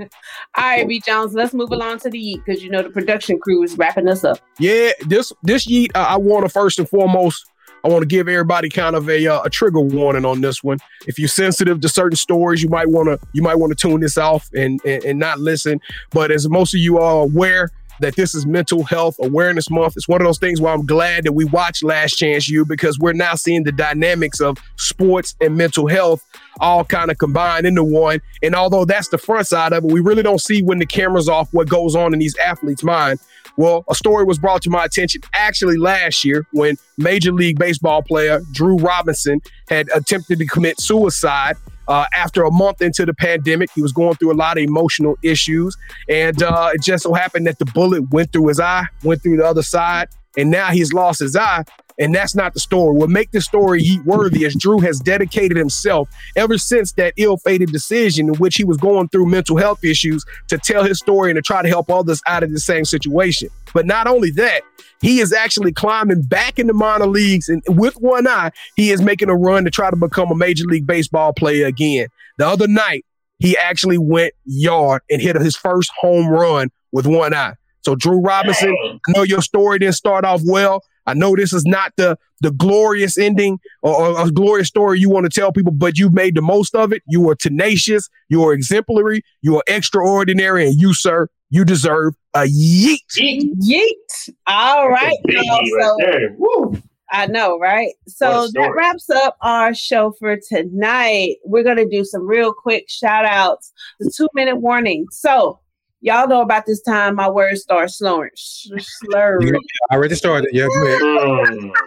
All 0.56 0.64
right, 0.64 0.86
B 0.86 1.00
Jones, 1.00 1.34
let's 1.34 1.52
move 1.52 1.72
along 1.72 1.98
to 2.00 2.10
the 2.10 2.18
Yeet 2.18 2.44
because 2.44 2.62
you 2.62 2.70
know 2.70 2.82
the 2.82 2.90
production 2.90 3.38
crew 3.38 3.62
is 3.62 3.76
wrapping 3.76 4.08
us 4.08 4.24
up. 4.24 4.38
Yeah, 4.58 4.92
this 5.06 5.32
this 5.42 5.66
yeet, 5.66 5.90
I, 5.94 6.14
I 6.14 6.16
want 6.16 6.44
to 6.44 6.48
first 6.48 6.78
and 6.78 6.88
foremost, 6.88 7.44
I 7.88 7.90
want 7.90 8.02
to 8.02 8.06
give 8.06 8.28
everybody 8.28 8.68
kind 8.68 8.94
of 8.94 9.08
a 9.08 9.26
uh, 9.26 9.42
a 9.44 9.50
trigger 9.50 9.80
warning 9.80 10.26
on 10.26 10.42
this 10.42 10.62
one. 10.62 10.78
If 11.06 11.18
you're 11.18 11.26
sensitive 11.26 11.80
to 11.80 11.88
certain 11.88 12.16
stories, 12.16 12.62
you 12.62 12.68
might 12.68 12.90
want 12.90 13.08
to 13.08 13.18
you 13.32 13.40
might 13.40 13.54
want 13.54 13.70
to 13.70 13.76
tune 13.76 14.00
this 14.00 14.18
off 14.18 14.50
and, 14.54 14.78
and 14.84 15.02
and 15.04 15.18
not 15.18 15.38
listen. 15.38 15.80
But 16.10 16.30
as 16.30 16.46
most 16.48 16.74
of 16.74 16.80
you 16.80 16.98
are 16.98 17.22
aware. 17.22 17.70
That 18.00 18.14
this 18.14 18.32
is 18.32 18.46
Mental 18.46 18.84
Health 18.84 19.16
Awareness 19.20 19.68
Month. 19.70 19.96
It's 19.96 20.06
one 20.06 20.20
of 20.20 20.24
those 20.24 20.38
things 20.38 20.60
where 20.60 20.72
I'm 20.72 20.86
glad 20.86 21.24
that 21.24 21.32
we 21.32 21.44
watched 21.46 21.82
Last 21.82 22.14
Chance 22.14 22.48
U 22.48 22.64
because 22.64 22.96
we're 22.96 23.12
now 23.12 23.34
seeing 23.34 23.64
the 23.64 23.72
dynamics 23.72 24.40
of 24.40 24.56
sports 24.76 25.34
and 25.40 25.56
mental 25.56 25.88
health 25.88 26.24
all 26.60 26.84
kind 26.84 27.10
of 27.10 27.18
combined 27.18 27.66
into 27.66 27.82
one. 27.82 28.20
And 28.40 28.54
although 28.54 28.84
that's 28.84 29.08
the 29.08 29.18
front 29.18 29.48
side 29.48 29.72
of 29.72 29.84
it, 29.84 29.90
we 29.90 29.98
really 29.98 30.22
don't 30.22 30.40
see 30.40 30.62
when 30.62 30.78
the 30.78 30.86
camera's 30.86 31.28
off 31.28 31.52
what 31.52 31.68
goes 31.68 31.96
on 31.96 32.12
in 32.12 32.20
these 32.20 32.36
athletes' 32.36 32.84
mind. 32.84 33.18
Well, 33.58 33.84
a 33.90 33.94
story 33.96 34.24
was 34.24 34.38
brought 34.38 34.62
to 34.62 34.70
my 34.70 34.84
attention 34.84 35.20
actually 35.34 35.78
last 35.78 36.24
year 36.24 36.46
when 36.52 36.76
Major 36.96 37.32
League 37.32 37.58
Baseball 37.58 38.02
player 38.02 38.40
Drew 38.52 38.76
Robinson 38.76 39.40
had 39.68 39.88
attempted 39.92 40.38
to 40.38 40.46
commit 40.46 40.80
suicide. 40.80 41.56
Uh, 41.88 42.04
after 42.14 42.44
a 42.44 42.50
month 42.52 42.82
into 42.82 43.04
the 43.04 43.14
pandemic, 43.14 43.68
he 43.74 43.82
was 43.82 43.92
going 43.92 44.14
through 44.14 44.30
a 44.30 44.36
lot 44.36 44.58
of 44.58 44.62
emotional 44.62 45.16
issues. 45.24 45.76
And 46.08 46.40
uh, 46.40 46.70
it 46.72 46.82
just 46.82 47.02
so 47.02 47.14
happened 47.14 47.48
that 47.48 47.58
the 47.58 47.64
bullet 47.64 48.08
went 48.10 48.32
through 48.32 48.46
his 48.46 48.60
eye, 48.60 48.84
went 49.02 49.22
through 49.22 49.38
the 49.38 49.44
other 49.44 49.62
side, 49.62 50.08
and 50.36 50.50
now 50.50 50.68
he's 50.68 50.92
lost 50.92 51.18
his 51.18 51.34
eye. 51.34 51.64
And 51.98 52.14
that's 52.14 52.34
not 52.34 52.54
the 52.54 52.60
story. 52.60 52.96
What 52.96 53.10
make 53.10 53.32
this 53.32 53.44
story 53.44 53.82
heat 53.82 54.04
worthy 54.04 54.44
is 54.44 54.54
Drew 54.54 54.78
has 54.80 55.00
dedicated 55.00 55.56
himself 55.56 56.08
ever 56.36 56.56
since 56.56 56.92
that 56.92 57.12
ill-fated 57.16 57.72
decision 57.72 58.28
in 58.28 58.34
which 58.34 58.56
he 58.56 58.64
was 58.64 58.76
going 58.76 59.08
through 59.08 59.26
mental 59.26 59.56
health 59.56 59.84
issues 59.84 60.24
to 60.46 60.58
tell 60.58 60.84
his 60.84 60.98
story 60.98 61.30
and 61.30 61.36
to 61.36 61.42
try 61.42 61.60
to 61.60 61.68
help 61.68 61.90
others 61.90 62.22
out 62.26 62.42
of 62.42 62.52
the 62.52 62.60
same 62.60 62.84
situation. 62.84 63.48
But 63.74 63.86
not 63.86 64.06
only 64.06 64.30
that, 64.32 64.62
he 65.00 65.20
is 65.20 65.32
actually 65.32 65.72
climbing 65.72 66.22
back 66.22 66.58
in 66.58 66.68
the 66.68 66.72
minor 66.72 67.06
leagues 67.06 67.48
and 67.48 67.62
with 67.68 67.94
one 67.94 68.26
eye, 68.28 68.52
he 68.76 68.90
is 68.90 69.02
making 69.02 69.28
a 69.28 69.36
run 69.36 69.64
to 69.64 69.70
try 69.70 69.90
to 69.90 69.96
become 69.96 70.30
a 70.30 70.36
major 70.36 70.64
league 70.64 70.86
baseball 70.86 71.32
player 71.32 71.66
again. 71.66 72.08
The 72.36 72.46
other 72.46 72.68
night, 72.68 73.04
he 73.38 73.56
actually 73.56 73.98
went 73.98 74.34
yard 74.44 75.02
and 75.10 75.20
hit 75.22 75.36
his 75.36 75.56
first 75.56 75.90
home 76.00 76.28
run 76.28 76.70
with 76.92 77.06
one 77.06 77.34
eye. 77.34 77.54
So 77.82 77.94
Drew 77.94 78.20
Robinson. 78.20 78.76
I 79.08 79.12
know 79.12 79.22
your 79.22 79.42
story 79.42 79.78
didn't 79.78 79.94
start 79.94 80.24
off 80.24 80.42
well. 80.44 80.82
I 81.08 81.14
know 81.14 81.34
this 81.34 81.52
is 81.52 81.64
not 81.64 81.92
the 81.96 82.18
the 82.40 82.50
glorious 82.52 83.18
ending 83.18 83.58
or, 83.82 83.96
or 83.96 84.26
a 84.26 84.30
glorious 84.30 84.68
story 84.68 85.00
you 85.00 85.10
want 85.10 85.24
to 85.24 85.40
tell 85.40 85.52
people, 85.52 85.72
but 85.72 85.98
you've 85.98 86.14
made 86.14 86.36
the 86.36 86.42
most 86.42 86.74
of 86.74 86.92
it. 86.92 87.02
You 87.08 87.28
are 87.30 87.34
tenacious, 87.34 88.08
you 88.28 88.44
are 88.44 88.52
exemplary, 88.52 89.22
you 89.42 89.56
are 89.56 89.64
extraordinary, 89.66 90.66
and 90.66 90.80
you, 90.80 90.94
sir, 90.94 91.28
you 91.50 91.64
deserve 91.64 92.14
a 92.34 92.42
yeet. 92.42 92.98
Yeet. 93.18 93.50
Yeet. 93.60 94.30
All 94.46 94.88
right. 94.88 95.16
Big 95.24 95.36
y'all. 95.44 95.96
right 95.98 96.30
So. 96.30 96.36
Woo. 96.38 96.82
I 97.10 97.26
know, 97.26 97.58
right? 97.58 97.94
So 98.06 98.48
that 98.52 98.74
wraps 98.76 99.08
up 99.08 99.38
our 99.40 99.74
show 99.74 100.12
for 100.18 100.36
tonight. 100.36 101.36
We're 101.44 101.62
going 101.62 101.78
to 101.78 101.88
do 101.88 102.04
some 102.04 102.26
real 102.26 102.52
quick 102.52 102.84
shout 102.88 103.24
outs, 103.24 103.72
the 103.98 104.12
two 104.14 104.28
minute 104.34 104.56
warning. 104.56 105.06
So, 105.10 105.58
y'all 106.00 106.28
know 106.28 106.40
about 106.42 106.64
this 106.66 106.82
time 106.82 107.14
my 107.16 107.28
words 107.28 107.62
start 107.62 107.90
slurring. 107.90 108.30
sh- 108.36 108.68
slurring. 108.78 109.54
I 109.90 109.94
already 109.94 110.14
started. 110.14 110.50
Yeah, 110.52 110.66
go 110.66 110.86
ahead. 110.86 111.70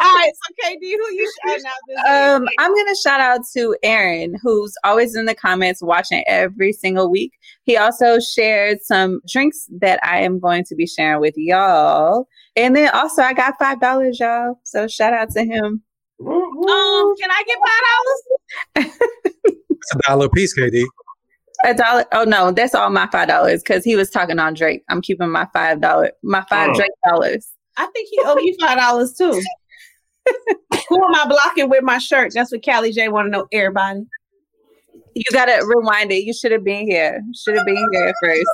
All 0.00 0.14
right. 0.14 0.32
So, 0.34 0.54
KD, 0.70 0.80
who 0.80 1.12
you 1.12 1.32
shouting 1.46 1.64
out 1.66 1.72
this 1.86 1.98
Um, 2.08 2.42
week? 2.42 2.50
I'm 2.58 2.74
gonna 2.74 2.96
shout 2.96 3.20
out 3.20 3.40
to 3.54 3.76
Aaron, 3.82 4.34
who's 4.42 4.74
always 4.82 5.14
in 5.14 5.26
the 5.26 5.34
comments 5.34 5.82
watching 5.82 6.24
every 6.26 6.72
single 6.72 7.10
week. 7.10 7.32
He 7.64 7.76
also 7.76 8.18
shared 8.18 8.78
some 8.82 9.20
drinks 9.28 9.66
that 9.80 10.00
I 10.02 10.20
am 10.20 10.38
going 10.40 10.64
to 10.64 10.74
be 10.74 10.86
sharing 10.86 11.20
with 11.20 11.34
y'all. 11.36 12.28
And 12.56 12.74
then 12.74 12.90
also 12.94 13.20
I 13.22 13.34
got 13.34 13.58
five 13.58 13.78
dollars, 13.80 14.18
y'all. 14.18 14.58
So 14.64 14.88
shout 14.88 15.12
out 15.12 15.30
to 15.32 15.44
him. 15.44 15.82
Um, 16.26 17.14
can 17.20 17.30
I 17.30 17.42
get 17.46 17.58
five 17.60 18.84
dollars? 18.84 18.94
It's 19.70 19.94
a 19.94 19.98
dollar 20.08 20.26
a 20.26 20.30
piece, 20.30 20.58
KD. 20.58 20.82
A 21.64 21.74
dollar. 21.74 22.04
Oh 22.12 22.24
no, 22.24 22.50
that's 22.52 22.74
all 22.74 22.88
my 22.90 23.08
five 23.10 23.28
dollars 23.28 23.62
because 23.62 23.82
he 23.84 23.96
was 23.96 24.10
talking 24.10 24.38
on 24.38 24.54
Drake. 24.54 24.84
I'm 24.88 25.00
keeping 25.02 25.30
my 25.30 25.46
five 25.52 25.80
dollar, 25.80 26.12
my 26.22 26.44
five 26.48 26.70
Oh. 26.70 26.74
Drake 26.74 26.90
dollars. 27.08 27.48
I 27.76 27.86
think 27.86 28.08
he 28.10 28.18
owe 28.24 28.38
you 28.38 28.56
five 28.60 28.78
dollars 28.78 29.14
too. 29.14 29.32
Who 30.88 31.04
am 31.04 31.14
I 31.14 31.26
blocking 31.28 31.68
with 31.68 31.82
my 31.82 31.98
shirt? 31.98 32.32
That's 32.34 32.52
what 32.52 32.64
Callie 32.64 32.92
J 32.92 33.08
want 33.08 33.26
to 33.26 33.30
know. 33.30 33.46
Everybody. 33.52 34.04
You 35.14 35.24
gotta 35.32 35.64
rewind 35.66 36.12
it. 36.12 36.24
You 36.24 36.32
should 36.32 36.52
have 36.52 36.62
been 36.64 36.86
here. 36.86 37.20
Should 37.34 37.56
have 37.56 37.66
been 37.66 37.88
here 37.92 38.12
first. 38.22 38.46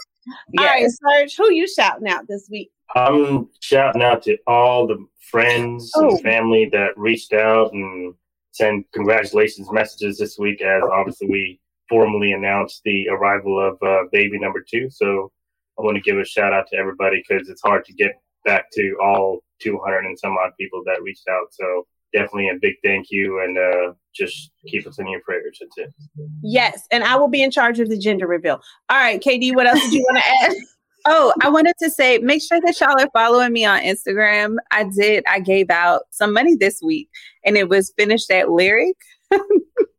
All 0.58 0.64
right, 0.64 0.86
Serge. 0.88 1.36
Who 1.36 1.52
you 1.52 1.68
shouting 1.68 2.08
out 2.08 2.26
this 2.28 2.48
week? 2.50 2.70
I'm 2.94 3.48
shouting 3.60 4.02
out 4.02 4.22
to 4.22 4.38
all 4.46 4.86
the 4.86 5.04
friends 5.30 5.90
Oh. 5.96 6.08
and 6.10 6.20
family 6.22 6.68
that 6.72 6.96
reached 6.96 7.32
out 7.34 7.72
and 7.72 8.14
sent 8.52 8.86
congratulations 8.92 9.70
messages 9.72 10.16
this 10.18 10.38
week 10.38 10.62
as 10.62 10.82
obviously 10.90 11.26
we 11.28 11.60
formally 11.88 12.32
announced 12.32 12.82
the 12.84 13.08
arrival 13.08 13.60
of 13.60 13.76
uh, 13.86 14.04
baby 14.12 14.38
number 14.38 14.64
two. 14.68 14.88
So 14.90 15.30
I 15.78 15.82
want 15.82 15.96
to 15.96 16.02
give 16.02 16.18
a 16.18 16.24
shout 16.24 16.52
out 16.52 16.66
to 16.68 16.76
everybody 16.76 17.22
because 17.26 17.48
it's 17.48 17.62
hard 17.62 17.84
to 17.86 17.92
get 17.92 18.12
back 18.44 18.70
to 18.72 18.96
all 19.02 19.40
200 19.60 20.04
and 20.04 20.18
some 20.18 20.36
odd 20.36 20.52
people 20.58 20.82
that 20.86 21.02
reached 21.02 21.28
out. 21.28 21.46
So 21.50 21.86
definitely 22.14 22.48
a 22.48 22.54
big 22.60 22.76
thank 22.82 23.10
you, 23.10 23.40
and 23.40 23.58
uh, 23.58 23.92
just 24.14 24.52
keep 24.66 24.86
us 24.86 24.98
in 24.98 25.08
your 25.08 25.20
prayers. 25.20 25.58
That's 25.60 25.76
it. 25.76 25.94
Yes, 26.42 26.86
and 26.90 27.04
I 27.04 27.16
will 27.16 27.28
be 27.28 27.42
in 27.42 27.50
charge 27.50 27.80
of 27.80 27.90
the 27.90 27.98
gender 27.98 28.26
reveal. 28.26 28.60
All 28.88 28.98
right, 28.98 29.20
KD, 29.20 29.54
what 29.54 29.66
else 29.66 29.80
did 29.80 29.92
you 29.92 30.06
want 30.08 30.24
to 30.24 30.30
add? 30.44 30.56
Oh, 31.06 31.34
I 31.42 31.50
wanted 31.50 31.74
to 31.82 31.90
say, 31.90 32.16
make 32.16 32.40
sure 32.42 32.62
that 32.62 32.80
y'all 32.80 32.98
are 32.98 33.10
following 33.12 33.52
me 33.52 33.66
on 33.66 33.82
Instagram. 33.82 34.56
I 34.70 34.84
did. 34.84 35.22
I 35.28 35.38
gave 35.38 35.68
out 35.68 36.04
some 36.08 36.32
money 36.32 36.56
this 36.56 36.80
week, 36.82 37.10
and 37.44 37.58
it 37.58 37.68
was 37.68 37.92
finished 37.98 38.30
at 38.30 38.50
Lyric. 38.50 38.96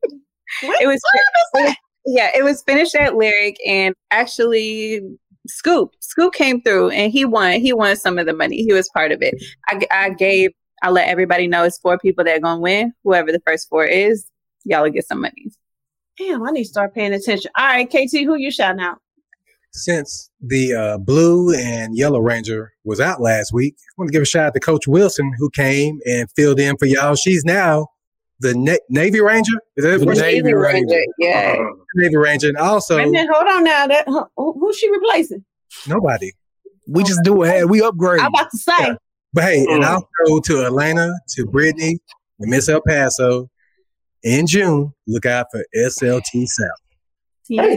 it 0.62 0.88
was, 0.88 1.02
it, 1.56 1.78
yeah, 2.06 2.30
it 2.36 2.44
was 2.44 2.64
finished 2.64 2.96
at 2.96 3.16
Lyric, 3.16 3.58
and 3.66 3.96
actually, 4.12 5.02
Scoop, 5.48 5.92
Scoop 6.00 6.34
came 6.34 6.62
through, 6.62 6.90
and 6.90 7.12
he 7.12 7.26
won. 7.26 7.60
He 7.60 7.74
won 7.74 7.96
some 7.96 8.18
of 8.18 8.26
the 8.26 8.34
money. 8.34 8.58
He 8.64 8.74
was 8.74 8.90
part 8.90 9.12
of 9.12 9.22
it. 9.22 9.36
I, 9.68 9.82
I 9.92 10.10
gave. 10.12 10.52
I 10.84 10.90
let 10.90 11.08
everybody 11.08 11.48
know 11.48 11.64
it's 11.64 11.80
four 11.80 11.98
people 11.98 12.24
that 12.26 12.38
are 12.38 12.42
gonna 12.42 12.60
win. 12.60 12.94
Whoever 13.04 13.32
the 13.32 13.42
first 13.46 13.70
four 13.70 13.86
is, 13.86 14.26
y'all 14.66 14.84
will 14.84 14.92
get 14.92 15.08
some 15.08 15.22
money. 15.22 15.48
Damn, 16.18 16.44
I 16.44 16.52
need 16.52 16.64
to 16.64 16.70
start 16.70 16.94
paying 16.94 17.14
attention. 17.14 17.52
All 17.58 17.66
right, 17.66 17.90
KT, 17.90 18.24
who 18.24 18.36
you 18.36 18.52
shouting 18.52 18.82
out? 18.82 19.00
Since 19.72 20.32
the 20.40 20.74
uh, 20.74 20.98
blue 21.00 21.54
and 21.54 21.98
yellow 21.98 22.20
ranger 22.20 22.72
was 22.86 23.02
out 23.02 23.20
last 23.20 23.52
week, 23.52 23.76
I 23.78 23.92
want 23.98 24.08
to 24.08 24.14
give 24.14 24.22
a 24.22 24.26
shout 24.26 24.48
out 24.48 24.54
to 24.54 24.60
Coach 24.62 24.88
Wilson 24.88 25.34
who 25.38 25.50
came 25.50 26.00
and 26.06 26.30
filled 26.36 26.62
in 26.62 26.78
for 26.78 26.86
y'all. 26.86 27.16
She's 27.16 27.44
now 27.44 27.88
the 28.40 28.54
Na- 28.56 28.74
Navy 28.90 29.22
Ranger. 29.22 29.52
Is 29.78 29.86
that 29.86 30.00
The 30.00 30.06
what 30.06 30.18
Navy 30.18 30.54
Ranger. 30.54 31.02
Yeah. 31.20 31.56
Uh, 31.58 31.64
Navy 31.96 32.18
Ranger? 32.18 32.50
And 32.50 32.58
also 32.58 32.98
Wait 32.98 33.08
a 33.08 33.12
minute, 33.12 33.30
hold 33.34 33.48
on 33.48 33.64
now. 33.64 33.88
That 33.88 34.08
who, 34.08 34.54
who's 34.60 34.78
she 34.78 34.90
replacing? 34.92 35.44
nobody. 35.88 36.32
We 36.88 37.04
just 37.04 37.24
do 37.24 37.44
it. 37.44 37.68
We 37.70 37.82
upgrade. 37.82 38.20
I'm 38.22 38.28
about 38.28 38.52
to 38.52 38.58
say. 38.58 38.96
But 39.34 39.44
hey, 39.46 39.66
and 39.70 39.84
Mm. 39.84 40.04
also 40.24 40.40
to 40.42 40.66
Atlanta, 40.66 41.14
to 41.30 41.46
Brittany, 41.46 41.98
and 42.40 42.50
Miss 42.50 42.70
El 42.70 42.82
Paso. 42.82 43.50
In 44.24 44.48
June, 44.48 44.92
look 45.08 45.26
out 45.26 45.48
for 45.52 45.64
SLT 45.76 46.46
South. 46.48 46.70
Yeah. 47.48 47.76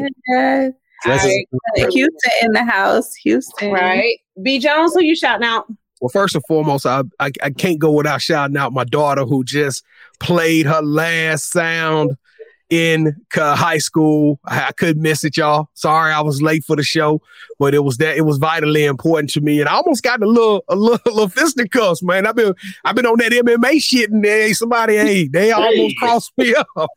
That's 1.04 1.24
All 1.24 1.30
right. 1.30 1.46
Houston 1.92 2.32
in 2.42 2.52
the 2.52 2.64
house. 2.64 3.14
Houston. 3.16 3.70
Right. 3.70 4.18
B 4.42 4.58
Jones, 4.58 4.94
who 4.94 5.02
you 5.02 5.14
shouting 5.14 5.46
out? 5.46 5.66
Well, 6.00 6.08
first 6.08 6.34
and 6.34 6.44
foremost, 6.46 6.86
I, 6.86 7.02
I 7.20 7.30
I 7.42 7.50
can't 7.50 7.78
go 7.78 7.90
without 7.92 8.20
shouting 8.22 8.56
out 8.56 8.72
my 8.72 8.84
daughter 8.84 9.24
who 9.24 9.42
just 9.44 9.82
played 10.20 10.66
her 10.66 10.82
last 10.82 11.52
sound 11.52 12.16
in 12.70 13.16
high 13.32 13.78
school. 13.78 14.38
I, 14.44 14.72
couldn't 14.72 15.02
miss 15.02 15.24
it, 15.24 15.36
y'all. 15.36 15.70
Sorry, 15.74 16.12
I 16.12 16.20
was 16.20 16.42
late 16.42 16.64
for 16.64 16.76
the 16.76 16.82
show, 16.82 17.22
but 17.58 17.74
it 17.74 17.84
was 17.84 17.96
that 17.98 18.16
it 18.16 18.22
was 18.22 18.38
vitally 18.38 18.84
important 18.84 19.30
to 19.30 19.40
me, 19.40 19.60
and 19.60 19.68
I 19.68 19.74
almost 19.74 20.02
got 20.02 20.22
a 20.22 20.26
little 20.26 20.64
a 20.68 20.76
little, 20.76 21.00
a 21.06 21.10
little 21.10 21.28
fisticuffs, 21.28 22.02
man. 22.02 22.26
I've 22.26 22.36
been 22.36 22.54
I've 22.84 22.96
been 22.96 23.06
on 23.06 23.18
that 23.18 23.32
MMA 23.32 23.80
shit, 23.82 24.10
and 24.10 24.24
they 24.24 24.52
somebody 24.52 24.96
hey 24.96 25.28
they 25.28 25.52
almost 25.52 25.96
crossed 25.98 26.32
me 26.36 26.54
up, 26.76 26.90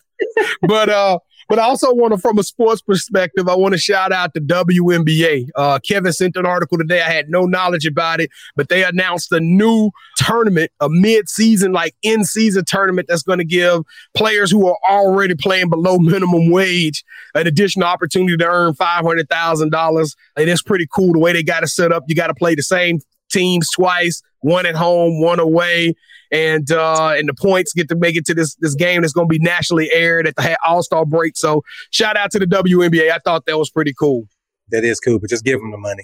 but 0.61 0.89
uh. 0.89 1.19
But 1.51 1.59
I 1.59 1.63
also 1.63 1.93
want 1.93 2.13
to, 2.13 2.17
from 2.17 2.39
a 2.39 2.43
sports 2.43 2.81
perspective, 2.81 3.49
I 3.49 3.55
want 3.55 3.73
to 3.73 3.77
shout 3.77 4.13
out 4.13 4.33
the 4.33 4.39
WNBA. 4.39 5.49
Uh, 5.53 5.79
Kevin 5.79 6.13
sent 6.13 6.37
an 6.37 6.45
article 6.45 6.77
today. 6.77 7.01
I 7.01 7.09
had 7.09 7.29
no 7.29 7.43
knowledge 7.43 7.85
about 7.85 8.21
it, 8.21 8.29
but 8.55 8.69
they 8.69 8.85
announced 8.85 9.33
a 9.33 9.41
new 9.41 9.91
tournament, 10.15 10.71
a 10.79 10.87
mid-season, 10.87 11.73
like 11.73 11.93
in-season 12.03 12.63
tournament 12.63 13.09
that's 13.09 13.23
going 13.23 13.39
to 13.39 13.43
give 13.43 13.83
players 14.13 14.49
who 14.49 14.65
are 14.65 14.77
already 14.89 15.35
playing 15.35 15.69
below 15.69 15.97
minimum 15.97 16.51
wage 16.51 17.03
an 17.35 17.47
additional 17.47 17.85
opportunity 17.85 18.37
to 18.37 18.47
earn 18.47 18.73
five 18.73 19.03
hundred 19.03 19.27
thousand 19.27 19.71
dollars. 19.71 20.15
And 20.37 20.49
it's 20.49 20.61
pretty 20.61 20.87
cool 20.95 21.11
the 21.11 21.19
way 21.19 21.33
they 21.33 21.43
got 21.43 21.63
it 21.63 21.67
set 21.67 21.91
up. 21.91 22.05
You 22.07 22.15
got 22.15 22.27
to 22.27 22.33
play 22.33 22.55
the 22.55 22.63
same 22.63 23.01
teams 23.29 23.67
twice, 23.75 24.21
one 24.39 24.65
at 24.65 24.75
home, 24.75 25.21
one 25.21 25.41
away, 25.41 25.95
and 26.31 26.71
uh, 26.71 27.13
and 27.15 27.27
the 27.27 27.33
points 27.33 27.73
get 27.73 27.89
to 27.89 27.95
make 27.95 28.15
it 28.15 28.25
to 28.25 28.33
this 28.33 28.55
this 28.55 28.75
game 28.75 29.01
that's 29.01 29.13
going 29.13 29.27
to 29.27 29.31
be 29.31 29.39
nationally 29.39 29.91
aired 29.91 30.27
at 30.27 30.35
the 30.35 30.57
All 30.65 30.83
Star 30.83 31.05
break. 31.05 31.37
So 31.37 31.63
shout 31.91 32.17
out 32.17 32.31
to 32.31 32.39
the 32.39 32.47
WNBA. 32.47 33.11
I 33.11 33.19
thought 33.19 33.45
that 33.45 33.57
was 33.57 33.69
pretty 33.69 33.93
cool. 33.93 34.27
That 34.69 34.83
is 34.83 34.99
cool, 34.99 35.19
but 35.19 35.29
just 35.29 35.43
give 35.43 35.59
them 35.59 35.71
the 35.71 35.77
money. 35.77 36.03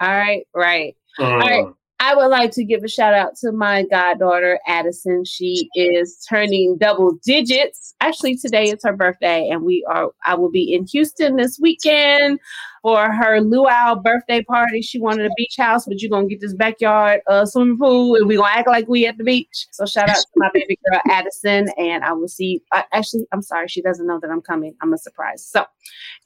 All 0.00 0.10
right, 0.10 0.46
right. 0.54 0.96
mm, 1.18 1.40
right. 1.40 1.66
I 2.00 2.16
would 2.16 2.26
like 2.26 2.50
to 2.52 2.64
give 2.64 2.82
a 2.82 2.88
shout 2.88 3.14
out 3.14 3.36
to 3.42 3.52
my 3.52 3.84
goddaughter, 3.84 4.58
Addison. 4.66 5.24
She 5.24 5.68
is 5.76 6.18
turning 6.28 6.76
double 6.76 7.12
digits. 7.24 7.94
Actually, 8.00 8.36
today 8.36 8.64
is 8.64 8.80
her 8.82 8.96
birthday, 8.96 9.48
and 9.48 9.62
we 9.62 9.86
are 9.88 10.10
I 10.26 10.34
will 10.34 10.50
be 10.50 10.74
in 10.74 10.84
Houston 10.86 11.36
this 11.36 11.60
weekend 11.62 12.40
for 12.82 13.10
her 13.12 13.40
luau 13.40 13.94
birthday 13.94 14.42
party. 14.42 14.82
She 14.82 14.98
wanted 14.98 15.26
a 15.26 15.30
beach 15.36 15.54
house, 15.56 15.86
but 15.86 16.00
you're 16.00 16.10
gonna 16.10 16.26
get 16.26 16.40
this 16.40 16.54
backyard 16.54 17.20
uh, 17.28 17.46
swimming 17.46 17.78
pool, 17.78 18.16
and 18.16 18.26
we're 18.26 18.38
gonna 18.38 18.52
act 18.52 18.68
like 18.68 18.88
we 18.88 19.06
at 19.06 19.16
the 19.18 19.24
beach. 19.24 19.68
So 19.70 19.86
shout 19.86 20.08
out 20.08 20.16
to 20.16 20.26
my 20.36 20.50
baby 20.52 20.78
girl 20.90 21.00
Addison, 21.10 21.68
and 21.78 22.04
I 22.04 22.12
will 22.12 22.28
see. 22.28 22.62
I, 22.72 22.84
actually, 22.92 23.26
I'm 23.32 23.42
sorry, 23.42 23.68
she 23.68 23.80
doesn't 23.82 24.06
know 24.06 24.18
that 24.20 24.30
I'm 24.30 24.42
coming. 24.42 24.74
I'm 24.82 24.92
a 24.92 24.98
surprise. 24.98 25.44
So, 25.46 25.64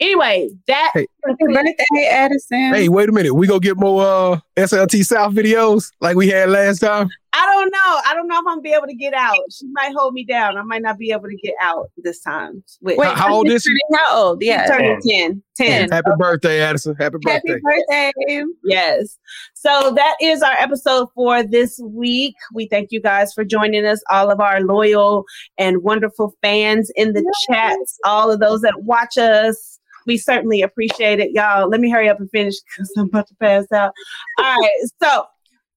anyway, 0.00 0.48
that 0.66 0.92
Hey. 0.94 1.06
Birthday, 1.22 2.08
Addison. 2.10 2.74
Hey, 2.74 2.88
wait 2.88 3.08
a 3.08 3.12
minute. 3.12 3.34
We 3.34 3.46
gonna 3.46 3.60
get 3.60 3.76
more 3.76 4.02
uh, 4.02 4.40
SLT 4.56 5.04
South 5.04 5.34
videos 5.34 5.92
like 6.00 6.16
we 6.16 6.28
had 6.28 6.48
last 6.48 6.78
time. 6.78 7.08
I 7.36 7.44
don't 7.44 7.70
know. 7.70 8.00
I 8.06 8.14
don't 8.14 8.28
know 8.28 8.36
if 8.36 8.44
I'm 8.46 8.54
gonna 8.54 8.60
be 8.62 8.72
able 8.72 8.86
to 8.86 8.94
get 8.94 9.12
out. 9.12 9.36
She 9.50 9.66
might 9.72 9.92
hold 9.94 10.14
me 10.14 10.24
down. 10.24 10.56
I 10.56 10.62
might 10.62 10.80
not 10.80 10.96
be 10.96 11.10
able 11.10 11.28
to 11.28 11.36
get 11.36 11.52
out 11.60 11.90
this 11.98 12.20
time. 12.20 12.64
Wait, 12.80 12.96
Wait, 12.96 13.08
How- 13.08 13.14
how 13.14 13.34
old 13.34 13.48
is 13.50 13.62
she? 13.62 13.68
turning 13.68 14.04
How 14.06 14.24
old? 14.24 14.42
Yeah. 14.42 14.66
turning 14.66 14.98
10. 15.06 15.42
10. 15.56 15.90
Happy 15.90 16.10
oh. 16.10 16.16
birthday, 16.16 16.62
Addison. 16.62 16.96
Happy 16.98 17.18
birthday. 17.20 17.52
Happy 17.52 17.60
birthday. 17.62 18.44
Yes. 18.64 19.18
So 19.52 19.92
that 19.94 20.16
is 20.22 20.40
our 20.40 20.54
episode 20.54 21.08
for 21.14 21.42
this 21.42 21.78
week. 21.84 22.36
We 22.54 22.68
thank 22.68 22.90
you 22.90 23.02
guys 23.02 23.34
for 23.34 23.44
joining 23.44 23.84
us, 23.84 24.02
all 24.10 24.30
of 24.30 24.40
our 24.40 24.62
loyal 24.62 25.24
and 25.58 25.82
wonderful 25.82 26.34
fans 26.40 26.90
in 26.96 27.12
the 27.12 27.34
chats, 27.50 27.98
all 28.06 28.30
of 28.30 28.40
those 28.40 28.62
that 28.62 28.82
watch 28.82 29.18
us. 29.18 29.78
We 30.06 30.16
certainly 30.16 30.62
appreciate 30.62 31.20
it, 31.20 31.32
y'all. 31.32 31.68
Let 31.68 31.80
me 31.80 31.90
hurry 31.90 32.08
up 32.08 32.20
and 32.20 32.30
finish 32.30 32.54
because 32.60 32.90
I'm 32.96 33.06
about 33.06 33.26
to 33.28 33.34
pass 33.34 33.70
out. 33.72 33.92
All 34.38 34.56
right. 34.56 34.70
So 35.02 35.26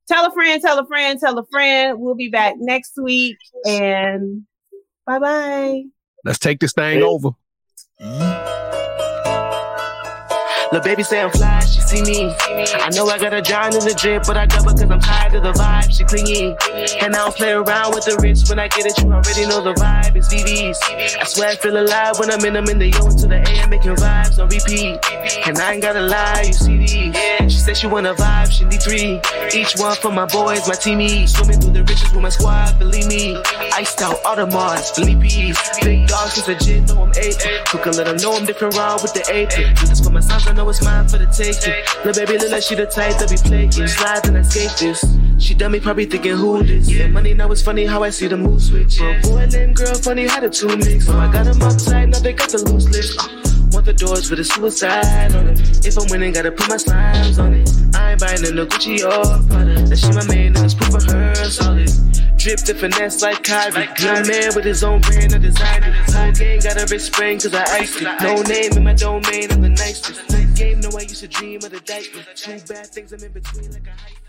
tell 0.10 0.26
a 0.26 0.32
friend, 0.32 0.62
tell 0.62 0.80
a 0.80 0.86
friend, 0.86 1.20
tell 1.20 1.38
a 1.38 1.45
friend. 1.45 1.99
We'll 1.99 2.16
be 2.16 2.30
back 2.30 2.55
next 2.57 2.93
week. 3.01 3.38
And 3.66 4.45
bye 5.05 5.20
bye. 5.20 5.84
Let's 6.26 6.39
take 6.39 6.60
this 6.60 6.74
thing 6.74 7.01
over. 7.01 7.30
Lil' 10.72 10.82
baby 10.84 11.03
say 11.03 11.22
I'm 11.22 11.32
fly, 11.32 11.60
she 11.62 11.79
see 11.90 12.04
me. 12.04 12.36
I 12.86 12.90
know 12.94 13.08
I 13.10 13.18
got 13.18 13.34
a 13.34 13.42
John 13.42 13.74
in 13.74 13.82
the 13.82 13.96
drip, 13.98 14.24
but 14.28 14.38
I 14.38 14.46
double 14.46 14.78
cause 14.78 14.92
I'm 14.92 15.00
tired 15.00 15.34
of 15.34 15.44
the 15.44 15.54
vibe. 15.54 15.90
She 15.90 16.04
clingy. 16.06 16.56
And 17.02 17.16
I 17.16 17.26
don't 17.26 17.36
play 17.36 17.52
around 17.52 17.96
with 17.96 18.06
the 18.06 18.16
wrist. 18.22 18.50
When 18.50 18.60
I 18.60 18.68
get 18.68 18.86
it, 18.86 18.96
you 19.02 19.12
already 19.12 19.46
know 19.50 19.62
the 19.62 19.74
vibe. 19.74 20.16
It's 20.16 20.30
VVs. 20.30 20.78
I 21.18 21.24
swear 21.26 21.50
I 21.50 21.56
feel 21.56 21.78
alive 21.82 22.20
when 22.20 22.30
I'm 22.30 22.46
in 22.46 22.54
them 22.54 22.70
in 22.70 22.78
the 22.78 22.90
yo 22.90 23.08
into 23.10 23.26
the 23.28 23.42
AM, 23.42 23.70
making 23.70 23.96
vibes 23.96 24.38
on 24.38 24.50
repeat. 24.50 25.02
And 25.48 25.58
I 25.58 25.74
ain't 25.74 25.82
gotta 25.82 26.02
lie, 26.02 26.44
you 26.46 26.54
see 26.54 26.78
these. 26.78 26.94
Yeah. 26.94 27.48
She 27.48 27.58
said 27.58 27.78
she 27.78 27.88
wanna 27.88 28.14
vibe, 28.14 28.52
she 28.52 28.66
need 28.66 28.82
three. 28.82 29.18
Each 29.50 29.74
one 29.78 29.96
for 29.98 30.12
my 30.12 30.26
boys, 30.26 30.68
my 30.70 30.78
teamies. 30.78 31.30
Swimming 31.30 31.60
through 31.60 31.74
the 31.74 31.84
riches 31.84 32.12
with 32.14 32.22
my 32.22 32.30
squad, 32.30 32.78
believe 32.78 33.08
me. 33.08 33.42
Iced 33.74 34.02
out 34.02 34.22
Audemars, 34.24 34.94
Philippe's. 34.94 35.58
Big 35.82 36.08
dogs, 36.08 36.36
cause 36.36 36.48
legit 36.48 36.88
know 36.88 37.02
I'm 37.04 37.12
eight. 37.18 37.40
Took 37.66 37.86
a 37.88 37.92
little 37.92 38.16
know 38.16 38.38
I'm 38.38 38.46
different 38.46 38.76
raw 38.78 39.00
with 39.02 39.14
the 39.14 39.26
eight. 39.34 39.50
Do 39.50 39.88
this 39.88 40.02
for 40.02 40.12
my 40.12 40.20
sons, 40.20 40.48
I 40.48 40.54
know 40.54 40.70
it's 40.70 40.84
mine 40.84 41.08
for 41.08 41.18
the 41.18 41.26
taking. 41.26 41.79
Little 42.06 42.26
baby 42.26 42.40
look 42.40 42.52
like 42.52 42.64
she 42.64 42.76
the 42.76 42.86
type 42.86 43.18
that 43.18 43.30
be 43.30 43.38
playing. 43.38 43.72
Slide 43.72 44.28
and 44.28 44.38
I 44.38 44.42
skate 44.42 44.72
this. 44.80 45.04
She 45.38 45.54
done 45.54 45.72
me 45.72 45.80
probably 45.80 46.06
thinking 46.06 46.36
who 46.36 46.64
this. 46.64 46.90
Yeah, 46.90 47.08
money 47.08 47.34
now 47.34 47.52
it's 47.52 47.62
funny 47.62 47.86
how 47.86 48.04
I 48.04 48.10
see 48.10 48.28
the 48.28 48.38
mood 48.38 48.62
switch. 48.62 48.98
For 48.98 49.10
a 49.10 49.22
boy 49.22 49.46
named 49.46 49.76
girl, 49.76 49.96
funny 49.96 50.28
how 50.28 50.40
the 50.42 50.50
two 50.50 50.76
mix. 50.76 51.06
So 51.06 51.18
I 51.18 51.32
got 51.32 51.46
them 51.46 51.62
upside, 51.62 52.10
now 52.10 52.20
they 52.20 52.34
got 52.34 52.50
the 52.50 52.58
loose 52.58 52.90
lips. 52.90 53.18
Uh, 53.18 53.49
Want 53.72 53.86
the 53.86 53.93
doors 53.93 54.30
with 54.30 54.39
a 54.39 54.43
suicide 54.43 55.34
on 55.36 55.47
it. 55.49 55.86
If 55.86 55.97
I'm 55.97 56.07
winning, 56.09 56.34
gotta 56.34 56.51
put 56.51 56.70
my 56.70 56.76
slimes 56.76 57.38
on 57.38 57.53
it. 57.53 57.70
I 57.95 58.11
ain't 58.11 58.20
buying 58.20 58.43
in 58.45 58.55
no 58.55 58.65
Gucci 58.65 59.05
or 59.05 59.24
Prada. 59.47 59.82
That 59.88 59.97
shit 59.97 60.15
my 60.15 60.26
main, 60.28 60.55
and 60.55 60.65
it's 60.65 60.74
proof 60.74 60.95
of 60.95 61.03
her 61.03 61.36
solid. 61.36 61.89
Drip 62.37 62.59
the 62.62 62.74
finesse 62.74 63.21
like 63.21 63.43
Kyrie. 63.43 63.89
Young 64.00 64.25
man 64.28 64.55
with 64.55 64.66
his 64.66 64.83
own 64.83 65.01
brand, 65.01 65.33
I 65.33 65.37
designed 65.37 65.86
it. 65.86 65.93
Whole 66.09 66.32
gang 66.32 66.59
got 66.62 66.82
a 66.82 66.86
wrist 66.89 67.13
spring, 67.13 67.39
cause 67.39 67.54
I 67.54 67.63
iced 67.78 68.01
it. 68.01 68.08
No 68.21 68.41
name 68.41 68.74
in 68.74 68.83
my 68.83 68.93
domain, 68.93 69.51
I'm 69.51 69.62
the 69.62 69.70
nicest. 69.70 70.28
Game, 70.55 70.79
no, 70.79 70.89
I 70.97 71.01
used 71.01 71.21
to 71.21 71.28
dream 71.28 71.58
of 71.58 71.71
the 71.71 71.79
diaper. 71.82 72.24
Two 72.36 72.59
bad 72.67 72.87
things, 72.87 73.13
I'm 73.13 73.24
in 73.24 73.32
between 73.32 73.71
like 73.71 73.87
a 73.87 73.91
hyphen. 73.91 74.29